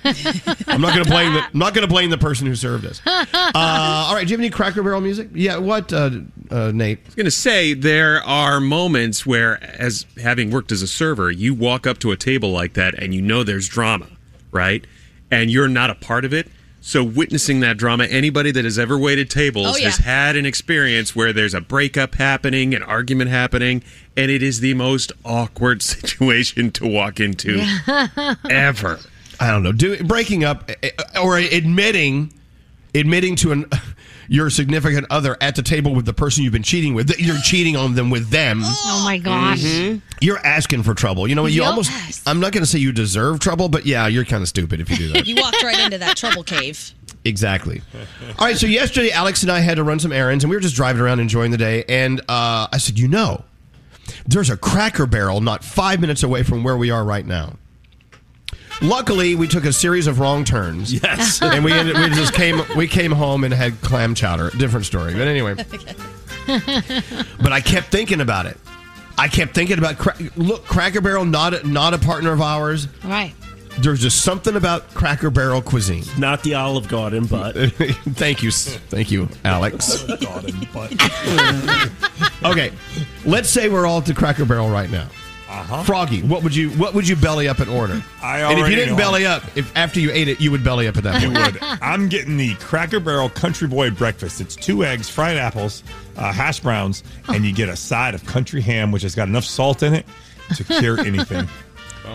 I'm 0.69 0.81
not 0.81 0.93
going 0.93 1.05
to 1.05 1.11
blame 1.11 1.33
the 1.35 1.41
I'm 1.43 1.59
not 1.59 1.75
going 1.75 1.87
to 1.87 1.93
blame 1.93 2.11
the 2.11 2.19
person 2.19 2.47
who 2.47 2.55
served 2.55 2.85
us. 2.87 3.01
Uh, 3.57 4.05
all 4.09 4.15
right, 4.15 4.27
do 4.27 4.31
you 4.33 4.37
have 4.37 4.41
any 4.41 4.51
Cracker 4.51 4.83
Barrel 4.83 5.01
music? 5.01 5.29
Yeah, 5.33 5.57
what, 5.59 5.93
uh, 5.93 6.11
uh, 6.51 6.73
Nate? 6.75 6.99
I 6.99 7.07
was 7.07 7.15
going 7.15 7.25
to 7.25 7.31
say 7.31 7.73
there 7.75 8.23
are 8.25 8.61
moments 8.61 9.25
where, 9.25 9.63
as 9.63 10.05
having 10.23 10.51
worked 10.51 10.73
as 10.73 10.83
a 10.83 10.87
server, 10.87 11.31
you 11.31 11.55
walk 11.55 11.87
up 11.87 11.99
to 11.99 12.13
a 12.13 12.17
table 12.17 12.51
like 12.51 12.75
that 12.75 12.95
and 12.95 13.15
you 13.15 13.23
know 13.23 13.45
there's 13.45 13.69
drama, 13.69 14.09
right? 14.51 14.87
And 15.31 15.51
you're 15.51 15.69
not 15.69 15.91
a 15.91 15.95
part 15.95 16.25
of 16.25 16.35
it. 16.35 16.49
So 16.81 17.03
witnessing 17.03 17.61
that 17.61 17.79
drama, 17.79 18.05
anybody 18.05 18.51
that 18.53 18.65
has 18.65 18.79
ever 18.79 18.97
waited 18.99 19.29
tables 19.31 19.67
Oh, 19.69 19.77
yeah. 19.77 19.87
has 19.87 19.97
had 19.99 20.37
an 20.37 20.45
experience 20.47 21.17
where 21.17 21.33
there's 21.33 21.55
a 21.55 21.61
breakup 21.61 22.15
happening, 22.17 22.75
an 22.75 22.83
argument 22.83 23.31
happening, 23.31 23.83
and 24.17 24.31
it 24.31 24.43
is 24.43 24.61
the 24.61 24.75
most 24.75 25.13
awkward 25.25 25.83
situation 25.83 26.71
to 26.73 26.87
walk 26.87 27.21
into 27.21 27.59
ever. 28.51 28.99
I 29.39 29.51
don't 29.51 29.63
know. 29.63 29.73
Do 29.73 30.03
breaking 30.05 30.45
up 30.45 30.71
eh, 30.71 30.91
eh, 30.99 31.21
or 31.21 31.37
admitting 31.39 32.33
admitting 32.95 33.37
to 33.37 33.53
an 33.53 33.67
your 34.29 34.49
significant 34.51 35.07
other 35.11 35.37
at 35.41 35.55
the 35.55 35.63
table 35.63 35.95
with 35.95 36.07
the 36.07 36.15
person 36.15 36.43
you've 36.43 36.53
been 36.53 36.63
cheating 36.63 36.95
with 36.95 37.09
that 37.09 37.21
you're 37.21 37.39
cheating 37.45 37.77
on 37.77 37.95
them 37.95 38.09
with 38.11 38.31
them. 38.31 38.61
Oh 38.65 39.03
my 39.05 39.19
gosh. 39.19 39.63
You're 40.21 40.39
asking 40.39 40.83
for 40.83 40.95
trouble. 40.95 41.29
You 41.29 41.35
know 41.35 41.43
what? 41.43 41.53
You 41.53 41.61
Yep. 41.63 41.71
almost 41.71 42.27
I'm 42.27 42.41
not 42.41 42.53
going 42.53 42.63
to 42.65 42.67
say 42.67 42.79
you 42.79 42.91
deserve 42.93 43.39
trouble, 43.39 43.69
but 43.69 43.85
yeah, 43.87 44.07
you're 44.07 44.25
kind 44.25 44.43
of 44.43 44.49
stupid 44.49 44.81
if 44.81 44.89
you 44.91 44.97
do 44.97 45.09
that. 45.13 45.27
You 45.27 45.37
walked 45.37 45.63
right 45.63 45.79
into 45.79 45.99
that 45.99 46.17
trouble 46.17 46.43
cave. 46.43 46.93
Exactly. 47.25 47.83
All 48.39 48.47
right. 48.47 48.57
So 48.57 48.67
yesterday, 48.67 49.11
Alex 49.11 49.43
and 49.43 49.53
I 49.53 49.59
had 49.61 49.77
to 49.77 49.85
run 49.85 49.99
some 49.99 50.13
errands, 50.13 50.43
and 50.45 50.51
we 50.51 50.57
were 50.57 50.61
just 50.61 50.77
driving 50.77 51.03
around 51.03 51.19
enjoying 51.21 51.51
the 51.51 51.57
day. 51.59 51.85
And 51.89 52.21
uh, 52.29 52.69
I 52.73 52.79
said, 52.79 52.99
you 52.99 53.09
know, 53.09 53.45
there's 54.27 54.51
a 54.51 54.57
Cracker 54.57 55.07
Barrel 55.07 55.41
not 55.41 55.65
five 55.65 56.01
minutes 56.01 56.23
away 56.23 56.43
from 56.43 56.63
where 56.65 56.77
we 56.77 56.91
are 56.91 57.05
right 57.05 57.27
now. 57.27 57.57
Luckily, 58.83 59.35
we 59.35 59.49
took 59.49 59.65
a 59.65 59.73
series 59.73 60.07
of 60.07 60.21
wrong 60.21 60.45
turns. 60.45 60.93
Yes. 60.93 61.41
and 61.43 61.65
we 61.65 61.73
ended, 61.73 61.97
we 61.97 62.09
just 62.11 62.35
came 62.35 62.61
we 62.77 62.87
came 62.87 63.13
home 63.13 63.45
and 63.45 63.53
had 63.53 63.81
clam 63.81 64.15
chowder. 64.15 64.51
Different 64.51 64.87
story, 64.87 65.15
but 65.15 65.29
anyway. 65.29 65.55
but 66.47 67.53
I 67.53 67.61
kept 67.61 67.89
thinking 67.89 68.21
about 68.21 68.47
it. 68.47 68.59
I 69.19 69.29
kept 69.29 69.55
thinking 69.55 69.79
about 69.79 69.97
cra- 69.97 70.17
look, 70.37 70.65
Cracker 70.67 71.01
Barrel 71.01 71.25
not 71.25 71.55
a, 71.55 71.67
not 71.67 71.95
a 71.95 71.99
partner 71.99 72.33
of 72.33 72.43
ours. 72.43 72.87
Right. 73.03 73.33
There's 73.79 74.01
just 74.01 74.23
something 74.23 74.57
about 74.57 74.93
Cracker 74.95 75.31
Barrel 75.31 75.63
cuisine. 75.63 76.05
Not 76.19 76.43
the 76.43 76.55
Olive 76.55 76.89
Garden, 76.89 77.27
but 77.27 77.53
thank 78.15 78.43
you, 78.43 78.51
thank 78.51 79.11
you, 79.11 79.29
Alex. 79.45 80.05
okay, 82.45 82.73
let's 83.25 83.51
say 83.51 83.69
we're 83.69 83.87
all 83.87 83.99
at 83.99 84.07
the 84.07 84.15
Cracker 84.15 84.45
Barrel 84.45 84.71
right 84.71 84.91
now. 84.91 85.09
Uh-huh. 85.49 85.83
Froggy, 85.85 86.23
what 86.23 86.43
would 86.43 86.55
you 86.55 86.71
what 86.71 86.93
would 86.93 87.07
you 87.09 87.17
belly 87.17 87.49
up 87.49 87.61
and 87.61 87.71
order? 87.71 88.03
I 88.23 88.43
already 88.43 88.61
and 88.61 88.67
if 88.67 88.71
you 88.71 88.77
didn't 88.77 88.97
know. 88.97 89.03
belly 89.03 89.27
up, 89.27 89.43
if 89.57 89.75
after 89.77 90.01
you 90.01 90.11
ate 90.11 90.29
it, 90.29 90.41
you 90.41 90.51
would 90.51 90.65
belly 90.65 90.89
up 90.89 90.97
at 90.97 91.05
that 91.05 91.23
You 91.23 91.31
point. 91.31 91.55
would. 91.55 91.63
I'm 91.63 92.09
getting 92.09 92.37
the 92.37 92.55
Cracker 92.57 93.01
Barrel 93.01 93.29
Country 93.31 93.69
Boy 93.69 93.91
breakfast. 93.91 94.41
It's 94.41 94.57
two 94.57 94.85
eggs, 94.85 95.09
fried 95.09 95.37
apples, 95.37 95.83
uh, 96.17 96.33
hash 96.33 96.61
browns, 96.61 97.05
and 97.29 97.45
you 97.45 97.55
get 97.55 97.69
a 97.69 97.77
side 97.77 98.15
of 98.15 98.25
country 98.27 98.61
ham, 98.61 98.91
which 98.91 99.03
has 99.03 99.15
got 99.15 99.29
enough 99.29 99.45
salt 99.45 99.83
in 99.83 99.95
it 99.95 100.05
to 100.57 100.65
cure 100.65 101.01
anything. 101.07 101.49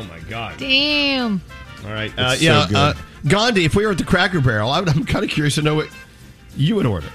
Oh 0.02 0.08
my 0.10 0.20
god! 0.30 0.58
Damn. 0.58 1.42
All 1.86 1.92
right, 1.92 2.12
It's 2.12 2.20
uh, 2.20 2.36
so 2.36 2.44
yeah, 2.44 2.66
good. 2.68 2.76
uh, 2.78 2.94
Gandhi. 3.28 3.66
If 3.66 3.76
we 3.76 3.86
were 3.86 3.92
at 3.92 3.98
the 3.98 4.04
Cracker 4.04 4.40
Barrel, 4.42 4.70
I 4.70 4.80
would, 4.80 4.90
I'm 4.90 5.04
kind 5.06 5.26
of 5.26 5.32
curious 5.32 5.56
to 5.56 5.62
know 5.62 5.76
what 5.76 5.88
you 6.56 6.76
would 6.76 6.86
order. 6.86 7.08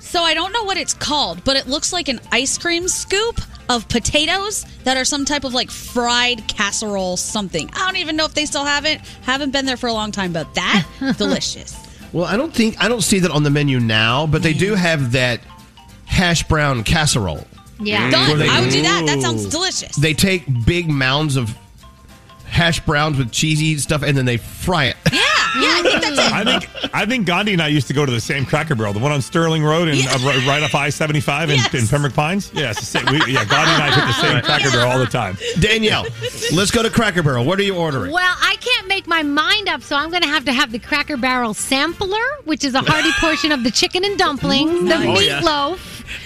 So 0.00 0.22
I 0.22 0.32
don't 0.34 0.52
know 0.52 0.64
what 0.64 0.76
it's 0.76 0.94
called, 0.94 1.42
but 1.44 1.56
it 1.56 1.66
looks 1.66 1.92
like 1.92 2.08
an 2.08 2.20
ice 2.32 2.56
cream 2.56 2.88
scoop 2.88 3.40
of 3.68 3.88
potatoes 3.88 4.64
that 4.84 4.96
are 4.96 5.04
some 5.04 5.24
type 5.24 5.44
of 5.44 5.52
like 5.54 5.70
fried 5.70 6.46
casserole 6.48 7.16
something. 7.16 7.68
I 7.74 7.78
don't 7.86 7.96
even 7.96 8.14
know 8.16 8.24
if 8.24 8.34
they 8.34 8.46
still 8.46 8.64
have 8.64 8.84
it. 8.86 9.00
Haven't 9.22 9.50
been 9.50 9.66
there 9.66 9.76
for 9.76 9.88
a 9.88 9.92
long 9.92 10.12
time, 10.12 10.32
but 10.32 10.54
that 10.54 10.86
delicious. 11.18 11.76
Well, 12.12 12.24
I 12.26 12.36
don't 12.36 12.52
think 12.54 12.76
I 12.82 12.88
don't 12.88 13.02
see 13.02 13.18
that 13.20 13.30
on 13.30 13.42
the 13.42 13.50
menu 13.50 13.80
now, 13.80 14.26
but 14.26 14.42
they 14.42 14.52
do 14.54 14.74
have 14.74 15.12
that 15.12 15.40
hash 16.06 16.44
brown 16.44 16.84
casserole. 16.84 17.44
Yeah. 17.80 18.10
Where 18.28 18.36
they- 18.36 18.48
I 18.48 18.60
would 18.60 18.70
do 18.70 18.82
that. 18.82 19.04
That 19.06 19.20
sounds 19.20 19.46
delicious. 19.46 19.96
They 19.96 20.14
take 20.14 20.44
big 20.64 20.88
mounds 20.88 21.36
of 21.36 21.54
hash 22.54 22.80
browns 22.80 23.18
with 23.18 23.32
cheesy 23.32 23.76
stuff 23.78 24.02
and 24.02 24.16
then 24.16 24.24
they 24.24 24.36
fry 24.36 24.84
it. 24.86 24.96
Yeah, 25.12 25.20
yeah, 25.20 25.76
I 25.76 25.82
think 25.82 26.02
that's 26.02 26.18
it. 26.18 26.32
I 26.32 26.44
think 26.44 26.94
I 26.94 27.06
think 27.06 27.26
Gandhi 27.26 27.52
and 27.52 27.60
I 27.60 27.68
used 27.68 27.88
to 27.88 27.92
go 27.92 28.06
to 28.06 28.12
the 28.12 28.20
same 28.20 28.46
Cracker 28.46 28.74
Barrel, 28.74 28.92
the 28.92 29.00
one 29.00 29.12
on 29.12 29.20
Sterling 29.20 29.64
Road 29.64 29.88
and 29.88 29.98
uh, 30.06 30.18
right, 30.24 30.46
right 30.46 30.62
off 30.62 30.74
I 30.74 30.88
seventy 30.90 31.20
five 31.20 31.50
in, 31.50 31.58
in 31.76 31.86
Pembroke 31.86 32.14
Pines. 32.14 32.50
Yeah, 32.54 32.70
it's 32.70 32.80
the 32.80 32.86
same. 32.86 33.06
We, 33.06 33.18
yeah, 33.32 33.44
Gandhi 33.44 33.72
and 33.72 33.82
I 33.82 33.94
hit 33.94 34.06
the 34.06 34.12
same 34.12 34.42
Cracker 34.42 34.70
Barrel 34.70 34.92
all 34.92 34.98
the 34.98 35.06
time. 35.06 35.36
Danielle, 35.58 36.06
let's 36.52 36.70
go 36.70 36.82
to 36.82 36.90
Cracker 36.90 37.22
Barrel. 37.22 37.44
What 37.44 37.58
are 37.58 37.64
you 37.64 37.76
ordering? 37.76 38.12
Well, 38.12 38.36
I 38.40 38.56
can't 38.60 38.88
make 38.88 39.06
my 39.06 39.22
mind 39.22 39.68
up, 39.68 39.82
so 39.82 39.96
I'm 39.96 40.10
going 40.10 40.22
to 40.22 40.28
have 40.28 40.44
to 40.44 40.52
have 40.52 40.70
the 40.72 40.78
Cracker 40.78 41.16
Barrel 41.16 41.54
sampler, 41.54 42.18
which 42.44 42.64
is 42.64 42.74
a 42.74 42.80
hearty 42.80 43.10
portion 43.20 43.52
of 43.52 43.64
the 43.64 43.70
chicken 43.70 44.04
and 44.04 44.16
dumplings, 44.16 44.80
the 44.80 44.84
Nice. 44.84 45.18
Oh, 45.18 45.20
yeah. 45.20 45.40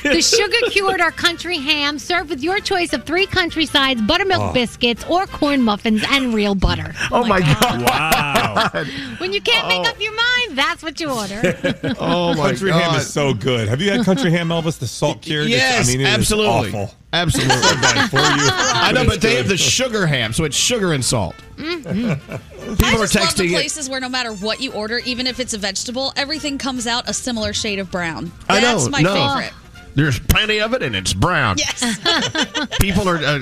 Meatloaf, 0.02 0.12
the 0.12 0.22
sugar 0.22 0.70
cured 0.70 1.00
or 1.00 1.10
country 1.10 1.58
ham, 1.58 1.98
served 1.98 2.30
with 2.30 2.42
your 2.42 2.60
choice 2.60 2.92
of 2.92 3.04
three 3.04 3.26
countrysides, 3.26 4.00
buttermilk 4.02 4.38
Oh. 4.50 4.52
biscuits, 4.52 5.04
or 5.08 5.26
corn 5.26 5.62
muffins, 5.62 6.02
and 6.10 6.32
real 6.34 6.54
butter. 6.54 6.94
Oh, 7.10 7.22
oh 7.22 7.26
my 7.26 7.40
God. 7.40 7.82
Wow. 7.82 8.84
When 9.18 9.32
you 9.32 9.40
can't 9.40 9.68
make 9.68 9.80
oh. 9.86 9.90
up 9.90 10.00
your 10.00 10.14
mind, 10.14 10.58
that's 10.58 10.82
what 10.82 11.00
you 11.00 11.10
order. 11.10 11.40
Oh 12.00 12.30
my 12.30 12.34
God. 12.34 12.46
country 12.48 12.70
ham 12.72 12.94
is 12.94 13.12
so 13.12 13.34
good. 13.34 13.68
Have 13.68 13.80
you 13.80 13.90
had 13.90 14.04
country 14.04 14.30
ham, 14.30 14.48
Elvis? 14.48 14.78
The 14.78 14.86
salt 14.86 15.22
cured? 15.22 15.48
Yes, 15.48 15.88
I 15.88 15.90
mean, 15.90 16.00
it 16.00 16.08
is 16.08 16.14
absolutely. 16.14 16.68
awful. 16.68 16.94
Absolutely. 17.12 17.54
For 17.56 18.18
you. 18.18 18.20
I 18.20 18.92
know, 18.94 19.04
but 19.06 19.20
they 19.20 19.36
have 19.36 19.48
the 19.48 19.56
sugar 19.56 20.06
ham, 20.06 20.32
so 20.32 20.44
it's 20.44 20.56
sugar 20.56 20.92
and 20.92 21.04
salt. 21.04 21.34
Mm-hmm. 21.56 22.10
I 22.30 22.36
People 22.76 23.02
are 23.02 23.06
just 23.06 23.14
love 23.14 23.34
the 23.36 23.44
texting 23.44 23.46
it. 23.48 23.52
places 23.52 23.88
where 23.88 24.00
no 24.00 24.08
matter 24.08 24.32
what 24.32 24.60
you 24.60 24.72
order, 24.72 24.98
even 24.98 25.26
if 25.26 25.40
it's 25.40 25.54
a 25.54 25.58
vegetable, 25.58 26.12
everything 26.16 26.58
comes 26.58 26.86
out 26.86 27.08
a 27.08 27.14
similar 27.14 27.52
shade 27.52 27.78
of 27.78 27.90
brown. 27.90 28.30
I 28.48 28.60
know. 28.60 28.78
That's 28.78 28.90
my 28.90 29.00
no. 29.00 29.14
favorite. 29.14 29.52
There's 29.98 30.20
plenty 30.20 30.60
of 30.60 30.74
it, 30.74 30.82
and 30.84 30.94
it's 30.94 31.12
brown. 31.12 31.56
Yes. 31.58 31.82
People 32.80 33.08
are 33.08 33.16
uh, 33.16 33.40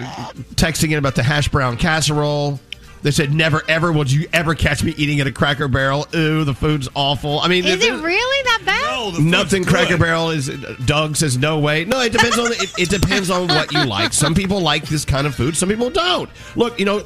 texting 0.55 0.91
in 0.93 0.95
about 0.99 1.15
the 1.15 1.23
hash 1.23 1.49
brown 1.49 1.77
casserole. 1.77 2.59
They 3.03 3.11
said, 3.11 3.31
"Never 3.35 3.61
ever 3.69 3.93
would 3.93 4.11
you 4.11 4.27
ever 4.33 4.55
catch 4.55 4.83
me 4.83 4.95
eating 4.97 5.21
at 5.21 5.27
a 5.27 5.33
Cracker 5.33 5.69
Barrel." 5.69 6.07
Ooh, 6.15 6.45
the 6.45 6.55
food's 6.55 6.89
awful. 6.95 7.41
I 7.41 7.49
mean, 7.49 7.67
Is 7.67 7.75
it- 7.85 7.93
it 7.93 8.03
really 8.03 8.43
that 8.45 8.63
bad? 8.65 8.83
No, 8.87 9.19
nothing 9.21 9.65
Cracker 9.67 9.99
Barrel 9.99 10.31
is. 10.31 10.49
Doug 10.87 11.15
says 11.17 11.37
no 11.37 11.59
way. 11.59 11.85
No, 11.85 12.01
it 12.01 12.11
depends 12.13 12.39
on 12.39 12.53
it, 12.53 12.73
it 12.79 12.89
depends 12.89 13.29
on 13.29 13.49
what 13.49 13.71
you 13.73 13.85
like. 13.85 14.15
Some 14.15 14.35
people 14.35 14.61
like 14.63 14.87
this 14.87 15.05
kind 15.05 15.27
of 15.27 15.35
food. 15.35 15.59
Some 15.59 15.69
people 15.69 15.91
don't. 15.91 16.31
Look, 16.57 16.79
you 16.79 16.87
know, 16.87 17.03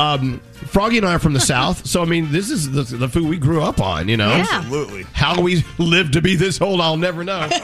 um, 0.00 0.40
Froggy 0.54 0.98
and 0.98 1.06
I 1.06 1.14
are 1.14 1.18
from 1.18 1.32
the 1.34 1.40
South, 1.54 1.86
so 1.86 2.02
I 2.02 2.04
mean, 2.04 2.30
this 2.32 2.50
is 2.50 2.70
the, 2.70 2.82
the 2.96 3.08
food 3.08 3.28
we 3.28 3.36
grew 3.36 3.62
up 3.62 3.80
on. 3.80 4.08
You 4.08 4.16
know, 4.16 4.28
Yeah. 4.36 4.46
Absolutely. 4.50 5.02
How 5.12 5.40
we 5.40 5.64
lived 5.78 6.12
to 6.14 6.22
be 6.22 6.36
this 6.36 6.60
old, 6.60 6.80
I'll 6.80 6.96
never 6.96 7.24
know. 7.24 7.48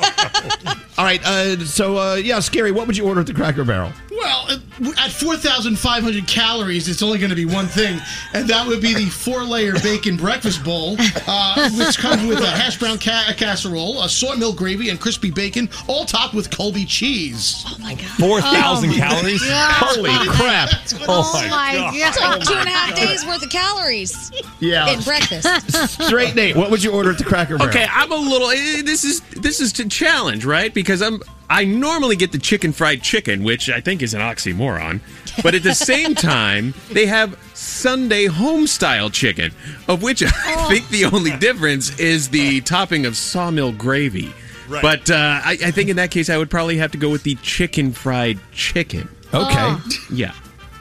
All 0.99 1.07
right, 1.07 1.25
uh, 1.25 1.59
so 1.65 1.97
uh, 1.97 2.15
yeah, 2.17 2.41
scary. 2.41 2.73
What 2.73 2.87
would 2.87 2.97
you 2.97 3.07
order 3.09 3.21
at 3.21 3.27
the 3.27 3.33
Cracker 3.33 3.65
Barrel? 3.65 3.91
Well, 4.11 4.47
at- 4.51 4.61
at 4.99 5.11
4,500 5.13 6.27
calories, 6.27 6.89
it's 6.89 7.03
only 7.03 7.19
going 7.19 7.31
to 7.31 7.37
be 7.37 7.45
one 7.45 7.67
thing, 7.67 7.99
and 8.33 8.49
that 8.49 8.67
would 8.67 8.81
be 8.81 8.95
the 8.95 9.07
four-layer 9.07 9.75
bacon 9.83 10.17
breakfast 10.17 10.65
bowl, 10.65 10.97
uh, 11.27 11.71
which 11.73 11.99
comes 11.99 12.25
with 12.27 12.41
a 12.41 12.47
hash 12.47 12.79
brown 12.79 12.99
ca- 12.99 13.33
casserole, 13.37 14.03
a 14.03 14.09
sawmill 14.09 14.53
gravy, 14.55 14.89
and 14.89 14.99
crispy 15.01 15.31
bacon, 15.31 15.69
all 15.87 16.05
topped 16.07 16.33
with 16.35 16.51
Colby 16.51 16.85
cheese. 16.87 17.63
Oh 17.67 17.77
my 17.81 17.95
god! 17.95 18.07
4,000 18.19 18.93
calories? 18.93 19.43
Holy 19.47 20.11
crap! 20.31 20.71
Oh 21.09 21.31
my 21.51 21.75
God. 21.75 21.95
It's 21.95 22.21
like 22.21 22.43
two 22.43 22.55
and 22.55 22.69
a 22.69 22.73
half 22.73 22.80
days 22.97 23.25
worth 23.27 23.43
of 23.43 23.51
calories 23.51 24.31
Yeah. 24.61 24.91
in 24.91 25.01
breakfast. 25.03 25.49
Straight 26.07 26.35
Nate, 26.35 26.57
what 26.57 26.71
would 26.71 26.83
you 26.83 26.93
order 26.93 27.11
at 27.13 27.19
the 27.19 27.25
Cracker 27.25 27.57
Barrel? 27.59 27.71
Okay, 27.71 27.87
I'm 27.91 28.11
a 28.13 28.17
little. 28.17 28.51
eh, 28.51 28.83
This 28.83 29.05
is 29.05 29.21
this 29.37 29.61
is 29.61 29.79
a 29.81 29.89
challenge, 29.89 30.45
right? 30.45 30.73
Because 30.73 31.03
I'm 31.03 31.21
I 31.49 31.65
normally 31.65 32.15
get 32.17 32.31
the 32.33 32.39
chicken 32.39 32.73
fried 32.73 33.03
chicken, 33.03 33.43
which 33.43 33.69
I 33.71 33.81
think 33.81 34.03
is 34.03 34.15
an 34.15 34.21
oxymoron, 34.21 35.01
but 35.43 35.55
at 35.55 35.63
the 35.65 35.75
same 35.75 36.15
time 36.33 36.75
they 36.93 37.07
have 37.07 37.37
Sunday 37.55 38.27
home 38.27 38.67
style 38.67 39.11
chicken, 39.11 39.53
of 39.89 40.03
which 40.03 40.23
I 40.23 40.67
think 40.69 40.89
the 40.91 41.07
only 41.07 41.37
difference 41.39 41.99
is 41.99 42.29
the 42.29 42.61
topping 42.61 43.05
of 43.07 43.17
sawmill 43.17 43.73
gravy. 43.73 44.33
Right. 44.69 44.83
But 44.83 45.11
uh, 45.11 45.41
I, 45.45 45.59
I 45.65 45.71
think 45.73 45.91
in 45.91 45.97
that 45.97 46.13
case 46.13 46.31
I 46.31 46.39
would 46.39 46.49
probably 46.51 46.77
have 46.77 46.93
to 46.93 46.99
go 46.99 47.11
with 47.11 47.25
the 47.25 47.35
chicken 47.37 47.91
fried 47.93 48.39
chicken. 48.53 49.09
Okay. 49.35 49.77
Yeah. 50.13 50.33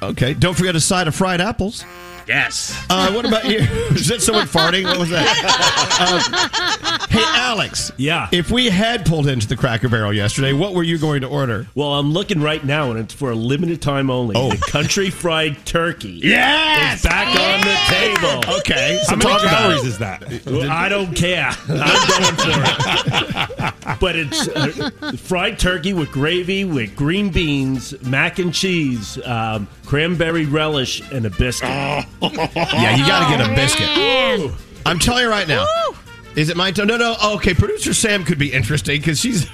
Okay. 0.01 0.33
Don't 0.33 0.55
forget 0.55 0.75
a 0.75 0.79
side 0.79 1.07
of 1.07 1.15
fried 1.15 1.41
apples. 1.41 1.83
Yes. 2.29 2.85
Uh, 2.91 3.11
what 3.11 3.25
about 3.25 3.45
you? 3.49 3.57
Is 3.89 4.07
that 4.09 4.21
someone 4.21 4.45
farting? 4.45 4.83
What 4.83 4.99
was 4.99 5.09
that? 5.09 5.25
Uh, 5.99 7.07
hey, 7.09 7.23
Alex. 7.25 7.91
Yeah. 7.97 8.29
If 8.31 8.51
we 8.51 8.69
had 8.69 9.03
pulled 9.03 9.25
into 9.27 9.47
the 9.47 9.55
Cracker 9.57 9.89
Barrel 9.89 10.13
yesterday, 10.13 10.53
what 10.53 10.75
were 10.75 10.83
you 10.83 10.99
going 10.99 11.21
to 11.21 11.27
order? 11.27 11.65
Well, 11.73 11.95
I'm 11.95 12.11
looking 12.11 12.39
right 12.39 12.63
now, 12.63 12.91
and 12.91 12.99
it's 12.99 13.15
for 13.15 13.31
a 13.31 13.35
limited 13.35 13.81
time 13.81 14.11
only. 14.11 14.35
Oh. 14.37 14.51
The 14.51 14.57
country 14.57 15.09
fried 15.09 15.65
turkey. 15.65 16.21
Yes! 16.29 16.93
It's 16.93 17.03
back 17.03 17.27
on 17.27 17.61
the 17.65 17.75
table. 18.45 18.59
Okay. 18.59 18.97
How 18.99 19.03
So 19.05 19.15
many 19.15 19.21
talk 19.31 19.41
about 19.41 19.57
calories 19.57 19.83
it. 19.83 19.87
is 19.87 19.97
that? 19.97 20.45
Well, 20.45 20.69
I 20.69 20.87
don't 20.87 21.15
care. 21.15 21.49
I'm 21.67 22.07
going 22.07 22.35
for 22.35 23.73
it. 23.89 23.99
But 23.99 24.15
it's 24.15 24.47
uh, 24.49 25.13
fried 25.17 25.57
turkey 25.57 25.93
with 25.93 26.11
gravy, 26.11 26.63
with 26.65 26.95
green 26.95 27.31
beans, 27.31 27.99
mac 28.03 28.37
and 28.37 28.53
cheese, 28.53 29.17
um, 29.25 29.67
cranberry 29.85 30.45
relish, 30.45 31.01
and 31.11 31.25
a 31.25 31.29
biscuit. 31.31 32.05
Yeah, 32.21 32.95
you 32.95 33.05
got 33.05 33.29
to 33.29 33.37
get 33.37 33.47
a 33.47 33.51
oh, 33.51 33.55
biscuit. 33.55 34.57
I'm 34.85 34.99
telling 34.99 35.23
you 35.23 35.29
right 35.29 35.47
now. 35.47 35.65
Is 36.35 36.49
it 36.49 36.57
my 36.57 36.71
turn? 36.71 36.87
No, 36.87 36.97
no. 36.97 37.15
Oh, 37.21 37.35
okay, 37.35 37.53
producer 37.53 37.93
Sam 37.93 38.23
could 38.23 38.37
be 38.37 38.51
interesting 38.51 38.99
because 38.99 39.19
she's 39.19 39.49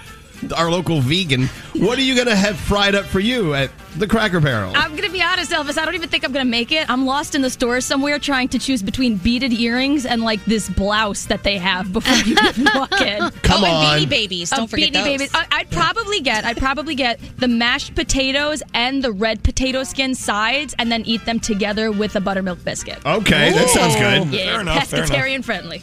our 0.56 0.70
local 0.70 1.02
vegan. 1.02 1.48
What 1.76 1.98
are 1.98 2.02
you 2.04 2.16
going 2.16 2.28
to 2.28 2.36
have 2.36 2.58
fried 2.58 2.96
up 2.96 3.06
for 3.06 3.20
you 3.20 3.54
at 3.54 3.72
the 3.98 4.08
Cracker 4.08 4.40
Barrel? 4.40 4.74
I'm 4.76 4.96
gonna 4.96 5.10
be 5.10 5.22
honest, 5.22 5.52
Elvis. 5.52 5.78
I 5.78 5.86
don't 5.86 5.96
even 5.96 6.10
think 6.10 6.24
I'm 6.26 6.32
gonna 6.34 6.46
make 6.46 6.72
it. 6.72 6.90
I'm 6.90 7.06
lost 7.06 7.34
in 7.36 7.42
the 7.42 7.50
store 7.50 7.80
somewhere 7.82 8.20
trying 8.20 8.50
to 8.50 8.60
choose 8.60 8.84
between 8.84 9.16
beaded 9.18 9.54
earrings 9.54 10.06
and 10.06 10.22
like 10.22 10.44
this 10.46 10.70
blouse 10.70 11.26
that 11.26 11.44
they 11.44 11.58
have 11.58 11.94
before 11.94 12.18
you 12.28 12.36
even 12.42 12.66
walk 12.76 13.00
in. 13.02 13.30
Come 13.42 13.64
oh, 13.64 13.68
on. 13.68 13.98
and 13.98 14.06
Beanie 14.06 14.10
Babies. 14.10 14.52
Oh, 14.54 14.58
Don't 14.58 14.68
forget 14.68 14.90
Beanie 14.90 14.94
those. 14.94 15.04
Babies. 15.06 15.32
I, 15.34 15.46
I'd 15.52 15.72
probably 15.72 16.20
get. 16.22 16.44
I'd 16.46 16.58
probably 16.58 16.96
get 16.96 17.20
the 17.38 17.48
mashed 17.48 17.96
potatoes 17.96 18.62
and 18.74 19.04
the 19.04 19.12
red 19.14 19.44
potato 19.44 19.84
skin 19.84 20.14
sides, 20.16 20.76
and 20.78 20.92
then 20.92 21.04
eat 21.06 21.24
them 21.26 21.40
together 21.40 21.92
with 21.92 22.16
a 22.16 22.22
buttermilk 22.22 22.64
biscuit. 22.66 23.00
Okay, 23.06 23.54
that 23.54 23.70
sounds 23.70 23.96
good. 23.96 24.34
Yeah, 24.38 24.52
Fair 24.52 24.62
enough, 24.62 24.88
fair 24.88 25.00
enough. 25.04 25.10
pescatarian 25.12 25.44
friendly. 25.44 25.82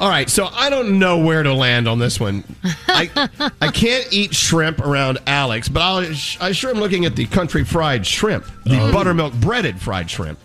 All 0.00 0.08
right, 0.08 0.28
so 0.28 0.46
I 0.46 0.70
don't 0.70 0.98
know 0.98 1.18
where 1.18 1.42
to 1.42 1.54
land 1.54 1.88
on 1.88 1.98
this 1.98 2.18
one. 2.18 2.44
I 2.88 3.28
I 3.60 3.68
can't 3.68 4.06
eat 4.12 4.34
shrimp 4.34 4.80
around 4.80 5.18
Alex, 5.26 5.68
but 5.68 5.80
I'll, 5.80 5.98
I 6.40 6.52
sure 6.52 6.70
am 6.70 6.78
looking 6.78 7.04
at 7.04 7.16
the 7.16 7.26
country 7.26 7.64
fried 7.64 8.06
shrimp, 8.06 8.44
the 8.64 8.80
oh. 8.80 8.92
buttermilk 8.92 9.34
breaded 9.34 9.80
fried 9.80 10.10
shrimp, 10.10 10.38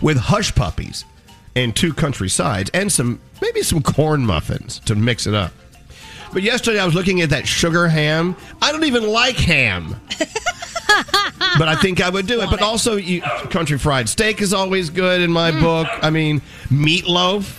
with 0.00 0.16
hush 0.16 0.54
puppies 0.54 1.04
and 1.54 1.74
two 1.74 1.92
country 1.92 2.28
sides, 2.28 2.70
and 2.74 2.90
some 2.90 3.20
maybe 3.40 3.62
some 3.62 3.82
corn 3.82 4.24
muffins 4.24 4.78
to 4.80 4.94
mix 4.94 5.26
it 5.26 5.34
up. 5.34 5.52
But 6.32 6.42
yesterday 6.42 6.80
I 6.80 6.86
was 6.86 6.94
looking 6.94 7.20
at 7.20 7.30
that 7.30 7.46
sugar 7.46 7.88
ham. 7.88 8.36
I 8.62 8.72
don't 8.72 8.84
even 8.84 9.06
like 9.06 9.36
ham. 9.36 10.00
but 11.58 11.68
I 11.68 11.76
think 11.76 12.00
I 12.00 12.08
would 12.08 12.26
do 12.26 12.40
it. 12.40 12.48
But 12.50 12.62
also, 12.62 12.96
you, 12.96 13.20
country 13.50 13.78
fried 13.78 14.08
steak 14.08 14.40
is 14.40 14.54
always 14.54 14.88
good 14.88 15.20
in 15.20 15.30
my 15.30 15.50
mm. 15.50 15.60
book. 15.60 15.88
I 16.00 16.10
mean, 16.10 16.40
meatloaf. 16.70 17.58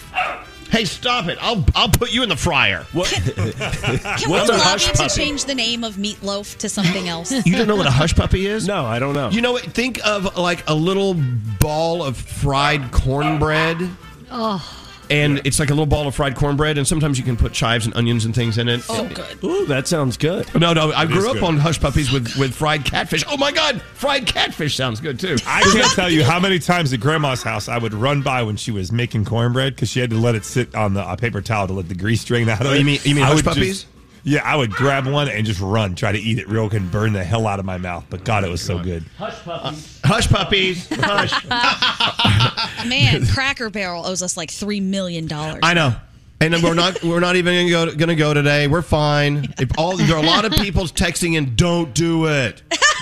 Hey, 0.74 0.86
stop 0.86 1.28
it! 1.28 1.38
I'll 1.40 1.64
I'll 1.76 1.88
put 1.88 2.12
you 2.12 2.24
in 2.24 2.30
the 2.30 2.36
fryer. 2.36 2.88
What? 2.94 3.08
Can 3.12 3.22
What's 3.36 4.28
we 4.28 4.34
a 4.34 4.40
lobby 4.40 4.54
hush 4.58 4.88
to 4.88 4.94
puppy? 4.94 5.10
change 5.10 5.46
the 5.46 5.54
name 5.54 5.84
of 5.84 5.98
meatloaf 5.98 6.58
to 6.58 6.68
something 6.68 7.08
else? 7.08 7.32
You 7.46 7.56
don't 7.56 7.68
know 7.68 7.76
what 7.76 7.86
a 7.86 7.92
hush 7.92 8.16
puppy 8.16 8.48
is? 8.48 8.66
No, 8.68 8.84
I 8.84 8.98
don't 8.98 9.14
know. 9.14 9.30
You 9.30 9.42
know 9.42 9.52
what? 9.52 9.62
Think 9.66 10.00
of 10.04 10.36
like 10.36 10.68
a 10.68 10.74
little 10.74 11.14
ball 11.60 12.04
of 12.04 12.18
fried 12.18 12.92
cornbread. 12.92 13.88
Oh. 14.32 14.83
And 15.10 15.42
it's 15.46 15.60
like 15.60 15.70
a 15.70 15.74
little 15.74 15.86
ball 15.86 16.08
of 16.08 16.16
fried 16.16 16.36
cornbread, 16.36 16.78
and 16.78 16.88
sometimes 16.88 17.18
you 17.18 17.24
can 17.24 17.38
put 17.38 17.54
chives 17.54 17.86
and 17.86 17.96
onions 17.96 18.26
and 18.26 18.34
things 18.34 18.58
in 18.58 18.68
it. 18.68 18.82
Oh, 18.90 19.08
good. 19.14 19.44
Ooh, 19.44 19.66
that 19.68 19.88
sounds 19.88 20.18
good. 20.18 20.48
No, 20.60 20.74
no, 20.74 20.92
I 20.92 21.04
It 21.04 21.08
grew 21.10 21.28
up 21.30 21.34
good. 21.36 21.44
on 21.44 21.58
hush 21.58 21.80
puppies 21.80 22.12
with, 22.12 22.36
with 22.38 22.54
fried 22.56 22.86
catfish. 22.86 23.24
Oh 23.28 23.38
my 23.38 23.52
God, 23.52 23.82
fried 23.82 24.26
catfish 24.26 24.76
sounds 24.76 25.00
good 25.00 25.20
too. 25.20 25.36
I 25.46 25.62
can't 25.62 25.92
tell 25.94 26.10
you 26.10 26.24
how 26.24 26.40
many 26.40 26.58
times 26.60 26.94
at 26.94 27.00
grandma's 27.00 27.44
house 27.44 27.68
I 27.68 27.78
would 27.78 27.94
run 27.94 28.22
by 28.22 28.44
when 28.44 28.56
she 28.56 28.72
was 28.72 28.92
making 28.92 29.26
cornbread 29.26 29.76
because 29.76 29.90
she 29.90 30.00
had 30.00 30.10
to 30.12 30.18
let 30.18 30.36
it 30.36 30.46
sit 30.46 30.74
on 30.74 30.94
the 30.94 31.02
uh, 31.02 31.16
paper 31.16 31.42
towel 31.42 31.68
to 31.68 31.74
let 31.74 31.90
the 31.90 31.96
grease 31.96 32.24
drain 32.24 32.48
out 32.50 32.62
of 32.62 32.68
Oh, 32.68 32.74
it. 32.74 32.80
you 32.80 32.86
mean- 32.86 33.00
you 33.04 33.16
mean 33.16 33.24
I 33.24 33.28
hush 33.28 33.44
puppies? 33.44 33.84
just- 33.84 33.93
yeah, 34.24 34.42
I 34.44 34.56
would 34.56 34.72
grab 34.72 35.06
one 35.06 35.28
and 35.30 35.46
just 35.46 35.60
run, 35.60 35.96
try 35.96 36.12
to 36.12 36.18
eat 36.20 36.40
it 36.40 36.48
real 36.48 36.70
quick 36.70 36.82
and 36.82 36.92
burn 36.92 37.14
the 37.14 37.24
hell 37.24 37.46
out 37.48 37.60
of 37.60 37.66
my 37.66 37.78
mouth. 37.78 38.06
But 38.10 38.24
God, 38.24 38.44
it 38.44 38.50
was 38.50 38.62
so 38.62 38.80
good. 38.80 39.04
Hush 39.18 39.42
puppies. 39.44 40.00
Hush 40.04 40.28
puppies, 40.30 40.88
hush. 40.92 42.86
Man, 42.88 43.26
Cracker 43.28 43.70
Barrel 43.70 44.06
owes 44.06 44.22
us 44.22 44.38
like 44.38 44.50
$3 44.50 44.82
million. 44.82 45.28
I 45.32 45.74
know. 45.74 45.96
And 46.40 46.62
we're 46.62 46.74
not 46.74 47.02
we're 47.04 47.22
not 47.22 47.38
even 47.38 47.70
gonna 47.70 47.92
go, 47.92 47.96
gonna 47.96 48.16
go 48.16 48.34
today. 48.34 48.68
We're 48.68 48.82
fine. 48.82 49.54
If 49.60 49.78
all 49.78 49.96
there 49.96 50.14
are 50.18 50.22
a 50.22 50.26
lot 50.26 50.44
of 50.44 50.52
people 50.52 50.84
texting 50.84 51.38
in, 51.38 51.56
don't 51.56 51.94
do 51.94 52.28
it. 52.28 52.62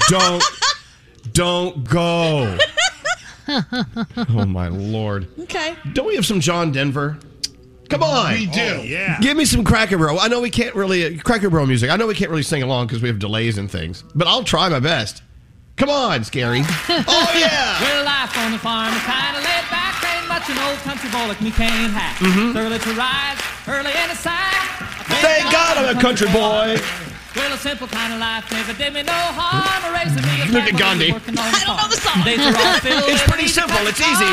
Don't 0.10 0.44
don't 1.34 1.84
go. 1.84 2.58
Oh 3.48 4.46
my 4.46 4.70
lord. 4.70 5.28
Okay. 5.40 5.76
Don't 5.92 6.06
we 6.06 6.16
have 6.16 6.26
some 6.26 6.40
John 6.40 6.72
Denver? 6.72 7.18
Come 7.92 8.04
on. 8.04 8.34
We 8.34 8.46
do. 8.48 8.78
Oh, 8.80 8.82
yeah. 8.84 9.20
Give 9.20 9.36
me 9.38 9.46
some 9.46 9.64
Cracker 9.64 9.98
Barrel. 9.98 10.20
I 10.20 10.28
know 10.28 10.40
we 10.42 10.50
can't 10.50 10.74
really 10.76 11.18
Cracker 11.20 11.50
Barrel 11.50 11.68
music. 11.68 11.90
I 11.92 11.96
know 11.98 12.08
we 12.08 12.16
can't 12.16 12.32
really 12.32 12.44
sing 12.44 12.64
along 12.64 12.88
because 12.88 13.02
we 13.02 13.10
have 13.10 13.20
delays 13.20 13.58
and 13.58 13.70
things, 13.70 14.04
but 14.16 14.28
I'll 14.28 14.44
try 14.44 14.70
my 14.70 14.80
best. 14.80 15.22
Come 15.78 15.90
on, 15.90 16.24
Scary. 16.24 16.62
oh 16.90 17.32
yeah. 17.36 17.80
Well, 17.82 18.06
life 18.06 18.38
on 18.38 18.52
the 18.52 18.60
farm 18.60 18.94
is 18.94 19.02
kind 19.04 19.36
of 19.38 19.44
laid 19.44 19.66
back. 19.70 19.98
Ain't 20.06 20.28
much 20.28 20.48
an 20.50 20.58
old 20.70 20.78
country 20.88 21.10
boy 21.10 21.28
like 21.28 21.42
me 21.42 21.52
can't 21.52 21.92
hack. 21.92 22.18
Mhm. 22.18 22.56
Early 22.56 22.80
to 22.80 22.94
rise, 22.94 23.40
early 23.68 23.92
in 23.92 24.08
the 24.10 24.16
side. 24.16 24.54
Thank 25.22 25.52
God 25.52 25.78
I'm 25.78 25.98
a 25.98 26.00
country 26.02 26.28
boy. 26.28 26.78
Well, 27.36 27.54
a 27.54 27.58
simple 27.58 27.88
kind 27.88 28.14
of 28.14 28.20
life 28.20 28.52
never 28.52 28.74
did 28.74 28.94
me 28.94 29.04
no 29.04 29.14
harm. 29.16 29.96
Raising 29.96 30.22
me 30.22 30.42
a 30.44 30.46
Look 30.52 30.68
at 30.72 30.78
Gandhi. 30.78 31.12
boy 31.12 31.18
working 31.18 31.40
on 31.40 31.48
the 31.52 31.58
farm. 31.60 31.64
I 31.64 31.64
don't 31.66 31.78
know 31.78 31.90
the 31.90 32.02
song. 32.04 32.24
Days 32.28 32.40
are 32.40 32.56
all 32.68 32.80
filled 32.80 33.10
It's 33.10 33.24
pretty 33.24 33.48
simple. 33.48 33.80
It's 33.88 34.02
easy. 34.02 34.32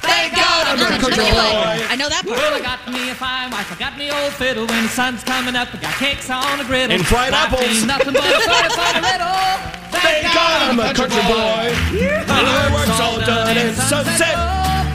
Car. 0.00 0.10
Thank 0.10 0.34
God 0.34 0.66
I'm 0.66 0.80
a 0.80 0.98
country 0.98 1.16
boy. 1.16 1.86
I 1.86 1.96
know 1.96 2.08
that 2.08 2.24
part. 2.24 2.38
Well, 2.40 2.54
I 2.54 2.60
got 2.60 2.80
me 2.88 3.10
a 3.10 3.14
fine 3.14 3.50
wife. 3.50 3.70
I 3.70 3.76
got 3.76 3.96
me 3.96 4.10
old 4.10 4.32
fiddle. 4.34 4.66
When 4.66 4.82
the 4.82 4.88
sun's 4.88 5.22
coming 5.24 5.56
up, 5.56 5.68
I 5.74 5.78
got 5.78 5.94
cakes 6.00 6.30
on 6.30 6.58
the 6.58 6.64
griddle. 6.64 6.96
And 6.96 7.06
fried 7.06 7.32
Life 7.32 7.52
apples. 7.52 7.62
ain't 7.62 7.86
nothing 7.86 8.14
but 8.14 8.24
a 8.24 8.40
funny, 8.44 8.70
funny 8.74 9.00
riddle. 9.04 9.80
Thank 10.00 10.24
God 10.32 10.58
I'm 10.70 10.80
a 10.80 10.94
country 10.94 11.24
boy. 11.28 11.70
When 11.92 12.44
the 12.48 12.72
work's 12.72 13.00
all 13.00 13.20
done 13.20 13.56
and 13.56 13.76
sunset, 13.76 14.34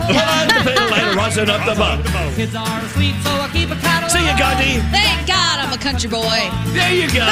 pull 0.01 0.17
oh, 0.17 0.33
out 0.33 0.47
the 0.49 0.59
fiddle 0.65 0.93
and 0.93 1.13
oh. 1.13 1.19
rustle 1.19 1.49
up 1.51 1.61
the 1.65 1.75
bum. 1.75 2.01
Kids 2.35 2.55
are 2.55 2.81
asleep, 2.81 3.15
so 3.21 3.31
I 3.31 3.49
keep 3.53 3.69
a 3.69 3.77
catalog. 3.77 4.11
See 4.11 4.25
you, 4.25 4.35
Gandhi. 4.37 4.81
Thank 4.89 5.27
God 5.27 5.59
I'm 5.61 5.73
a 5.73 5.77
country 5.77 6.09
boy. 6.09 6.49
There 6.73 6.93
you 6.93 7.07
go. 7.11 7.25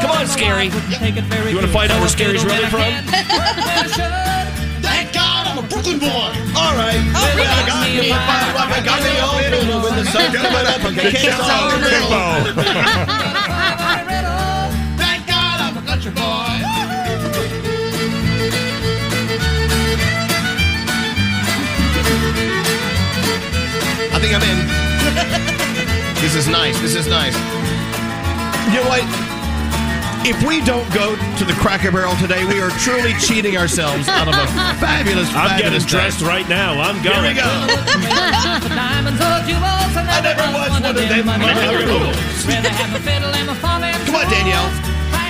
Come 0.00 0.10
on, 0.10 0.26
Scary. 0.26 0.66
You 0.66 1.56
want 1.56 1.66
to 1.66 1.72
find 1.72 1.92
out 1.92 2.00
where 2.00 2.08
Scary's 2.08 2.44
really 2.44 2.66
from? 2.66 2.90
Thank 4.90 5.12
God 5.14 5.46
I'm 5.46 5.58
a 5.58 5.66
Brooklyn 5.68 5.98
boy. 5.98 6.30
All 6.58 6.74
right. 6.74 6.98
Oh, 7.14 7.22
I 7.22 7.62
got 7.66 7.86
me 7.86 8.10
a 8.10 8.18
fire 8.26 8.50
rock, 8.54 8.70
I 8.74 8.80
got 8.82 8.98
me 9.06 9.10
a 9.14 9.24
old 9.24 9.38
fiddle. 9.50 9.80
When 9.82 9.94
the 9.96 10.04
sun's 10.10 10.34
coming 10.34 10.66
up, 10.66 10.82
got 10.82 10.94
kicks 11.14 11.38
on 11.38 11.70
the 11.70 11.78
griddle. 11.86 12.20
Thank 14.98 15.26
God 15.30 15.56
I'm 15.64 15.76
a 15.78 15.82
country 15.86 16.10
boy. 16.10 16.50
I 24.12 24.18
think 24.18 24.34
I'm 24.34 24.42
in. 24.42 24.58
this 26.20 26.34
is 26.34 26.48
nice. 26.48 26.78
This 26.80 26.94
is 26.96 27.06
nice. 27.06 27.36
You 28.74 28.82
know 28.82 28.88
what? 28.88 29.29
If 30.20 30.36
we 30.44 30.60
don't 30.60 30.84
go 30.92 31.16
to 31.16 31.44
the 31.48 31.56
Cracker 31.56 31.88
Barrel 31.88 32.12
today, 32.20 32.44
we 32.44 32.60
are 32.60 32.68
truly 32.84 33.16
cheating 33.24 33.56
ourselves 33.56 34.04
out 34.04 34.28
of 34.28 34.36
a 34.36 34.44
fabulous, 34.76 35.32
I'm 35.32 35.56
getting 35.56 35.80
dressed 35.80 36.20
day. 36.20 36.28
right 36.28 36.44
now. 36.44 36.76
I'm 36.76 37.00
going. 37.00 37.24
Here 37.24 37.24
we 37.24 37.40
go. 37.40 37.48
I 40.04 40.20
never 40.20 40.44
once 40.52 40.76
wanted 40.76 41.08
them 41.08 41.24
money 41.24 41.48
Come 44.04 44.20
on, 44.20 44.28
Danielle. 44.28 44.68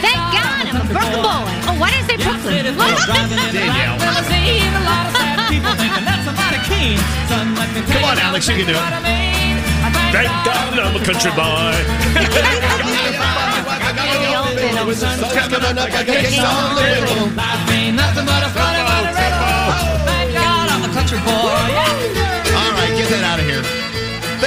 Thank 0.02 0.18
God 0.34 0.66
I'm 0.66 0.82
a 0.82 0.86
Brooklyn 0.90 1.22
boy. 1.22 1.46
Oh, 1.70 1.78
why 1.78 1.94
did 1.94 2.02
I 2.02 2.10
say 2.10 2.18
Brooklyn? 2.18 2.66
Danielle. 3.54 3.94
Come 7.94 8.04
on, 8.10 8.18
Alex, 8.18 8.42
you 8.50 8.58
can 8.58 8.66
do 8.66 8.74
it. 8.74 8.82
Thank 10.10 10.34
God 10.42 10.74
I'm 10.82 10.98
a 10.98 11.04
country 11.06 11.30
boy. 11.38 11.78
All 22.60 22.72
right, 22.76 22.92
get 22.96 23.08
that 23.08 23.24
out 23.24 23.40
of 23.40 23.46
here. 23.46 23.79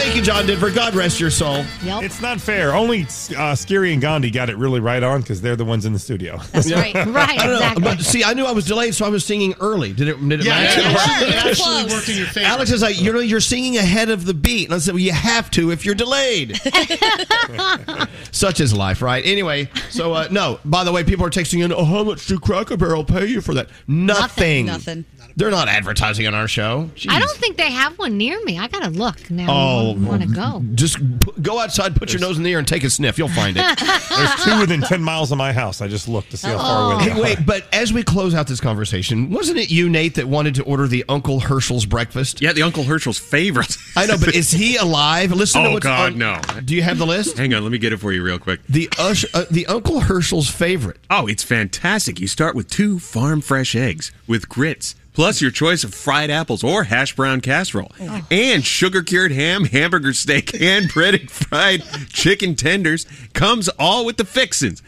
Thank 0.04 0.18
you, 0.18 0.22
John 0.22 0.46
Denver. 0.46 0.70
God 0.70 0.96
rest 0.96 1.22
your 1.22 1.30
soul. 1.30 1.64
It's 1.82 2.22
not 2.22 2.42
fair. 2.42 2.76
Only 2.76 3.08
uh, 3.38 3.56
Scary 3.56 3.94
and 3.94 4.02
Gandhi 4.02 4.32
got 4.32 4.50
it 4.50 4.58
really 4.58 4.82
right 4.82 5.02
on 5.02 5.22
because 5.22 5.40
they're 5.40 5.56
the 5.56 5.64
ones 5.64 5.86
in 5.86 5.94
the 5.94 5.98
studio. 5.98 6.38
That's 6.52 6.70
right. 6.72 6.94
Right, 7.14 7.40
I 7.40 7.46
don't 7.46 7.56
exactly. 7.56 7.84
know, 7.84 7.90
but 7.96 8.00
see, 8.02 8.24
I 8.24 8.34
knew 8.34 8.44
I 8.46 8.52
was 8.52 8.66
delayed, 8.66 8.96
so 8.96 9.06
I 9.06 9.10
was 9.10 9.24
singing 9.24 9.54
early. 9.60 9.94
Did 9.94 10.08
it? 10.10 10.20
Did 10.28 10.42
it 10.42 10.46
Yeah, 10.46 10.52
match? 10.56 10.78
it 10.78 10.86
worked. 10.86 11.30
It 11.30 11.36
Alex 11.36 11.62
actually 11.62 11.94
worked 11.94 12.10
in 12.10 12.18
your 12.18 12.26
favor. 12.28 12.46
Alex 12.48 12.72
is 12.72 12.82
like, 12.82 13.00
you 13.00 13.14
know, 13.14 13.20
you're 13.20 13.40
singing 13.40 13.78
ahead 13.78 14.10
of 14.10 14.26
the 14.26 14.34
beat. 14.34 14.66
And 14.66 14.74
I 14.74 14.80
said, 14.80 14.94
well, 14.94 15.00
you 15.00 15.12
have 15.14 15.50
to 15.52 15.72
if 15.72 15.86
you're 15.86 15.96
delayed. 15.96 16.60
Such 18.32 18.60
is 18.60 18.74
life, 18.74 19.02
right? 19.02 19.24
Anyway, 19.26 19.70
so 19.90 20.14
uh, 20.14 20.28
no. 20.32 20.60
By 20.66 20.84
the 20.84 20.92
way, 20.92 21.04
people 21.04 21.26
are 21.26 21.30
texting 21.30 21.64
in. 21.64 21.72
Oh, 21.72 21.86
how 21.86 22.04
much 22.04 22.26
do 22.28 22.38
Cracker 22.40 22.78
Barrel 22.78 23.06
pay 23.06 23.28
you 23.28 23.42
for 23.42 23.54
that? 23.54 23.70
Nothing. 23.88 24.66
Nothing. 24.66 25.06
They're 25.36 25.52
not 25.52 25.68
advertising 25.68 26.28
on 26.28 26.36
our 26.36 26.48
show. 26.48 26.90
I 27.10 27.20
don't 27.20 27.38
think 27.38 27.58
they 27.58 27.72
have 27.72 27.98
one 27.98 28.18
near 28.18 28.44
me. 28.44 28.60
I 28.60 28.68
gotta 28.68 28.90
look 28.90 29.32
now. 29.32 29.48
Oh, 29.50 29.93
I 29.94 30.08
want 30.10 30.22
to 30.22 30.28
go. 30.28 30.64
Just 30.76 30.98
p- 30.98 31.32
go 31.42 31.60
outside, 31.60 31.96
put 31.96 32.12
your 32.14 32.20
nose 32.22 32.38
in 32.38 32.44
the 32.44 32.52
air, 32.52 32.60
and 32.60 32.68
take 32.68 32.84
a 32.84 32.90
sniff. 32.90 33.18
You'll 33.18 33.30
find 33.30 33.56
it. 33.58 33.66
There's 34.10 34.44
two 34.44 34.60
within 34.60 34.82
10 34.82 35.02
miles 35.02 35.32
of 35.32 35.38
my 35.38 35.54
house. 35.54 35.82
I 35.82 35.88
just 35.88 36.08
looked 36.08 36.32
to 36.32 36.38
see 36.38 36.48
how 36.48 36.58
far 36.58 36.94
away 36.94 37.04
they 37.06 37.12
Hey, 37.12 37.20
are. 37.20 37.24
wait, 37.24 37.38
but 37.46 37.68
as 37.74 37.92
we 37.94 38.04
close 38.04 38.34
out 38.36 38.48
this 38.48 38.60
conversation, 38.60 39.30
wasn't 39.30 39.58
it 39.60 39.72
you, 39.72 39.90
Nate, 39.90 40.16
that 40.16 40.28
wanted 40.28 40.56
to 40.56 40.64
order 40.64 40.88
the 40.88 41.04
Uncle 41.10 41.40
Herschel's 41.42 41.86
breakfast? 41.86 42.42
Yeah, 42.42 42.54
the 42.54 42.64
Uncle 42.64 42.84
Herschel's 42.84 43.18
favorite. 43.20 43.76
I 43.96 44.06
know, 44.06 44.18
but 44.18 44.36
is 44.36 44.52
he 44.52 44.78
alive? 44.78 45.32
Listen 45.32 45.64
to 45.64 45.70
oh 45.70 45.74
what's 45.74 45.84
God, 45.84 46.14
on- 46.14 46.18
no. 46.18 46.40
Do 46.64 46.76
you 46.76 46.82
have 46.84 46.98
the 46.98 47.06
list? 47.06 47.38
Hang 47.38 47.54
on, 47.54 47.64
let 47.64 47.72
me 47.72 47.78
get 47.78 47.94
it 47.94 47.98
for 47.98 48.12
you 48.12 48.24
real 48.24 48.40
quick. 48.40 48.62
The 48.68 48.90
Ush, 49.00 49.26
uh, 49.34 49.46
the 49.50 49.66
Uncle 49.68 50.02
Herschel's 50.02 50.50
favorite. 50.50 50.98
Oh, 51.10 51.28
it's 51.28 51.44
fantastic. 51.44 52.20
You 52.20 52.28
start 52.28 52.56
with 52.56 52.70
two 52.70 53.00
farm 53.00 53.42
fresh 53.42 53.76
eggs 53.76 54.12
with 54.28 54.50
grits, 54.50 54.96
plus 55.14 55.42
your 55.42 55.52
choice 55.52 55.84
of 55.84 55.94
fried 55.94 56.30
apples 56.30 56.64
or 56.64 56.84
hash 56.84 57.16
brown 57.16 57.42
casserole, 57.42 57.92
and 58.30 58.66
sugar 58.66 59.02
cured 59.04 59.32
ham, 59.32 59.66
hamburger 59.66 60.14
steak, 60.14 60.54
and 60.62 60.90
breaded 60.90 61.32
fried 61.32 61.84
chicken 62.10 62.56
tenders. 62.56 63.06
Comes 63.34 63.70
all 63.80 64.06
with 64.06 64.18
the 64.18 64.26
fixins. 64.26 64.82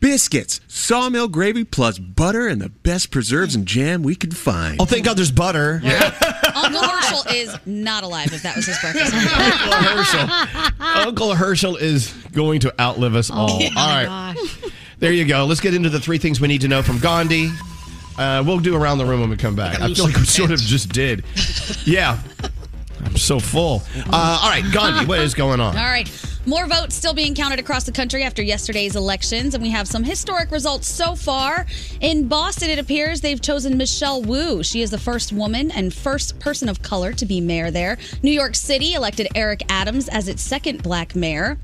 Biscuits, 0.00 0.60
sawmill 0.68 1.26
gravy, 1.26 1.64
plus 1.64 1.98
butter 1.98 2.46
and 2.46 2.60
the 2.60 2.68
best 2.68 3.10
preserves 3.10 3.56
and 3.56 3.66
jam 3.66 4.04
we 4.04 4.14
could 4.14 4.36
find. 4.36 4.80
Oh, 4.80 4.84
thank 4.84 5.04
God 5.04 5.16
there's 5.16 5.32
butter. 5.32 5.80
Uncle 6.54 6.82
Herschel 6.82 7.32
is 7.34 7.56
not 7.66 8.04
alive 8.04 8.32
if 8.32 8.44
that 8.44 8.54
was 8.54 8.66
his 8.66 8.78
breakfast. 8.78 9.12
Uncle 9.14 9.72
Herschel. 9.72 10.78
Uncle 11.08 11.34
Herschel 11.34 11.76
is 11.76 12.12
going 12.32 12.60
to 12.60 12.80
outlive 12.80 13.16
us 13.16 13.28
all. 13.28 13.58
Oh, 13.60 13.68
all 13.76 14.04
right. 14.04 14.36
There 15.00 15.12
you 15.12 15.24
go. 15.24 15.44
Let's 15.46 15.60
get 15.60 15.74
into 15.74 15.90
the 15.90 15.98
three 16.00 16.18
things 16.18 16.40
we 16.40 16.46
need 16.46 16.60
to 16.60 16.68
know 16.68 16.82
from 16.84 17.00
Gandhi. 17.00 17.50
Uh, 18.18 18.42
we'll 18.44 18.58
do 18.58 18.76
around 18.76 18.98
the 18.98 19.06
room 19.06 19.20
when 19.20 19.30
we 19.30 19.36
come 19.36 19.54
back. 19.54 19.80
I 19.80 19.92
feel 19.94 20.04
like 20.06 20.16
we 20.16 20.24
sort 20.24 20.50
of 20.50 20.58
just 20.58 20.92
did. 20.92 21.24
Yeah. 21.84 22.18
I'm 23.04 23.16
so 23.16 23.38
full. 23.38 23.82
Uh, 23.96 24.40
all 24.42 24.50
right, 24.50 24.64
Gandhi, 24.72 25.06
what 25.06 25.20
is 25.20 25.32
going 25.32 25.60
on? 25.60 25.76
All 25.76 25.84
right. 25.84 26.10
More 26.46 26.66
votes 26.66 26.94
still 26.94 27.12
being 27.14 27.34
counted 27.34 27.58
across 27.58 27.84
the 27.84 27.92
country 27.92 28.22
after 28.22 28.42
yesterday's 28.42 28.96
elections, 28.96 29.54
and 29.54 29.62
we 29.62 29.70
have 29.70 29.86
some 29.86 30.02
historic 30.02 30.50
results 30.50 30.88
so 30.88 31.14
far. 31.14 31.66
In 32.00 32.26
Boston, 32.26 32.70
it 32.70 32.78
appears 32.78 33.20
they've 33.20 33.40
chosen 33.40 33.76
Michelle 33.76 34.22
Wu. 34.22 34.62
She 34.62 34.80
is 34.80 34.90
the 34.90 34.98
first 34.98 35.32
woman 35.32 35.70
and 35.70 35.92
first 35.92 36.38
person 36.40 36.68
of 36.68 36.82
color 36.82 37.12
to 37.12 37.26
be 37.26 37.40
mayor 37.40 37.70
there. 37.70 37.98
New 38.22 38.30
York 38.30 38.54
City 38.54 38.94
elected 38.94 39.28
Eric 39.34 39.62
Adams 39.68 40.08
as 40.08 40.26
its 40.26 40.42
second 40.42 40.82
black 40.82 41.14
mayor. 41.14 41.58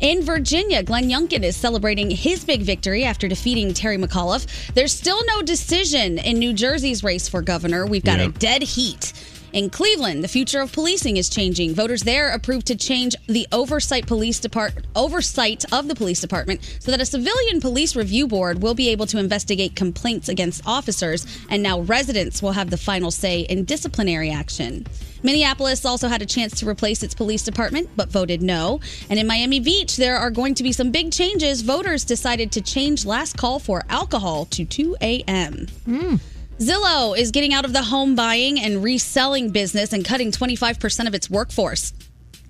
In 0.00 0.22
Virginia, 0.22 0.82
Glenn 0.84 1.08
Youngkin 1.08 1.42
is 1.42 1.56
celebrating 1.56 2.08
his 2.08 2.44
big 2.44 2.62
victory 2.62 3.04
after 3.04 3.26
defeating 3.26 3.74
Terry 3.74 3.98
McAuliffe. 3.98 4.72
There's 4.74 4.92
still 4.92 5.20
no 5.26 5.42
decision 5.42 6.18
in 6.18 6.38
New 6.38 6.52
Jersey's 6.52 7.02
race 7.02 7.28
for 7.28 7.42
governor. 7.42 7.84
We've 7.84 8.04
got 8.04 8.20
a 8.20 8.28
dead 8.28 8.62
heat. 8.62 9.12
In 9.52 9.70
Cleveland, 9.70 10.22
the 10.22 10.28
future 10.28 10.60
of 10.60 10.72
policing 10.72 11.16
is 11.16 11.30
changing. 11.30 11.74
Voters 11.74 12.02
there 12.02 12.28
approved 12.28 12.66
to 12.66 12.76
change 12.76 13.16
the 13.28 13.46
oversight 13.50 14.06
police 14.06 14.38
depart 14.38 14.74
oversight 14.94 15.64
of 15.72 15.88
the 15.88 15.94
police 15.94 16.20
department 16.20 16.60
so 16.80 16.90
that 16.90 17.00
a 17.00 17.06
civilian 17.06 17.58
police 17.60 17.96
review 17.96 18.26
board 18.26 18.62
will 18.62 18.74
be 18.74 18.90
able 18.90 19.06
to 19.06 19.18
investigate 19.18 19.74
complaints 19.74 20.28
against 20.28 20.66
officers 20.66 21.26
and 21.48 21.62
now 21.62 21.80
residents 21.80 22.42
will 22.42 22.52
have 22.52 22.68
the 22.68 22.76
final 22.76 23.10
say 23.10 23.40
in 23.40 23.64
disciplinary 23.64 24.30
action. 24.30 24.86
Minneapolis 25.22 25.84
also 25.84 26.08
had 26.08 26.20
a 26.20 26.26
chance 26.26 26.60
to 26.60 26.68
replace 26.68 27.02
its 27.02 27.14
police 27.14 27.42
department 27.42 27.88
but 27.96 28.10
voted 28.10 28.42
no. 28.42 28.80
And 29.08 29.18
in 29.18 29.26
Miami 29.26 29.60
Beach, 29.60 29.96
there 29.96 30.16
are 30.18 30.30
going 30.30 30.54
to 30.56 30.62
be 30.62 30.72
some 30.72 30.90
big 30.90 31.10
changes. 31.10 31.62
Voters 31.62 32.04
decided 32.04 32.52
to 32.52 32.60
change 32.60 33.06
last 33.06 33.38
call 33.38 33.58
for 33.58 33.82
alcohol 33.88 34.44
to 34.46 34.66
2 34.66 34.96
a.m. 35.00 35.66
Hmm. 35.86 36.16
Zillow 36.58 37.16
is 37.16 37.30
getting 37.30 37.54
out 37.54 37.64
of 37.64 37.72
the 37.72 37.84
home 37.84 38.16
buying 38.16 38.58
and 38.58 38.82
reselling 38.82 39.50
business 39.50 39.92
and 39.92 40.04
cutting 40.04 40.32
25% 40.32 41.06
of 41.06 41.14
its 41.14 41.30
workforce. 41.30 41.92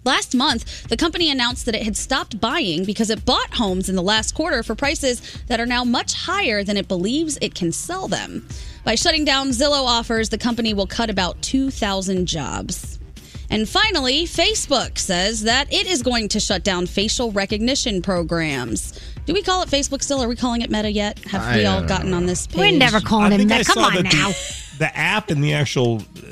Last 0.02 0.34
month, 0.34 0.88
the 0.88 0.96
company 0.96 1.30
announced 1.30 1.66
that 1.66 1.74
it 1.74 1.82
had 1.82 1.94
stopped 1.94 2.40
buying 2.40 2.86
because 2.86 3.10
it 3.10 3.26
bought 3.26 3.52
homes 3.52 3.90
in 3.90 3.96
the 3.96 4.02
last 4.02 4.34
quarter 4.34 4.62
for 4.62 4.74
prices 4.74 5.20
that 5.48 5.60
are 5.60 5.66
now 5.66 5.84
much 5.84 6.14
higher 6.14 6.64
than 6.64 6.78
it 6.78 6.88
believes 6.88 7.36
it 7.42 7.54
can 7.54 7.70
sell 7.70 8.08
them. 8.08 8.48
By 8.82 8.94
shutting 8.94 9.26
down 9.26 9.50
Zillow 9.50 9.84
offers, 9.84 10.30
the 10.30 10.38
company 10.38 10.72
will 10.72 10.86
cut 10.86 11.10
about 11.10 11.42
2,000 11.42 12.24
jobs. 12.24 12.97
And 13.50 13.68
finally, 13.68 14.24
Facebook 14.24 14.98
says 14.98 15.42
that 15.42 15.72
it 15.72 15.86
is 15.86 16.02
going 16.02 16.28
to 16.28 16.40
shut 16.40 16.64
down 16.64 16.86
facial 16.86 17.32
recognition 17.32 18.02
programs. 18.02 18.98
Do 19.24 19.32
we 19.32 19.42
call 19.42 19.62
it 19.62 19.68
Facebook 19.68 20.02
still? 20.02 20.22
Are 20.22 20.28
we 20.28 20.36
calling 20.36 20.62
it 20.62 20.70
Meta 20.70 20.90
yet? 20.90 21.18
Have 21.20 21.42
I 21.42 21.56
we 21.58 21.64
all 21.66 21.80
don't 21.80 21.88
gotten 21.88 22.10
know. 22.10 22.16
on 22.18 22.26
this 22.26 22.46
page? 22.46 22.58
We're 22.58 22.78
never 22.78 23.00
calling 23.00 23.32
I 23.32 23.36
him 23.36 23.48
think 23.48 23.66
Come 23.66 23.84
on 23.84 23.94
that 23.94 24.04
now. 24.04 24.28
The, 24.28 24.62
the 24.78 24.96
app 24.96 25.30
and 25.30 25.42
the 25.42 25.54
actual 25.54 25.96
uh, 26.16 26.30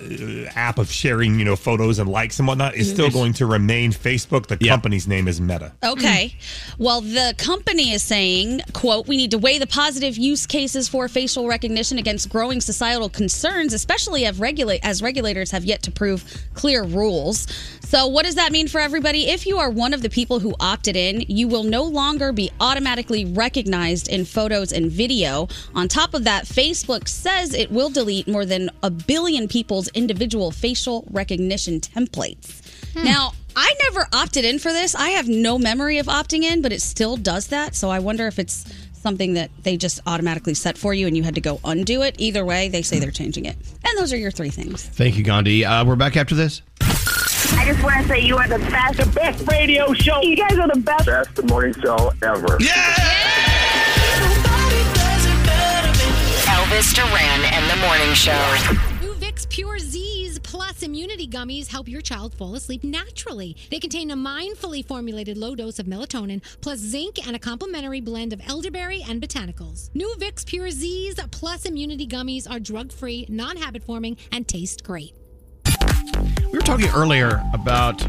app 0.55 0.79
of 0.79 0.91
sharing, 0.91 1.39
you 1.39 1.45
know, 1.45 1.57
photos 1.57 1.99
and 1.99 2.09
likes 2.11 2.39
and 2.39 2.47
whatnot 2.49 2.75
is 2.75 2.89
still 2.91 3.09
Mhm. 3.09 3.13
going 3.13 3.33
to 3.35 3.47
remain 3.47 3.93
Facebook. 3.93 4.47
The 4.47 4.57
company's 4.57 5.07
name 5.07 5.29
is 5.29 5.41
Meta. 5.41 5.73
Okay. 5.85 6.35
Well, 6.79 7.01
the 7.01 7.35
company 7.39 7.93
is 7.93 8.03
saying, 8.03 8.61
quote, 8.73 9.07
we 9.09 9.17
need 9.17 9.31
to 9.31 9.39
weigh 9.39 9.59
the 9.59 9.67
positive 9.67 10.17
use 10.19 10.47
cases 10.47 10.89
for 10.89 11.09
facial 11.09 11.47
recognition 11.47 11.99
against 11.99 12.29
growing 12.29 12.61
societal 12.61 13.09
concerns, 13.09 13.73
especially 13.73 14.27
as, 14.27 14.39
regula- 14.39 14.79
as 14.83 15.03
regulators 15.03 15.51
have 15.53 15.65
yet 15.65 15.83
to 15.85 15.91
prove 15.91 16.25
clear 16.55 16.83
rules. 16.85 17.47
So, 17.89 18.07
what 18.09 18.25
does 18.25 18.35
that 18.35 18.51
mean 18.53 18.67
for 18.69 18.81
everybody? 18.81 19.29
If 19.29 19.47
you 19.47 19.59
are 19.59 19.71
one 19.71 19.95
of 19.95 20.03
the 20.03 20.11
people 20.11 20.41
who 20.41 20.55
opted 20.59 20.97
in, 20.97 21.25
you 21.29 21.47
will 21.47 21.63
no 21.63 21.85
longer 21.85 22.33
be 22.33 22.51
automatically 22.61 23.25
recognized 23.25 24.09
in 24.09 24.25
photos 24.25 24.73
and 24.73 24.91
video. 24.91 25.49
On 25.75 25.87
top 25.87 26.13
of 26.13 26.25
that, 26.25 26.47
Facebook 26.47 27.07
says 27.09 27.55
it 27.55 27.71
will 27.71 27.89
delete 27.89 28.27
more 28.27 28.45
than 28.45 28.71
a 28.83 28.91
billion 28.91 29.47
people's 29.47 29.87
individual 29.95 30.36
facial 30.51 31.05
recognition 31.11 31.81
templates. 31.81 32.63
Now, 32.95 33.33
I 33.55 33.75
never 33.91 34.07
opted 34.13 34.45
in 34.45 34.59
for 34.59 34.73
this. 34.73 34.95
I 34.95 35.11
have 35.11 35.29
no 35.29 35.59
memory 35.59 35.99
of 35.99 36.07
opting 36.07 36.43
in, 36.43 36.63
but 36.63 36.73
it 36.73 36.83
still 36.83 37.17
does 37.17 37.49
that. 37.49 37.75
So 37.75 37.91
I 37.91 37.99
wonder 37.99 38.27
if 38.27 38.39
it's 38.39 38.65
something 38.95 39.35
that 39.35 39.51
they 39.63 39.77
just 39.77 40.01
automatically 40.07 40.55
set 40.55 40.77
for 40.77 40.93
you 40.93 41.07
and 41.07 41.17
you 41.17 41.23
had 41.23 41.35
to 41.37 41.41
go 41.41 41.61
undo 41.65 42.03
it. 42.03 42.17
Either 42.19 42.45
way, 42.45 42.69
they 42.69 42.83
say 42.83 42.99
they're 42.99 43.11
changing 43.11 43.45
it. 43.45 43.57
And 43.85 43.99
those 43.99 44.13
are 44.13 44.17
your 44.17 44.31
three 44.31 44.51
things. 44.51 44.83
Thank 44.83 45.17
you, 45.17 45.25
Gandhi. 45.25 45.65
Uh, 45.65 45.85
we're 45.85 45.97
back 45.97 46.17
after 46.17 46.35
this. 46.35 46.63
I 46.81 47.65
just 47.67 47.83
want 47.83 48.03
to 48.03 48.09
say 48.09 48.21
you 48.21 48.37
are 48.37 48.49
the 48.49 48.59
best. 48.59 48.99
The 48.99 49.07
best 49.07 49.47
radio 49.49 49.93
show. 49.93 50.21
You 50.23 50.37
guys 50.37 50.59
are 50.59 50.69
the 50.69 50.81
best. 50.81 51.07
Best 51.07 51.45
morning 51.45 51.75
show 51.75 52.13
ever. 52.23 52.59
Elvis 56.49 56.95
Duran 56.95 57.45
and 57.53 57.71
the 57.71 57.77
Morning 57.87 58.15
Show. 58.15 58.86
Immunity 61.07 61.29
Gummies 61.29 61.69
help 61.69 61.87
your 61.87 62.01
child 62.01 62.35
fall 62.35 62.57
asleep 62.57 62.83
naturally. 62.83 63.57
They 63.71 63.79
contain 63.79 64.11
a 64.11 64.17
mindfully 64.17 64.85
formulated 64.85 65.39
low 65.39 65.55
dose 65.55 65.79
of 65.79 65.87
melatonin, 65.87 66.43
plus 66.61 66.81
zinc 66.81 67.25
and 67.25 67.37
a 67.37 67.39
complementary 67.39 68.01
blend 68.01 68.33
of 68.33 68.41
elderberry 68.45 69.05
and 69.09 69.23
botanicals. 69.23 69.89
New 69.95 70.13
Vicks 70.19 70.45
Pure 70.45 70.73
Z's 70.73 71.15
Plus 71.31 71.65
Immunity 71.65 72.09
Gummies 72.09 72.51
are 72.51 72.59
drug 72.59 72.91
free, 72.91 73.25
non 73.29 73.57
habit 73.57 73.85
forming, 73.85 74.17
and 74.33 74.49
taste 74.49 74.83
great. 74.83 75.15
We 76.51 76.59
were 76.59 76.59
talking 76.59 76.89
earlier 76.89 77.41
about 77.55 78.05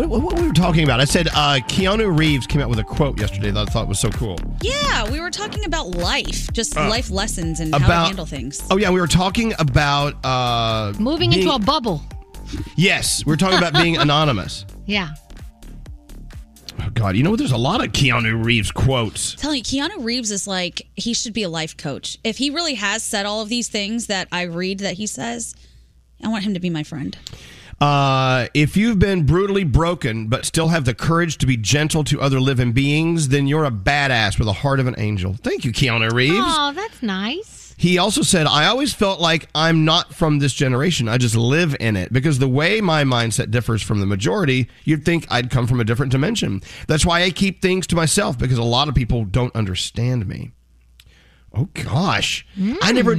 what, 0.00 0.08
what, 0.08 0.22
what 0.22 0.40
we 0.40 0.46
were 0.46 0.52
talking 0.54 0.84
about. 0.84 0.98
I 1.00 1.04
said 1.04 1.28
uh, 1.28 1.58
Keanu 1.68 2.16
Reeves 2.18 2.46
came 2.46 2.60
out 2.62 2.68
with 2.70 2.78
a 2.78 2.84
quote 2.84 3.20
yesterday 3.20 3.50
that 3.50 3.68
I 3.68 3.70
thought 3.70 3.86
was 3.88 3.98
so 4.00 4.10
cool. 4.10 4.38
Yeah, 4.62 5.10
we 5.10 5.20
were 5.20 5.30
talking 5.30 5.64
about 5.64 5.88
life, 5.88 6.50
just 6.52 6.76
Uh, 6.76 6.88
life 6.88 7.10
lessons 7.10 7.60
and 7.60 7.72
how 7.74 7.78
to 7.78 7.84
about- 7.84 8.06
handle 8.06 8.26
things. 8.26 8.62
Oh 8.70 8.76
yeah, 8.78 8.90
we 8.90 9.00
were 9.00 9.06
talking 9.06 9.52
about 9.58 10.14
uh, 10.24 10.92
Moving 10.98 11.30
being- 11.30 11.42
into 11.42 11.54
a 11.54 11.58
bubble. 11.58 12.02
Yes, 12.76 13.24
we 13.26 13.32
are 13.32 13.36
talking 13.36 13.58
about 13.58 13.74
being 13.74 13.96
anonymous. 14.06 14.64
Yeah. 14.86 15.10
Oh 16.82 16.88
God, 16.94 17.14
you 17.16 17.22
know 17.22 17.30
what? 17.30 17.38
There's 17.38 17.52
a 17.52 17.58
lot 17.58 17.84
of 17.84 17.92
Keanu 17.92 18.42
Reeves 18.44 18.70
quotes. 18.70 19.34
telling 19.34 19.58
you, 19.58 19.62
Keanu 19.62 20.02
Reeves 20.02 20.30
is 20.30 20.46
like 20.46 20.88
he 20.96 21.12
should 21.12 21.34
be 21.34 21.42
a 21.42 21.48
life 21.48 21.76
coach. 21.76 22.16
If 22.24 22.38
he 22.38 22.48
really 22.50 22.74
has 22.74 23.02
said 23.02 23.26
all 23.26 23.42
of 23.42 23.48
these 23.50 23.68
things 23.68 24.06
that 24.06 24.28
I 24.32 24.42
read 24.42 24.78
that 24.80 24.94
he 24.94 25.06
says, 25.06 25.54
I 26.24 26.28
want 26.28 26.44
him 26.44 26.54
to 26.54 26.60
be 26.60 26.70
my 26.70 26.82
friend. 26.82 27.16
Uh, 27.80 28.46
if 28.52 28.76
you've 28.76 28.98
been 28.98 29.24
brutally 29.24 29.64
broken 29.64 30.26
but 30.26 30.44
still 30.44 30.68
have 30.68 30.84
the 30.84 30.92
courage 30.92 31.38
to 31.38 31.46
be 31.46 31.56
gentle 31.56 32.04
to 32.04 32.20
other 32.20 32.38
living 32.38 32.72
beings, 32.72 33.28
then 33.28 33.46
you're 33.46 33.64
a 33.64 33.70
badass 33.70 34.38
with 34.38 34.48
a 34.48 34.52
heart 34.52 34.80
of 34.80 34.86
an 34.86 34.94
angel. 34.98 35.34
Thank 35.42 35.64
you, 35.64 35.72
Keanu 35.72 36.12
Reeves. 36.12 36.36
Oh, 36.38 36.72
that's 36.74 37.02
nice. 37.02 37.74
He 37.78 37.96
also 37.96 38.20
said, 38.20 38.46
I 38.46 38.66
always 38.66 38.92
felt 38.92 39.22
like 39.22 39.48
I'm 39.54 39.86
not 39.86 40.12
from 40.12 40.38
this 40.38 40.52
generation. 40.52 41.08
I 41.08 41.16
just 41.16 41.34
live 41.34 41.74
in 41.80 41.96
it. 41.96 42.12
Because 42.12 42.38
the 42.38 42.46
way 42.46 42.82
my 42.82 43.04
mindset 43.04 43.50
differs 43.50 43.80
from 43.80 44.00
the 44.00 44.06
majority, 44.06 44.68
you'd 44.84 45.06
think 45.06 45.26
I'd 45.30 45.48
come 45.48 45.66
from 45.66 45.80
a 45.80 45.84
different 45.84 46.12
dimension. 46.12 46.60
That's 46.88 47.06
why 47.06 47.22
I 47.22 47.30
keep 47.30 47.62
things 47.62 47.86
to 47.86 47.96
myself, 47.96 48.38
because 48.38 48.58
a 48.58 48.62
lot 48.62 48.88
of 48.88 48.94
people 48.94 49.24
don't 49.24 49.56
understand 49.56 50.26
me. 50.26 50.50
Oh, 51.54 51.68
gosh. 51.74 52.46
I 52.82 52.92
never. 52.92 53.16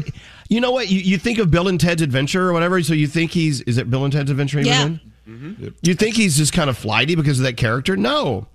You 0.49 0.61
know 0.61 0.71
what? 0.71 0.89
You, 0.89 0.99
you 0.99 1.17
think 1.17 1.37
of 1.39 1.49
Bill 1.51 1.67
and 1.67 1.79
Ted's 1.79 2.01
Adventure 2.01 2.49
or 2.49 2.53
whatever, 2.53 2.81
so 2.83 2.93
you 2.93 3.07
think 3.07 3.31
he's. 3.31 3.61
Is 3.61 3.77
it 3.77 3.89
Bill 3.89 4.03
and 4.03 4.11
Ted's 4.13 4.29
Adventure 4.31 4.61
Yeah. 4.61 4.85
in? 4.85 4.99
Mm-hmm. 5.27 5.67
You 5.81 5.93
think 5.93 6.15
he's 6.15 6.37
just 6.37 6.51
kind 6.53 6.69
of 6.69 6.77
flighty 6.77 7.15
because 7.15 7.39
of 7.39 7.45
that 7.45 7.57
character? 7.57 7.95
No. 7.95 8.47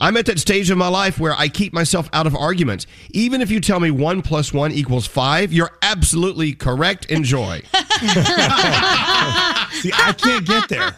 I'm 0.00 0.16
at 0.16 0.26
that 0.26 0.40
stage 0.40 0.68
of 0.70 0.78
my 0.78 0.88
life 0.88 1.20
where 1.20 1.32
I 1.34 1.46
keep 1.48 1.72
myself 1.72 2.08
out 2.12 2.26
of 2.26 2.34
arguments. 2.34 2.86
Even 3.10 3.40
if 3.40 3.50
you 3.52 3.60
tell 3.60 3.78
me 3.78 3.90
one 3.92 4.20
plus 4.22 4.52
one 4.52 4.72
equals 4.72 5.06
five, 5.06 5.52
you're 5.52 5.70
absolutely 5.82 6.54
correct. 6.54 7.04
Enjoy. 7.06 7.60
See, 7.72 7.78
I 9.94 10.12
can't 10.16 10.44
get 10.46 10.68
there. 10.68 10.96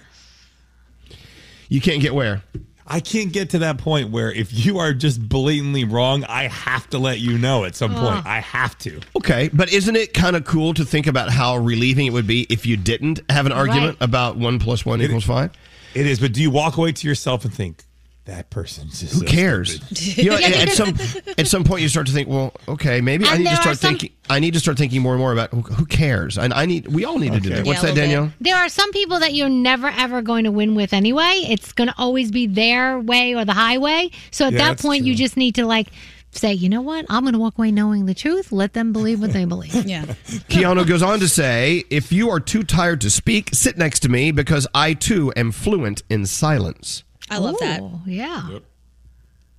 You 1.68 1.80
can't 1.82 2.00
get 2.00 2.14
where? 2.14 2.42
I 2.86 3.00
can't 3.00 3.32
get 3.32 3.50
to 3.50 3.60
that 3.60 3.78
point 3.78 4.10
where 4.10 4.30
if 4.30 4.52
you 4.52 4.78
are 4.78 4.92
just 4.92 5.26
blatantly 5.26 5.84
wrong, 5.84 6.22
I 6.24 6.48
have 6.48 6.88
to 6.90 6.98
let 6.98 7.18
you 7.18 7.38
know 7.38 7.64
at 7.64 7.74
some 7.74 7.94
point. 7.94 8.26
I 8.26 8.40
have 8.40 8.76
to. 8.80 9.00
Okay, 9.16 9.48
but 9.52 9.72
isn't 9.72 9.96
it 9.96 10.12
kind 10.12 10.36
of 10.36 10.44
cool 10.44 10.74
to 10.74 10.84
think 10.84 11.06
about 11.06 11.30
how 11.30 11.56
relieving 11.56 12.06
it 12.06 12.12
would 12.12 12.26
be 12.26 12.42
if 12.50 12.66
you 12.66 12.76
didn't 12.76 13.20
have 13.30 13.46
an 13.46 13.52
argument 13.52 13.96
about 14.00 14.36
one 14.36 14.58
plus 14.58 14.84
one 14.84 15.00
It- 15.00 15.06
equals 15.06 15.24
five? 15.24 15.50
It 15.94 16.06
is, 16.06 16.18
but 16.18 16.32
do 16.32 16.42
you 16.42 16.50
walk 16.50 16.76
away 16.76 16.92
to 16.92 17.08
yourself 17.08 17.44
and 17.44 17.54
think 17.54 17.84
that 18.26 18.48
person's 18.50 19.00
just 19.00 19.12
Who 19.14 19.20
so 19.20 19.26
cares? 19.26 19.80
You 20.16 20.30
know, 20.30 20.36
at, 20.36 20.68
at 20.68 20.68
some 20.70 20.96
at 21.36 21.46
some 21.46 21.64
point 21.64 21.82
you 21.82 21.88
start 21.88 22.06
to 22.06 22.12
think, 22.12 22.28
well, 22.28 22.54
okay, 22.68 23.00
maybe 23.00 23.26
I 23.26 23.36
need 23.38 23.48
to 23.48 23.56
start 23.56 23.78
some- 23.78 23.90
thinking. 23.90 24.10
I 24.30 24.38
need 24.40 24.54
to 24.54 24.60
start 24.60 24.78
thinking 24.78 25.02
more 25.02 25.12
and 25.12 25.20
more 25.20 25.32
about 25.34 25.50
who, 25.50 25.60
who 25.60 25.84
cares, 25.84 26.38
and 26.38 26.54
I 26.54 26.64
need. 26.64 26.88
We 26.88 27.04
all 27.04 27.18
need 27.18 27.32
to 27.34 27.40
do 27.40 27.50
that. 27.50 27.66
What's 27.66 27.82
Yeah, 27.82 27.90
a 27.90 27.92
that, 27.94 28.00
little 28.00 28.14
Danielle? 28.16 28.32
There 28.40 28.56
are 28.56 28.70
some 28.70 28.90
people 28.92 29.18
that 29.20 29.34
you're 29.34 29.50
never 29.50 29.88
ever 29.88 30.22
going 30.22 30.44
to 30.44 30.50
win 30.50 30.74
with 30.74 30.94
anyway. 30.94 31.42
It's 31.46 31.72
going 31.72 31.88
to 31.88 31.94
always 31.98 32.30
be 32.30 32.46
their 32.46 32.98
way 32.98 33.34
or 33.34 33.44
the 33.44 33.52
highway. 33.52 34.10
So 34.30 34.46
at 34.46 34.52
Yeah, 34.54 34.58
that 34.60 34.68
that's 34.68 34.82
point, 34.82 35.04
you 35.04 35.14
just 35.14 35.36
need 35.36 35.56
to 35.56 35.66
like 35.66 35.88
say, 36.30 36.52
you 36.54 36.68
know 36.70 36.80
what? 36.80 37.04
I'm 37.10 37.22
going 37.22 37.34
to 37.34 37.38
walk 37.38 37.58
away 37.58 37.70
knowing 37.70 38.06
the 38.06 38.14
truth. 38.14 38.50
Let 38.50 38.72
them 38.72 38.92
believe 38.92 39.20
what 39.20 39.32
they 39.32 39.44
believe. 39.44 39.74
yeah. 39.86 40.04
Keanu 40.48 40.86
goes 40.86 41.02
on 41.02 41.20
to 41.20 41.28
say, 41.28 41.84
"If 41.90 42.10
you 42.10 42.30
are 42.30 42.40
too 42.40 42.62
tired 42.62 43.02
to 43.02 43.10
speak, 43.10 43.50
sit 43.52 43.76
next 43.76 44.00
to 44.00 44.08
me 44.08 44.30
because 44.30 44.66
I 44.74 44.94
too 44.94 45.32
am 45.36 45.52
fluent 45.52 46.02
in 46.08 46.24
silence." 46.24 47.04
I 47.30 47.38
love 47.38 47.58
that. 47.60 47.82
Yeah. 48.06 48.58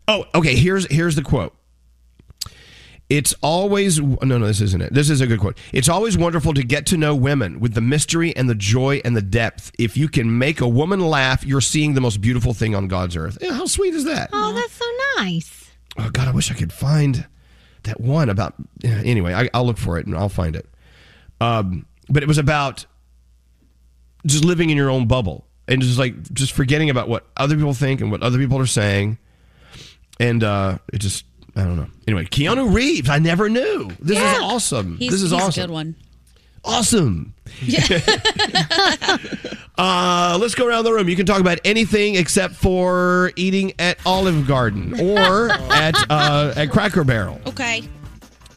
Oh, 0.08 0.26
okay. 0.36 0.56
Here's 0.56 0.86
here's 0.92 1.16
the 1.16 1.24
quote. 1.24 1.56
It's 3.08 3.36
always 3.42 4.00
no, 4.00 4.18
no. 4.22 4.40
This 4.40 4.62
isn't 4.62 4.82
it. 4.82 4.94
This 4.94 5.10
is 5.10 5.22
a 5.22 5.28
good 5.28 5.40
quote. 5.40 5.58
It's 5.72 5.90
always 5.90 6.18
wonderful 6.18 6.54
to 6.56 6.64
get 6.64 6.88
to 6.88 6.98
know 6.98 7.16
women 7.16 7.60
with 7.60 7.76
the 7.76 7.82
mystery 7.82 8.36
and 8.36 8.50
the 8.50 8.56
joy 8.56 9.02
and 9.06 9.16
the 9.16 9.22
depth. 9.22 9.72
If 9.78 9.96
you 9.96 10.08
can 10.08 10.38
make 10.38 10.60
a 10.60 10.68
woman 10.68 11.00
laugh, 11.00 11.46
you're 11.46 11.62
seeing 11.62 11.94
the 11.94 12.02
most 12.02 12.20
beautiful 12.20 12.54
thing 12.54 12.74
on 12.74 12.88
God's 12.88 13.16
earth. 13.16 13.38
Yeah, 13.42 13.54
how 13.54 13.68
sweet 13.68 13.94
is 13.94 14.06
that? 14.06 14.30
Oh, 14.34 14.54
that's 14.54 14.74
so 14.74 14.86
nice. 15.22 15.72
Oh 15.98 16.10
God, 16.10 16.28
I 16.28 16.32
wish 16.32 16.52
I 16.52 16.56
could 16.56 16.74
find 16.74 17.28
that 17.84 18.02
one 18.02 18.30
about. 18.30 18.56
Anyway, 18.84 19.34
I, 19.34 19.50
I'll 19.54 19.66
look 19.66 19.78
for 19.78 20.00
it 20.00 20.08
and 20.08 20.16
I'll 20.16 20.30
find 20.30 20.56
it. 20.56 20.68
Um, 21.40 21.86
but 22.10 22.24
it 22.24 22.28
was 22.28 22.40
about 22.40 22.88
just 24.26 24.44
living 24.44 24.72
in 24.72 24.78
your 24.78 24.90
own 24.90 25.08
bubble 25.08 25.45
and 25.68 25.82
just 25.82 25.98
like 26.00 26.32
just 26.34 26.54
forgetting 26.54 26.90
about 26.90 27.08
what 27.08 27.26
other 27.38 27.56
people 27.56 27.74
think 27.74 28.02
and 28.02 28.12
what 28.12 28.22
other 28.24 28.38
people 28.38 28.60
are 28.60 28.66
saying, 28.66 29.18
and 30.20 30.44
uh, 30.44 30.78
it 30.94 31.00
just 31.00 31.26
I 31.56 31.64
don't 31.64 31.78
know. 31.78 31.88
Anyway, 32.08 32.26
Keanu 32.26 32.74
Reeves, 32.74 33.10
I 33.10 33.20
never 33.20 33.50
knew. 33.50 33.90
This 34.00 34.18
Yeah. 34.18 34.36
is 34.36 34.42
awesome. 34.42 34.98
He's, 34.98 35.12
this 35.12 35.22
is 35.22 35.32
awesome. 35.34 35.64
a 35.64 35.68
good 35.68 35.74
one. 35.74 35.96
Awesome. 36.64 37.34
Uh, 39.78 40.38
let's 40.40 40.56
go 40.56 40.66
around 40.66 40.86
the 40.86 40.94
room. 40.94 41.10
You 41.10 41.18
can 41.18 41.26
talk 41.26 41.42
about 41.42 41.60
anything 41.66 42.16
except 42.16 42.54
for 42.56 43.34
eating 43.36 43.74
at 43.78 43.98
Olive 44.06 44.48
Garden 44.48 44.98
or 45.02 45.50
at 45.70 45.96
uh, 46.10 46.54
at 46.56 46.72
Cracker 46.72 47.04
Barrel. 47.04 47.42
Okay. 47.46 47.80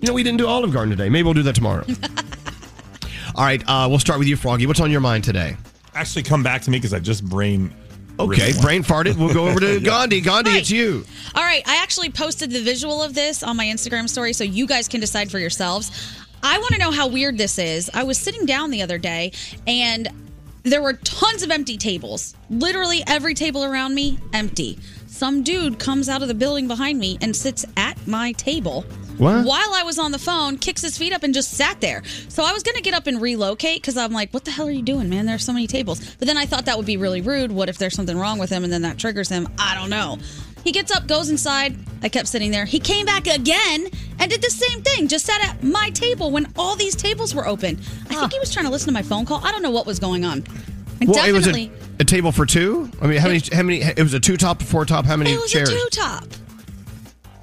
You 0.01 0.07
know, 0.07 0.13
we 0.13 0.23
didn't 0.23 0.39
do 0.39 0.47
Olive 0.47 0.73
Garden 0.73 0.97
today. 0.97 1.09
Maybe 1.09 1.25
we'll 1.25 1.35
do 1.35 1.43
that 1.43 1.57
tomorrow. 1.57 1.85
All 3.35 3.45
right, 3.45 3.61
uh, 3.67 3.87
we'll 3.91 3.99
start 3.99 4.21
with 4.21 4.29
you, 4.29 4.37
Froggy. 4.37 4.67
What's 4.67 4.79
on 4.79 4.93
your 4.93 5.01
mind 5.01 5.25
today? 5.25 5.57
Actually, 5.99 6.23
come 6.23 6.45
back 6.45 6.63
to 6.63 6.71
me 6.71 6.79
because 6.79 6.95
I 6.95 7.01
just 7.01 7.25
brain. 7.25 7.75
Okay, 8.21 8.47
ripped 8.47 8.57
one. 8.59 8.65
brain 8.65 8.83
farted. 8.85 9.17
We'll 9.17 9.35
go 9.35 9.49
over 9.49 9.59
to 9.59 9.75
Yeah. 9.81 9.81
Gandhi. 9.81 10.21
Gandhi, 10.21 10.51
it's 10.53 10.71
you. 10.71 11.05
All 11.35 11.43
right, 11.43 11.63
I 11.67 11.83
actually 11.83 12.11
posted 12.11 12.53
the 12.53 12.63
visual 12.63 13.03
of 13.03 13.15
this 13.15 13.43
on 13.43 13.57
my 13.57 13.65
Instagram 13.67 14.09
story 14.09 14.33
so 14.33 14.45
you 14.45 14.67
guys 14.69 14.87
can 14.87 15.01
decide 15.01 15.29
for 15.29 15.41
yourselves. 15.41 16.17
I 16.43 16.59
want 16.59 16.71
to 16.73 16.79
know 16.79 16.93
how 16.93 17.09
weird 17.09 17.37
this 17.37 17.59
is. 17.59 17.91
I 17.93 18.05
was 18.05 18.17
sitting 18.17 18.47
down 18.47 18.71
the 18.71 18.81
other 18.83 18.97
day 18.99 19.33
and 19.67 20.09
there 20.63 20.81
were 20.83 20.93
tons 20.93 21.43
of 21.43 21.51
empty 21.51 21.77
tables. 21.77 22.35
Literally 22.49 23.03
every 23.09 23.35
table 23.35 23.65
around 23.65 23.95
me 23.95 24.19
empty. 24.33 24.79
Some 25.09 25.43
dude 25.43 25.81
comes 25.81 26.09
out 26.09 26.23
of 26.23 26.29
the 26.29 26.35
building 26.35 26.69
behind 26.69 27.01
me 27.01 27.19
and 27.21 27.35
sits 27.35 27.65
at 27.77 28.07
my 28.07 28.31
table 28.33 28.85
What? 29.19 29.45
while 29.45 29.75
I 29.75 29.83
was 29.83 29.99
on 29.99 30.13
the 30.13 30.19
phone, 30.19 30.59
kicks 30.59 30.83
his 30.83 30.97
feet 30.97 31.13
up 31.13 31.23
and 31.23 31.35
just 31.35 31.53
sat 31.53 31.81
there. 31.81 32.03
So 32.29 32.45
I 32.45 32.53
was 32.53 32.63
going 32.63 32.77
to 32.77 32.83
get 32.83 32.95
up 32.95 33.07
and 33.07 33.21
relocate 33.21 33.83
because 33.83 33.97
I'm 33.97 34.13
like, 34.13 34.33
what 34.33 34.45
the 34.45 34.51
hell 34.51 34.69
are 34.69 34.71
you 34.71 34.83
doing, 34.83 35.09
man? 35.09 35.27
There's 35.27 35.45
so 35.45 35.53
many 35.53 35.67
tables. 35.67 36.17
But 36.17 36.29
then 36.29 36.37
I 36.37 36.47
thought 36.47 36.67
that 36.67 36.77
would 36.77 36.87
be 36.87 36.97
really 36.97 37.21
rude. 37.21 37.51
What 37.53 37.69
if 37.69 37.79
there's 37.79 37.95
something 37.95 38.17
wrong 38.17 38.39
with 38.39 38.51
him 38.51 38.65
and 38.65 38.73
then 38.73 38.83
that 38.83 38.99
triggers 38.99 39.29
him? 39.29 39.49
I 39.59 39.75
don't 39.75 39.91
know. 39.91 40.19
He 40.65 40.73
gets 40.73 40.95
up, 40.95 41.07
goes 41.07 41.31
inside. 41.31 41.77
I 42.03 42.09
kept 42.09 42.29
sitting 42.29 42.51
there. 42.51 42.65
He 42.65 42.81
came 42.81 43.07
back 43.07 43.27
again 43.27 43.87
and 44.19 44.31
did 44.31 44.43
the 44.43 44.51
same 44.51 44.83
thing. 44.83 45.09
Just 45.09 45.27
sat 45.27 45.43
at 45.49 45.63
my 45.63 45.91
table 45.91 46.31
when 46.31 46.53
all 46.57 46.77
these 46.77 46.95
tables 46.97 47.35
were 47.35 47.47
open. 47.47 47.79
I 48.11 48.15
think 48.15 48.33
he 48.33 48.39
was 48.39 48.53
trying 48.53 48.67
to 48.67 48.71
listen 48.71 48.89
to 48.89 48.93
my 48.93 49.03
phone 49.03 49.25
call. 49.25 49.45
I 49.45 49.53
don't 49.53 49.63
know 49.63 49.71
what 49.71 49.87
was 49.87 49.99
going 49.99 50.25
on. 50.25 50.45
And 51.01 51.09
Well, 51.09 51.25
it 51.29 51.33
was 51.33 51.47
a, 51.47 51.71
a 52.01 52.05
table 52.05 52.33
for 52.33 52.45
two. 52.45 52.91
I 53.01 53.07
mean, 53.07 53.19
how 53.19 53.29
many? 53.29 53.41
How 53.53 53.63
many? 53.63 53.83
It 53.83 54.03
was 54.03 54.15
a 54.15 54.21
two 54.21 54.37
top, 54.37 54.63
four 54.63 54.85
top. 54.85 55.05
How 55.05 55.17
many 55.17 55.33
it 55.33 55.41
was 55.41 55.51
chairs? 55.51 55.69
a 55.69 55.73
two 55.73 55.89
top. 55.91 56.25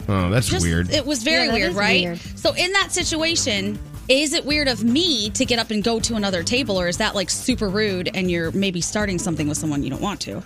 Oh, 0.07 0.29
that's 0.29 0.47
Just- 0.47 0.63
weird. 0.63 0.91
It 0.91 1.05
was 1.05 1.23
very 1.23 1.47
Yeah, 1.47 1.53
weird, 1.53 1.73
right? 1.73 2.03
weird. 2.03 2.19
So 2.35 2.53
in 2.53 2.71
that 2.73 2.91
situation, 2.91 3.79
is 4.07 4.33
it 4.33 4.45
weird 4.45 4.67
of 4.67 4.83
me 4.83 5.29
to 5.31 5.45
get 5.45 5.57
up 5.57 5.71
and 5.71 5.83
go 5.83 5.99
to 5.99 6.15
another 6.15 6.43
table, 6.43 6.79
or 6.79 6.87
is 6.87 6.97
that 6.97 7.15
like 7.15 7.29
super 7.29 7.69
rude 7.69 8.11
and 8.13 8.29
you're 8.29 8.51
maybe 8.51 8.81
starting 8.81 9.17
something 9.17 9.47
with 9.47 9.57
someone 9.57 9.81
you 9.83 9.89
don't 9.89 10.01
want 10.01 10.19
to? 10.21 10.43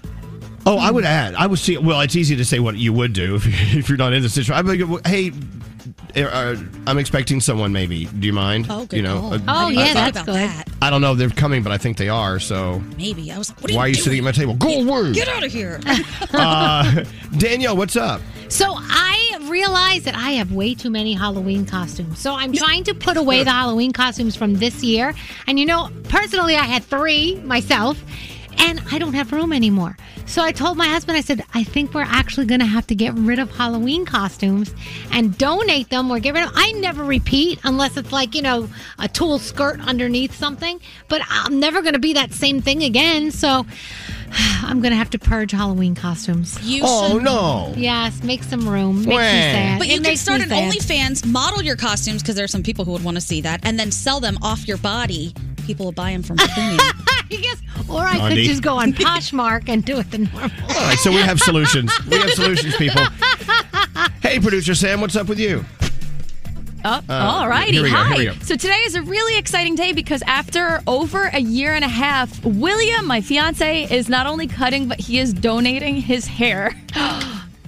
Oh, 0.65 0.77
I 0.77 0.91
would 0.91 1.06
add. 1.06 1.36
I 1.36 1.48
would 1.48 1.60
see. 1.60 1.77
Well, 1.77 1.99
it's 2.02 2.15
easy 2.15 2.36
to 2.36 2.45
say 2.45 2.60
what 2.60 2.76
you 2.77 2.94
would 2.94 3.14
do 3.14 3.36
if, 3.36 3.45
you, 3.45 3.52
if 3.80 3.90
you're 3.90 3.98
not 3.98 4.14
in 4.14 4.22
the 4.22 4.30
situation. 4.30 4.53
I'd 4.53 4.65
be 4.65 4.84
like, 4.84 5.07
hey, 5.07 5.31
I'm 6.15 6.98
expecting 6.98 7.40
someone. 7.41 7.72
Maybe. 7.72 8.06
Do 8.06 8.26
you 8.27 8.34
mind? 8.34 8.68
Oh, 8.69 8.86
good 8.86 8.98
You 8.98 9.03
know. 9.03 9.19
call. 9.19 9.34
uh, 9.34 9.40
I 9.48 9.65
Oh, 9.65 9.69
yeah, 9.69 9.84
think 9.84 9.95
that's 9.95 10.18
about 10.22 10.26
good. 10.68 10.73
I 10.81 10.90
don't 10.90 11.02
know. 11.02 11.11
if 11.14 11.18
They're 11.19 11.30
coming, 11.30 11.61
but 11.64 11.72
I 11.72 11.77
think 11.77 11.98
they 11.98 12.10
are. 12.10 12.40
So 12.40 12.81
Maybe 12.98 13.31
I 13.31 13.38
was. 13.38 13.49
What 13.52 13.72
are 13.72 13.76
why 13.76 13.81
are 13.84 13.88
you 13.88 13.95
doing? 13.95 14.03
sitting 14.03 14.19
at 14.19 14.23
my 14.26 14.31
table? 14.31 14.53
Go 14.56 14.81
away. 14.81 15.14
Get 15.14 15.27
out 15.27 15.44
of 15.44 15.52
here! 15.52 15.80
Uh, 16.31 17.03
Danielle, 17.38 17.76
what's 17.76 17.95
up? 17.95 18.22
So 18.49 18.73
I 18.77 19.38
realize 19.49 20.03
that 20.03 20.15
I 20.15 20.31
have 20.31 20.52
way 20.52 20.73
too 20.76 20.90
many 20.90 21.14
Halloween 21.14 21.65
costumes. 21.65 22.19
So 22.19 22.34
I'm 22.36 22.53
trying 22.53 22.84
to 22.86 22.94
put 22.94 23.18
away 23.18 23.44
the 23.44 23.52
Halloween 23.61 23.91
costumes 23.94 24.36
from 24.36 24.56
this 24.56 24.84
year. 24.84 25.14
And 25.48 25.60
you 25.60 25.65
know, 25.65 25.90
personally, 26.06 26.56
I 26.56 26.64
had 26.65 26.84
three 26.84 27.36
myself, 27.44 28.02
and 28.60 28.81
I 28.91 28.98
don't 28.99 29.14
have 29.14 29.31
room 29.31 29.53
anymore. 29.53 29.98
So 30.26 30.44
I 30.44 30.52
told 30.52 30.77
my 30.77 30.88
husband, 30.88 31.18
I 31.18 31.22
said, 31.22 31.44
I 31.53 31.64
think 31.64 31.94
we're 31.94 32.02
actually 32.02 32.45
going 32.45 32.60
to 32.60 32.65
have 32.65 32.86
to 32.88 32.95
get 32.95 33.14
rid 33.15 33.40
of 33.40 33.49
Halloween 33.52 34.06
costumes 34.06 34.73
and 35.11 35.38
donate 35.38 35.90
them 35.90 36.11
or 36.11 36.19
get 36.19 36.34
rid 36.34 36.44
of. 36.44 36.52
I 36.56 36.72
never 36.73 37.03
repeat 37.03 37.60
unless 37.64 37.98
it's 37.98 38.11
like 38.11 38.36
you 38.36 38.41
know 38.41 38.69
a 38.99 39.07
tulle 39.07 39.40
skirt 39.40 39.80
underneath 39.81 40.36
something. 40.36 40.80
But 41.07 41.22
I'm 41.30 41.60
never 41.60 41.81
going 41.81 41.94
to 41.94 41.99
be 41.99 42.14
that 42.14 42.34
same 42.34 42.61
thing 42.61 42.84
again. 42.84 43.31
So. 43.31 43.65
I'm 44.61 44.80
gonna 44.81 44.95
have 44.95 45.10
to 45.11 45.18
purge 45.19 45.52
Halloween 45.52 45.95
costumes. 45.95 46.60
You 46.61 46.84
Oh 46.86 47.14
should- 47.14 47.23
no. 47.23 47.73
Yes, 47.76 48.22
make 48.22 48.44
some 48.44 48.69
room. 48.69 48.98
Makes 48.98 49.07
me 49.07 49.14
Wah. 49.15 49.19
sad. 49.22 49.80
But 49.80 49.88
It 49.88 49.94
you 49.95 50.02
can 50.02 50.18
start 50.18 50.38
me 50.40 50.44
an 50.44 50.49
sad. 50.49 50.73
OnlyFans, 50.73 51.26
model 51.26 51.64
your 51.64 51.76
costumes 51.76 52.22
because 52.22 52.36
there's 52.36 52.52
some 52.52 52.61
people 52.61 52.86
who 52.86 52.91
would 52.91 53.03
want 53.03 53.15
to 53.18 53.22
see 53.22 53.41
that, 53.41 53.60
and 53.64 53.80
then 53.80 53.91
sell 53.91 54.19
them 54.19 54.38
off 54.44 54.68
your 54.68 54.77
body. 54.77 55.34
People 55.70 55.86
will 55.86 55.91
buy 55.91 56.14
them 56.14 56.24
from 56.24 56.38
premium. 56.38 56.80
yes. 57.30 57.62
Or 57.88 58.02
I 58.02 58.18
Gandhi. 58.18 58.38
could 58.38 58.50
just 58.50 58.64
go 58.64 58.78
on 58.80 58.91
Poshmark 59.06 59.70
and 59.70 59.86
do 59.86 60.00
it 60.00 60.10
the 60.10 60.18
normal. 60.18 60.50
All 60.64 60.68
right, 60.82 60.98
so 60.98 61.12
we 61.12 61.18
have 61.18 61.40
solutions. 61.40 61.91
We 62.10 62.18
have 62.18 62.32
solutions, 62.32 62.76
people. 62.76 63.04
Hey, 64.24 64.40
producer 64.40 64.74
Sam, 64.74 65.00
what's 65.00 65.16
up 65.16 65.28
with 65.28 65.40
you? 65.40 65.64
Oh, 66.84 67.02
Uh, 67.08 67.14
all 67.14 67.48
righty. 67.48 67.74
here 67.74 67.84
we 67.84 67.90
go, 67.91 67.96
Hi. 67.98 68.08
here 68.16 68.18
we 68.18 68.26
go. 68.40 68.44
So 68.44 68.56
today 68.56 68.80
is 68.86 68.96
a 68.96 69.02
really 69.04 69.38
exciting 69.38 69.76
day 69.76 69.94
because 69.94 70.24
after 70.24 70.82
over 70.88 71.26
a 71.34 71.40
year 71.40 71.74
and 71.76 71.86
a 71.86 71.90
half, 71.90 72.44
William, 72.44 73.06
my 73.06 73.22
fiance, 73.22 73.84
is 73.96 74.10
not 74.10 74.26
only 74.26 74.48
cutting, 74.48 74.88
but 74.88 75.00
he 75.00 75.20
is 75.20 75.34
donating 75.34 75.98
his 75.98 76.26
hair. 76.26 76.76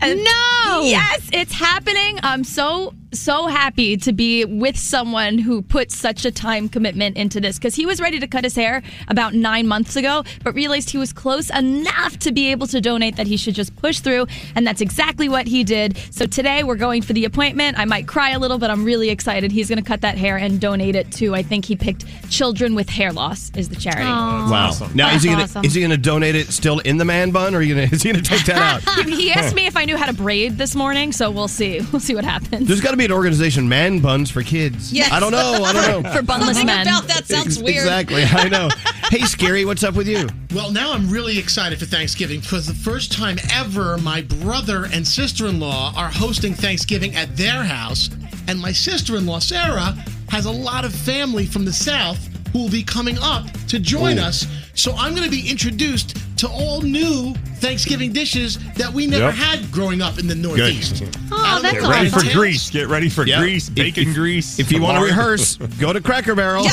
And- 0.02 0.24
No! 0.24 0.82
Yes, 0.86 1.30
it's 1.32 1.54
happening. 1.54 2.18
I'm 2.24 2.44
so 2.44 2.94
so 3.14 3.48
happy 3.48 3.98
to 3.98 4.14
be 4.14 4.46
with 4.46 4.78
someone 4.78 5.38
who 5.38 5.62
put 5.62 5.92
such 5.92 6.26
a 6.26 6.32
time 6.32 6.70
commitment 6.70 7.18
into 7.18 7.40
this 7.40 7.58
because 7.58 7.76
he 7.76 7.86
was 7.86 8.00
ready 8.00 8.20
to 8.20 8.28
cut 8.28 8.44
his 8.44 8.56
hair 8.56 8.82
about 9.08 9.34
nine 9.34 9.68
months 9.68 9.96
ago, 9.96 10.24
but 10.44 10.54
realized 10.56 10.90
he 10.90 10.98
was 10.98 11.12
close 11.14 11.50
enough 11.50 12.18
to 12.20 12.32
be 12.32 12.52
able 12.52 12.68
to 12.68 12.80
donate 12.82 13.16
that 13.18 13.28
he 13.28 13.38
should 13.38 13.56
just 13.56 13.76
push 13.76 14.00
through, 14.00 14.28
and 14.56 14.66
that's 14.66 14.82
exactly 14.82 15.28
what 15.30 15.48
he 15.48 15.64
did. 15.64 15.98
So 16.12 16.26
today 16.26 16.64
we're 16.64 16.76
going 16.76 17.02
for 17.02 17.14
the 17.14 17.26
appointment. 17.26 17.78
I 17.78 17.86
might 17.86 18.08
cry 18.08 18.32
a 18.32 18.40
little, 18.40 18.58
but 18.58 18.70
I'm 18.70 18.84
really 18.84 19.10
excited. 19.10 19.52
He's 19.52 19.70
going 19.70 19.82
to 19.82 19.88
cut 19.88 20.02
that 20.02 20.18
hair 20.18 20.38
and 20.38 20.60
donate 20.60 20.96
it 20.96 21.12
to. 21.14 21.36
I 21.36 21.44
think 21.44 21.66
he 21.66 21.76
picked 21.76 22.06
Children 22.30 22.76
with 22.76 22.90
Hair 22.90 23.14
Loss 23.14 23.52
is 23.56 23.70
the 23.70 23.76
charity. 23.76 24.06
Wow. 24.06 24.72
Now 24.94 25.14
is 25.14 25.24
he 25.24 25.30
gonna 25.30 25.44
awesome. 25.44 25.66
is 25.66 25.74
he 25.74 25.82
gonna 25.82 25.98
donate 25.98 26.36
it 26.36 26.48
still 26.48 26.80
in 26.80 26.98
the 26.98 27.06
man 27.06 27.32
bun, 27.32 27.56
or 27.56 27.60
are 27.60 27.62
you 27.62 27.76
gonna 27.76 27.88
is 27.92 28.04
he 28.04 28.12
gonna 28.12 28.24
take 28.24 28.46
that 28.46 28.58
out? 28.58 29.06
He, 29.06 29.16
he 29.24 29.32
asked 29.32 29.56
me 29.56 29.68
if 29.68 29.76
I 29.76 29.86
knew 29.86 29.98
how 29.98 30.06
to 30.06 30.14
braid 30.14 30.58
this 30.58 30.76
morning, 30.76 31.12
so 31.12 31.30
we'll 31.30 31.48
see. 31.48 31.82
We'll 31.92 32.00
see 32.00 32.16
what 32.16 32.24
happens. 32.24 32.68
There's 32.68 32.82
got 32.82 32.92
to 32.92 32.98
be 32.98 33.01
an 33.06 33.12
organization, 33.12 33.68
Man 33.68 34.00
Buns 34.00 34.30
for 34.30 34.44
Kids. 34.44 34.92
Yes. 34.94 35.12
I 35.12 35.20
don't 35.20 35.32
know. 35.32 35.64
I 35.64 35.74
don't 35.74 36.04
know. 36.04 36.12
For 36.12 36.22
bunless 36.22 36.58
Something 36.58 36.66
men. 36.68 36.88
about 36.88 37.08
that 37.08 37.26
sounds 37.26 37.62
weird. 37.62 37.78
Exactly. 37.78 38.24
I 38.24 38.48
know. 38.50 38.70
Hey, 39.10 39.22
Scary, 39.22 39.66
what's 39.66 39.84
up 39.84 39.96
with 39.96 40.08
you? 40.08 40.28
Well, 40.54 40.72
now 40.72 40.94
I'm 40.94 41.10
really 41.10 41.38
excited 41.38 41.80
for 41.80 41.86
Thanksgiving 41.86 42.40
because 42.40 42.66
the 42.68 42.74
first 42.74 43.12
time 43.12 43.38
ever, 43.54 43.98
my 43.98 44.22
brother 44.22 44.88
and 44.92 45.08
sister 45.08 45.48
in 45.48 45.60
law 45.60 45.94
are 45.96 46.10
hosting 46.10 46.54
Thanksgiving 46.54 47.16
at 47.16 47.36
their 47.36 47.64
house. 47.64 48.10
And 48.48 48.60
my 48.60 48.72
sister 48.72 49.16
in 49.18 49.26
law, 49.26 49.40
Sarah, 49.40 49.96
has 50.30 50.46
a 50.46 50.52
lot 50.52 50.86
of 50.86 50.94
family 50.94 51.46
from 51.46 51.66
the 51.66 51.74
South 51.74 52.28
who 52.54 52.60
will 52.60 52.70
be 52.70 52.84
coming 52.84 53.18
up 53.22 53.46
to 53.68 53.80
join 53.80 54.18
Ooh. 54.18 54.24
us. 54.24 54.46
So 54.74 54.94
I'm 54.94 55.14
going 55.14 55.26
to 55.26 55.32
be 55.32 55.50
introduced 55.50 56.18
to 56.42 56.50
all 56.50 56.82
new 56.82 57.34
Thanksgiving 57.60 58.12
dishes 58.12 58.58
that 58.76 58.92
we 58.92 59.06
never 59.08 59.26
Yep. 59.26 59.34
had 59.36 59.72
growing 59.72 60.02
up 60.02 60.18
in 60.18 60.28
the 60.28 60.34
Northeast. 60.36 61.04
Oh, 61.32 61.60
that's 61.62 61.80
Get 61.80 61.84
ready 61.90 62.10
for 62.10 62.22
grease. 62.34 62.70
Get 62.72 62.88
ready 62.88 63.10
for 63.10 63.26
Yeah. 63.26 63.40
grease, 63.40 63.70
bacon 63.70 64.10
if- 64.10 64.16
grease. 64.16 64.58
If 64.60 64.72
you 64.72 64.82
want 64.82 64.98
to 64.98 65.04
rehearse, 65.04 65.58
go 65.80 65.94
to 65.94 66.02
Cracker 66.02 66.34
Barrel. 66.34 66.64
all 66.66 66.70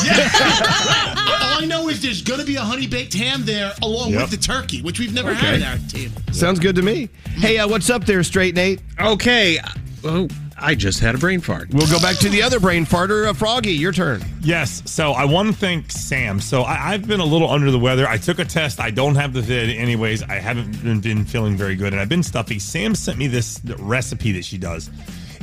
I 1.60 1.64
know 1.66 1.88
is 1.88 2.00
there's 2.00 2.22
going 2.22 2.40
to 2.40 2.46
be 2.46 2.56
a 2.56 2.62
honey 2.62 2.86
baked 2.86 3.12
ham 3.14 3.44
there 3.44 3.72
along 3.82 4.12
Yep. 4.12 4.20
with 4.22 4.30
the 4.30 4.36
turkey, 4.38 4.80
which 4.82 4.98
we've 4.98 5.12
never 5.12 5.30
Okay. 5.32 5.46
had 5.46 5.62
at 5.62 5.68
our 5.80 5.88
table. 5.88 6.20
Sounds 6.32 6.58
good 6.58 6.76
to 6.76 6.82
me. 6.82 7.08
Hey, 7.36 7.58
uh, 7.58 7.68
what's 7.68 7.90
up 7.90 8.06
there, 8.06 8.22
Straight 8.22 8.54
Nate? 8.54 8.80
Okay. 9.00 9.58
Oh, 10.04 10.28
I 10.60 10.74
just 10.74 11.00
had 11.00 11.14
a 11.14 11.18
brain 11.18 11.40
fart. 11.40 11.68
We'll 11.72 11.86
go 11.86 12.00
back 12.00 12.16
to 12.16 12.28
the 12.28 12.42
other 12.42 12.58
brain 12.60 12.84
farter, 12.84 13.28
uh, 13.28 13.32
Froggy. 13.32 13.72
Your 13.72 13.92
turn. 13.92 14.22
Yes. 14.40 14.82
So 14.86 15.12
I 15.12 15.24
want 15.24 15.48
to 15.48 15.54
thank 15.54 15.90
Sam. 15.90 16.40
So 16.40 16.62
I, 16.62 16.92
I've 16.92 17.06
been 17.06 17.20
a 17.20 17.24
little 17.24 17.50
under 17.50 17.70
the 17.70 17.78
weather. 17.78 18.06
I 18.06 18.16
took 18.18 18.38
a 18.38 18.44
test. 18.44 18.80
I 18.80 18.90
don't 18.90 19.14
have 19.14 19.32
the 19.32 19.40
vid, 19.40 19.70
anyways. 19.70 20.22
I 20.24 20.34
haven't 20.36 20.82
been, 20.82 21.00
been 21.00 21.24
feeling 21.24 21.56
very 21.56 21.76
good, 21.76 21.92
and 21.92 22.00
I've 22.00 22.08
been 22.08 22.22
stuffy. 22.22 22.58
Sam 22.58 22.94
sent 22.94 23.18
me 23.18 23.26
this 23.26 23.60
recipe 23.78 24.32
that 24.32 24.44
she 24.44 24.58
does. 24.58 24.90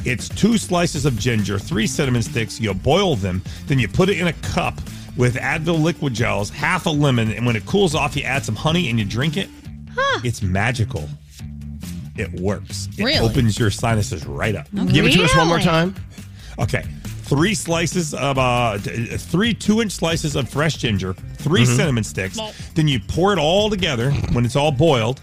It's 0.06 0.30
two 0.30 0.58
slices 0.58 1.06
of 1.06 1.18
ginger, 1.18 1.58
three 1.58 1.88
cinnamon 1.88 2.22
sticks. 2.22 2.60
You 2.60 2.74
boil 2.74 3.16
them, 3.16 3.42
then 3.68 3.80
you 3.80 3.88
put 3.88 4.10
it 4.10 4.20
in 4.20 4.28
a 4.28 4.34
cup 4.34 4.76
with 5.18 5.36
Advil 5.36 5.82
liquid 5.82 6.14
gels, 6.14 6.50
half 6.50 6.86
a 6.86 6.90
lemon, 6.90 7.32
and 7.32 7.46
when 7.46 7.56
it 7.56 7.66
cools 7.66 7.96
off, 7.96 8.16
you 8.16 8.24
add 8.24 8.46
some 8.46 8.56
honey 8.56 8.90
and 8.90 9.00
you 9.00 9.06
drink 9.06 9.38
it. 9.38 9.50
Huh. 9.96 10.22
It's 10.24 10.42
magical. 10.42 11.10
It 12.18 12.32
works. 12.40 12.88
It 12.98 13.04
Really? 13.04 13.20
opens 13.30 13.60
your 13.60 13.70
sinuses 13.72 14.26
right 14.26 14.56
up. 14.56 14.68
Give 14.92 15.06
it 15.06 15.12
to 15.14 15.24
us 15.24 15.36
one 15.36 15.48
more 15.48 15.60
time. 15.60 15.96
Okay. 16.60 16.84
Three 17.24 17.56
slices 17.56 18.14
of 18.14 18.38
uh, 18.38 18.78
three 18.78 19.54
two-inch 19.54 19.92
slices 19.92 20.36
of 20.36 20.48
fresh 20.48 20.78
ginger, 20.78 21.14
3 21.14 21.62
Mm-hmm. 21.64 21.76
cinnamon 21.76 22.04
sticks. 22.04 22.40
Then 22.76 22.88
you 22.88 23.00
pour 23.00 23.34
it 23.34 23.40
all 23.40 23.70
together 23.70 24.12
when 24.32 24.46
it's 24.46 24.56
all 24.56 24.72
boiled, 24.72 25.22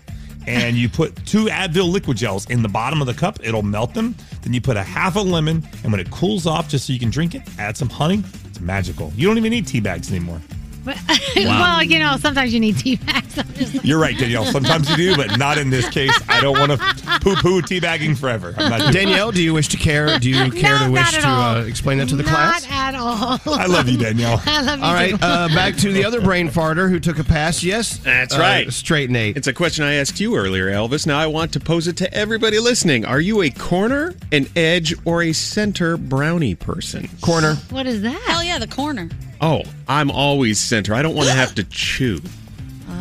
and 0.48 0.76
you 0.76 0.88
put 0.88 1.14
two 1.24 1.44
Advil 1.46 1.88
liquid 1.92 2.16
gels 2.16 2.50
in 2.50 2.60
the 2.62 2.68
bottom 2.68 3.00
of 3.00 3.06
the 3.06 3.14
cup. 3.14 3.38
It'll 3.44 3.62
melt 3.62 3.94
them. 3.94 4.16
Then 4.42 4.52
you 4.52 4.60
put 4.60 4.76
a 4.76 4.82
half 4.82 5.14
a 5.14 5.20
lemon, 5.20 5.66
and 5.84 5.92
when 5.92 6.00
it 6.00 6.10
cools 6.10 6.44
off, 6.46 6.68
just 6.68 6.86
so 6.88 6.92
you 6.92 6.98
can 6.98 7.10
drink 7.10 7.36
it, 7.36 7.42
add 7.58 7.76
some 7.76 7.88
honey. 7.88 8.24
It's 8.46 8.60
magical. 8.60 9.12
You 9.14 9.28
don't 9.28 9.38
even 9.38 9.50
need 9.50 9.68
tea 9.68 9.78
bags 9.80 10.10
anymore. 10.10 10.40
But- 10.84 10.98
well, 11.36 11.82
you 11.82 11.98
know, 11.98 12.16
sometimes 12.18 12.52
you 12.52 12.60
need 12.60 12.78
tea 12.78 12.96
bags. 12.96 13.38
I'm 13.38 13.46
You're 13.84 13.98
right, 14.00 14.16
Danielle. 14.16 14.44
Sometimes 14.46 14.88
you 14.90 14.96
do, 14.96 15.16
but 15.16 15.38
not 15.38 15.58
in 15.58 15.70
this 15.70 15.88
case. 15.88 16.12
I 16.28 16.40
don't 16.40 16.58
want 16.58 16.72
to 16.72 16.78
poo-poo 17.20 17.62
teabagging 17.62 18.18
forever. 18.18 18.54
I'm 18.56 18.70
not 18.70 18.92
Danielle, 18.92 19.32
do 19.32 19.42
you 19.42 19.54
wish 19.54 19.68
to 19.68 19.76
care? 19.76 20.18
Do 20.18 20.28
you 20.28 20.50
care 20.50 20.78
No, 20.78 20.86
to 20.86 20.92
wish 20.92 21.10
to 21.12 21.26
uh, 21.26 21.64
explain 21.66 21.98
that 21.98 22.08
to 22.10 22.16
the 22.16 22.22
Not 22.24 22.32
class? 22.32 22.62
Not 22.68 22.72
at 22.72 22.94
all. 22.94 23.38
I 23.58 23.66
love 23.66 23.88
you, 23.88 23.96
Danielle. 23.98 24.40
I 24.46 24.60
love 24.62 24.78
you 24.78 24.84
All 24.84 24.92
right, 24.94 25.10
too. 25.10 25.18
uh, 25.22 25.48
back 25.48 25.76
to 25.76 25.92
the 25.92 26.04
other 26.04 26.20
brain 26.20 26.48
farter 26.48 26.88
who 26.90 26.98
took 27.00 27.18
a 27.18 27.24
pass. 27.24 27.62
Yes, 27.62 27.98
That's 27.98 28.34
Uh, 28.34 28.38
right. 28.40 28.72
Straight 28.72 29.10
Nate. 29.10 29.36
It's 29.36 29.46
a 29.46 29.52
question 29.52 29.84
I 29.84 29.94
asked 29.94 30.20
you 30.20 30.36
earlier, 30.36 30.70
Elvis. 30.70 31.06
Now 31.06 31.18
I 31.18 31.26
want 31.26 31.52
to 31.54 31.60
pose 31.60 31.86
it 31.86 31.96
to 31.98 32.12
everybody 32.14 32.58
listening. 32.58 33.04
Are 33.04 33.20
you 33.20 33.42
a 33.42 33.50
corner, 33.50 34.14
an 34.32 34.46
edge, 34.56 34.94
or 35.04 35.22
a 35.22 35.32
center 35.32 35.96
brownie 35.96 36.54
person? 36.54 37.08
Corner. 37.20 37.54
what 37.70 37.86
is 37.86 38.02
that? 38.02 38.20
Hell 38.22 38.42
yeah, 38.42 38.58
the 38.58 38.66
corner. 38.66 39.08
Oh, 39.42 39.62
I'm 39.88 40.10
always 40.10 40.58
center. 40.60 40.94
I 40.94 41.02
don't 41.02 41.14
want 41.16 41.28
to 41.28 41.34
have 41.34 41.54
to 41.56 41.64
chew. 41.64 42.20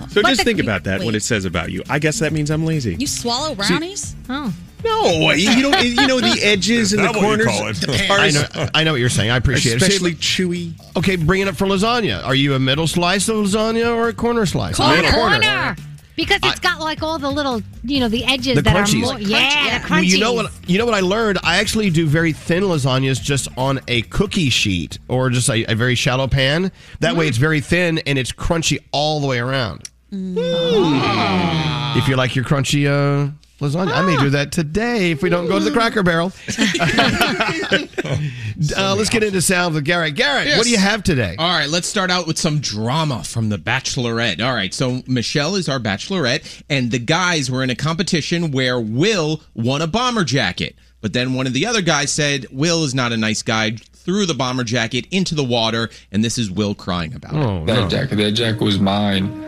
So 0.09 0.21
just 0.23 0.39
the- 0.39 0.43
think 0.43 0.59
about 0.59 0.83
that 0.85 0.99
when 0.99 1.09
wait. 1.09 1.15
it 1.15 1.23
says 1.23 1.45
about 1.45 1.71
you. 1.71 1.83
I 1.89 1.99
guess 1.99 2.19
that 2.19 2.33
means 2.33 2.49
I'm 2.51 2.65
lazy. 2.65 2.95
You 2.95 3.07
swallow 3.07 3.55
brownies? 3.55 4.15
Oh. 4.29 4.53
No, 4.83 5.31
you 5.31 5.61
don't. 5.61 5.85
You 5.85 6.07
know 6.07 6.19
the 6.19 6.39
edges 6.41 6.91
and 6.93 7.03
the 7.03 7.11
that 7.11 7.15
what 7.15 7.21
you 7.39 7.45
corners. 7.45 7.45
call 7.45 7.67
it? 7.67 8.09
are 8.09 8.19
I 8.19 8.31
know, 8.31 8.69
I 8.73 8.83
know 8.83 8.91
what 8.93 8.99
you're 8.99 9.09
saying. 9.09 9.29
I 9.29 9.37
appreciate 9.37 9.75
especially 9.79 10.11
it. 10.11 10.17
chewy. 10.17 10.73
Okay, 10.97 11.15
bring 11.17 11.41
it 11.41 11.47
up 11.47 11.55
for 11.55 11.67
lasagna. 11.67 12.25
Are 12.25 12.33
you 12.33 12.55
a 12.55 12.59
middle 12.59 12.87
slice 12.87 13.29
of 13.29 13.35
lasagna 13.37 13.95
or 13.95 14.09
a 14.09 14.13
corner 14.13 14.45
slice? 14.47 14.77
Corner. 14.77 15.03
Middle. 15.03 15.11
corner. 15.11 15.75
Because 16.21 16.39
it's 16.43 16.59
got 16.59 16.79
like 16.79 17.01
all 17.01 17.17
the 17.17 17.29
little, 17.29 17.61
you 17.83 17.99
know, 17.99 18.07
the 18.07 18.23
edges 18.25 18.55
The 18.55 18.61
that 18.61 18.75
crunchies. 18.75 18.97
are 19.03 19.05
more. 19.05 19.13
Like 19.15 19.27
yeah, 19.27 19.79
the 19.79 19.85
crunchies. 19.85 19.89
Well, 19.89 20.03
you 20.03 20.19
know 20.19 20.33
what? 20.33 20.51
You 20.67 20.77
know 20.77 20.85
what 20.85 20.93
I 20.93 20.99
learned? 20.99 21.39
I 21.43 21.57
actually 21.57 21.89
do 21.89 22.05
very 22.07 22.31
thin 22.33 22.63
lasagnas 22.63 23.21
just 23.21 23.47
on 23.57 23.79
a 23.87 24.03
cookie 24.03 24.49
sheet 24.49 24.99
or 25.07 25.29
just 25.29 25.49
a, 25.49 25.65
a 25.71 25.75
very 25.75 25.95
shallow 25.95 26.27
pan. 26.27 26.71
That 26.99 27.15
way, 27.15 27.27
it's 27.27 27.37
very 27.37 27.59
thin 27.61 27.97
and 27.99 28.17
it's 28.19 28.31
crunchy 28.31 28.79
all 28.91 29.19
the 29.19 29.27
way 29.27 29.39
around. 29.39 29.89
If 30.11 32.07
you 32.07 32.15
like 32.15 32.35
your 32.35 32.45
crunchy 32.45 32.85
uh, 32.87 33.31
lasagna, 33.61 33.93
I 33.93 34.01
may 34.01 34.17
do 34.17 34.31
that 34.31 34.51
today 34.51 35.11
if 35.11 35.21
we 35.21 35.29
don't 35.29 35.47
go 35.47 35.59
to 35.59 35.63
the 35.63 35.71
Cracker 35.71 36.03
Barrel. 36.03 36.33
uh, 38.77 38.95
let's 38.95 39.09
get 39.09 39.23
into 39.23 39.41
sound 39.41 39.75
with 39.75 39.85
Garrett. 39.85 40.15
Garrett, 40.15 40.57
what 40.57 40.63
do 40.63 40.71
you 40.71 40.77
have 40.77 41.03
today? 41.03 41.35
All 41.37 41.47
right, 41.47 41.69
let's 41.69 41.87
start 41.87 42.11
out 42.11 42.27
with 42.27 42.37
some 42.37 42.59
drama 42.59 43.23
from 43.23 43.49
the 43.49 43.57
Bachelorette. 43.57 44.41
All 44.45 44.53
right, 44.53 44.73
so 44.73 45.01
Michelle 45.07 45.55
is 45.55 45.69
our 45.69 45.79
Bachelorette, 45.79 46.63
and 46.69 46.91
the 46.91 46.99
guys 46.99 47.49
were 47.51 47.63
in 47.63 47.69
a 47.69 47.75
competition 47.75 48.51
where 48.51 48.79
Will 48.79 49.41
won 49.53 49.81
a 49.81 49.87
bomber 49.87 50.23
jacket. 50.23 50.75
But 50.99 51.13
then 51.13 51.33
one 51.33 51.47
of 51.47 51.53
the 51.53 51.65
other 51.65 51.81
guys 51.81 52.11
said 52.11 52.45
Will 52.51 52.83
is 52.83 52.93
not 52.93 53.11
a 53.11 53.17
nice 53.17 53.41
guy, 53.41 53.71
threw 53.71 54.25
the 54.25 54.33
bomber 54.33 54.63
jacket 54.63 55.07
into 55.11 55.35
the 55.35 55.43
water, 55.43 55.89
and 56.11 56.23
this 56.23 56.37
is 56.37 56.51
Will 56.51 56.75
crying 56.75 57.13
about 57.13 57.33
it. 57.33 57.65
that 57.67 57.89
jacket, 57.89 58.15
that 58.17 58.31
jacket 58.31 58.61
was 58.61 58.79
mine. 58.79 59.41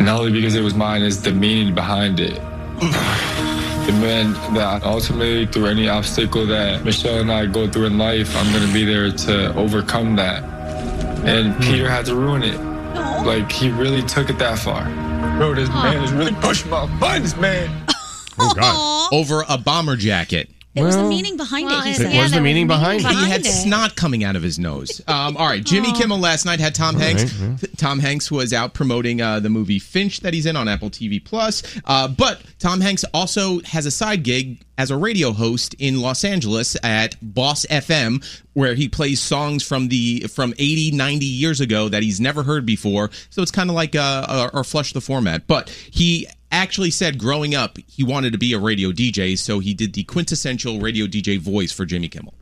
Not 0.00 0.20
only 0.20 0.32
because 0.32 0.54
it 0.54 0.62
was 0.62 0.74
mine, 0.74 1.02
is 1.02 1.22
the 1.22 1.32
meaning 1.32 1.74
behind 1.74 2.20
it. 2.20 2.38
It 2.82 3.92
meant 4.00 4.34
that 4.54 4.82
ultimately, 4.82 5.46
through 5.46 5.66
any 5.66 5.88
obstacle 5.88 6.46
that 6.46 6.84
Michelle 6.84 7.20
and 7.20 7.30
I 7.30 7.46
go 7.46 7.68
through 7.68 7.86
in 7.86 7.98
life, 7.98 8.36
I'm 8.36 8.52
gonna 8.52 8.72
be 8.72 8.84
there 8.84 9.10
to 9.10 9.54
overcome 9.54 10.16
that. 10.16 10.42
And 11.24 11.54
hmm. 11.54 11.60
Peter 11.62 11.88
had 11.88 12.06
to 12.06 12.16
ruin 12.16 12.42
it. 12.42 12.60
Like 13.24 13.50
he 13.50 13.70
really 13.70 14.02
took 14.02 14.28
it 14.30 14.38
that 14.38 14.58
far. 14.58 14.84
Bro, 15.36 15.54
this 15.54 15.68
man 15.68 16.02
is 16.02 16.12
really 16.12 16.34
pushing 16.34 16.70
my 16.70 16.86
buttons, 16.98 17.36
man. 17.36 17.70
Oh 18.38 18.52
God! 18.54 19.14
Over 19.14 19.44
a 19.48 19.56
bomber 19.56 19.96
jacket. 19.96 20.50
There 20.76 20.84
was 20.84 20.96
the 20.96 21.04
meaning 21.04 21.36
behind 21.36 21.70
it. 21.70 21.84
He 21.84 21.94
said. 21.94 22.22
was 22.22 22.32
the 22.32 22.40
meaning 22.40 22.66
behind 22.66 23.00
it? 23.00 23.06
He 23.08 23.28
had 23.30 23.40
it. 23.40 23.46
snot 23.46 23.96
coming 23.96 24.22
out 24.24 24.36
of 24.36 24.42
his 24.42 24.58
nose. 24.58 25.00
Um, 25.16 25.36
all 25.36 25.46
right, 25.46 25.64
Jimmy 25.64 25.92
Kimmel 25.92 26.18
last 26.18 26.44
night 26.44 26.60
had 26.60 26.74
Tom 26.74 26.94
All 26.96 27.00
Hanks. 27.00 27.32
right, 27.40 27.58
Th- 27.60 27.76
Tom 27.76 27.98
Hanks 27.98 28.30
was 28.30 28.52
out 28.52 28.74
promoting 28.74 29.20
uh, 29.22 29.40
the 29.40 29.48
movie 29.48 29.78
Finch 29.78 30.20
that 30.20 30.34
he's 30.34 30.46
in 30.46 30.56
on 30.56 30.68
Apple 30.68 30.90
TV 30.90 31.24
Plus. 31.24 31.62
Uh, 31.84 32.06
but 32.08 32.42
Tom 32.58 32.80
Hanks 32.80 33.04
also 33.14 33.60
has 33.62 33.86
a 33.86 33.90
side 33.90 34.22
gig 34.22 34.60
as 34.78 34.90
a 34.90 34.96
radio 34.96 35.32
host 35.32 35.74
in 35.78 36.00
Los 36.02 36.22
Angeles 36.24 36.76
at 36.82 37.16
Boss 37.22 37.64
FM, 37.66 38.22
where 38.52 38.74
he 38.74 38.88
plays 38.88 39.20
songs 39.20 39.62
from 39.62 39.88
the 39.88 40.20
from 40.28 40.52
80, 40.58 40.90
90 40.92 41.24
years 41.24 41.60
ago 41.60 41.88
that 41.88 42.02
he's 42.02 42.20
never 42.20 42.42
heard 42.42 42.66
before. 42.66 43.10
So 43.30 43.40
it's 43.42 43.50
kind 43.52 43.70
of 43.70 43.76
like 43.76 43.94
uh, 43.96 44.26
uh, 44.28 44.50
or 44.52 44.64
flush 44.64 44.92
the 44.92 45.00
format. 45.00 45.46
But 45.46 45.70
he 45.70 46.26
actually 46.56 46.90
said 46.90 47.18
growing 47.18 47.54
up 47.54 47.78
he 47.86 48.02
wanted 48.02 48.32
to 48.32 48.38
be 48.38 48.52
a 48.52 48.58
radio 48.58 48.90
DJ, 48.90 49.38
so 49.38 49.58
he 49.58 49.74
did 49.74 49.92
the 49.92 50.04
quintessential 50.04 50.80
radio 50.80 51.06
DJ 51.06 51.38
voice 51.38 51.72
for 51.72 51.84
Jimmy 51.84 52.08
Kimmel. 52.08 52.34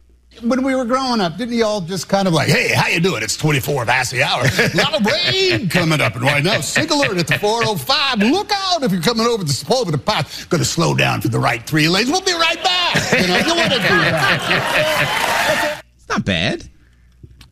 When 0.42 0.64
we 0.64 0.74
were 0.74 0.84
growing 0.84 1.20
up, 1.20 1.36
didn't 1.36 1.54
you 1.54 1.64
all 1.64 1.80
just 1.80 2.08
kind 2.08 2.26
of 2.26 2.34
like, 2.34 2.48
hey, 2.48 2.72
how 2.74 2.88
you 2.88 2.98
doing? 2.98 3.22
It's 3.22 3.36
24 3.36 3.86
past 3.86 4.10
the 4.10 4.24
hour. 4.24 4.42
A 4.42 4.76
lot 4.76 5.00
of 5.00 5.06
rain 5.06 5.68
coming 5.68 6.00
up. 6.00 6.16
And 6.16 6.24
right 6.24 6.42
now, 6.42 6.56
SigAlert 6.56 7.18
at 7.20 7.28
the 7.28 7.38
405. 7.38 8.18
Look 8.18 8.50
out 8.52 8.82
if 8.82 8.90
you're 8.90 9.00
coming 9.00 9.26
over 9.26 9.44
the, 9.44 9.74
over 9.78 9.92
the 9.92 9.98
path. 9.98 10.48
Going 10.48 10.58
to 10.58 10.64
slow 10.64 10.94
down 10.94 11.20
for 11.20 11.28
the 11.28 11.38
right 11.38 11.64
three 11.64 11.88
lanes. 11.88 12.10
We'll 12.10 12.20
be 12.20 12.32
right 12.32 12.60
back. 12.64 13.12
You 13.12 13.28
know, 13.28 13.36
you 13.38 13.54
want 13.54 13.72
to 13.74 13.78
do 13.78 13.88
that. 13.88 15.82
It's 15.96 16.08
not 16.08 16.24
bad. 16.24 16.68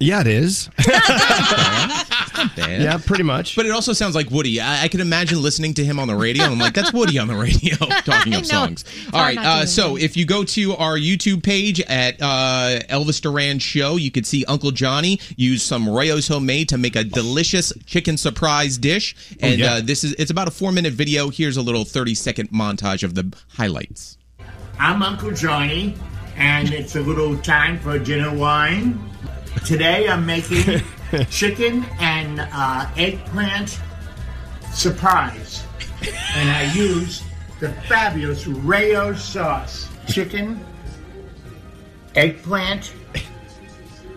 Yeah, 0.00 0.20
it 0.22 0.26
is. 0.26 0.68
It's 2.32 2.38
not 2.38 2.56
bad. 2.56 2.80
Yeah, 2.82 2.98
pretty 2.98 3.24
much. 3.24 3.56
But 3.56 3.66
it 3.66 3.72
also 3.72 3.92
sounds 3.92 4.14
like 4.14 4.30
Woody. 4.30 4.60
I, 4.60 4.84
I 4.84 4.88
can 4.88 5.00
imagine 5.00 5.42
listening 5.42 5.74
to 5.74 5.84
him 5.84 5.98
on 5.98 6.08
the 6.08 6.14
radio. 6.16 6.44
I'm 6.44 6.58
like, 6.58 6.74
that's 6.74 6.92
Woody 6.92 7.18
on 7.18 7.28
the 7.28 7.36
radio 7.36 7.76
talking 8.04 8.34
I 8.34 8.38
of 8.38 8.46
songs. 8.46 8.82
It's 8.82 9.06
All 9.12 9.20
hard 9.20 9.36
right. 9.36 9.42
not 9.42 9.56
to 9.56 9.62
Uh, 9.62 9.66
so 9.66 9.96
if 9.96 10.16
you 10.16 10.24
go 10.24 10.44
to 10.44 10.74
our 10.76 10.96
YouTube 10.96 11.42
page 11.42 11.80
at 11.82 12.20
uh, 12.22 12.80
Elvis 12.88 13.20
Duran 13.20 13.58
Show, 13.58 13.96
you 13.96 14.10
can 14.10 14.24
see 14.24 14.44
Uncle 14.46 14.70
Johnny 14.70 15.20
use 15.36 15.62
some 15.62 15.88
Rao's 15.88 16.28
homemade 16.28 16.68
to 16.70 16.78
make 16.78 16.96
a 16.96 17.04
delicious 17.04 17.72
chicken 17.86 18.16
surprise 18.16 18.78
dish. 18.78 19.14
Oh, 19.32 19.36
And 19.48 19.58
yeah. 19.60 19.74
uh, 19.74 19.80
this 19.82 20.04
is 20.04 20.12
it's 20.14 20.30
about 20.30 20.48
a 20.48 20.52
four 20.52 20.72
minute 20.72 20.92
video. 20.94 21.28
Here's 21.30 21.56
a 21.56 21.62
little 21.62 21.84
30 21.84 22.14
second 22.14 22.48
montage 22.50 23.02
of 23.02 23.14
the 23.14 23.34
highlights. 23.56 24.16
I'm 24.78 25.02
Uncle 25.02 25.30
Johnny, 25.32 25.94
and 26.36 26.70
it's 26.72 26.96
a 26.96 27.00
little 27.00 27.36
time 27.38 27.78
for 27.78 27.98
dinner 27.98 28.34
wine. 28.34 28.98
Today 29.66 30.08
I'm 30.08 30.24
making 30.26 30.82
chicken 31.30 31.84
and 32.00 32.40
uh, 32.52 32.86
eggplant 32.96 33.80
surprise, 34.72 35.64
and 36.34 36.50
I 36.50 36.72
use 36.72 37.22
the 37.60 37.70
fabulous 37.88 38.46
Rao 38.46 39.12
sauce. 39.14 39.88
Chicken, 40.08 40.64
eggplant, 42.16 42.92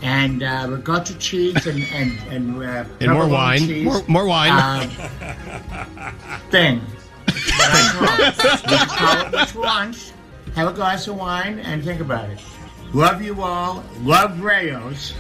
and 0.01 0.41
uh, 0.43 0.67
ricotta 0.69 1.15
cheese, 1.17 1.65
and 1.67 1.83
and 1.93 2.17
and, 2.29 2.63
uh, 2.63 2.85
And 3.01 3.11
more 3.11 3.27
wine. 3.27 3.59
cheese. 3.59 3.85
More- 3.85 4.03
more 4.07 4.25
wine. 4.25 4.51
Um, 4.51 4.89
thing. 6.49 6.79
What 6.79 7.69
I 7.71 7.91
call 7.93 8.25
it. 8.25 8.71
You 8.71 8.77
call 8.87 9.25
it 9.27 9.33
what 9.33 9.53
you 9.53 9.59
want. 9.61 10.13
Have 10.55 10.67
a 10.69 10.73
glass 10.73 11.07
of 11.07 11.17
wine 11.17 11.59
and 11.59 11.83
think 11.83 11.99
about 12.01 12.29
it. 12.29 12.39
Love 12.93 13.21
you 13.21 13.41
all. 13.41 13.83
Love 14.01 14.41
Rao's. 14.41 15.13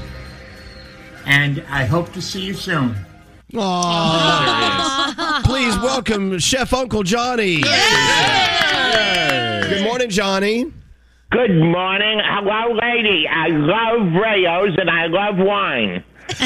And 1.25 1.63
I 1.69 1.85
hope 1.85 2.11
to 2.13 2.21
see 2.21 2.41
you 2.41 2.53
soon. 2.53 2.95
Aw. 3.57 5.41
Please 5.45 5.77
welcome 5.79 6.37
Chef 6.39 6.73
Uncle 6.73 7.03
Johnny. 7.03 7.61
Good 7.61 7.71
morning, 9.83 10.09
Johnny. 10.09 10.71
Good 11.31 11.55
morning. 11.55 12.19
Hello, 12.23 12.73
lady. 12.75 13.27
I 13.27 13.47
love 13.47 14.13
Rao's 14.13 14.75
and 14.77 14.89
I 14.89 15.07
love 15.07 15.37
wine. 15.37 16.03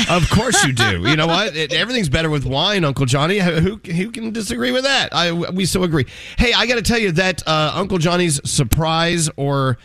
Of 0.10 0.30
course 0.30 0.64
you 0.66 0.74
do. 0.74 1.08
You 1.08 1.16
know 1.16 1.28
what? 1.28 1.56
It- 1.56 1.74
everything's 1.74 2.10
better 2.10 2.30
with 2.30 2.46
wine, 2.46 2.84
Uncle 2.84 3.06
Johnny. 3.06 3.40
Who 3.40 3.78
who 3.78 4.12
can 4.12 4.32
disagree 4.32 4.72
with 4.72 4.84
that? 4.84 5.14
I 5.14 5.32
we 5.32 5.66
so 5.66 5.84
agree. 5.84 6.06
Hey, 6.38 6.52
I 6.54 6.66
got 6.68 6.76
to 6.76 6.82
tell 6.82 7.00
you 7.00 7.12
that 7.14 7.48
uh, 7.48 7.72
Uncle 7.76 7.98
Johnny's 7.98 8.42
surprise 8.50 9.30
or 9.38 9.78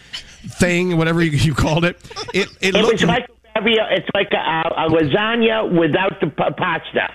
thing, 0.47 0.97
whatever 0.97 1.23
you, 1.23 1.31
you 1.31 1.55
called 1.55 1.85
it, 1.85 1.97
it 2.35 2.49
it, 2.61 2.75
It 2.75 2.83
looked 2.83 3.05
was 3.05 3.21
like 3.55 3.67
it's 3.91 4.09
like 4.15 4.33
a, 4.33 4.37
a 4.37 4.89
lasagna 4.89 5.79
without 5.79 6.21
the 6.21 6.29
pa- 6.29 6.51
pasta. 6.51 7.13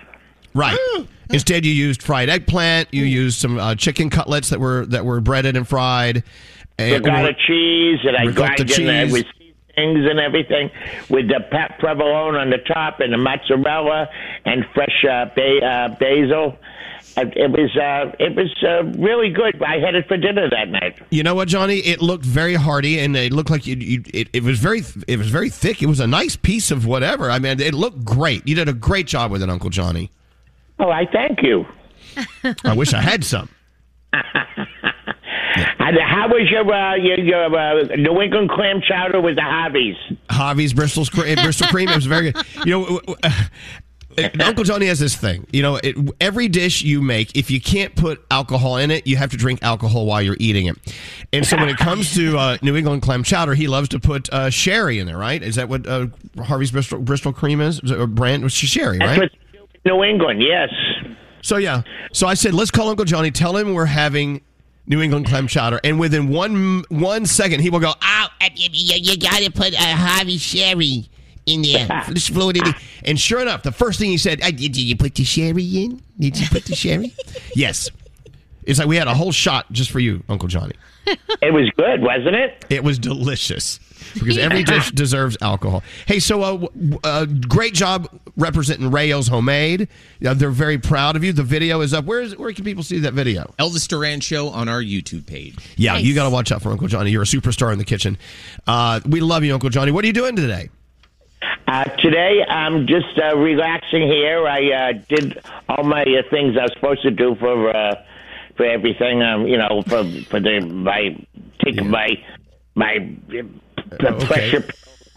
right. 0.53 0.77
Instead, 1.31 1.63
you 1.63 1.71
used 1.71 2.01
fried 2.01 2.27
eggplant. 2.27 2.91
You 2.91 3.03
used 3.03 3.39
some 3.39 3.59
uh, 3.59 3.75
chicken 3.75 4.09
cutlets 4.09 4.49
that 4.49 4.59
were 4.59 4.85
that 4.87 5.05
were 5.05 5.21
breaded 5.21 5.55
and 5.55 5.67
fried. 5.67 6.23
And, 6.79 7.05
Ricotta 7.05 7.33
cheese 7.45 7.99
and 8.03 8.17
I 8.17 8.23
Ricotta 8.23 8.63
grind 8.65 8.79
in 8.79 8.85
there 8.87 9.03
cheese. 9.05 9.13
with 9.13 9.25
seasonings 9.37 10.09
and 10.09 10.19
everything 10.19 10.71
with 11.09 11.27
the 11.27 11.41
pep 11.51 11.77
provolone 11.77 12.35
on 12.35 12.49
the 12.49 12.57
top 12.57 12.99
and 12.99 13.13
the 13.13 13.17
mozzarella 13.17 14.07
and 14.45 14.65
fresh 14.73 15.05
uh, 15.05 15.25
ba- 15.35 15.65
uh, 15.65 15.89
basil. 15.99 16.57
It 17.35 17.51
was 17.51 17.75
uh, 17.77 18.15
it 18.19 18.35
was 18.35 18.53
uh, 18.63 18.83
really 19.01 19.29
good. 19.29 19.61
I 19.63 19.79
had 19.79 19.95
it 19.95 20.07
for 20.07 20.17
dinner 20.17 20.49
that 20.49 20.69
night. 20.69 20.99
You 21.09 21.23
know 21.23 21.35
what, 21.35 21.47
Johnny? 21.47 21.77
It 21.79 22.01
looked 22.01 22.25
very 22.25 22.55
hearty, 22.55 22.99
and 22.99 23.15
it 23.15 23.33
looked 23.33 23.49
like 23.49 23.65
you, 23.65 23.75
you, 23.75 24.03
it, 24.13 24.29
it 24.33 24.43
was 24.43 24.59
very 24.59 24.83
it 25.07 25.17
was 25.17 25.29
very 25.29 25.49
thick. 25.49 25.81
It 25.81 25.87
was 25.87 25.99
a 25.99 26.07
nice 26.07 26.35
piece 26.35 26.71
of 26.71 26.85
whatever. 26.85 27.29
I 27.29 27.39
mean, 27.39 27.59
it 27.59 27.73
looked 27.73 28.03
great. 28.03 28.47
You 28.47 28.55
did 28.55 28.69
a 28.69 28.73
great 28.73 29.07
job 29.07 29.31
with 29.31 29.43
it, 29.43 29.49
Uncle 29.49 29.69
Johnny. 29.69 30.11
Oh, 30.79 30.89
I 30.89 31.05
thank 31.11 31.41
you. 31.43 31.65
I 32.63 32.73
wish 32.73 32.93
I 32.93 33.01
had 33.01 33.23
some. 33.23 33.49
And 35.79 35.97
how 35.97 36.27
was 36.27 36.47
your 36.51 36.71
uh, 36.71 36.95
your, 36.95 37.19
your 37.19 37.55
uh, 37.55 37.95
New 37.95 38.21
England 38.21 38.51
clam 38.51 38.81
chowder 38.87 39.19
with 39.19 39.35
the 39.35 39.41
Harveys? 39.41 39.95
Harvey's 40.29 40.73
Bristol's 40.73 41.09
Bristol 41.09 41.67
cream. 41.67 41.89
It 41.89 41.95
was 41.95 42.05
very 42.05 42.31
good. 42.31 42.45
You 42.65 42.79
know, 42.79 43.15
Uncle 44.41 44.63
Johnny 44.63 44.87
has 44.87 44.99
this 44.99 45.15
thing. 45.15 45.45
You 45.51 45.61
know, 45.61 45.79
it, 45.83 45.95
every 46.19 46.47
dish 46.47 46.81
you 46.81 47.01
make, 47.01 47.35
if 47.37 47.49
you 47.49 47.61
can't 47.61 47.95
put 47.95 48.21
alcohol 48.31 48.77
in 48.77 48.91
it, 48.91 49.07
you 49.07 49.15
have 49.17 49.31
to 49.31 49.37
drink 49.37 49.59
alcohol 49.61 50.05
while 50.05 50.21
you're 50.21 50.37
eating 50.39 50.65
it. 50.65 50.75
And 51.31 51.45
so 51.45 51.55
when 51.57 51.69
it 51.69 51.77
comes 51.77 52.13
to 52.15 52.37
uh, 52.37 52.57
New 52.61 52.75
England 52.75 53.01
clam 53.01 53.23
chowder, 53.23 53.53
he 53.53 53.67
loves 53.67 53.89
to 53.89 53.99
put 53.99 54.31
uh, 54.33 54.49
sherry 54.49 54.99
in 54.99 55.07
there. 55.07 55.17
Right? 55.17 55.41
Is 55.41 55.55
that 55.55 55.69
what 55.69 55.87
uh, 55.87 56.07
Harvey's 56.37 56.71
Bristol 56.71 56.99
Bristol 56.99 57.31
cream 57.33 57.61
is? 57.61 57.79
Is 57.81 57.91
it 57.91 57.99
a 58.01 58.07
brand 58.07 58.43
was 58.43 58.53
sherry, 58.53 58.97
That's 58.97 59.19
right? 59.19 59.31
what 59.31 59.31
New 59.85 60.03
England, 60.03 60.41
yes. 60.41 60.69
So 61.41 61.57
yeah. 61.57 61.83
So 62.11 62.27
I 62.27 62.33
said, 62.33 62.53
let's 62.53 62.71
call 62.71 62.89
Uncle 62.89 63.05
Johnny. 63.05 63.31
Tell 63.31 63.55
him 63.55 63.73
we're 63.73 63.85
having 63.85 64.41
New 64.87 65.01
England 65.01 65.27
clam 65.27 65.47
chowder, 65.47 65.79
and 65.83 65.99
within 65.99 66.29
one 66.29 66.83
one 66.89 67.25
second, 67.25 67.61
he 67.61 67.69
will 67.69 67.79
go, 67.79 67.93
"Ah, 68.01 68.19
Oh, 68.41 68.47
you, 68.55 68.69
you, 68.71 68.95
you 69.11 69.17
gotta 69.17 69.51
put 69.51 69.73
a 69.73 69.77
Harvey 69.95 70.37
Sherry 70.37 71.09
in 71.49 71.61
there. 71.63 72.03
Just 72.13 72.31
float 72.33 72.57
it 72.57 72.67
in. 72.67 72.73
And 73.05 73.19
sure 73.19 73.41
enough, 73.41 73.63
the 73.63 73.71
first 73.71 73.99
thing 73.99 74.09
he 74.11 74.17
said, 74.17 74.41
Uh, 74.41 74.51
did 74.51 74.77
you 74.77 74.95
put 74.95 75.15
the 75.15 75.23
sherry 75.23 75.65
in? 75.83 76.01
Did 76.19 76.39
you 76.39 76.47
put 76.49 76.65
the 76.65 76.75
sherry? 76.75 77.13
"Yes." 77.55 77.89
It's 78.63 78.77
like 78.77 78.87
we 78.87 78.97
had 78.97 79.07
a 79.07 79.15
whole 79.15 79.31
shot 79.31 79.71
just 79.71 79.89
for 79.89 79.99
you, 79.99 80.23
Uncle 80.29 80.47
Johnny. 80.47 80.73
It 81.41 81.53
was 81.53 81.71
good, 81.75 82.01
wasn't 82.03 82.35
it? 82.35 82.65
It 82.69 82.83
was 82.83 82.99
delicious. 82.99 83.79
because 84.13 84.37
every 84.37 84.61
dish 84.63 84.91
deserves 84.91 85.37
alcohol. 85.41 85.81
Hey, 86.05 86.19
so 86.19 86.43
uh, 86.43 86.67
uh, 87.03 87.25
great 87.25 87.73
job 87.73 88.07
representing 88.37 88.91
Rao's 88.91 89.27
Homemade. 89.27 89.87
Yeah, 90.19 90.35
they're 90.35 90.51
very 90.51 90.77
proud 90.77 91.15
of 91.15 91.23
you. 91.23 91.33
The 91.33 91.41
video 91.41 91.81
is 91.81 91.95
up. 91.95 92.05
Where 92.05 92.21
is 92.21 92.37
where 92.37 92.51
can 92.53 92.63
people 92.63 92.83
see 92.83 92.99
that 92.99 93.13
video? 93.13 93.51
Elvis 93.57 93.87
Duran 93.87 94.19
Show 94.19 94.49
on 94.49 94.67
our 94.69 94.83
YouTube 94.83 95.25
page. 95.25 95.55
Yeah, 95.77 95.97
you 95.97 96.13
got 96.13 96.25
to 96.25 96.29
watch 96.29 96.51
out 96.51 96.61
for 96.61 96.69
Uncle 96.69 96.87
Johnny. 96.87 97.09
You're 97.09 97.23
a 97.23 97.25
superstar 97.25 97.71
in 97.71 97.79
the 97.79 97.85
kitchen. 97.85 98.17
Uh, 98.67 98.99
we 99.07 99.19
love 99.21 99.43
you, 99.43 99.53
Uncle 99.53 99.69
Johnny. 99.71 99.91
What 99.91 100.03
are 100.03 100.07
you 100.07 100.13
doing 100.13 100.35
today? 100.35 100.69
Uh, 101.67 101.83
today, 101.97 102.43
I'm 102.47 102.87
just 102.87 103.17
uh, 103.17 103.37
relaxing 103.37 104.01
here. 104.07 104.47
I 104.47 104.71
uh, 104.71 104.93
did 105.07 105.39
all 105.67 105.83
my 105.83 106.03
uh, 106.03 106.29
things 106.29 106.57
I 106.57 106.63
was 106.63 106.73
supposed 106.73 107.03
to 107.03 107.11
do 107.11 107.35
for 107.35 107.75
uh, 107.75 108.03
for 108.57 108.65
everything. 108.65 109.21
Um, 109.21 109.47
you 109.47 109.57
know, 109.57 109.83
for 109.83 110.03
for 110.29 110.39
the 110.39 110.59
my 110.59 111.15
taking 111.63 111.89
my 111.89 112.09
my 112.75 113.15
uh, 113.99 114.25
pressure 114.25 114.65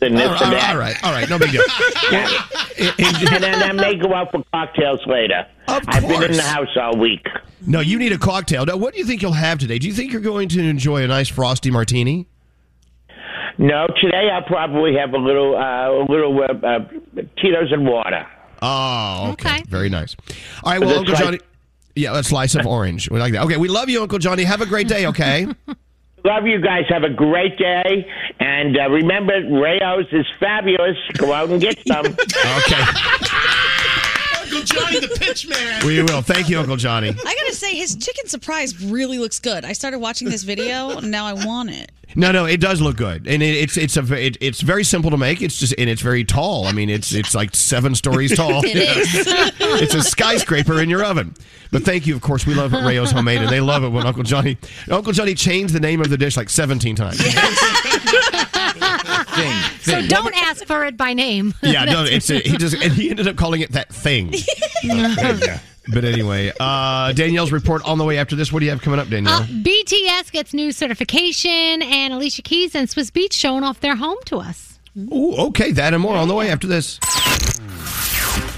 and 0.03 0.19
this 0.19 0.27
All 0.27 0.35
right, 0.35 0.43
and 0.43 0.53
that. 0.53 0.71
all 0.71 0.79
right, 0.79 1.05
all 1.05 1.13
right, 1.13 1.29
no 1.29 1.39
big 1.39 1.53
deal. 1.53 1.63
and 3.33 3.43
then 3.43 3.63
I 3.63 3.73
may 3.73 3.97
go 3.97 4.13
out 4.15 4.31
for 4.33 4.43
cocktails 4.53 5.01
later. 5.07 5.47
Of 5.69 5.85
I've 5.87 6.07
been 6.07 6.23
in 6.25 6.33
the 6.33 6.43
house 6.43 6.77
all 6.77 6.97
week. 6.97 7.27
No, 7.67 7.81
you 7.81 7.99
need 7.99 8.13
a 8.13 8.19
cocktail. 8.19 8.67
Now, 8.67 8.77
what 8.77 8.93
do 8.93 8.99
you 8.99 9.07
think 9.07 9.23
you'll 9.23 9.33
have 9.33 9.59
today? 9.59 9.79
Do 9.79 9.87
you 9.87 9.95
think 9.95 10.13
you're 10.13 10.21
going 10.21 10.49
to 10.51 10.61
enjoy 10.61 11.05
a 11.05 11.07
nice 11.07 11.29
frosty 11.29 11.71
martini? 11.71 12.29
No, 13.59 13.87
today 14.01 14.31
I'll 14.33 14.43
probably 14.43 14.95
have 14.97 15.13
a 15.15 15.19
little 15.19 15.57
uh, 15.57 15.91
a 15.91 16.07
little 16.11 16.39
uh, 16.43 16.67
uh, 16.67 16.79
Tito's 17.41 17.73
and 17.73 17.87
water. 17.87 18.27
Oh, 18.63 19.31
okay. 19.33 19.63
Very 19.69 19.89
nice. 19.89 20.17
All 20.63 20.73
right, 20.73 20.81
well, 20.81 20.99
Uncle 20.99 21.15
slice- 21.15 21.25
Johnny. 21.25 21.39
Yeah, 21.95 22.17
a 22.17 22.23
slice 22.23 22.55
of 22.55 22.67
orange. 22.67 23.11
We 23.11 23.19
like 23.21 23.33
that. 23.35 23.43
Okay, 23.45 23.59
we 23.59 23.69
love 23.69 23.89
you, 23.91 24.01
Uncle 24.01 24.19
Johnny. 24.19 24.45
Have 24.45 24.63
a 24.63 24.67
great 24.67 24.89
day, 24.89 25.07
okay? 25.07 25.47
Love 26.25 26.47
you 26.47 26.61
guys. 26.61 26.85
Have 26.89 27.03
a 27.03 27.11
great 27.11 27.59
day. 27.59 28.09
And 28.39 28.79
uh, 28.79 28.89
remember, 28.89 29.33
Rao's 29.51 30.07
is 30.13 30.25
fabulous. 30.39 30.97
Go 31.19 31.33
out 31.33 31.51
and 31.51 31.61
get 31.61 31.85
some. 31.85 32.07
okay. 32.07 32.83
Uncle 34.63 34.77
Johnny, 34.81 35.01
the 35.01 35.17
pitch 35.19 35.49
man. 35.49 35.87
We 35.87 36.03
will. 36.03 36.23
Thank 36.23 36.49
you, 36.49 36.59
Uncle 36.59 36.77
Johnny. 36.77 37.09
I 37.09 37.13
gotta 37.13 37.55
say, 37.55 37.75
his 37.75 37.97
chicken 37.97 38.27
surprise 38.29 38.83
really 38.83 39.19
looks 39.19 39.41
good. 39.41 39.65
I 39.65 39.73
started 39.73 39.99
watching 39.99 40.29
this 40.29 40.43
video, 40.43 40.91
and 40.97 41.11
now 41.11 41.27
I 41.27 41.33
want 41.33 41.71
it. 41.71 41.91
No, 42.15 42.31
no, 42.31 42.45
it 42.45 42.61
does 42.61 42.81
look 42.81 42.97
good, 42.97 43.27
and 43.27 43.43
it, 43.43 43.57
it's 43.57 43.77
it's 43.77 43.97
a 43.97 44.13
it, 44.15 44.37
it's 44.41 44.61
very 44.61 44.85
simple 44.85 45.11
to 45.11 45.17
make. 45.17 45.41
It's 45.41 45.59
just 45.59 45.75
and 45.79 45.89
it's 45.89 46.03
very 46.03 46.25
tall. 46.25 46.67
I 46.67 46.73
mean, 46.73 46.91
it's 46.91 47.13
it's 47.13 47.35
like 47.35 47.55
seven 47.55 47.95
stories 47.95 48.37
tall. 48.37 48.63
It 48.73 48.77
is. 48.77 49.09
it's 49.83 49.95
a 49.95 50.03
skyscraper 50.03 50.81
in 50.81 50.89
your 50.89 51.05
oven. 51.05 51.35
But 51.71 51.85
thank 51.85 52.07
you, 52.07 52.15
of 52.15 52.21
course. 52.21 52.47
We 52.47 52.55
love 52.55 52.73
Rao's 52.73 53.13
homemade, 53.13 53.41
and 53.41 53.51
they 53.51 53.61
love 53.61 53.83
it 53.83 53.89
when 53.89 54.07
Uncle 54.07 54.23
Johnny 54.23 54.59
Uncle 54.91 55.13
Johnny 55.13 55.35
changed 55.35 55.75
the 55.75 55.81
name 55.81 56.01
of 56.01 56.11
the 56.11 56.19
dish 56.19 56.37
like 56.37 56.51
seventeen 56.51 56.97
times. 56.97 57.19
So 59.83 60.01
don't 60.07 60.35
ask 60.37 60.65
for 60.65 60.85
it 60.85 60.97
by 60.97 61.13
name. 61.13 61.55
Yeah, 61.63 61.85
no, 61.85 62.05
it's 62.05 62.31
a, 62.31 62.39
he 62.39 62.57
just 62.57 62.75
and 62.75 62.93
he 62.93 63.11
ended 63.11 63.27
up 63.27 63.37
calling 63.37 63.63
it 63.63 63.73
that 63.73 63.89
thing. 63.93 64.33
But 65.93 66.05
anyway, 66.05 66.53
uh, 66.61 67.13
Danielle's 67.13 67.51
report 67.51 67.83
on 67.85 67.99
the 67.99 68.05
way 68.05 68.17
after 68.19 68.37
this. 68.37 68.53
What 68.53 68.61
do 68.61 68.67
you 68.67 68.71
have 68.71 68.81
coming 68.81 69.01
up, 69.01 69.09
Danielle? 69.09 69.43
Uh, 69.43 69.47
BTS 69.47 70.31
gets 70.31 70.55
new 70.55 70.71
certification, 70.71 71.83
and 71.83 72.15
Alicia 72.15 72.43
Keys 72.43 72.77
and 72.77 72.87
Swizz 72.87 73.11
Beatz 73.11 73.33
showing 73.33 73.65
off 73.65 73.81
their 73.81 73.97
home 73.97 74.19
to 74.27 74.37
us. 74.39 74.79
Ooh, 74.97 75.35
okay, 75.49 75.73
that 75.73 75.93
and 75.93 76.01
more 76.01 76.15
on 76.15 76.29
the 76.29 76.35
way 76.35 76.51
after 76.51 76.69
this. 76.69 77.01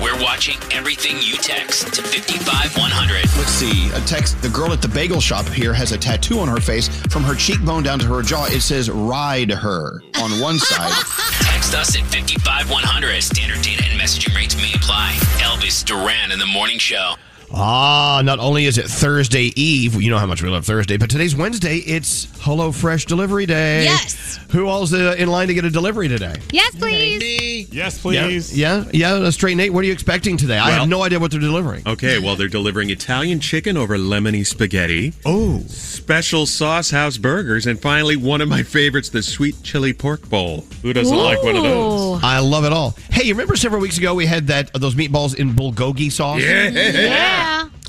We're 0.00 0.20
watching 0.22 0.58
everything 0.72 1.16
you 1.20 1.36
text 1.36 1.94
to 1.94 2.02
55100. 2.02 3.14
Let's 3.36 3.50
see. 3.50 3.90
A 3.90 4.00
text. 4.00 4.40
The 4.42 4.48
girl 4.48 4.72
at 4.72 4.82
the 4.82 4.88
bagel 4.88 5.20
shop 5.20 5.46
here 5.46 5.72
has 5.72 5.92
a 5.92 5.98
tattoo 5.98 6.38
on 6.40 6.48
her 6.48 6.60
face 6.60 6.88
from 7.06 7.22
her 7.24 7.34
cheekbone 7.34 7.82
down 7.82 7.98
to 8.00 8.06
her 8.06 8.22
jaw. 8.22 8.46
It 8.46 8.60
says 8.60 8.90
"Ride 8.90 9.50
her" 9.50 10.02
on 10.20 10.40
one 10.40 10.58
side. 10.58 10.92
Text 11.40 11.74
us 11.74 11.96
at 11.96 12.04
55100. 12.04 13.22
Standard 13.22 13.62
data 13.62 13.84
and 13.84 14.00
messaging 14.00 14.34
rates 14.34 14.56
may 14.56 14.72
apply. 14.74 15.12
Elvis 15.38 15.84
Duran 15.84 16.32
in 16.32 16.38
the 16.38 16.46
morning 16.46 16.78
show. 16.78 17.14
Ah, 17.52 18.22
not 18.24 18.38
only 18.38 18.64
is 18.66 18.78
it 18.78 18.86
Thursday 18.86 19.52
Eve, 19.60 20.00
you 20.00 20.10
know 20.10 20.18
how 20.18 20.26
much 20.26 20.42
we 20.42 20.48
love 20.48 20.64
Thursday, 20.64 20.96
but 20.96 21.10
today's 21.10 21.36
Wednesday. 21.36 21.76
It's 21.78 22.26
Hello 22.40 22.72
Fresh 22.72 23.06
Delivery 23.06 23.46
Day. 23.46 23.84
Yes. 23.84 24.38
Who 24.50 24.66
all's 24.66 24.92
uh, 24.92 25.14
in 25.18 25.28
line 25.28 25.48
to 25.48 25.54
get 25.54 25.64
a 25.64 25.70
delivery 25.70 26.08
today? 26.08 26.34
Yes, 26.50 26.74
please. 26.76 27.72
Yes, 27.72 28.04
Yeah, 28.04 28.84
yeah. 28.92 29.20
yeah 29.22 29.30
straight 29.30 29.56
Nate, 29.56 29.72
what 29.72 29.84
are 29.84 29.86
you 29.86 29.92
expecting 29.92 30.36
today? 30.36 30.58
I 30.58 30.70
have 30.72 30.88
no 30.88 31.02
idea 31.02 31.18
what 31.18 31.30
they're 31.30 31.40
delivering. 31.40 31.86
Okay, 31.86 32.18
well, 32.18 32.36
they're 32.36 32.48
delivering 32.48 32.90
Italian 32.90 33.40
chicken 33.40 33.76
over 33.76 33.96
lemony 33.96 34.46
spaghetti. 34.46 35.12
Oh. 35.24 35.60
Special 35.68 36.46
sauce 36.46 36.90
house 36.90 37.18
burgers, 37.18 37.66
and 37.66 37.80
finally, 37.80 38.16
one 38.16 38.40
of 38.40 38.48
my 38.48 38.62
favorites, 38.62 39.08
the 39.08 39.22
sweet 39.22 39.56
chili 39.62 39.92
pork 39.92 40.28
bowl. 40.28 40.64
Who 40.82 40.92
doesn't 40.92 41.16
like 41.16 41.42
one 41.42 41.56
of 41.56 41.62
those? 41.62 42.22
I 42.22 42.38
love 42.40 42.64
it 42.64 42.72
all. 42.72 42.96
Hey, 43.10 43.24
you 43.24 43.34
remember 43.34 43.56
several 43.56 43.80
weeks 43.80 43.98
ago 43.98 44.14
we 44.14 44.26
had 44.26 44.46
that 44.48 44.72
those 44.74 44.94
meatballs 44.94 45.34
in 45.36 45.52
bulgogi 45.52 46.10
sauce? 46.10 46.40
Yeah. 46.40 46.68
Yeah. 46.68 47.33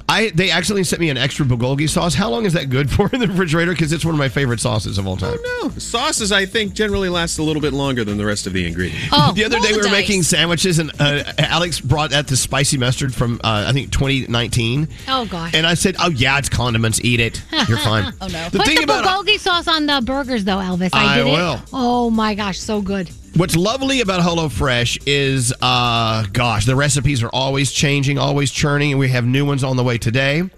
I 0.07 0.30
they 0.35 0.51
accidentally 0.51 0.84
sent 0.84 0.99
me 0.99 1.09
an 1.09 1.17
extra 1.17 1.45
bulgogi 1.45 1.89
sauce. 1.89 2.13
How 2.13 2.30
long 2.30 2.45
is 2.45 2.53
that 2.53 2.69
good 2.69 2.91
for 2.95 3.09
in 3.11 3.19
the 3.19 3.27
refrigerator? 3.27 3.72
Because 3.72 3.91
it's 3.91 4.05
one 4.05 4.13
of 4.13 4.19
my 4.19 4.30
favorite 4.30 4.59
sauces 4.59 4.97
of 4.97 5.07
all 5.07 5.17
time. 5.17 5.38
No, 5.61 5.69
sauces, 5.69 6.31
I 6.31 6.45
think, 6.45 6.73
generally 6.73 7.09
last 7.09 7.39
a 7.39 7.43
little 7.43 7.61
bit 7.61 7.73
longer 7.73 8.03
than 8.03 8.17
the 8.17 8.26
rest 8.26 8.45
of 8.45 8.53
the 8.53 8.67
ingredients. 8.67 9.09
Oh, 9.11 9.34
the 9.34 9.43
other 9.45 9.59
day 9.59 9.72
we 9.72 9.81
were 9.81 9.89
making 9.89 10.23
sandwiches 10.23 10.77
and 10.80 10.91
uh, 10.99 11.23
Alex 11.39 11.80
brought 11.81 12.13
out 12.13 12.27
the 12.27 12.38
spicy 12.38 12.77
mustard 12.77 13.15
from 13.15 13.41
uh, 13.43 13.65
I 13.67 13.73
think 13.73 13.91
2019. 13.91 14.88
Oh 15.07 15.26
gosh. 15.26 15.53
And 15.55 15.65
I 15.65 15.73
said, 15.73 15.95
"Oh 15.99 16.09
yeah, 16.11 16.38
it's 16.38 16.49
condiments. 16.49 17.03
Eat 17.03 17.19
it. 17.19 17.41
You're 17.67 17.80
fine." 17.80 18.13
oh 18.22 18.27
no. 18.27 18.49
The 18.49 18.59
Put 18.59 18.67
thing 18.67 18.77
the 18.77 18.84
about 18.84 19.05
bulgogi 19.05 19.39
sauce 19.39 19.67
on 19.67 19.88
the 19.88 20.01
burgers, 20.05 20.43
though, 20.45 20.57
Elvis. 20.57 20.91
I, 20.93 21.15
I 21.15 21.17
did 21.17 21.26
will. 21.26 21.53
it. 21.55 21.61
Oh 21.73 22.09
my 22.11 22.35
gosh, 22.35 22.59
so 22.59 22.80
good. 22.81 23.09
What's 23.36 23.57
lovely 23.57 23.99
about 23.99 24.22
HelloFresh 24.22 25.03
is, 25.06 25.53
uh, 25.62 26.26
gosh, 26.32 26.66
the 26.66 26.76
recipes 26.78 27.22
are 27.22 27.30
always 27.34 27.70
changing, 27.70 28.18
always 28.18 28.49
churning, 28.49 28.91
and 28.91 28.99
we 28.99 29.10
have 29.10 29.26
new 29.26 29.44
ones 29.45 29.62
on 29.62 29.76
the 29.76 29.84
way 29.84 29.98
today. 29.98 30.49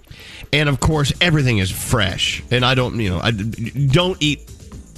And 0.53 0.69
of 0.69 0.79
course, 0.79 1.11
everything 1.19 1.57
is 1.57 1.71
fresh. 1.71 2.43
And 2.51 2.63
I 2.63 2.75
don't, 2.75 2.99
you 2.99 3.09
know, 3.09 3.19
I 3.19 3.31
don't 3.31 4.21
eat 4.21 4.41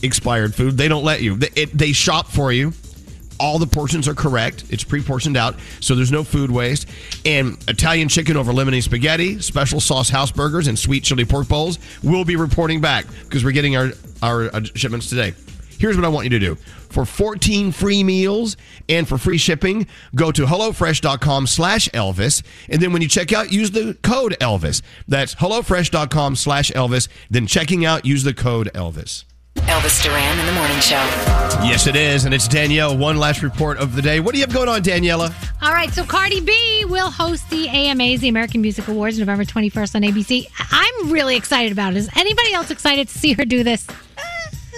expired 0.03 0.55
food. 0.55 0.75
They 0.75 0.89
don't 0.89 1.05
let 1.05 1.21
you. 1.21 1.37
They, 1.37 1.49
it, 1.55 1.71
they 1.71 1.93
shop 1.93 2.27
for 2.27 2.51
you. 2.51 2.73
All 3.39 3.59
the 3.59 3.67
portions 3.67 4.09
are 4.09 4.13
correct. 4.13 4.65
It's 4.71 4.83
pre-portioned 4.83 5.37
out, 5.37 5.55
so 5.79 5.95
there's 5.95 6.11
no 6.11 6.25
food 6.25 6.51
waste. 6.51 6.85
And 7.23 7.57
Italian 7.69 8.09
chicken 8.09 8.35
over 8.35 8.51
lemony 8.51 8.83
spaghetti, 8.83 9.39
special 9.39 9.79
sauce 9.79 10.09
house 10.09 10.33
burgers, 10.33 10.67
and 10.67 10.77
sweet 10.77 11.05
chili 11.05 11.23
pork 11.23 11.47
bowls. 11.47 11.79
We'll 12.03 12.25
be 12.25 12.35
reporting 12.35 12.81
back 12.81 13.05
because 13.23 13.45
we're 13.45 13.53
getting 13.53 13.77
our 13.77 13.91
our 14.21 14.53
uh, 14.53 14.63
shipments 14.75 15.07
today. 15.07 15.33
Here's 15.79 15.95
what 15.95 16.05
I 16.05 16.09
want 16.09 16.25
you 16.25 16.29
to 16.31 16.39
do. 16.39 16.55
For 16.55 17.05
14 17.05 17.71
free 17.71 18.03
meals 18.03 18.57
and 18.89 19.07
for 19.07 19.17
free 19.17 19.37
shipping, 19.37 19.87
go 20.13 20.31
to 20.31 20.45
HelloFresh.com 20.45 21.47
slash 21.47 21.87
Elvis. 21.89 22.43
And 22.67 22.81
then 22.81 22.91
when 22.91 23.01
you 23.01 23.07
check 23.07 23.31
out, 23.31 23.51
use 23.53 23.71
the 23.71 23.97
code 24.03 24.35
Elvis. 24.41 24.81
That's 25.07 25.35
HelloFresh.com 25.35 26.35
slash 26.35 26.69
Elvis. 26.71 27.07
Then 27.29 27.47
checking 27.47 27.85
out, 27.85 28.05
use 28.05 28.23
the 28.23 28.33
code 28.33 28.69
Elvis. 28.73 29.23
Elvis 29.55 30.03
Duran 30.03 30.39
in 30.39 30.45
the 30.45 30.51
morning 30.53 30.79
show. 30.79 30.95
Yes, 31.63 31.87
it 31.87 31.95
is. 31.95 32.25
And 32.25 32.33
it's 32.33 32.47
Danielle. 32.47 32.97
One 32.97 33.17
last 33.17 33.41
report 33.41 33.77
of 33.77 33.95
the 33.95 34.01
day. 34.01 34.19
What 34.19 34.33
do 34.33 34.39
you 34.39 34.45
have 34.45 34.53
going 34.53 34.69
on, 34.69 34.81
Daniela? 34.81 35.33
All 35.61 35.71
right, 35.71 35.91
so 35.91 36.03
Cardi 36.03 36.41
B 36.41 36.85
will 36.85 37.09
host 37.09 37.49
the 37.49 37.67
AMAs, 37.69 38.21
the 38.21 38.29
American 38.29 38.61
Music 38.61 38.87
Awards, 38.87 39.19
November 39.19 39.45
21st 39.45 39.95
on 39.95 40.01
ABC. 40.01 40.47
I'm 40.71 41.11
really 41.11 41.35
excited 41.35 41.71
about 41.71 41.93
it. 41.93 41.97
Is 41.97 42.09
anybody 42.15 42.53
else 42.53 42.71
excited 42.71 43.07
to 43.09 43.17
see 43.17 43.33
her 43.33 43.45
do 43.45 43.63
this? 43.63 43.87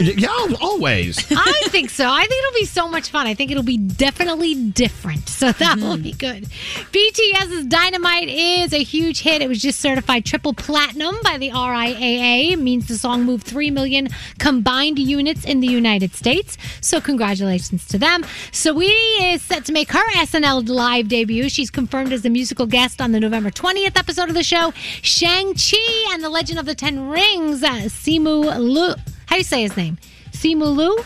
Yeah, 0.02 0.56
always. 0.60 1.18
I 1.32 1.62
think 1.68 1.90
so. 1.90 2.10
I 2.10 2.26
think 2.26 2.44
it'll 2.44 2.60
be 2.60 2.66
so 2.66 2.90
much 2.90 3.10
fun. 3.10 3.28
I 3.28 3.34
think 3.34 3.52
it'll 3.52 3.64
be 3.64 3.78
definitely 3.78 4.56
different. 4.56 5.30
So 5.30 5.52
that 5.52 5.78
will 5.78 5.98
be 5.98 6.14
good. 6.14 6.44
BTS's 6.92 7.66
Dynamite 7.66 8.30
is 8.30 8.74
a 8.74 8.84
huge 8.84 9.22
hit. 9.22 9.42
It 9.42 9.48
was 9.48 9.62
just 9.62 9.80
certified 9.80 10.26
triple 10.26 10.54
platinum 10.54 11.16
by 11.24 11.38
the 11.38 11.50
RIAA. 11.50 12.52
It 12.54 12.60
means 12.60 12.88
the 12.88 12.98
song 12.98 13.24
moved 13.24 13.46
3 13.46 13.72
million 13.72 14.10
combined 14.40 15.00
units 15.00 15.46
in 15.46 15.60
the 15.60 15.68
United 15.68 16.14
States. 16.14 16.58
So 16.82 17.00
congratulations 17.00 17.88
to 17.88 17.98
them. 17.98 18.24
Saweetie 18.52 19.34
is 19.34 19.42
set 19.42 19.66
to 19.66 19.72
make 19.72 19.92
her 19.92 20.04
SNL 20.14 20.68
live 20.68 21.08
debut. 21.08 21.50
She's 21.50 21.70
confirmed 21.70 22.14
as 22.14 22.26
a 22.26 22.30
musical 22.30 22.66
guest 22.66 23.02
on 23.02 23.12
the 23.12 23.20
November 23.20 23.52
20th 23.52 23.98
episode 23.98 24.30
of 24.30 24.36
the 24.36 24.44
show. 24.44 24.74
Shang-Chi 25.02 26.14
and 26.14 26.24
the 26.24 26.30
Legend 26.30 26.60
of 26.60 26.66
the 26.66 26.76
Ten 26.76 27.10
Rings, 27.10 27.64
uh, 27.64 27.82
Simu 27.88 28.58
Lu. 28.60 28.94
How 29.32 29.36
do 29.36 29.40
you 29.40 29.46
say 29.46 29.62
his 29.62 29.78
name? 29.78 29.98
Simu 30.34 30.76
Lu? 30.76 30.98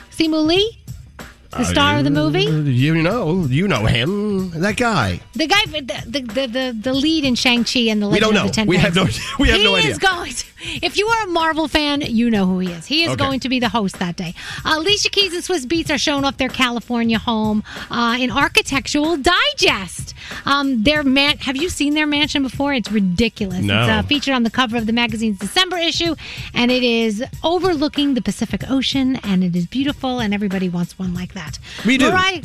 The 1.58 1.66
star 1.66 1.98
of 1.98 2.04
the 2.04 2.10
movie? 2.12 2.44
You 2.44 3.02
know, 3.02 3.46
you 3.46 3.68
know 3.68 3.86
him. 3.86 4.50
That 4.62 4.78
guy. 4.78 5.20
The 5.34 5.48
guy, 5.48 5.64
the 5.66 5.82
the 5.82 6.22
the, 6.22 6.48
the, 6.48 6.78
the 6.82 6.94
lead 6.94 7.24
in 7.24 7.36
Shang 7.36 7.64
Chi 7.64 7.82
and 7.92 8.02
the 8.02 8.10
We 8.10 8.20
don't 8.20 8.30
of 8.36 8.42
know. 8.44 8.48
the 8.48 8.54
Ten 8.54 8.68
We 8.68 8.78
have 8.78 8.96
no- 8.96 9.06
we 9.40 9.48
have 9.50 9.58
he 9.58 9.64
no 9.64 9.76
idea. 9.76 9.92
is 9.92 9.98
going. 9.98 10.34
To, 10.34 10.46
if 10.82 10.98
you 10.98 11.06
are 11.08 11.24
a 11.26 11.28
Marvel 11.28 11.68
fan, 11.68 12.02
you 12.02 12.30
know 12.32 12.46
who 12.46 12.60
he 12.60 12.72
is. 12.72 12.86
He 12.86 13.04
is 13.04 13.10
Okay. 13.12 13.18
going 13.24 13.40
to 13.42 13.50
be 13.50 13.60
the 13.60 13.70
host 13.70 14.00
that 14.00 14.16
day. 14.16 14.34
Uh, 14.66 14.76
Alicia 14.78 15.10
Keys 15.10 15.34
and 15.34 15.44
Swizz 15.44 15.66
Beatz 15.66 15.94
are 15.94 15.98
showing 15.98 16.24
off 16.26 16.38
their 16.38 16.50
California 16.50 17.20
home 17.20 17.64
uh, 17.92 18.18
in 18.20 18.32
Architectural 18.32 19.16
Digest. 19.18 20.14
Um, 20.46 20.84
their 20.84 21.04
man, 21.04 21.38
have 21.40 21.56
you 21.56 21.70
seen 21.70 21.94
their 21.94 22.08
mansion 22.08 22.42
before? 22.44 22.74
It's 22.74 22.92
ridiculous. 22.92 23.60
No. 23.64 23.82
It's 23.82 23.90
uh, 23.92 24.02
featured 24.04 24.34
on 24.34 24.44
the 24.44 24.50
cover 24.50 24.76
of 24.78 24.88
the 24.88 24.94
magazine's 24.94 25.38
December 25.40 25.78
issue, 25.78 26.16
and 26.54 26.72
it 26.72 26.84
is 26.84 27.24
overlooking 27.44 28.16
the 28.16 28.22
Pacific 28.22 28.70
Ocean, 28.70 29.18
and 29.18 29.44
it 29.44 29.56
is 29.56 29.68
beautiful, 29.68 30.20
and 30.20 30.34
everybody 30.34 30.68
wants 30.68 30.98
one 30.98 31.14
like 31.14 31.34
that. 31.36 31.45
We 31.86 31.98
do. 31.98 32.10
Mariah, 32.10 32.42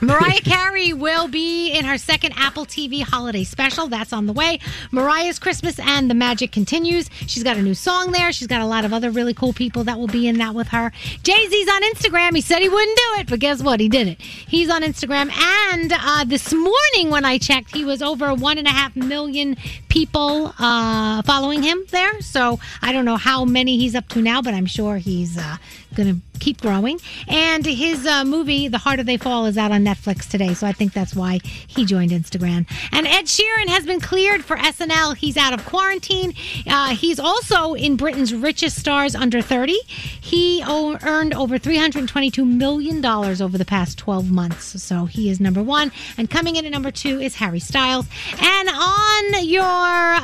Mariah 0.00 0.40
Carey 0.42 0.92
will 0.92 1.26
be 1.26 1.72
in 1.72 1.84
her 1.84 1.98
second 1.98 2.32
Apple 2.36 2.64
TV 2.64 3.02
holiday 3.02 3.42
special. 3.42 3.88
That's 3.88 4.12
on 4.12 4.26
the 4.26 4.32
way. 4.32 4.60
Mariah's 4.92 5.40
Christmas 5.40 5.80
and 5.80 6.08
the 6.08 6.14
Magic 6.14 6.52
continues. 6.52 7.10
She's 7.26 7.42
got 7.42 7.56
a 7.56 7.62
new 7.62 7.74
song 7.74 8.12
there. 8.12 8.30
She's 8.30 8.46
got 8.46 8.60
a 8.60 8.66
lot 8.66 8.84
of 8.84 8.92
other 8.92 9.10
really 9.10 9.34
cool 9.34 9.52
people 9.52 9.82
that 9.84 9.98
will 9.98 10.06
be 10.06 10.28
in 10.28 10.38
that 10.38 10.54
with 10.54 10.68
her. 10.68 10.92
Jay 11.24 11.48
Z's 11.48 11.68
on 11.68 11.82
Instagram. 11.82 12.36
He 12.36 12.40
said 12.40 12.60
he 12.60 12.68
wouldn't 12.68 12.96
do 12.96 13.20
it, 13.20 13.28
but 13.28 13.40
guess 13.40 13.60
what? 13.60 13.80
He 13.80 13.88
did 13.88 14.06
it. 14.06 14.20
He's 14.20 14.70
on 14.70 14.82
Instagram. 14.82 15.32
And 15.32 15.92
uh, 15.92 16.24
this 16.24 16.52
morning, 16.52 17.10
when 17.10 17.24
I 17.24 17.38
checked, 17.38 17.74
he 17.74 17.84
was 17.84 18.00
over 18.00 18.32
one 18.34 18.56
and 18.56 18.68
a 18.68 18.72
half 18.72 18.94
million 18.94 19.56
people 19.88 20.54
uh, 20.60 21.22
following 21.22 21.62
him 21.64 21.82
there. 21.90 22.20
So 22.20 22.60
I 22.82 22.92
don't 22.92 23.04
know 23.04 23.16
how 23.16 23.44
many 23.44 23.76
he's 23.78 23.96
up 23.96 24.08
to 24.10 24.22
now, 24.22 24.42
but 24.42 24.54
I'm 24.54 24.66
sure 24.66 24.98
he's 24.98 25.36
uh, 25.36 25.56
going 25.98 26.14
to 26.14 26.38
keep 26.38 26.60
growing. 26.60 26.98
And 27.26 27.66
his 27.66 28.06
uh, 28.06 28.24
movie, 28.24 28.68
The 28.68 28.78
Harder 28.78 29.02
They 29.02 29.16
Fall, 29.16 29.46
is 29.46 29.58
out 29.58 29.72
on 29.72 29.84
Netflix 29.84 30.28
today. 30.30 30.54
So 30.54 30.66
I 30.66 30.72
think 30.72 30.92
that's 30.92 31.14
why 31.14 31.40
he 31.42 31.84
joined 31.84 32.12
Instagram. 32.12 32.66
And 32.92 33.06
Ed 33.06 33.24
Sheeran 33.26 33.66
has 33.68 33.84
been 33.84 34.00
cleared 34.00 34.44
for 34.44 34.56
SNL. 34.56 35.16
He's 35.16 35.36
out 35.36 35.52
of 35.52 35.66
quarantine. 35.66 36.32
Uh, 36.66 36.90
he's 36.94 37.18
also 37.18 37.74
in 37.74 37.96
Britain's 37.96 38.32
richest 38.32 38.78
stars 38.78 39.14
under 39.16 39.42
30. 39.42 39.76
He 40.20 40.62
o- 40.64 40.96
earned 41.02 41.34
over 41.34 41.58
$322 41.58 42.46
million 42.46 43.04
over 43.04 43.58
the 43.58 43.64
past 43.64 43.98
12 43.98 44.30
months. 44.30 44.80
So 44.82 45.06
he 45.06 45.28
is 45.28 45.40
number 45.40 45.62
one. 45.62 45.90
And 46.16 46.30
coming 46.30 46.54
in 46.56 46.64
at 46.64 46.70
number 46.70 46.92
two 46.92 47.20
is 47.20 47.34
Harry 47.34 47.60
Styles. 47.60 48.06
And 48.40 48.68
on 48.68 49.44
your, 49.44 49.64
uh, 49.64 50.22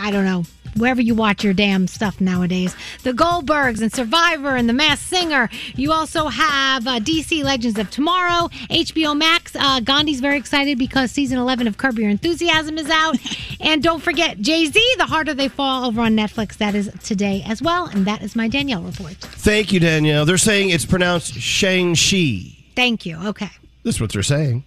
I 0.00 0.10
don't 0.12 0.24
know, 0.24 0.44
wherever 0.76 1.00
you 1.00 1.14
watch 1.14 1.44
your 1.44 1.52
damn 1.52 1.86
stuff 1.86 2.20
nowadays. 2.20 2.74
The 3.02 3.12
Goldbergs 3.12 3.80
and 3.80 3.92
Survivor 3.92 4.56
and 4.56 4.68
The 4.68 4.72
Masked 4.72 5.08
Singer. 5.08 5.48
You 5.74 5.92
also 5.92 6.28
have 6.28 6.86
uh, 6.86 7.00
DC 7.00 7.42
Legends 7.44 7.78
of 7.78 7.90
Tomorrow, 7.90 8.48
HBO 8.70 9.16
Max. 9.16 9.54
Uh, 9.54 9.80
Gandhi's 9.80 10.20
very 10.20 10.38
excited 10.38 10.78
because 10.78 11.10
season 11.10 11.38
11 11.38 11.66
of 11.66 11.78
Curb 11.78 11.98
Your 11.98 12.10
Enthusiasm 12.10 12.78
is 12.78 12.90
out. 12.90 13.16
and 13.60 13.82
don't 13.82 14.02
forget 14.02 14.40
Jay 14.40 14.66
Z, 14.66 14.94
The 14.98 15.06
Harder 15.06 15.34
They 15.34 15.48
Fall 15.48 15.84
over 15.84 16.00
on 16.00 16.16
Netflix. 16.16 16.56
That 16.56 16.74
is 16.74 16.90
today 17.02 17.42
as 17.46 17.62
well. 17.62 17.86
And 17.86 18.06
that 18.06 18.22
is 18.22 18.36
my 18.36 18.48
Danielle 18.48 18.82
report. 18.82 19.14
Thank 19.14 19.72
you, 19.72 19.80
Danielle. 19.80 20.24
They're 20.24 20.38
saying 20.38 20.70
it's 20.70 20.86
pronounced 20.86 21.34
Shang-Chi. 21.34 22.56
Thank 22.74 23.06
you. 23.06 23.18
Okay. 23.26 23.50
That's 23.84 24.00
what 24.00 24.12
they're 24.12 24.22
saying. 24.22 24.64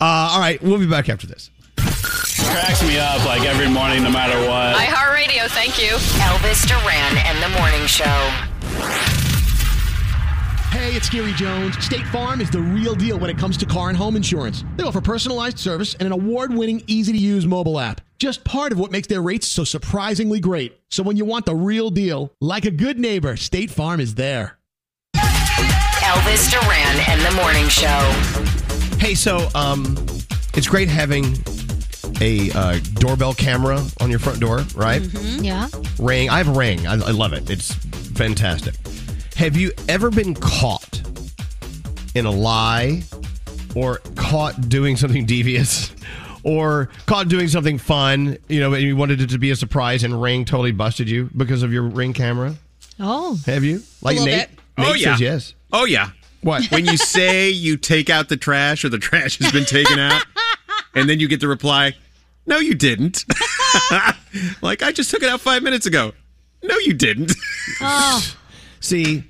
Uh, 0.00 0.30
all 0.32 0.40
right, 0.40 0.62
we'll 0.62 0.78
be 0.78 0.86
back 0.86 1.08
after 1.08 1.26
this. 1.26 1.50
Cracks 2.50 2.82
me 2.82 2.98
up 2.98 3.24
like 3.24 3.42
every 3.42 3.68
morning, 3.68 4.02
no 4.02 4.10
matter 4.10 4.38
what. 4.48 4.76
iHeartRadio, 4.76 5.48
thank 5.48 5.78
you. 5.78 5.96
Elvis 6.20 6.66
Duran 6.66 7.16
and 7.26 7.42
the 7.42 7.58
Morning 7.58 7.86
Show. 7.86 8.04
Hey, 10.70 10.94
it's 10.94 11.08
Gary 11.08 11.32
Jones. 11.32 11.82
State 11.84 12.06
Farm 12.06 12.40
is 12.40 12.50
the 12.50 12.60
real 12.60 12.94
deal 12.94 13.18
when 13.18 13.30
it 13.30 13.36
comes 13.38 13.56
to 13.58 13.66
car 13.66 13.88
and 13.88 13.96
home 13.96 14.16
insurance. 14.16 14.64
They 14.76 14.84
offer 14.84 15.00
personalized 15.00 15.58
service 15.58 15.94
and 15.94 16.06
an 16.06 16.12
award 16.12 16.52
winning, 16.52 16.82
easy 16.86 17.12
to 17.12 17.18
use 17.18 17.46
mobile 17.46 17.78
app. 17.80 18.00
Just 18.18 18.44
part 18.44 18.72
of 18.72 18.78
what 18.78 18.90
makes 18.90 19.06
their 19.08 19.22
rates 19.22 19.46
so 19.46 19.64
surprisingly 19.64 20.40
great. 20.40 20.78
So 20.90 21.02
when 21.02 21.16
you 21.16 21.24
want 21.24 21.46
the 21.46 21.54
real 21.54 21.90
deal, 21.90 22.32
like 22.40 22.64
a 22.64 22.70
good 22.70 22.98
neighbor, 22.98 23.36
State 23.36 23.70
Farm 23.70 24.00
is 24.00 24.14
there. 24.14 24.58
Elvis 25.14 26.50
Duran 26.50 26.96
and 27.08 27.20
the 27.20 27.32
Morning 27.42 27.68
Show. 27.68 27.98
Hey, 28.98 29.14
so 29.14 29.48
um, 29.54 29.96
it's 30.54 30.66
great 30.66 30.88
having 30.88 31.34
a 32.20 32.50
uh, 32.52 32.78
doorbell 32.94 33.34
camera 33.34 33.82
on 34.00 34.10
your 34.10 34.18
front 34.18 34.40
door, 34.40 34.64
right? 34.74 35.02
Yeah. 35.40 35.68
Ring. 35.98 36.28
I 36.30 36.38
have 36.38 36.48
a 36.48 36.52
ring. 36.52 36.86
I, 36.86 36.92
I 36.94 37.10
love 37.12 37.32
it. 37.32 37.48
It's 37.50 37.74
fantastic. 37.74 38.74
Have 39.36 39.56
you 39.56 39.70
ever 39.88 40.10
been 40.10 40.34
caught 40.34 41.00
in 42.14 42.26
a 42.26 42.30
lie 42.30 43.02
or 43.76 43.98
caught 44.16 44.68
doing 44.68 44.96
something 44.96 45.24
devious 45.26 45.92
or 46.42 46.88
caught 47.06 47.28
doing 47.28 47.46
something 47.48 47.78
fun, 47.78 48.38
you 48.48 48.58
know, 48.60 48.72
and 48.74 48.82
you 48.82 48.96
wanted 48.96 49.20
it 49.20 49.30
to 49.30 49.38
be 49.38 49.50
a 49.50 49.56
surprise 49.56 50.02
and 50.04 50.20
Ring 50.20 50.44
totally 50.44 50.72
busted 50.72 51.08
you 51.08 51.30
because 51.36 51.62
of 51.62 51.72
your 51.72 51.82
Ring 51.82 52.12
camera? 52.12 52.54
Oh. 52.98 53.38
Have 53.46 53.62
you? 53.62 53.82
Like 54.02 54.14
little 54.18 54.26
Nate? 54.26 54.48
bit. 54.48 54.58
Nate 54.78 54.88
Oh, 54.88 54.94
yeah. 54.94 55.12
says 55.12 55.20
yes. 55.20 55.54
Oh 55.72 55.84
yeah. 55.84 56.10
What? 56.40 56.64
When 56.70 56.84
you 56.86 56.96
say 56.96 57.50
you 57.50 57.76
take 57.76 58.10
out 58.10 58.28
the 58.28 58.36
trash 58.36 58.84
or 58.84 58.88
the 58.88 58.98
trash 58.98 59.38
has 59.38 59.50
been 59.52 59.64
taken 59.64 59.98
out, 59.98 60.22
and 60.94 61.08
then 61.10 61.18
you 61.20 61.26
get 61.28 61.40
the 61.40 61.48
reply, 61.48 61.94
"No, 62.48 62.58
you 62.58 62.74
didn't." 62.74 63.24
like 64.62 64.82
I 64.82 64.90
just 64.92 65.10
took 65.10 65.22
it 65.22 65.28
out 65.28 65.40
five 65.40 65.62
minutes 65.62 65.86
ago. 65.86 66.12
No, 66.62 66.76
you 66.78 66.92
didn't. 66.94 67.32
Oh. 67.80 68.34
See, 68.80 69.24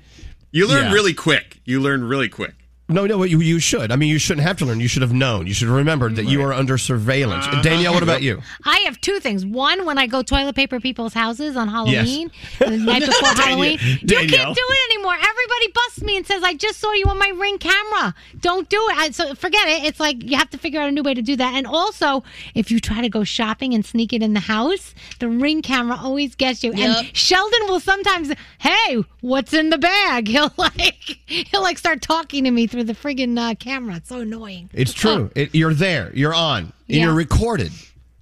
you 0.51 0.67
learn 0.67 0.85
Yeah. 0.85 0.93
really 0.93 1.13
quick. 1.13 1.59
You 1.65 1.79
learn 1.79 2.03
really 2.03 2.29
quick. 2.29 2.55
No, 2.89 3.05
no, 3.05 3.23
you, 3.23 3.39
you 3.39 3.59
should. 3.59 3.91
I 3.91 3.95
mean, 3.95 4.09
you 4.09 4.17
shouldn't 4.17 4.45
have 4.45 4.57
to 4.57 4.65
learn. 4.65 4.79
You 4.79 4.87
should 4.87 5.03
have 5.03 5.13
known. 5.13 5.45
You 5.47 5.53
should 5.53 5.67
have 5.67 5.77
remembered 5.77 6.15
that 6.15 6.25
you 6.25 6.41
are 6.43 6.51
under 6.53 6.77
surveillance. 6.77 7.45
Uh-huh. 7.45 7.61
Danielle, 7.61 7.93
what 7.93 8.03
about 8.03 8.23
you? 8.23 8.41
I 8.65 8.79
have 8.79 8.99
two 8.99 9.19
things. 9.19 9.45
One, 9.45 9.85
when 9.85 9.97
I 9.97 10.07
go 10.07 10.23
toilet 10.23 10.55
paper 10.55 10.79
people's 10.79 11.13
houses 11.13 11.55
on 11.55 11.67
Halloween, 11.67 12.31
the 12.57 12.77
night 12.77 13.01
before 13.05 13.21
Danielle- 13.35 13.35
Halloween, 13.45 13.79
you 14.01 14.07
can't 14.07 14.55
do 14.55 14.65
it 14.69 14.93
anymore. 14.93 15.13
Everybody 15.13 15.71
busts 15.73 16.01
me 16.01 16.17
and 16.17 16.25
says, 16.25 16.41
"I 16.43 16.53
just 16.55 16.79
saw 16.79 16.91
you 16.93 17.05
on 17.05 17.17
my 17.19 17.29
ring 17.29 17.57
camera. 17.59 18.15
Don't 18.39 18.67
do 18.69 18.77
it." 18.89 18.97
I, 18.97 19.11
so 19.11 19.35
forget 19.35 19.67
it. 19.67 19.83
It's 19.85 19.99
like 19.99 20.23
you 20.23 20.37
have 20.37 20.49
to 20.49 20.57
figure 20.57 20.81
out 20.81 20.89
a 20.89 20.91
new 20.91 21.03
way 21.03 21.13
to 21.13 21.21
do 21.21 21.35
that. 21.35 21.53
And 21.53 21.67
also, 21.67 22.23
if 22.55 22.71
you 22.71 22.79
try 22.79 23.01
to 23.01 23.09
go 23.09 23.23
shopping 23.23 23.73
and 23.73 23.85
sneak 23.85 24.13
it 24.13 24.23
in 24.23 24.33
the 24.33 24.39
house, 24.39 24.95
the 25.19 25.29
ring 25.29 25.61
camera 25.61 25.97
always 26.01 26.35
gets 26.35 26.63
you. 26.63 26.73
Yep. 26.73 26.79
And 26.97 27.15
Sheldon 27.15 27.67
will 27.67 27.79
sometimes, 27.79 28.31
"Hey, 28.59 29.03
what's 29.21 29.53
in 29.53 29.69
the 29.69 29.77
bag?" 29.77 30.27
He'll 30.39 30.51
like 30.57 31.19
he'll 31.27 31.61
like 31.61 31.77
start 31.77 32.01
talking 32.01 32.43
to 32.45 32.51
me 32.51 32.65
through 32.67 32.78
the 32.83 32.93
friggin' 32.93 33.37
uh, 33.37 33.55
camera. 33.55 33.95
It's 33.97 34.09
so 34.09 34.19
annoying. 34.21 34.69
It's 34.73 34.93
true. 34.93 35.31
It, 35.35 35.53
you're 35.55 35.73
there. 35.73 36.11
You're 36.13 36.33
on. 36.33 36.63
And 36.63 36.73
Yeah. 36.87 37.03
you're 37.05 37.13
recorded. 37.13 37.71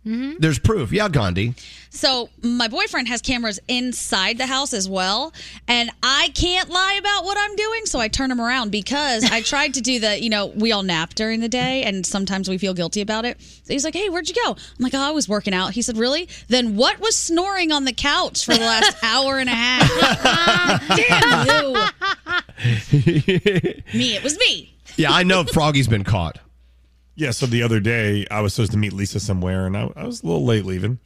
hmm 0.03 0.34
There's 0.39 0.59
proof. 0.59 0.91
Yeah, 0.91 1.09
Gandhi. 1.09 1.53
So 1.97 2.29
my 2.43 2.67
boyfriend 2.67 3.07
has 3.07 3.23
cameras 3.23 3.59
inside 3.67 4.37
the 4.37 4.45
house 4.45 4.71
as 4.71 4.87
well, 4.87 5.33
and 5.67 5.89
I 6.03 6.29
can't 6.35 6.69
lie 6.69 6.95
about 6.99 7.23
what 7.23 7.39
I'm 7.39 7.55
doing, 7.55 7.87
so 7.87 7.99
I 7.99 8.07
turn 8.07 8.29
him 8.29 8.39
around 8.39 8.71
because 8.71 9.23
I 9.23 9.41
tried 9.53 9.73
to 9.73 9.81
do 9.81 9.99
the, 9.99 10.21
you 10.21 10.29
know, 10.29 10.45
we 10.45 10.71
all 10.71 10.83
nap 10.83 11.15
during 11.15 11.39
the 11.39 11.49
day, 11.49 11.81
and 11.81 12.05
sometimes 12.05 12.49
we 12.49 12.59
feel 12.59 12.75
guilty 12.75 13.01
about 13.01 13.25
it. 13.25 13.41
So 13.41 13.73
he's 13.73 13.83
like, 13.83 13.95
"Hey, 13.95 14.09
where'd 14.09 14.29
you 14.29 14.35
go?" 14.35 14.51
I'm 14.51 14.57
like, 14.77 14.93
"Oh, 14.93 14.99
I 14.99 15.09
was 15.09 15.27
working 15.27 15.55
out." 15.55 15.73
He 15.73 15.81
said, 15.81 15.97
"Really? 15.97 16.29
Then 16.49 16.75
what 16.75 16.99
was 16.99 17.15
snoring 17.15 17.71
on 17.71 17.85
the 17.85 17.93
couch 17.93 18.45
for 18.45 18.53
the 18.53 18.59
last 18.59 18.95
hour 19.03 19.39
and 19.39 19.49
a 19.49 19.55
half?" 19.55 20.87
Damn 20.95 21.47
you! 21.47 21.73
Me, 23.97 24.15
it 24.15 24.23
was 24.23 24.37
me. 24.37 24.75
Yeah, 24.97 25.11
I 25.11 25.23
know 25.23 25.43
Froggy's 25.45 25.87
been 25.87 26.03
caught. 26.03 26.37
Yeah, 27.15 27.31
so 27.31 27.47
the 27.47 27.63
other 27.63 27.79
day 27.79 28.27
I 28.29 28.41
was 28.41 28.53
supposed 28.53 28.73
to 28.73 28.77
meet 28.77 28.93
Lisa 28.93 29.19
somewhere 29.19 29.65
and 29.65 29.75
I, 29.75 29.89
I 29.95 30.05
was 30.05 30.21
a 30.21 30.27
little 30.27 30.45
late 30.45 30.63
leaving. 30.65 30.99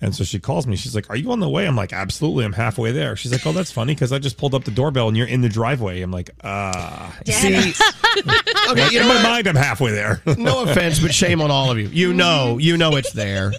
And 0.00 0.14
so 0.14 0.22
she 0.22 0.38
calls 0.38 0.66
me. 0.66 0.76
She's 0.76 0.94
like, 0.94 1.10
Are 1.10 1.16
you 1.16 1.32
on 1.32 1.40
the 1.40 1.48
way? 1.48 1.66
I'm 1.66 1.74
like, 1.74 1.92
Absolutely. 1.92 2.44
I'm 2.44 2.52
halfway 2.52 2.92
there. 2.92 3.16
She's 3.16 3.32
like, 3.32 3.44
Oh, 3.46 3.52
that's 3.52 3.72
funny 3.72 3.94
because 3.94 4.12
I 4.12 4.18
just 4.18 4.36
pulled 4.36 4.54
up 4.54 4.64
the 4.64 4.70
doorbell 4.70 5.08
and 5.08 5.16
you're 5.16 5.26
in 5.26 5.40
the 5.40 5.48
driveway. 5.48 6.02
I'm 6.02 6.12
like, 6.12 6.30
Ah. 6.44 7.16
See, 7.26 7.56
okay, 8.70 8.88
you 8.90 9.00
in 9.00 9.06
know 9.06 9.08
my 9.08 9.14
what? 9.16 9.22
mind, 9.22 9.46
I'm 9.48 9.56
halfway 9.56 9.90
there. 9.90 10.22
no 10.38 10.62
offense, 10.62 11.00
but 11.00 11.12
shame 11.12 11.40
on 11.40 11.50
all 11.50 11.70
of 11.70 11.78
you. 11.78 11.88
You 11.88 12.12
know, 12.12 12.58
you 12.58 12.76
know 12.76 12.94
it's 12.96 13.12
there. 13.12 13.52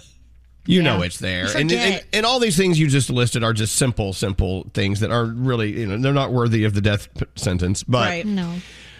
You 0.66 0.82
know 0.82 1.02
it's 1.02 1.18
there. 1.18 1.46
And, 1.56 1.72
and 1.72 2.04
and 2.12 2.24
all 2.26 2.38
these 2.38 2.56
things 2.56 2.78
you 2.78 2.86
just 2.86 3.10
listed 3.10 3.42
are 3.42 3.52
just 3.52 3.76
simple, 3.76 4.12
simple 4.12 4.70
things 4.72 5.00
that 5.00 5.10
are 5.10 5.24
really, 5.24 5.80
you 5.80 5.86
know, 5.86 5.98
they're 5.98 6.12
not 6.12 6.32
worthy 6.32 6.64
of 6.64 6.74
the 6.74 6.80
death 6.80 7.08
sentence. 7.34 7.82
But 7.82 8.24
no. 8.26 8.54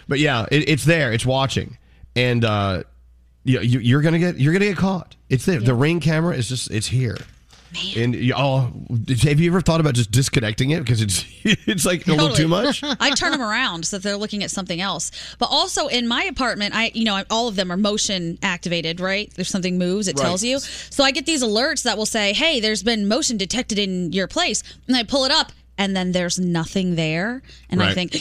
but 0.07 0.19
yeah, 0.19 0.47
it, 0.51 0.67
it's 0.67 0.83
there. 0.83 1.13
It's 1.13 1.25
watching, 1.25 1.77
and 2.15 2.43
uh, 2.43 2.83
you, 3.43 3.59
you, 3.61 3.79
you're 3.79 4.01
gonna 4.01 4.19
get 4.19 4.37
you're 4.39 4.53
gonna 4.53 4.65
get 4.65 4.77
caught. 4.77 5.15
It's 5.29 5.45
there. 5.45 5.59
The 5.59 5.73
ring 5.73 5.99
camera 5.99 6.35
is 6.35 6.47
just 6.49 6.69
it's 6.71 6.87
here. 6.87 7.17
And 7.95 8.13
you, 8.13 8.33
oh, 8.35 8.69
have 9.21 9.39
you 9.39 9.49
ever 9.49 9.61
thought 9.61 9.79
about 9.79 9.93
just 9.93 10.11
disconnecting 10.11 10.71
it 10.71 10.79
because 10.81 11.01
it's 11.01 11.23
it's 11.43 11.85
like 11.85 12.05
a 12.05 12.11
little 12.11 12.35
too 12.35 12.49
much? 12.49 12.83
I 12.83 13.11
turn 13.11 13.31
them 13.31 13.41
around 13.41 13.85
so 13.85 13.95
that 13.97 14.03
they're 14.03 14.17
looking 14.17 14.43
at 14.43 14.51
something 14.51 14.81
else. 14.81 15.09
But 15.39 15.45
also 15.45 15.87
in 15.87 16.05
my 16.05 16.23
apartment, 16.23 16.75
I 16.75 16.91
you 16.93 17.05
know 17.05 17.23
all 17.29 17.47
of 17.47 17.55
them 17.55 17.71
are 17.71 17.77
motion 17.77 18.37
activated, 18.43 18.99
right? 18.99 19.31
If 19.37 19.47
something 19.47 19.77
moves, 19.77 20.09
it 20.09 20.17
Right. 20.17 20.23
tells 20.25 20.43
you. 20.43 20.59
So 20.59 21.05
I 21.05 21.11
get 21.11 21.25
these 21.25 21.43
alerts 21.43 21.83
that 21.83 21.97
will 21.97 22.05
say, 22.05 22.33
"Hey, 22.33 22.59
there's 22.59 22.83
been 22.83 23.07
motion 23.07 23.37
detected 23.37 23.79
in 23.79 24.11
your 24.11 24.27
place," 24.27 24.63
and 24.89 24.97
I 24.97 25.03
pull 25.03 25.23
it 25.23 25.31
up, 25.31 25.53
and 25.77 25.95
then 25.95 26.11
there's 26.11 26.37
nothing 26.37 26.95
there, 26.95 27.41
and 27.69 27.81
I 27.81 27.93
think. 27.93 28.11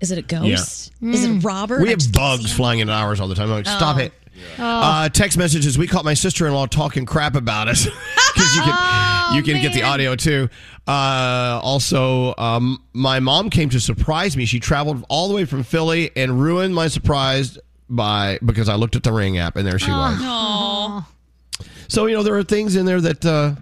Is 0.00 0.10
it 0.10 0.18
a 0.18 0.22
ghost? 0.22 0.92
Is 1.02 1.24
it 1.24 1.44
Robert? 1.44 1.80
We 1.82 1.88
have 1.90 2.12
bugs 2.12 2.52
flying 2.52 2.80
into 2.80 2.92
ours 2.92 3.20
all 3.20 3.28
the 3.28 3.34
time. 3.34 3.48
I'm 3.50 3.56
like, 3.56 3.66
stop 3.66 3.96
Oh. 3.96 4.00
it. 4.00 4.12
Uh, 4.58 5.08
text 5.08 5.38
messages. 5.38 5.78
We 5.78 5.86
caught 5.86 6.04
my 6.04 6.12
sister-in-law 6.12 6.66
talking 6.66 7.06
crap 7.06 7.34
about 7.36 7.68
us 7.68 7.84
because 8.34 8.54
you 8.54 8.60
can 8.62 9.34
you 9.36 9.42
can 9.42 9.62
get 9.62 9.72
the 9.72 9.82
audio 9.82 10.14
too. 10.14 10.48
Uh, 10.86 11.58
also, 11.62 12.34
um, 12.36 12.82
my 12.92 13.18
mom 13.20 13.48
came 13.50 13.70
to 13.70 13.80
surprise 13.80 14.36
me. 14.36 14.44
She 14.44 14.60
traveled 14.60 15.04
all 15.08 15.28
the 15.28 15.34
way 15.34 15.46
from 15.46 15.62
Philly 15.62 16.10
and 16.14 16.38
ruined 16.40 16.74
my 16.74 16.88
surprise 16.88 17.58
by 17.88 18.38
because 18.44 18.68
I 18.68 18.74
looked 18.74 18.94
at 18.94 19.02
the 19.04 19.12
Ring 19.12 19.38
app 19.38 19.56
and 19.56 19.66
there 19.66 19.78
she 19.78 19.90
was. 19.90 20.18
Aw. 20.20 21.08
So 21.88 22.04
you 22.06 22.14
know 22.14 22.22
there 22.22 22.36
are 22.36 22.44
things 22.44 22.76
in 22.76 22.84
there 22.84 23.00
that 23.00 23.24
uh, 23.24 23.54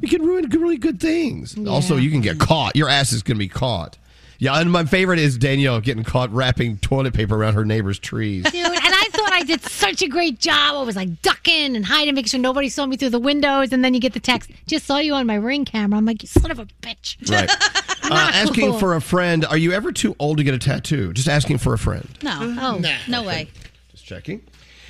you 0.00 0.08
can 0.08 0.22
ruin 0.24 0.48
really 0.50 0.78
good 0.78 1.00
things. 1.00 1.58
Also, 1.66 1.96
you 1.96 2.10
can 2.12 2.20
get 2.20 2.38
caught. 2.38 2.76
Your 2.76 2.88
ass 2.88 3.12
is 3.12 3.22
going 3.24 3.36
to 3.36 3.40
be 3.40 3.48
caught. 3.48 3.98
Yeah, 4.42 4.58
and 4.58 4.72
my 4.72 4.84
favorite 4.84 5.20
is 5.20 5.38
Danielle 5.38 5.80
getting 5.80 6.02
caught 6.02 6.28
wrapping 6.32 6.78
toilet 6.78 7.14
paper 7.14 7.36
around 7.36 7.54
her 7.54 7.64
neighbor's 7.64 8.00
trees. 8.00 8.42
Dude, 8.42 8.54
and 8.66 8.74
I 8.76 9.08
thought 9.12 9.32
I 9.32 9.44
did 9.44 9.62
such 9.62 10.02
a 10.02 10.08
great 10.08 10.40
job. 10.40 10.74
I 10.74 10.82
was 10.82 10.96
like 10.96 11.22
ducking 11.22 11.76
and 11.76 11.86
hiding, 11.86 12.16
making 12.16 12.26
sure 12.30 12.40
nobody 12.40 12.68
saw 12.68 12.84
me 12.86 12.96
through 12.96 13.10
the 13.10 13.20
windows. 13.20 13.72
And 13.72 13.84
then 13.84 13.94
you 13.94 14.00
get 14.00 14.14
the 14.14 14.18
text, 14.20 14.50
just 14.66 14.84
saw 14.84 14.98
you 14.98 15.14
on 15.14 15.28
my 15.28 15.36
ring 15.36 15.64
camera. 15.64 15.96
I'm 15.96 16.04
like, 16.04 16.22
you 16.24 16.26
son 16.26 16.50
of 16.50 16.58
a 16.58 16.66
bitch. 16.82 17.30
Right. 17.30 17.48
Uh, 18.04 18.30
asking 18.34 18.78
for 18.78 18.94
a 18.94 19.00
friend. 19.00 19.46
Are 19.46 19.56
you 19.56 19.72
ever 19.72 19.90
too 19.92 20.14
old 20.18 20.36
to 20.38 20.44
get 20.44 20.52
a 20.52 20.58
tattoo? 20.58 21.12
Just 21.14 21.28
asking 21.28 21.58
for 21.58 21.72
a 21.72 21.78
friend. 21.78 22.06
No. 22.20 22.56
Oh, 22.60 22.98
no 23.08 23.22
way. 23.22 23.48
Just 23.92 24.04
checking. 24.04 24.42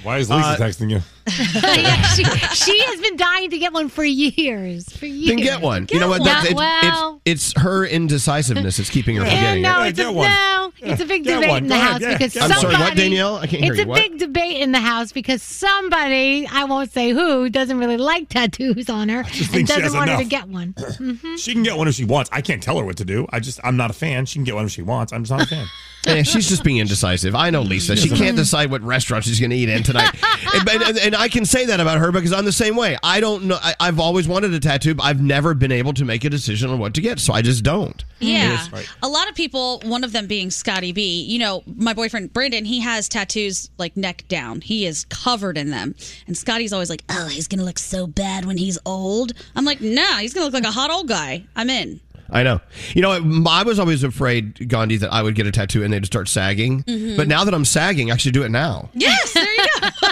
Why 0.02 0.18
is 0.18 0.28
Lisa 0.30 0.42
Uh, 0.44 0.56
texting 0.56 0.90
you? 0.90 1.00
yeah, 1.62 2.02
she, 2.08 2.24
she 2.24 2.80
has 2.84 3.00
been 3.00 3.16
dying 3.16 3.50
to 3.50 3.58
get 3.58 3.72
one 3.72 3.88
for 3.88 4.04
years. 4.04 4.88
For 4.96 5.06
years. 5.06 5.28
Then 5.28 5.36
get 5.38 5.60
one. 5.60 5.86
you 5.90 6.00
know 6.00 6.08
what? 6.08 6.20
one. 6.20 6.28
That's, 6.28 6.46
it's, 6.46 6.54
well, 6.54 7.20
it's, 7.24 7.50
it's 7.54 7.62
her 7.62 7.84
indecisiveness 7.86 8.76
that's 8.78 8.90
keeping 8.90 9.16
her 9.16 9.22
from 9.22 9.30
Yeah, 9.32 9.40
getting 9.42 9.62
no, 9.62 9.82
it. 9.82 9.88
it's 9.90 9.98
a, 10.00 10.12
no, 10.12 10.72
it's 10.80 11.00
a 11.00 11.06
big 11.06 11.24
Get 11.24 11.34
debate 11.36 11.48
one. 11.50 11.62
in 11.64 11.68
the 11.68 11.74
Go 11.76 11.80
house 11.80 12.00
yeah, 12.00 12.12
because 12.18 12.36
I'm 12.36 12.50
somebody. 12.50 12.60
sorry, 12.74 12.84
what, 12.90 12.96
Danielle? 12.96 13.36
I 13.36 13.46
can't 13.46 13.62
hear 13.62 13.72
It's 13.74 13.84
you. 13.84 13.92
a 13.92 13.94
big 13.94 14.18
debate 14.18 14.60
in 14.60 14.72
the 14.72 14.80
house 14.80 15.12
because 15.12 15.42
somebody, 15.42 16.46
I 16.50 16.64
won't 16.64 16.90
say 16.90 17.10
who, 17.10 17.48
doesn't 17.48 17.78
really 17.78 17.96
like 17.98 18.28
tattoos 18.28 18.88
on 18.90 19.08
her 19.08 19.20
and 19.20 19.66
doesn't 19.66 19.82
has 19.82 19.94
want 19.94 20.10
her 20.10 20.18
to 20.18 20.24
get 20.24 20.48
one. 20.48 20.72
Mhm. 20.74 21.38
She 21.38 21.52
can 21.52 21.62
get 21.62 21.76
one 21.76 21.88
if 21.88 21.94
she 21.94 22.04
wants. 22.04 22.30
I 22.32 22.40
can't 22.40 22.62
tell 22.62 22.78
her 22.78 22.84
what 22.84 22.96
to 22.98 23.04
do. 23.04 23.26
I 23.30 23.40
just 23.40 23.60
I'm 23.62 23.76
not 23.76 23.90
a 23.90 23.94
fan. 23.94 24.26
She 24.26 24.34
can 24.34 24.44
get 24.44 24.54
one 24.54 24.64
if 24.64 24.72
she 24.72 24.82
wants. 24.82 25.12
I'm 25.12 25.22
just 25.24 25.30
not 25.30 25.42
a 25.42 25.46
fan. 25.46 25.66
Yeah, 26.04 26.24
she's 26.24 26.48
just 26.48 26.64
being 26.64 26.78
indecisive. 26.78 27.36
I 27.36 27.50
know 27.50 27.62
Lisa. 27.62 27.94
She 27.94 28.08
can't 28.10 28.36
decide 28.36 28.72
what 28.72 28.82
restaurant 28.82 29.22
she's 29.22 29.38
going 29.38 29.50
to 29.50 29.56
eat 29.56 29.68
in 29.68 29.84
tonight, 29.84 30.12
and, 30.52 30.68
and, 30.68 30.98
and 30.98 31.11
I 31.14 31.28
can 31.28 31.44
say 31.44 31.66
that 31.66 31.80
about 31.80 31.98
her 31.98 32.12
because 32.12 32.32
I'm 32.32 32.44
the 32.44 32.52
same 32.52 32.76
way. 32.76 32.96
I 33.02 33.20
don't 33.20 33.44
know. 33.44 33.58
I, 33.60 33.74
I've 33.80 33.98
always 34.00 34.26
wanted 34.28 34.52
a 34.54 34.60
tattoo, 34.60 34.94
but 34.94 35.04
I've 35.04 35.20
never 35.22 35.54
been 35.54 35.72
able 35.72 35.92
to 35.94 36.04
make 36.04 36.24
a 36.24 36.30
decision 36.30 36.70
on 36.70 36.78
what 36.78 36.94
to 36.94 37.00
get, 37.00 37.18
so 37.20 37.32
I 37.32 37.42
just 37.42 37.62
don't. 37.64 38.04
Yeah. 38.20 38.66
A 39.02 39.08
lot 39.08 39.28
of 39.28 39.34
people, 39.34 39.80
one 39.84 40.04
of 40.04 40.12
them 40.12 40.26
being 40.26 40.50
Scotty 40.50 40.92
B, 40.92 41.22
you 41.22 41.38
know, 41.38 41.62
my 41.66 41.92
boyfriend 41.94 42.32
Brandon, 42.32 42.64
he 42.64 42.80
has 42.80 43.08
tattoos 43.08 43.70
like 43.78 43.96
neck 43.96 44.24
down. 44.28 44.60
He 44.60 44.86
is 44.86 45.04
covered 45.06 45.58
in 45.58 45.70
them. 45.70 45.94
And 46.26 46.36
Scotty's 46.36 46.72
always 46.72 46.90
like, 46.90 47.04
oh, 47.08 47.26
he's 47.28 47.48
going 47.48 47.58
to 47.58 47.64
look 47.64 47.78
so 47.78 48.06
bad 48.06 48.44
when 48.44 48.56
he's 48.58 48.78
old. 48.86 49.32
I'm 49.56 49.64
like, 49.64 49.80
nah, 49.80 50.18
he's 50.18 50.34
going 50.34 50.42
to 50.42 50.44
look 50.46 50.54
like 50.54 50.70
a 50.70 50.74
hot 50.74 50.90
old 50.90 51.08
guy. 51.08 51.44
I'm 51.56 51.68
in. 51.70 52.00
I 52.34 52.42
know. 52.44 52.60
You 52.94 53.02
know, 53.02 53.10
I 53.46 53.62
was 53.62 53.78
always 53.78 54.02
afraid, 54.04 54.66
Gandhi, 54.68 54.96
that 54.98 55.12
I 55.12 55.22
would 55.22 55.34
get 55.34 55.46
a 55.46 55.52
tattoo 55.52 55.84
and 55.84 55.92
they'd 55.92 56.06
start 56.06 56.28
sagging. 56.28 56.82
Mhm. 56.84 57.14
But 57.14 57.28
now 57.28 57.44
that 57.44 57.52
I'm 57.52 57.66
sagging, 57.66 58.10
I 58.10 58.16
should 58.16 58.32
do 58.32 58.42
it 58.42 58.48
now. 58.50 58.88
Yes, 58.94 59.34
there 59.34 59.44
you 59.52 59.66
go. 59.80 59.88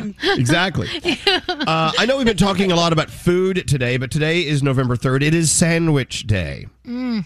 Now's 0.00 0.14
the 0.14 0.26
time. 0.28 0.38
Exactly. 0.40 0.88
Uh, 1.66 1.90
I 1.98 2.06
know 2.06 2.16
we've 2.16 2.26
been 2.26 2.36
talking 2.36 2.70
a 2.70 2.76
lot 2.76 2.92
about 2.92 3.10
food 3.10 3.66
today, 3.66 3.96
but 3.96 4.10
today 4.10 4.46
is 4.46 4.62
November 4.62 4.94
3rd. 4.96 5.22
It 5.22 5.34
is 5.34 5.50
Sandwich 5.50 6.26
Day, 6.26 6.66
Mm. 6.86 7.24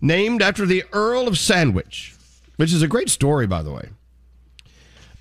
named 0.00 0.42
after 0.42 0.64
the 0.64 0.84
Earl 0.92 1.26
of 1.26 1.36
Sandwich, 1.38 2.14
which 2.56 2.72
is 2.72 2.82
a 2.82 2.86
great 2.88 3.08
story, 3.10 3.46
by 3.48 3.62
the 3.62 3.72
way. 3.72 3.88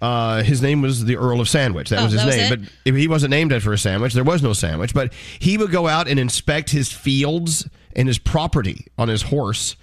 Uh, 0.01 0.43
his 0.43 0.61
name 0.61 0.81
was 0.81 1.05
the 1.05 1.17
Earl 1.17 1.41
of 1.41 1.49
Sandwich. 1.49 1.89
That 1.89 1.99
Oh, 1.99 2.03
was 2.03 2.13
his 2.13 2.21
that 2.21 2.27
was 2.27 2.35
name. 2.37 2.53
it? 2.53 2.59
but 2.61 2.69
if 2.85 2.95
he 2.95 3.07
wasn't 3.07 3.31
named 3.31 3.51
after 3.51 3.73
a 3.73 3.77
sandwich, 3.77 4.13
there 4.13 4.23
was 4.23 4.41
no 4.41 4.53
sandwich. 4.53 4.93
But 4.93 5.11
he 5.39 5.57
would 5.57 5.71
go 5.71 5.87
out 5.87 6.07
and 6.07 6.19
inspect 6.19 6.69
his 6.69 6.91
fields 6.91 7.67
and 7.95 8.07
his 8.07 8.17
property 8.17 8.85
on 8.97 9.07
his 9.09 9.23
horse. 9.23 9.75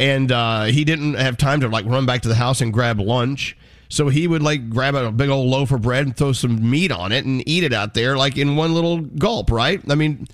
And 0.00 0.32
uh, 0.32 0.64
he 0.64 0.84
didn't 0.84 1.14
have 1.14 1.36
time 1.36 1.60
to 1.60 1.68
like 1.68 1.84
run 1.86 2.06
back 2.06 2.22
to 2.22 2.28
the 2.28 2.34
house 2.34 2.60
and 2.60 2.72
grab 2.72 2.98
lunch. 2.98 3.56
So 3.92 4.08
he 4.08 4.26
would 4.26 4.42
like 4.42 4.70
grab 4.70 4.94
a 4.94 5.12
big 5.12 5.28
old 5.28 5.48
loaf 5.48 5.70
of 5.70 5.82
bread 5.82 6.06
and 6.06 6.16
throw 6.16 6.32
some 6.32 6.70
meat 6.70 6.90
on 6.90 7.12
it 7.12 7.26
and 7.26 7.46
eat 7.46 7.62
it 7.62 7.74
out 7.74 7.92
there 7.92 8.16
like 8.16 8.38
in 8.38 8.56
one 8.56 8.72
little 8.72 9.00
gulp, 9.00 9.50
right? 9.50 9.82
I 9.86 9.96
mean, 9.96 10.26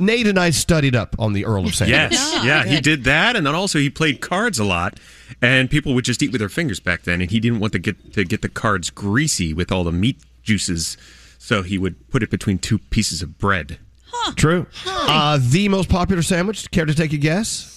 Nate 0.00 0.26
and 0.26 0.40
I 0.40 0.48
studied 0.48 0.96
up 0.96 1.14
on 1.18 1.34
the 1.34 1.44
Earl 1.44 1.66
of 1.66 1.74
Sandwich. 1.74 1.94
Yes, 1.94 2.40
yeah, 2.44 2.64
he 2.64 2.80
did 2.80 3.04
that, 3.04 3.36
and 3.36 3.46
then 3.46 3.54
also 3.54 3.78
he 3.78 3.90
played 3.90 4.22
cards 4.22 4.58
a 4.58 4.64
lot, 4.64 4.98
and 5.42 5.70
people 5.70 5.94
would 5.94 6.06
just 6.06 6.22
eat 6.22 6.32
with 6.32 6.38
their 6.38 6.48
fingers 6.48 6.80
back 6.80 7.02
then, 7.02 7.20
and 7.20 7.30
he 7.30 7.38
didn't 7.38 7.60
want 7.60 7.74
to 7.74 7.78
get 7.78 8.14
to 8.14 8.24
get 8.24 8.40
the 8.40 8.48
cards 8.48 8.88
greasy 8.88 9.52
with 9.52 9.70
all 9.70 9.84
the 9.84 9.92
meat 9.92 10.16
juices, 10.42 10.96
so 11.38 11.60
he 11.60 11.76
would 11.76 12.08
put 12.08 12.22
it 12.22 12.30
between 12.30 12.56
two 12.56 12.78
pieces 12.78 13.20
of 13.20 13.36
bread. 13.36 13.78
True. 14.36 14.66
Uh, 14.86 15.38
the 15.38 15.68
most 15.68 15.90
popular 15.90 16.22
sandwich. 16.22 16.70
Care 16.70 16.86
to 16.86 16.94
take 16.94 17.12
a 17.12 17.18
guess? 17.18 17.75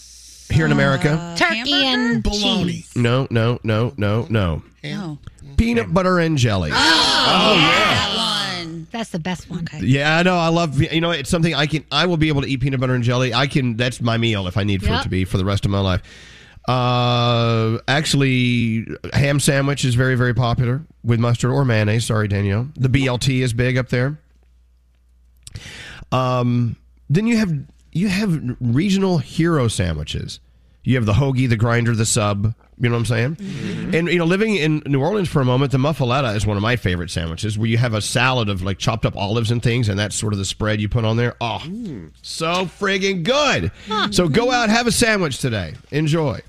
Here 0.50 0.66
in 0.66 0.72
America. 0.72 1.36
Turkey 1.38 1.74
and 1.86 2.24
bologna. 2.24 2.86
No, 2.96 3.28
no, 3.30 3.60
no, 3.64 3.94
no, 3.98 4.26
no. 4.30 4.64
Oh. 4.86 5.18
Peanut 5.58 5.94
butter 5.94 6.20
and 6.20 6.38
jelly. 6.38 6.72
Oh, 6.74 7.56
yeah. 7.58 8.16
one. 8.64 8.88
That's 8.92 9.10
the 9.12 9.20
best 9.20 9.50
one. 9.50 9.68
Yeah, 9.80 10.18
I 10.18 10.24
know. 10.24 10.36
I 10.38 10.48
love. 10.48 10.82
You 10.82 11.02
know, 11.02 11.12
it's 11.12 11.30
something 11.30 11.54
I 11.54 11.68
can. 11.68 11.86
I 11.92 12.06
will 12.08 12.18
be 12.18 12.30
able 12.30 12.42
to 12.42 12.48
eat 12.48 12.62
peanut 12.62 12.80
butter 12.80 12.96
and 12.96 13.04
jelly. 13.04 13.34
I 13.34 13.48
can. 13.48 13.78
That's 13.78 14.02
my 14.02 14.18
meal 14.18 14.48
if 14.48 14.58
I 14.58 14.64
need 14.64 14.82
for 14.82 14.88
it 14.90 14.94
Yep. 14.94 15.04
to 15.04 15.10
be 15.10 15.26
for 15.26 15.38
the 15.38 15.46
rest 15.46 15.66
of 15.66 15.72
my 15.72 15.80
life. 15.80 16.02
Uh, 16.68 17.80
actually, 17.88 18.86
ham 19.14 19.40
sandwich 19.40 19.84
is 19.86 19.96
very, 19.96 20.16
very 20.16 20.34
popular 20.34 20.82
with 21.04 21.20
mustard 21.20 21.52
or 21.52 21.66
mayonnaise. 21.66 22.06
Sorry, 22.06 22.28
Danielle. 22.28 22.70
The 22.76 22.90
BLT 22.90 23.42
is 23.42 23.54
big 23.54 23.78
up 23.78 23.90
there. 23.90 24.18
Um, 26.12 26.76
then 27.10 27.28
you 27.28 27.38
have 27.38 27.54
you 27.92 28.08
have 28.08 28.58
regional 28.60 29.18
hero 29.18 29.68
sandwiches. 29.68 30.40
You 30.84 30.96
have 30.96 31.06
the 31.06 31.14
hoagie, 31.14 31.50
the 31.50 31.58
grinder, 31.58 31.94
the 31.96 32.06
sub. 32.06 32.56
You 32.82 32.88
know 32.88 32.96
what 32.96 33.00
I'm 33.00 33.06
saying? 33.06 33.36
Mm-hmm. 33.36 33.96
And 33.96 34.08
you 34.08 34.18
know, 34.18 34.26
living 34.26 34.56
in 34.56 34.82
New 34.86 35.02
Orleans 35.02 35.28
for 35.28 35.42
a 35.42 35.46
moment, 35.46 35.74
the 35.74 35.78
muffaletta 35.78 36.34
is 36.36 36.46
one 36.46 36.56
of 36.56 36.64
my 36.64 36.78
favorite 36.78 37.12
sandwiches, 37.12 37.58
where 37.58 37.68
you 37.68 37.78
have 37.78 37.94
a 37.94 38.02
salad 38.02 38.48
of 38.48 38.62
like 38.64 38.78
chopped 38.78 39.06
up 39.06 39.18
olives 39.18 39.52
and 39.52 39.62
things, 39.62 39.90
and 39.90 40.00
that's 40.00 40.16
sort 40.16 40.32
of 40.32 40.40
the 40.40 40.46
spread 40.46 40.80
you 40.80 40.88
put 40.88 41.04
on 41.04 41.18
there. 41.18 41.36
Oh, 41.42 41.62
mm. 41.64 42.12
so 42.22 42.66
friggin' 42.66 43.24
good! 43.24 43.72
So 44.14 44.30
go 44.30 44.52
out, 44.52 44.70
have 44.70 44.88
a 44.88 44.92
sandwich 44.92 45.40
today. 45.40 45.74
Enjoy. 45.92 46.40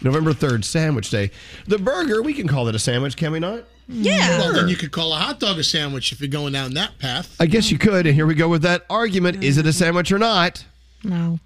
November 0.00 0.32
third, 0.32 0.64
Sandwich 0.64 1.10
Day. 1.10 1.30
The 1.66 1.78
burger, 1.78 2.22
we 2.22 2.34
can 2.34 2.48
call 2.48 2.68
it 2.68 2.74
a 2.74 2.78
sandwich, 2.78 3.16
can 3.16 3.32
we 3.32 3.40
not? 3.40 3.64
Yeah. 3.88 4.38
Well, 4.38 4.52
then 4.52 4.68
you 4.68 4.76
could 4.76 4.92
call 4.92 5.12
a 5.12 5.16
hot 5.16 5.40
dog 5.40 5.58
a 5.58 5.64
sandwich 5.64 6.12
if 6.12 6.20
you're 6.20 6.28
going 6.28 6.52
down 6.52 6.74
that 6.74 6.98
path. 6.98 7.36
I 7.38 7.46
guess 7.46 7.70
you 7.70 7.78
could. 7.78 8.06
And 8.06 8.14
here 8.14 8.26
we 8.26 8.34
go 8.34 8.48
with 8.48 8.62
that 8.62 8.86
argument: 8.88 9.42
is 9.42 9.58
it 9.58 9.66
a 9.66 9.72
sandwich 9.72 10.12
or 10.12 10.18
not? 10.18 10.64
No. 11.04 11.38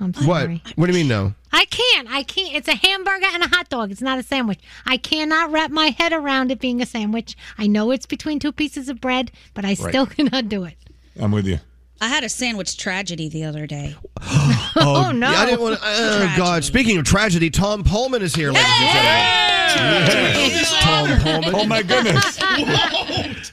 I'm 0.00 0.14
sorry. 0.14 0.62
What 0.64 0.76
What 0.76 0.86
do 0.86 0.92
you 0.92 0.98
mean 0.98 1.08
no? 1.08 1.34
I 1.52 1.64
can't. 1.66 2.08
I 2.10 2.22
can't. 2.22 2.54
It's 2.54 2.66
a 2.68 2.74
hamburger 2.74 3.26
and 3.32 3.42
a 3.44 3.48
hot 3.48 3.68
dog. 3.68 3.90
It's 3.92 4.00
not 4.00 4.18
a 4.18 4.22
sandwich. 4.22 4.58
I 4.86 4.96
cannot 4.96 5.52
wrap 5.52 5.70
my 5.70 5.88
head 5.90 6.12
around 6.12 6.50
it 6.50 6.58
being 6.58 6.80
a 6.80 6.86
sandwich. 6.86 7.36
I 7.58 7.66
know 7.66 7.90
it's 7.90 8.06
between 8.06 8.38
two 8.40 8.52
pieces 8.52 8.88
of 8.88 9.00
bread, 9.00 9.30
but 9.54 9.64
I 9.64 9.74
still 9.74 10.06
cannot 10.16 10.48
do 10.48 10.64
it. 10.64 10.74
I'm 11.20 11.30
with 11.30 11.46
you. 11.46 11.58
I 12.00 12.08
had 12.08 12.24
a 12.24 12.28
sandwich 12.28 12.76
tragedy 12.78 13.28
the 13.28 13.44
other 13.44 13.66
day. 13.66 13.94
Oh, 14.74 15.08
oh, 15.08 15.12
no. 15.12 15.30
yeah, 15.30 15.38
I 15.40 15.44
didn't 15.44 15.60
want 15.60 15.78
to. 15.78 15.84
Oh 15.86 16.34
God! 16.34 16.64
Speaking 16.64 16.96
of 16.96 17.04
tragedy, 17.04 17.50
Tom 17.50 17.84
Poleman 17.84 18.22
is 18.22 18.34
here, 18.34 18.50
ladies 18.50 18.64
and 18.66 20.08
gentlemen. 20.08 20.50
Yes, 20.50 20.82
Tom 20.82 21.08
Poleman. 21.20 21.54
Oh 21.54 21.66
my 21.66 21.82
goodness! 21.82 22.38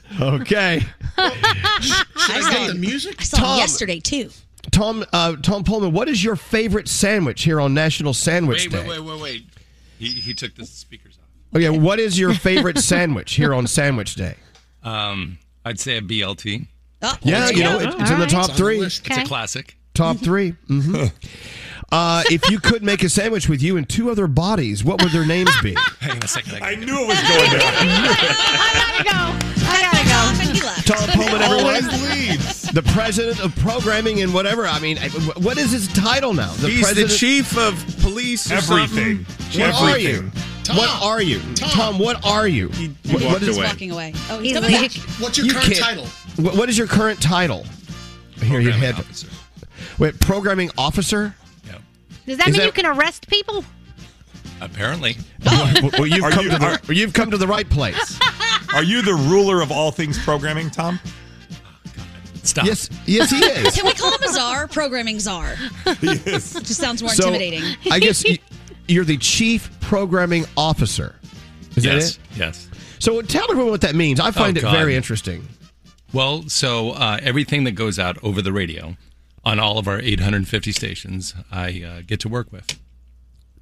Okay, 0.20 0.82
I 1.18 2.40
saw 2.40 2.66
the 2.68 2.74
music? 2.74 3.16
I 3.20 3.24
saw 3.24 3.36
Tom. 3.38 3.52
him 3.52 3.58
yesterday 3.58 4.00
too. 4.00 4.30
Tom. 4.70 5.04
Uh, 5.12 5.36
Tom 5.36 5.64
Poleman. 5.64 5.92
What 5.92 6.08
is 6.08 6.22
your 6.22 6.36
favorite 6.36 6.88
sandwich 6.88 7.42
here 7.42 7.60
on 7.60 7.74
National 7.74 8.14
Sandwich 8.14 8.64
Wait, 8.66 8.72
Day? 8.72 8.88
wait, 8.88 9.00
wait, 9.00 9.12
wait, 9.12 9.20
wait. 9.20 9.46
He, 9.98 10.06
he 10.08 10.34
took 10.34 10.54
the 10.54 10.64
speakers 10.66 11.18
off. 11.20 11.56
Okay, 11.56 11.70
what 11.78 11.98
is 11.98 12.18
your 12.18 12.34
favorite 12.34 12.78
sandwich 12.78 13.34
here 13.34 13.52
on 13.54 13.66
Sandwich 13.66 14.14
Day? 14.14 14.36
Um, 14.82 15.38
I'd 15.64 15.78
say 15.80 15.96
a 15.98 16.02
BLT. 16.02 16.66
Yeah, 17.22 17.48
you 17.50 17.62
know, 17.64 17.80
it- 17.80 17.94
it's 17.98 18.10
in 18.10 18.18
the 18.20 18.26
top 18.26 18.52
three. 18.52 18.80
It's 18.80 19.00
a 19.08 19.24
classic. 19.24 19.76
Top 19.92 20.16
3 20.18 20.50
hmm 20.50 21.04
Uh, 21.92 22.22
if 22.30 22.48
you 22.48 22.60
could 22.60 22.84
make 22.84 23.02
a 23.02 23.08
sandwich 23.08 23.48
with 23.48 23.60
you 23.60 23.76
and 23.76 23.88
two 23.88 24.10
other 24.12 24.28
bodies, 24.28 24.84
what 24.84 25.02
would 25.02 25.10
their 25.10 25.26
names 25.26 25.50
be? 25.60 25.74
Hang 25.98 26.12
on 26.12 26.22
a 26.22 26.28
second. 26.28 26.62
I 26.62 26.76
knew 26.76 26.86
it 27.02 27.08
was 27.08 27.20
going 27.20 27.50
there. 27.50 27.60
I 27.64 29.02
gotta 29.04 29.50
go. 29.56 29.59
Tom 30.90 31.08
Poleman, 31.10 31.40
everyone. 31.40 32.10
leads. 32.10 32.62
The 32.72 32.82
president 32.82 33.40
of 33.40 33.54
programming 33.56 34.20
and 34.22 34.32
whatever. 34.34 34.66
I 34.66 34.78
mean, 34.80 34.98
I- 34.98 35.08
what 35.40 35.58
is 35.58 35.70
his 35.72 35.88
title 35.88 36.34
now? 36.34 36.52
The 36.54 36.68
He's 36.68 36.80
president. 36.82 37.10
the 37.10 37.16
chief 37.16 37.56
of 37.58 37.74
police. 38.00 38.50
Or 38.50 38.54
Everything. 38.56 39.24
something. 39.26 39.60
What 39.60 39.74
are 39.74 39.98
you? 39.98 40.30
Tom. 40.64 40.76
What 40.76 41.02
are 41.02 41.22
you, 41.22 41.40
Tom? 41.54 41.98
what 41.98 42.24
are 42.24 42.46
you? 42.46 42.68
What- 42.68 42.90
what 43.12 43.22
walked 43.24 43.42
away. 43.48 43.66
Walking 43.66 43.90
away. 43.90 44.12
Oh, 44.30 44.38
he's, 44.38 44.52
He's 44.52 44.60
coming 44.60 44.70
back. 44.70 44.92
What's 45.18 45.36
your 45.38 45.46
You 45.46 45.52
current 45.52 45.66
can't- 45.66 45.78
title? 45.78 46.06
What, 46.36 46.54
what 46.56 46.68
is 46.68 46.78
your 46.78 46.86
current 46.86 47.20
title? 47.20 47.66
Here 48.40 48.60
you 48.60 48.70
Programming 48.70 48.80
head. 48.80 48.94
officer. 48.98 49.26
Wait, 49.98 50.20
programming 50.20 50.70
officer. 50.78 51.34
Yep. 51.66 51.82
Does 52.26 52.38
that 52.38 52.48
Is 52.48 52.52
mean 52.52 52.60
that- 52.60 52.66
you 52.66 52.72
can 52.72 52.86
arrest 52.86 53.26
people? 53.28 53.64
Apparently. 54.60 55.16
well, 55.44 56.06
you've 56.06 56.22
Are 56.24 56.30
come 56.30 56.44
you- 56.44 56.50
to 56.52 56.58
the 56.58 56.64
are- 56.88 56.92
you've 56.92 57.12
come 57.14 57.30
to 57.30 57.36
the 57.38 57.46
right 57.46 57.68
place. 57.68 58.18
Are 58.74 58.82
you 58.82 59.02
the 59.02 59.14
ruler 59.14 59.60
of 59.62 59.72
all 59.72 59.90
things 59.90 60.18
programming, 60.22 60.70
Tom? 60.70 61.00
Stop. 62.42 62.64
Yes, 62.66 62.88
yes, 63.06 63.30
he 63.30 63.36
is. 63.44 63.74
Can 63.74 63.84
we 63.86 63.92
call 63.92 64.12
him 64.12 64.22
a 64.22 64.32
czar? 64.32 64.66
Programming 64.68 65.18
czar. 65.20 65.56
Yes. 66.00 66.54
Just 66.54 66.76
sounds 66.76 67.02
more 67.02 67.10
So, 67.12 67.26
intimidating. 67.28 67.76
I 67.90 67.98
guess 67.98 68.24
you're 68.88 69.04
the 69.04 69.18
chief 69.18 69.70
programming 69.80 70.44
officer. 70.56 71.16
Is 71.76 71.84
yes. 71.84 72.16
that 72.16 72.22
it? 72.34 72.38
Yes. 72.38 72.68
So 72.98 73.20
tell 73.22 73.44
everyone 73.50 73.70
what 73.70 73.80
that 73.82 73.94
means. 73.94 74.20
I 74.20 74.30
find 74.30 74.56
Oh, 74.58 74.68
it 74.68 74.70
very 74.72 74.94
interesting. 74.96 75.46
Well, 76.12 76.42
so 76.48 76.90
uh, 76.92 77.18
everything 77.22 77.64
that 77.64 77.72
goes 77.72 77.98
out 77.98 78.18
over 78.22 78.42
the 78.42 78.52
radio 78.52 78.96
on 79.44 79.58
all 79.60 79.78
of 79.78 79.86
our 79.86 80.00
850 80.00 80.72
stations, 80.72 81.34
I 81.52 81.82
uh, 81.82 82.02
get 82.06 82.20
to 82.20 82.28
work 82.28 82.50
with. 82.52 82.78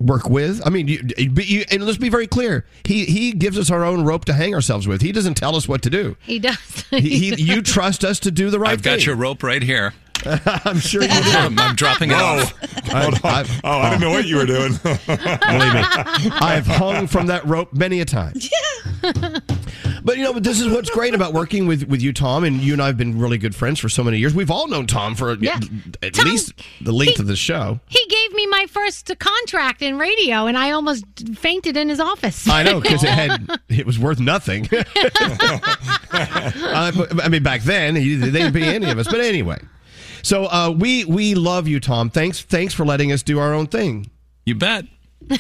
Work 0.01 0.31
with. 0.31 0.65
I 0.65 0.71
mean, 0.71 0.87
you, 0.87 1.03
but 1.31 1.49
you, 1.49 1.65
and 1.73 1.85
let's 1.85 1.99
be 1.99 2.09
very 2.09 2.29
clear. 2.29 2.65
He 2.85 3.05
he 3.05 3.33
gives 3.33 3.59
us 3.59 3.69
our 3.69 3.85
own 3.85 4.05
rope 4.05 4.25
to 4.27 4.33
hang 4.33 4.55
ourselves 4.55 4.87
with. 4.87 5.03
He 5.03 5.11
doesn't 5.11 5.35
tell 5.35 5.57
us 5.57 5.67
what 5.67 5.83
to 5.83 5.91
do. 5.91 6.17
He 6.21 6.39
does. 6.39 6.57
He, 6.91 7.01
he, 7.01 7.35
you 7.43 7.63
trust 7.63 8.05
us 8.05 8.21
to 8.21 8.31
do 8.31 8.49
the 8.51 8.61
right 8.61 8.71
I've 8.71 8.83
got 8.83 8.99
thing. 8.99 9.07
your 9.07 9.17
rope 9.17 9.43
right 9.43 9.63
here. 9.63 9.95
I'm 10.65 10.79
sure 10.79 11.03
you 11.03 11.09
do. 11.09 11.15
I'm, 11.17 11.59
I'm 11.59 11.75
dropping 11.77 12.11
it 12.11 12.15
Whoa. 12.15 12.41
off. 12.43 12.53
Hold 12.89 13.15
on. 13.25 13.47
oh, 13.65 13.79
I 13.79 13.91
didn't 13.91 14.01
know 14.03 14.11
what 14.11 14.27
you 14.27 14.37
were 14.37 14.47
doing. 14.47 14.73
Believe 14.83 15.75
me, 15.75 15.83
I've 16.41 16.67
hung 16.67 17.07
from 17.07 17.27
that 17.27 17.43
rope 17.45 17.73
many 17.73 18.01
a 18.01 18.05
time. 18.05 18.35
But 20.05 20.17
you 20.17 20.23
know, 20.23 20.33
but 20.33 20.43
this 20.45 20.61
is 20.61 20.69
what's 20.73 20.89
great 20.91 21.13
about 21.15 21.33
working 21.35 21.67
with 21.67 21.85
with 21.89 22.01
you, 22.01 22.13
Tom, 22.13 22.45
and 22.45 22.61
you 22.61 22.73
and 22.73 22.81
I 22.81 22.87
have 22.87 22.97
been 22.97 23.19
really 23.19 23.37
good 23.37 23.55
friends 23.55 23.79
for 23.81 23.89
so 23.89 24.03
many 24.05 24.19
years. 24.19 24.33
We've 24.35 24.51
all 24.51 24.67
known 24.69 24.87
Tom 24.87 25.15
for 25.15 25.35
Yeah. 25.35 25.59
at 26.03 26.15
Tom, 26.15 26.27
least 26.27 26.53
the 26.81 26.93
length 26.93 27.17
he- 27.17 27.23
of 27.23 27.27
the 27.27 27.37
show. 27.37 27.81
He 27.89 28.01
gave 28.09 28.33
me 28.33 28.47
my 28.47 28.67
first 28.71 29.11
contract 29.19 29.83
in 29.83 29.99
radio, 29.99 30.47
and 30.47 30.57
I 30.57 30.71
almost 30.71 31.05
fainted 31.37 31.77
in 31.77 31.89
his 31.89 32.01
office. 32.01 32.49
I 32.49 32.63
know 32.63 32.81
because 32.81 33.03
it 33.05 33.11
had 33.11 33.61
it 33.69 33.85
was 33.87 33.99
worth 33.99 34.21
nothing. 34.21 34.69
Uh, 36.11 36.93
but- 36.93 37.23
I 37.25 37.29
mean, 37.29 37.43
back 37.43 37.63
then 37.63 37.97
he- 37.97 38.15
they 38.17 38.31
didn't 38.31 38.53
pay 38.55 38.75
any 38.75 38.91
of 38.91 38.99
us. 38.99 39.09
But 39.09 39.21
anyway, 39.21 39.61
so 40.23 40.47
uh, 40.47 40.75
we 40.77 41.05
we 41.05 41.35
love 41.35 41.69
you, 41.69 41.81
Tom. 41.81 42.11
Thanks 42.11 42.41
thanks 42.41 42.75
for 42.75 42.85
letting 42.85 43.13
us 43.13 43.23
do 43.23 43.39
our 43.39 43.55
own 43.55 43.67
thing. 43.67 44.11
You 44.45 44.55
bet. 44.55 44.87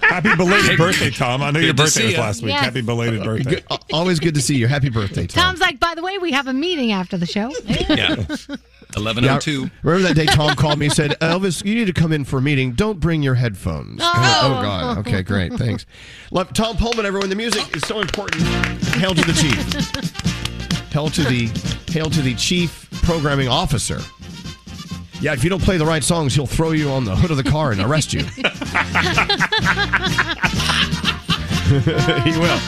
Happy 0.00 0.34
belated 0.36 0.78
birthday, 0.78 1.10
Tom. 1.10 1.42
I 1.42 1.50
know 1.50 1.60
your 1.60 1.70
Good 1.70 1.76
to 1.76 1.82
birthday 1.84 2.04
was 2.06 2.14
ya. 2.14 2.20
last 2.20 2.42
week. 2.42 2.52
Yes. 2.52 2.64
Happy 2.64 2.80
belated 2.80 3.22
birthday. 3.22 3.50
Good, 3.56 3.64
uh, 3.70 3.78
always 3.92 4.20
good 4.20 4.34
to 4.34 4.40
see 4.40 4.56
you. 4.56 4.66
Happy 4.66 4.88
birthday, 4.88 5.26
Tom. 5.26 5.42
Tom's 5.42 5.60
like, 5.60 5.80
by 5.80 5.94
the 5.94 6.02
way, 6.02 6.18
we 6.18 6.32
have 6.32 6.46
a 6.46 6.52
meeting 6.52 6.92
after 6.92 7.16
the 7.16 7.26
show. 7.26 7.52
Yeah. 7.88 8.16
1102. 8.94 9.70
remember 9.82 10.08
that 10.08 10.14
day 10.14 10.26
Tom 10.26 10.54
called 10.56 10.78
me 10.78 10.86
and 10.86 10.94
said, 10.94 11.12
Elvis, 11.20 11.64
you 11.64 11.74
need 11.74 11.86
to 11.86 11.92
come 11.92 12.12
in 12.12 12.24
for 12.24 12.38
a 12.38 12.42
meeting. 12.42 12.72
Don't 12.72 12.98
bring 12.98 13.22
your 13.22 13.34
headphones. 13.34 14.00
Oh. 14.02 14.40
oh 14.42 14.62
God. 14.62 14.98
Okay, 14.98 15.22
great. 15.22 15.52
Thanks. 15.54 15.86
Love, 16.30 16.52
Tom 16.52 16.76
Poleman, 16.76 17.04
everyone. 17.04 17.28
The 17.28 17.36
music 17.36 17.76
is 17.76 17.82
so 17.82 18.00
important. 18.00 18.42
Hail 18.94 19.14
to 19.14 19.22
the 19.22 19.32
chief. 19.32 20.32
Hail 20.96 21.10
to 21.10 21.24
the 21.24 21.46
hail 21.92 22.08
to 22.08 22.22
the 22.22 22.34
chief 22.36 22.88
programming 23.02 23.48
officer. 23.48 24.00
Yeah, 25.20 25.34
if 25.34 25.44
you 25.44 25.50
don't 25.50 25.60
play 25.62 25.76
the 25.76 25.84
right 25.84 26.02
songs, 26.02 26.34
he'll 26.34 26.46
throw 26.46 26.70
you 26.70 26.88
on 26.88 27.04
the 27.04 27.14
hood 27.14 27.30
of 27.30 27.36
the 27.36 27.44
car 27.44 27.70
and 27.72 27.82
arrest 27.82 28.14
you. 28.14 28.20
he 32.22 32.38
will. 32.40 32.58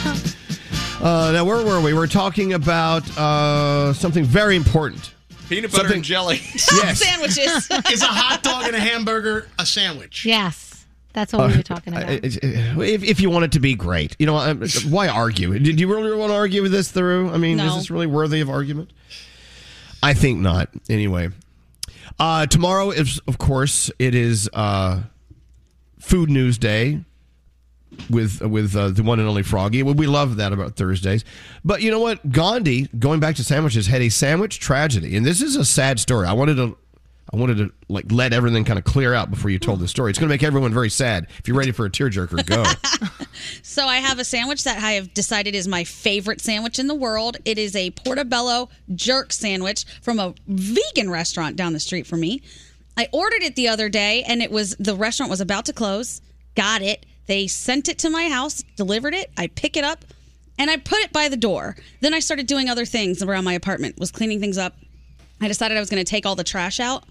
Uh, 1.03 1.31
now, 1.31 1.43
where 1.43 1.65
were 1.65 1.81
we? 1.81 1.95
We're 1.95 2.05
talking 2.05 2.53
about 2.53 3.01
uh, 3.17 3.93
something 3.93 4.23
very 4.25 4.55
important. 4.55 5.11
Peanut 5.49 5.71
butter 5.71 5.85
Something- 5.85 5.95
and 5.97 6.03
jelly. 6.03 6.39
Yes. 6.53 6.99
Sandwiches. 7.03 7.67
Is 7.91 8.03
a 8.03 8.05
hot 8.05 8.43
dog 8.43 8.65
and 8.67 8.75
a 8.75 8.79
hamburger 8.79 9.47
a 9.57 9.65
sandwich? 9.65 10.23
yes, 10.23 10.68
that's 11.13 11.33
what 11.33 11.49
we 11.49 11.57
were 11.57 11.63
talking 11.63 11.93
Uh, 11.95 12.01
about. 12.01 12.09
uh, 12.11 12.81
If, 12.81 13.03
if 13.03 13.19
you 13.19 13.29
want 13.29 13.45
it 13.45 13.51
to 13.53 13.59
be 13.59 13.73
great, 13.75 14.15
you 14.19 14.25
know, 14.25 14.53
why 14.89 15.07
argue? 15.07 15.57
Did 15.59 15.79
you 15.79 15.87
really 15.93 16.15
want 16.15 16.31
to 16.31 16.35
argue 16.35 16.61
with 16.61 16.71
this 16.71 16.91
through? 16.91 17.31
I 17.31 17.37
mean, 17.37 17.59
is 17.59 17.75
this 17.75 17.89
really 17.91 18.07
worthy 18.07 18.41
of 18.41 18.49
argument? 18.49 18.91
I 20.01 20.13
think 20.13 20.39
not. 20.39 20.69
Anyway, 20.89 21.29
uh, 22.19 22.45
tomorrow 22.45 22.91
is, 22.91 23.19
of 23.27 23.37
course, 23.37 23.91
it 23.99 24.15
is 24.15 24.49
uh, 24.53 25.01
Food 25.99 26.29
News 26.29 26.57
Day 26.57 27.03
with 28.09 28.39
with 28.41 28.75
uh, 28.75 28.89
the 28.89 29.03
one 29.03 29.19
and 29.19 29.27
only 29.27 29.43
Froggy. 29.43 29.83
Well, 29.83 29.95
we 29.95 30.07
love 30.07 30.37
that 30.37 30.53
about 30.53 30.75
Thursdays. 30.77 31.25
But 31.65 31.81
you 31.81 31.91
know 31.91 31.99
what? 31.99 32.31
Gandhi, 32.31 32.87
going 32.97 33.19
back 33.19 33.35
to 33.37 33.43
sandwiches, 33.43 33.87
had 33.87 34.01
a 34.01 34.09
sandwich 34.09 34.59
tragedy, 34.59 35.17
and 35.17 35.25
this 35.25 35.41
is 35.41 35.55
a 35.57 35.65
sad 35.65 35.99
story. 35.99 36.27
I 36.27 36.33
wanted 36.33 36.55
to. 36.55 36.77
I 37.31 37.37
wanted 37.37 37.57
to 37.57 37.71
like 37.89 38.11
let 38.11 38.33
everything 38.33 38.63
kind 38.63 38.79
of 38.79 38.85
clear 38.85 39.13
out 39.13 39.29
before 39.29 39.51
you 39.51 39.59
told 39.59 39.79
the 39.79 39.87
story. 39.87 40.09
It's 40.09 40.17
going 40.17 40.29
to 40.29 40.33
make 40.33 40.43
everyone 40.43 40.73
very 40.73 40.89
sad. 40.89 41.27
If 41.37 41.47
you're 41.47 41.57
ready 41.57 41.71
for 41.71 41.85
a 41.85 41.89
tearjerker, 41.89 42.45
go. 42.45 42.63
So 43.63 43.85
I 43.85 43.97
have 43.97 44.19
a 44.19 44.25
sandwich 44.25 44.63
that 44.65 44.83
I 44.83 44.93
have 44.93 45.13
decided 45.13 45.55
is 45.55 45.67
my 45.67 45.83
favorite 45.83 46.41
sandwich 46.41 46.79
in 46.79 46.87
the 46.87 46.95
world. 46.95 47.37
It 47.45 47.57
is 47.57 47.75
a 47.75 47.91
portobello 47.91 48.69
jerk 48.95 49.31
sandwich 49.31 49.85
from 50.01 50.19
a 50.19 50.33
vegan 50.47 51.09
restaurant 51.09 51.55
down 51.55 51.73
the 51.73 51.79
street 51.79 52.05
from 52.05 52.19
me. 52.19 52.41
I 52.97 53.07
ordered 53.13 53.43
it 53.43 53.55
the 53.55 53.69
other 53.69 53.89
day 53.89 54.23
and 54.23 54.41
it 54.41 54.51
was 54.51 54.75
the 54.77 54.95
restaurant 54.95 55.29
was 55.29 55.41
about 55.41 55.65
to 55.65 55.73
close. 55.73 56.21
Got 56.55 56.81
it. 56.81 57.05
They 57.27 57.47
sent 57.47 57.87
it 57.87 57.99
to 57.99 58.09
my 58.09 58.27
house, 58.27 58.63
delivered 58.75 59.13
it. 59.13 59.31
I 59.37 59.47
pick 59.47 59.77
it 59.77 59.83
up 59.83 60.03
and 60.57 60.69
I 60.69 60.77
put 60.77 60.99
it 60.99 61.13
by 61.13 61.29
the 61.29 61.37
door. 61.37 61.77
Then 62.01 62.13
I 62.13 62.19
started 62.19 62.47
doing 62.47 62.69
other 62.69 62.85
things 62.85 63.23
around 63.23 63.45
my 63.45 63.53
apartment. 63.53 63.99
Was 63.99 64.11
cleaning 64.11 64.39
things 64.39 64.57
up. 64.57 64.75
I 65.39 65.47
decided 65.47 65.77
I 65.77 65.79
was 65.79 65.89
going 65.89 66.03
to 66.03 66.09
take 66.09 66.25
all 66.25 66.35
the 66.35 66.43
trash 66.43 66.79
out. 66.79 67.05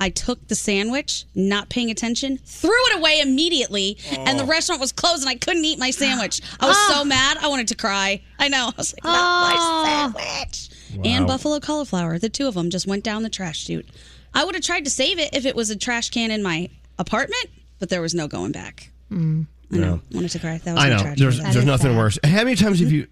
I 0.00 0.10
took 0.10 0.48
the 0.48 0.54
sandwich, 0.54 1.24
not 1.34 1.68
paying 1.68 1.90
attention, 1.90 2.38
threw 2.38 2.70
it 2.70 2.98
away 2.98 3.20
immediately, 3.20 3.98
and 4.10 4.38
the 4.38 4.44
oh. 4.44 4.46
restaurant 4.46 4.80
was 4.80 4.92
closed, 4.92 5.22
and 5.22 5.30
I 5.30 5.36
couldn't 5.36 5.64
eat 5.64 5.78
my 5.78 5.90
sandwich. 5.90 6.40
I 6.60 6.66
was 6.66 6.76
so 6.88 7.04
mad, 7.04 7.38
I 7.40 7.48
wanted 7.48 7.68
to 7.68 7.74
cry. 7.74 8.20
I 8.38 8.48
know. 8.48 8.66
I 8.72 8.74
was 8.76 8.94
like, 8.94 9.04
not 9.04 9.12
my 9.12 9.54
oh. 9.56 9.84
sandwich. 10.18 10.70
And 11.04 11.26
buffalo 11.26 11.58
cauliflower, 11.60 12.18
the 12.18 12.28
two 12.28 12.46
of 12.46 12.54
them 12.54 12.70
just 12.70 12.86
went 12.86 13.02
down 13.02 13.22
the 13.22 13.30
trash 13.30 13.64
chute. 13.64 13.88
I 14.32 14.44
would 14.44 14.54
have 14.54 14.64
tried 14.64 14.84
to 14.84 14.90
save 14.90 15.18
it 15.18 15.30
if 15.32 15.46
it 15.46 15.56
was 15.56 15.70
a 15.70 15.76
trash 15.76 16.10
can 16.10 16.30
in 16.30 16.42
my 16.42 16.68
apartment, 16.98 17.46
but 17.78 17.88
there 17.88 18.00
was 18.00 18.14
no 18.14 18.28
going 18.28 18.52
back. 18.52 18.90
Hmm. 19.08 19.42
I 19.72 19.76
know. 19.78 20.00
Wanted 20.12 20.30
to 20.30 20.38
cry. 20.38 20.58
That 20.58 20.74
was 20.74 20.84
I 20.84 20.88
know. 20.90 21.14
There's 21.16 21.40
there's 21.40 21.64
nothing 21.64 21.96
worse. 21.96 22.18
How 22.22 22.44
many 22.44 22.54
times 22.54 22.80
have 22.80 22.92
you 22.92 23.08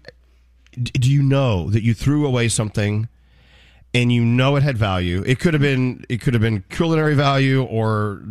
do 0.75 1.11
you 1.11 1.21
know 1.21 1.69
that 1.69 1.83
you 1.83 1.93
threw 1.93 2.25
away 2.25 2.47
something 2.47 3.07
and 3.93 4.11
you 4.11 4.23
know 4.23 4.55
it 4.55 4.63
had 4.63 4.77
value? 4.77 5.23
It 5.25 5.39
could 5.39 5.53
have 5.53 5.61
been 5.61 6.05
it 6.09 6.21
could 6.21 6.33
have 6.33 6.41
been 6.41 6.63
culinary 6.69 7.15
value 7.15 7.63
or 7.63 8.23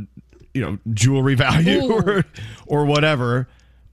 you 0.55 0.61
know 0.63 0.79
jewelry 0.93 1.35
value 1.47 1.83
Ooh. 1.85 1.93
or 1.93 2.25
or 2.67 2.85
whatever. 2.85 3.49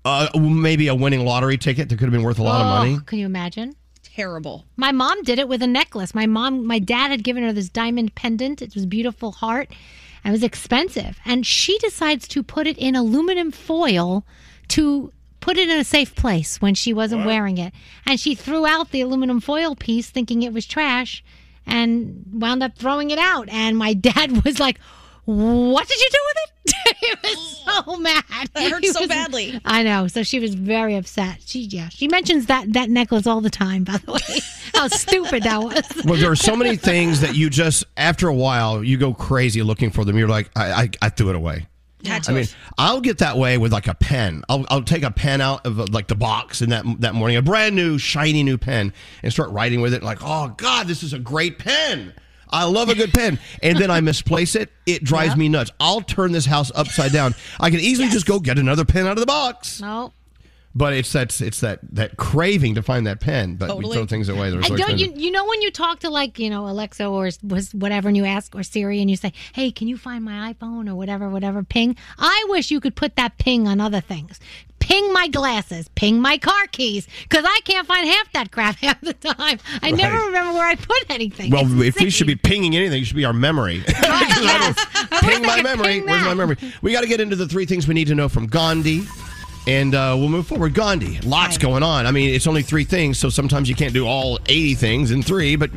Uh, 0.05 0.27
maybe 0.39 0.87
a 0.87 0.95
winning 0.95 1.25
lottery 1.25 1.57
ticket 1.57 1.89
that 1.89 1.97
could 1.99 2.05
have 2.05 2.13
been 2.13 2.23
worth 2.23 2.39
a 2.39 2.43
lot 2.43 2.61
of 2.61 2.67
Oh, 2.67 2.69
money. 2.69 2.99
Can 3.05 3.19
you 3.19 3.25
imagine? 3.25 3.75
Terrible. 4.01 4.65
My 4.77 4.91
mom 4.93 5.23
did 5.23 5.39
it 5.39 5.47
with 5.49 5.61
a 5.61 5.67
necklace. 5.67 6.15
My 6.15 6.25
mom, 6.25 6.65
my 6.65 6.79
dad 6.79 7.11
had 7.11 7.23
given 7.23 7.43
her 7.43 7.51
this 7.51 7.69
diamond 7.69 8.15
pendant. 8.15 8.61
It 8.61 8.73
was 8.75 8.85
beautiful 8.85 9.33
heart. 9.33 9.69
It 10.25 10.31
was 10.31 10.41
expensive, 10.43 11.17
and 11.25 11.45
she 11.45 11.77
decides 11.79 12.27
to 12.29 12.43
put 12.43 12.65
it 12.67 12.77
in 12.77 12.95
aluminum 12.95 13.51
foil 13.51 14.25
to 14.69 15.11
put 15.41 15.57
it 15.57 15.69
in 15.69 15.77
a 15.79 15.83
safe 15.85 16.15
place 16.15 16.61
when 16.61 16.75
she 16.75 16.91
wasn't 16.93 17.25
wearing 17.25 17.57
it. 17.57 17.73
And 18.05 18.19
she 18.19 18.35
threw 18.35 18.65
out 18.65 18.91
the 18.91 19.01
aluminum 19.01 19.39
foil 19.39 19.75
piece, 19.75 20.09
thinking 20.09 20.43
it 20.43 20.51
was 20.53 20.65
trash, 20.65 21.23
and 21.69 22.23
wound 22.33 22.63
up 22.63 22.77
throwing 22.77 23.11
it 23.11 23.19
out. 23.19 23.47
And 23.49 23.77
my 23.77 23.93
dad 24.09 24.43
was 24.43 24.59
like, 24.59 24.79
"What 25.25 25.87
did 25.87 25.99
you 25.99 26.09
do 26.11 26.17
with 26.27 26.37
it?" 26.37 26.45
he 26.99 27.13
was 27.23 27.63
so 27.65 27.97
mad. 27.97 28.23
That 28.53 28.71
hurt 28.71 28.85
so 28.85 28.99
was- 29.01 29.09
badly. 29.09 29.59
I 29.65 29.83
know. 29.83 30.07
So 30.07 30.23
she 30.23 30.39
was 30.39 30.53
very 30.53 30.95
upset. 30.95 31.37
She 31.45 31.61
yeah. 31.61 31.89
She 31.89 32.07
mentions 32.07 32.47
that 32.47 32.73
that 32.73 32.89
necklace 32.89 33.25
all 33.27 33.41
the 33.41 33.49
time. 33.49 33.83
By 33.83 33.97
the 33.97 34.11
way, 34.11 34.39
how 34.73 34.87
stupid 34.87 35.43
that 35.43 35.61
was. 35.61 36.03
Well, 36.05 36.19
there 36.19 36.31
are 36.31 36.35
so 36.35 36.55
many 36.55 36.75
things 36.75 37.21
that 37.21 37.35
you 37.35 37.49
just 37.49 37.83
after 37.97 38.27
a 38.27 38.33
while 38.35 38.83
you 38.83 38.97
go 38.97 39.13
crazy 39.13 39.63
looking 39.63 39.89
for 39.91 40.05
them. 40.05 40.17
You're 40.17 40.27
like, 40.27 40.49
I 40.55 40.71
I, 40.71 40.89
I 41.03 41.09
threw 41.09 41.29
it 41.29 41.35
away. 41.35 41.67
Had 42.05 42.23
to 42.23 42.31
I 42.31 42.35
mean, 42.35 42.45
I'll 42.77 43.01
get 43.01 43.17
that 43.17 43.37
way 43.37 43.57
with 43.57 43.73
like 43.73 43.87
a 43.87 43.93
pen. 43.93 44.43
I'll, 44.47 44.65
I'll 44.69 44.83
take 44.83 45.03
a 45.03 45.11
pen 45.11 45.41
out 45.41 45.65
of 45.65 45.77
like 45.89 46.07
the 46.07 46.15
box 46.15 46.61
in 46.61 46.69
that 46.69 46.85
that 47.01 47.13
morning, 47.13 47.35
a 47.37 47.41
brand 47.41 47.75
new 47.75 47.97
shiny 47.97 48.43
new 48.43 48.57
pen, 48.57 48.93
and 49.21 49.33
start 49.33 49.49
writing 49.49 49.81
with 49.81 49.93
it. 49.93 50.01
Like, 50.01 50.19
oh 50.21 50.53
God, 50.55 50.87
this 50.87 51.03
is 51.03 51.11
a 51.11 51.19
great 51.19 51.59
pen. 51.59 52.13
I 52.51 52.63
love 52.63 52.89
a 52.89 52.95
good 52.95 53.13
pen, 53.13 53.37
and 53.61 53.77
then 53.77 53.91
I 53.91 54.01
misplace 54.01 54.55
it. 54.55 54.71
It 54.85 55.03
drives 55.03 55.35
me 55.35 55.49
nuts. 55.49 55.71
I'll 55.79 56.01
turn 56.01 56.31
this 56.31 56.45
house 56.45 56.71
upside 56.73 57.11
down. 57.11 57.35
I 57.59 57.69
can 57.69 57.79
easily 57.79 58.09
just 58.09 58.25
go 58.25 58.39
get 58.39 58.57
another 58.57 58.85
pen 58.85 59.05
out 59.05 59.11
of 59.13 59.19
the 59.19 59.27
box. 59.27 59.81
No. 59.81 60.13
But 60.75 60.93
it's 60.93 61.11
that 61.13 61.41
it's 61.41 61.61
that 61.61 61.79
that 61.93 62.17
craving 62.17 62.75
to 62.75 62.83
find 62.83 63.07
that 63.07 63.19
pen. 63.19 63.55
But 63.55 63.77
we 63.77 63.91
throw 63.91 64.05
things 64.05 64.29
away. 64.29 64.51
They're 64.51 64.61
so 64.61 64.75
don't 64.75 64.97
you 64.99 65.05
expensive. 65.05 65.19
you 65.19 65.31
know 65.31 65.45
when 65.45 65.61
you 65.61 65.71
talk 65.71 65.99
to 66.01 66.09
like 66.09 66.37
you 66.37 66.49
know 66.49 66.67
Alexa 66.67 67.05
or 67.07 67.29
was 67.43 67.73
whatever 67.73 68.07
and 68.07 68.15
you 68.15 68.25
ask 68.25 68.55
or 68.55 68.61
Siri 68.61 69.01
and 69.01 69.09
you 69.09 69.15
say 69.17 69.33
hey 69.53 69.71
can 69.71 69.87
you 69.87 69.97
find 69.97 70.23
my 70.23 70.53
iPhone 70.53 70.87
or 70.89 70.95
whatever 70.95 71.27
whatever 71.29 71.63
ping 71.63 71.95
I 72.19 72.45
wish 72.49 72.69
you 72.69 72.79
could 72.79 72.95
put 72.95 73.15
that 73.15 73.37
ping 73.39 73.67
on 73.67 73.81
other 73.81 73.99
things 73.99 74.39
ping 74.79 75.11
my 75.11 75.27
glasses 75.27 75.89
ping 75.95 76.21
my 76.21 76.37
car 76.37 76.67
keys 76.67 77.07
because 77.23 77.45
I 77.47 77.59
can't 77.65 77.87
find 77.87 78.07
half 78.07 78.31
that 78.33 78.51
crap 78.51 78.75
half 78.81 79.01
the 79.01 79.13
time 79.13 79.59
I 79.81 79.91
never 79.91 80.17
remember 80.27 80.53
where 80.53 80.67
I 80.67 80.75
put 80.75 81.09
anything 81.09 81.51
Well, 81.51 81.65
It's 81.81 81.97
if 81.97 82.03
we 82.03 82.09
should 82.11 82.27
be 82.27 82.35
pinging 82.35 82.75
anything, 82.75 83.01
it 83.01 83.05
should 83.05 83.15
be 83.15 83.25
our 83.25 83.33
memory. 83.33 83.83
yes. 83.87 84.85
Ping 85.21 85.41
my 85.41 85.61
memory. 85.61 86.01
Where's 86.01 86.23
my 86.25 86.33
memory? 86.33 86.57
We 86.81 86.91
got 86.91 87.01
to 87.01 87.07
get 87.07 87.19
into 87.19 87.35
the 87.35 87.47
three 87.47 87.65
things 87.65 87.87
we 87.87 87.93
need 87.93 88.07
to 88.07 88.15
know 88.15 88.29
from 88.29 88.47
Gandhi. 88.47 89.05
And 89.67 89.93
uh, 89.93 90.15
we'll 90.17 90.29
move 90.29 90.47
forward. 90.47 90.73
Gandhi, 90.73 91.19
lots 91.21 91.57
going 91.57 91.83
on. 91.83 92.05
I 92.05 92.11
mean, 92.11 92.33
it's 92.33 92.47
only 92.47 92.63
three 92.63 92.85
things, 92.85 93.17
so 93.17 93.29
sometimes 93.29 93.69
you 93.69 93.75
can't 93.75 93.93
do 93.93 94.07
all 94.07 94.39
80 94.47 94.75
things 94.75 95.11
in 95.11 95.21
three, 95.21 95.55
but 95.55 95.69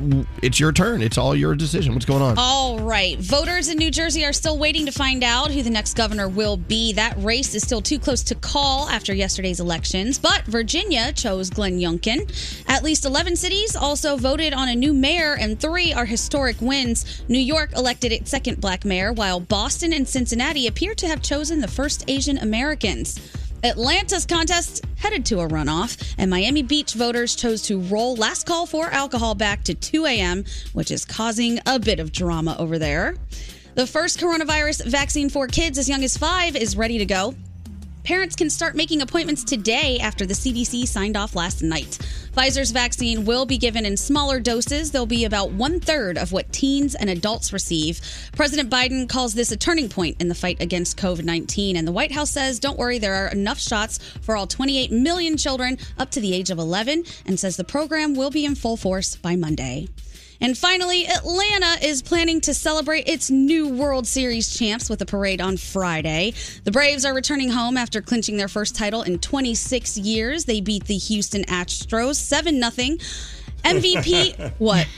it's 0.42 0.58
your 0.58 0.72
turn. 0.72 1.02
It's 1.02 1.18
all 1.18 1.34
your 1.34 1.54
decision. 1.54 1.92
What's 1.92 2.06
going 2.06 2.22
on? 2.22 2.36
All 2.38 2.78
right. 2.80 3.18
Voters 3.18 3.68
in 3.68 3.78
New 3.78 3.90
Jersey 3.90 4.24
are 4.24 4.32
still 4.32 4.58
waiting 4.58 4.86
to 4.86 4.92
find 4.92 5.22
out 5.22 5.50
who 5.50 5.62
the 5.62 5.70
next 5.70 5.94
governor 5.94 6.28
will 6.28 6.56
be. 6.56 6.92
That 6.92 7.14
race 7.22 7.54
is 7.54 7.62
still 7.62 7.82
too 7.82 7.98
close 7.98 8.22
to 8.24 8.34
call 8.34 8.88
after 8.88 9.12
yesterday's 9.14 9.60
elections, 9.60 10.18
but 10.18 10.44
Virginia 10.44 11.12
chose 11.12 11.50
Glenn 11.50 11.78
Youngkin. 11.78 12.64
At 12.68 12.82
least 12.82 13.04
11 13.04 13.36
cities 13.36 13.76
also 13.76 14.16
voted 14.16 14.54
on 14.54 14.68
a 14.68 14.74
new 14.74 14.94
mayor, 14.94 15.36
and 15.38 15.60
three 15.60 15.92
are 15.92 16.06
historic 16.06 16.60
wins. 16.60 17.22
New 17.28 17.38
York 17.38 17.72
elected 17.76 18.12
its 18.12 18.30
second 18.30 18.60
black 18.60 18.84
mayor, 18.84 19.12
while 19.12 19.40
Boston 19.40 19.92
and 19.92 20.08
Cincinnati 20.08 20.66
appear 20.66 20.94
to 20.94 21.06
have 21.08 21.20
chosen 21.22 21.60
the 21.60 21.68
first 21.68 22.04
Asian 22.08 22.38
Americans. 22.38 23.20
Atlanta's 23.64 24.26
contest 24.26 24.84
headed 24.96 25.24
to 25.26 25.38
a 25.38 25.46
runoff, 25.46 26.14
and 26.18 26.28
Miami 26.28 26.62
Beach 26.62 26.94
voters 26.94 27.36
chose 27.36 27.62
to 27.62 27.80
roll 27.80 28.16
last 28.16 28.44
call 28.44 28.66
for 28.66 28.86
alcohol 28.86 29.36
back 29.36 29.62
to 29.64 29.74
2 29.74 30.04
a.m., 30.06 30.44
which 30.72 30.90
is 30.90 31.04
causing 31.04 31.60
a 31.64 31.78
bit 31.78 32.00
of 32.00 32.10
drama 32.10 32.56
over 32.58 32.76
there. 32.78 33.14
The 33.76 33.86
first 33.86 34.18
coronavirus 34.18 34.86
vaccine 34.86 35.30
for 35.30 35.46
kids 35.46 35.78
as 35.78 35.88
young 35.88 36.02
as 36.02 36.16
five 36.16 36.56
is 36.56 36.76
ready 36.76 36.98
to 36.98 37.06
go. 37.06 37.34
Parents 38.04 38.34
can 38.34 38.50
start 38.50 38.74
making 38.74 39.00
appointments 39.00 39.44
today 39.44 40.00
after 40.00 40.26
the 40.26 40.34
CDC 40.34 40.88
signed 40.88 41.16
off 41.16 41.36
last 41.36 41.62
night. 41.62 41.98
Pfizer's 42.36 42.72
vaccine 42.72 43.24
will 43.24 43.46
be 43.46 43.58
given 43.58 43.86
in 43.86 43.96
smaller 43.96 44.40
doses. 44.40 44.90
They'll 44.90 45.06
be 45.06 45.24
about 45.24 45.52
one 45.52 45.78
third 45.78 46.18
of 46.18 46.32
what 46.32 46.52
teens 46.52 46.96
and 46.96 47.08
adults 47.08 47.52
receive. 47.52 48.00
President 48.32 48.68
Biden 48.68 49.08
calls 49.08 49.34
this 49.34 49.52
a 49.52 49.56
turning 49.56 49.88
point 49.88 50.20
in 50.20 50.26
the 50.26 50.34
fight 50.34 50.60
against 50.60 50.98
COVID 50.98 51.24
19. 51.24 51.76
And 51.76 51.86
the 51.86 51.92
White 51.92 52.10
House 52.10 52.30
says, 52.30 52.58
don't 52.58 52.78
worry, 52.78 52.98
there 52.98 53.14
are 53.14 53.28
enough 53.28 53.60
shots 53.60 53.98
for 54.20 54.36
all 54.36 54.48
28 54.48 54.90
million 54.90 55.36
children 55.36 55.78
up 55.96 56.10
to 56.10 56.20
the 56.20 56.34
age 56.34 56.50
of 56.50 56.58
11, 56.58 57.04
and 57.24 57.38
says 57.38 57.56
the 57.56 57.62
program 57.62 58.14
will 58.14 58.30
be 58.30 58.44
in 58.44 58.56
full 58.56 58.76
force 58.76 59.14
by 59.14 59.36
Monday. 59.36 59.86
And 60.42 60.58
finally, 60.58 61.06
Atlanta 61.06 61.86
is 61.86 62.02
planning 62.02 62.40
to 62.42 62.52
celebrate 62.52 63.08
its 63.08 63.30
new 63.30 63.68
World 63.68 64.08
Series 64.08 64.52
champs 64.52 64.90
with 64.90 65.00
a 65.00 65.06
parade 65.06 65.40
on 65.40 65.56
Friday. 65.56 66.34
The 66.64 66.72
Braves 66.72 67.04
are 67.04 67.14
returning 67.14 67.48
home 67.48 67.76
after 67.76 68.02
clinching 68.02 68.38
their 68.38 68.48
first 68.48 68.74
title 68.74 69.02
in 69.02 69.20
26 69.20 69.98
years. 69.98 70.44
They 70.44 70.60
beat 70.60 70.86
the 70.86 70.98
Houston 70.98 71.44
Astros 71.44 72.16
7 72.16 72.60
0. 72.60 72.98
MVP, 73.64 74.52
what? 74.58 74.88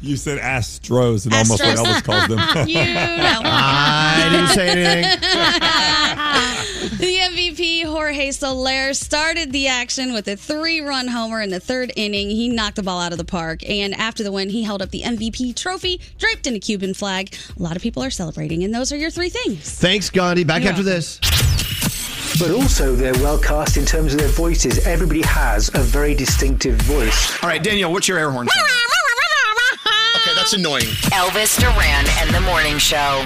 You 0.00 0.16
said 0.16 0.38
Astros 0.38 1.24
and 1.24 1.34
almost 1.34 1.60
what 1.60 1.76
Astros. 1.76 1.84
Elvis 1.84 2.04
calls 2.04 2.28
them. 2.28 2.38
You 2.68 2.84
know. 2.84 3.40
I 3.44 4.28
didn't 4.30 4.48
say 4.54 4.68
anything. 4.68 5.20
the 6.98 7.16
MVP, 7.16 7.17
Jorge 7.98 8.30
Soler, 8.30 8.94
started 8.94 9.50
the 9.50 9.66
action 9.66 10.12
with 10.12 10.28
a 10.28 10.36
three 10.36 10.80
run 10.80 11.08
homer 11.08 11.40
in 11.42 11.50
the 11.50 11.58
third 11.58 11.92
inning. 11.96 12.30
He 12.30 12.48
knocked 12.48 12.76
the 12.76 12.84
ball 12.84 13.00
out 13.00 13.10
of 13.10 13.18
the 13.18 13.24
park. 13.24 13.68
And 13.68 13.92
after 13.92 14.22
the 14.22 14.30
win, 14.30 14.50
he 14.50 14.62
held 14.62 14.82
up 14.82 14.90
the 14.90 15.02
MVP 15.02 15.56
trophy 15.56 16.00
draped 16.16 16.46
in 16.46 16.54
a 16.54 16.60
Cuban 16.60 16.94
flag. 16.94 17.34
A 17.58 17.60
lot 17.60 17.74
of 17.74 17.82
people 17.82 18.00
are 18.04 18.10
celebrating. 18.10 18.62
And 18.62 18.72
those 18.72 18.92
are 18.92 18.96
your 18.96 19.10
three 19.10 19.30
things. 19.30 19.74
Thanks, 19.80 20.10
Gandhi. 20.10 20.44
Back 20.44 20.62
You're 20.62 20.70
after 20.74 20.84
welcome. 20.84 20.94
this. 20.96 22.38
But 22.38 22.52
also, 22.52 22.94
they're 22.94 23.14
well 23.14 23.36
cast 23.36 23.76
in 23.76 23.84
terms 23.84 24.12
of 24.14 24.20
their 24.20 24.28
voices. 24.28 24.86
Everybody 24.86 25.22
has 25.22 25.68
a 25.74 25.80
very 25.80 26.14
distinctive 26.14 26.76
voice. 26.82 27.42
All 27.42 27.48
right, 27.48 27.60
Danielle, 27.60 27.90
what's 27.90 28.06
your 28.06 28.18
air 28.18 28.30
horn? 28.30 28.46
Okay, 30.16 30.34
that's 30.34 30.52
annoying. 30.52 30.84
Elvis 31.14 31.58
Duran 31.58 32.04
and 32.20 32.34
the 32.34 32.40
Morning 32.40 32.76
Show. 32.76 33.24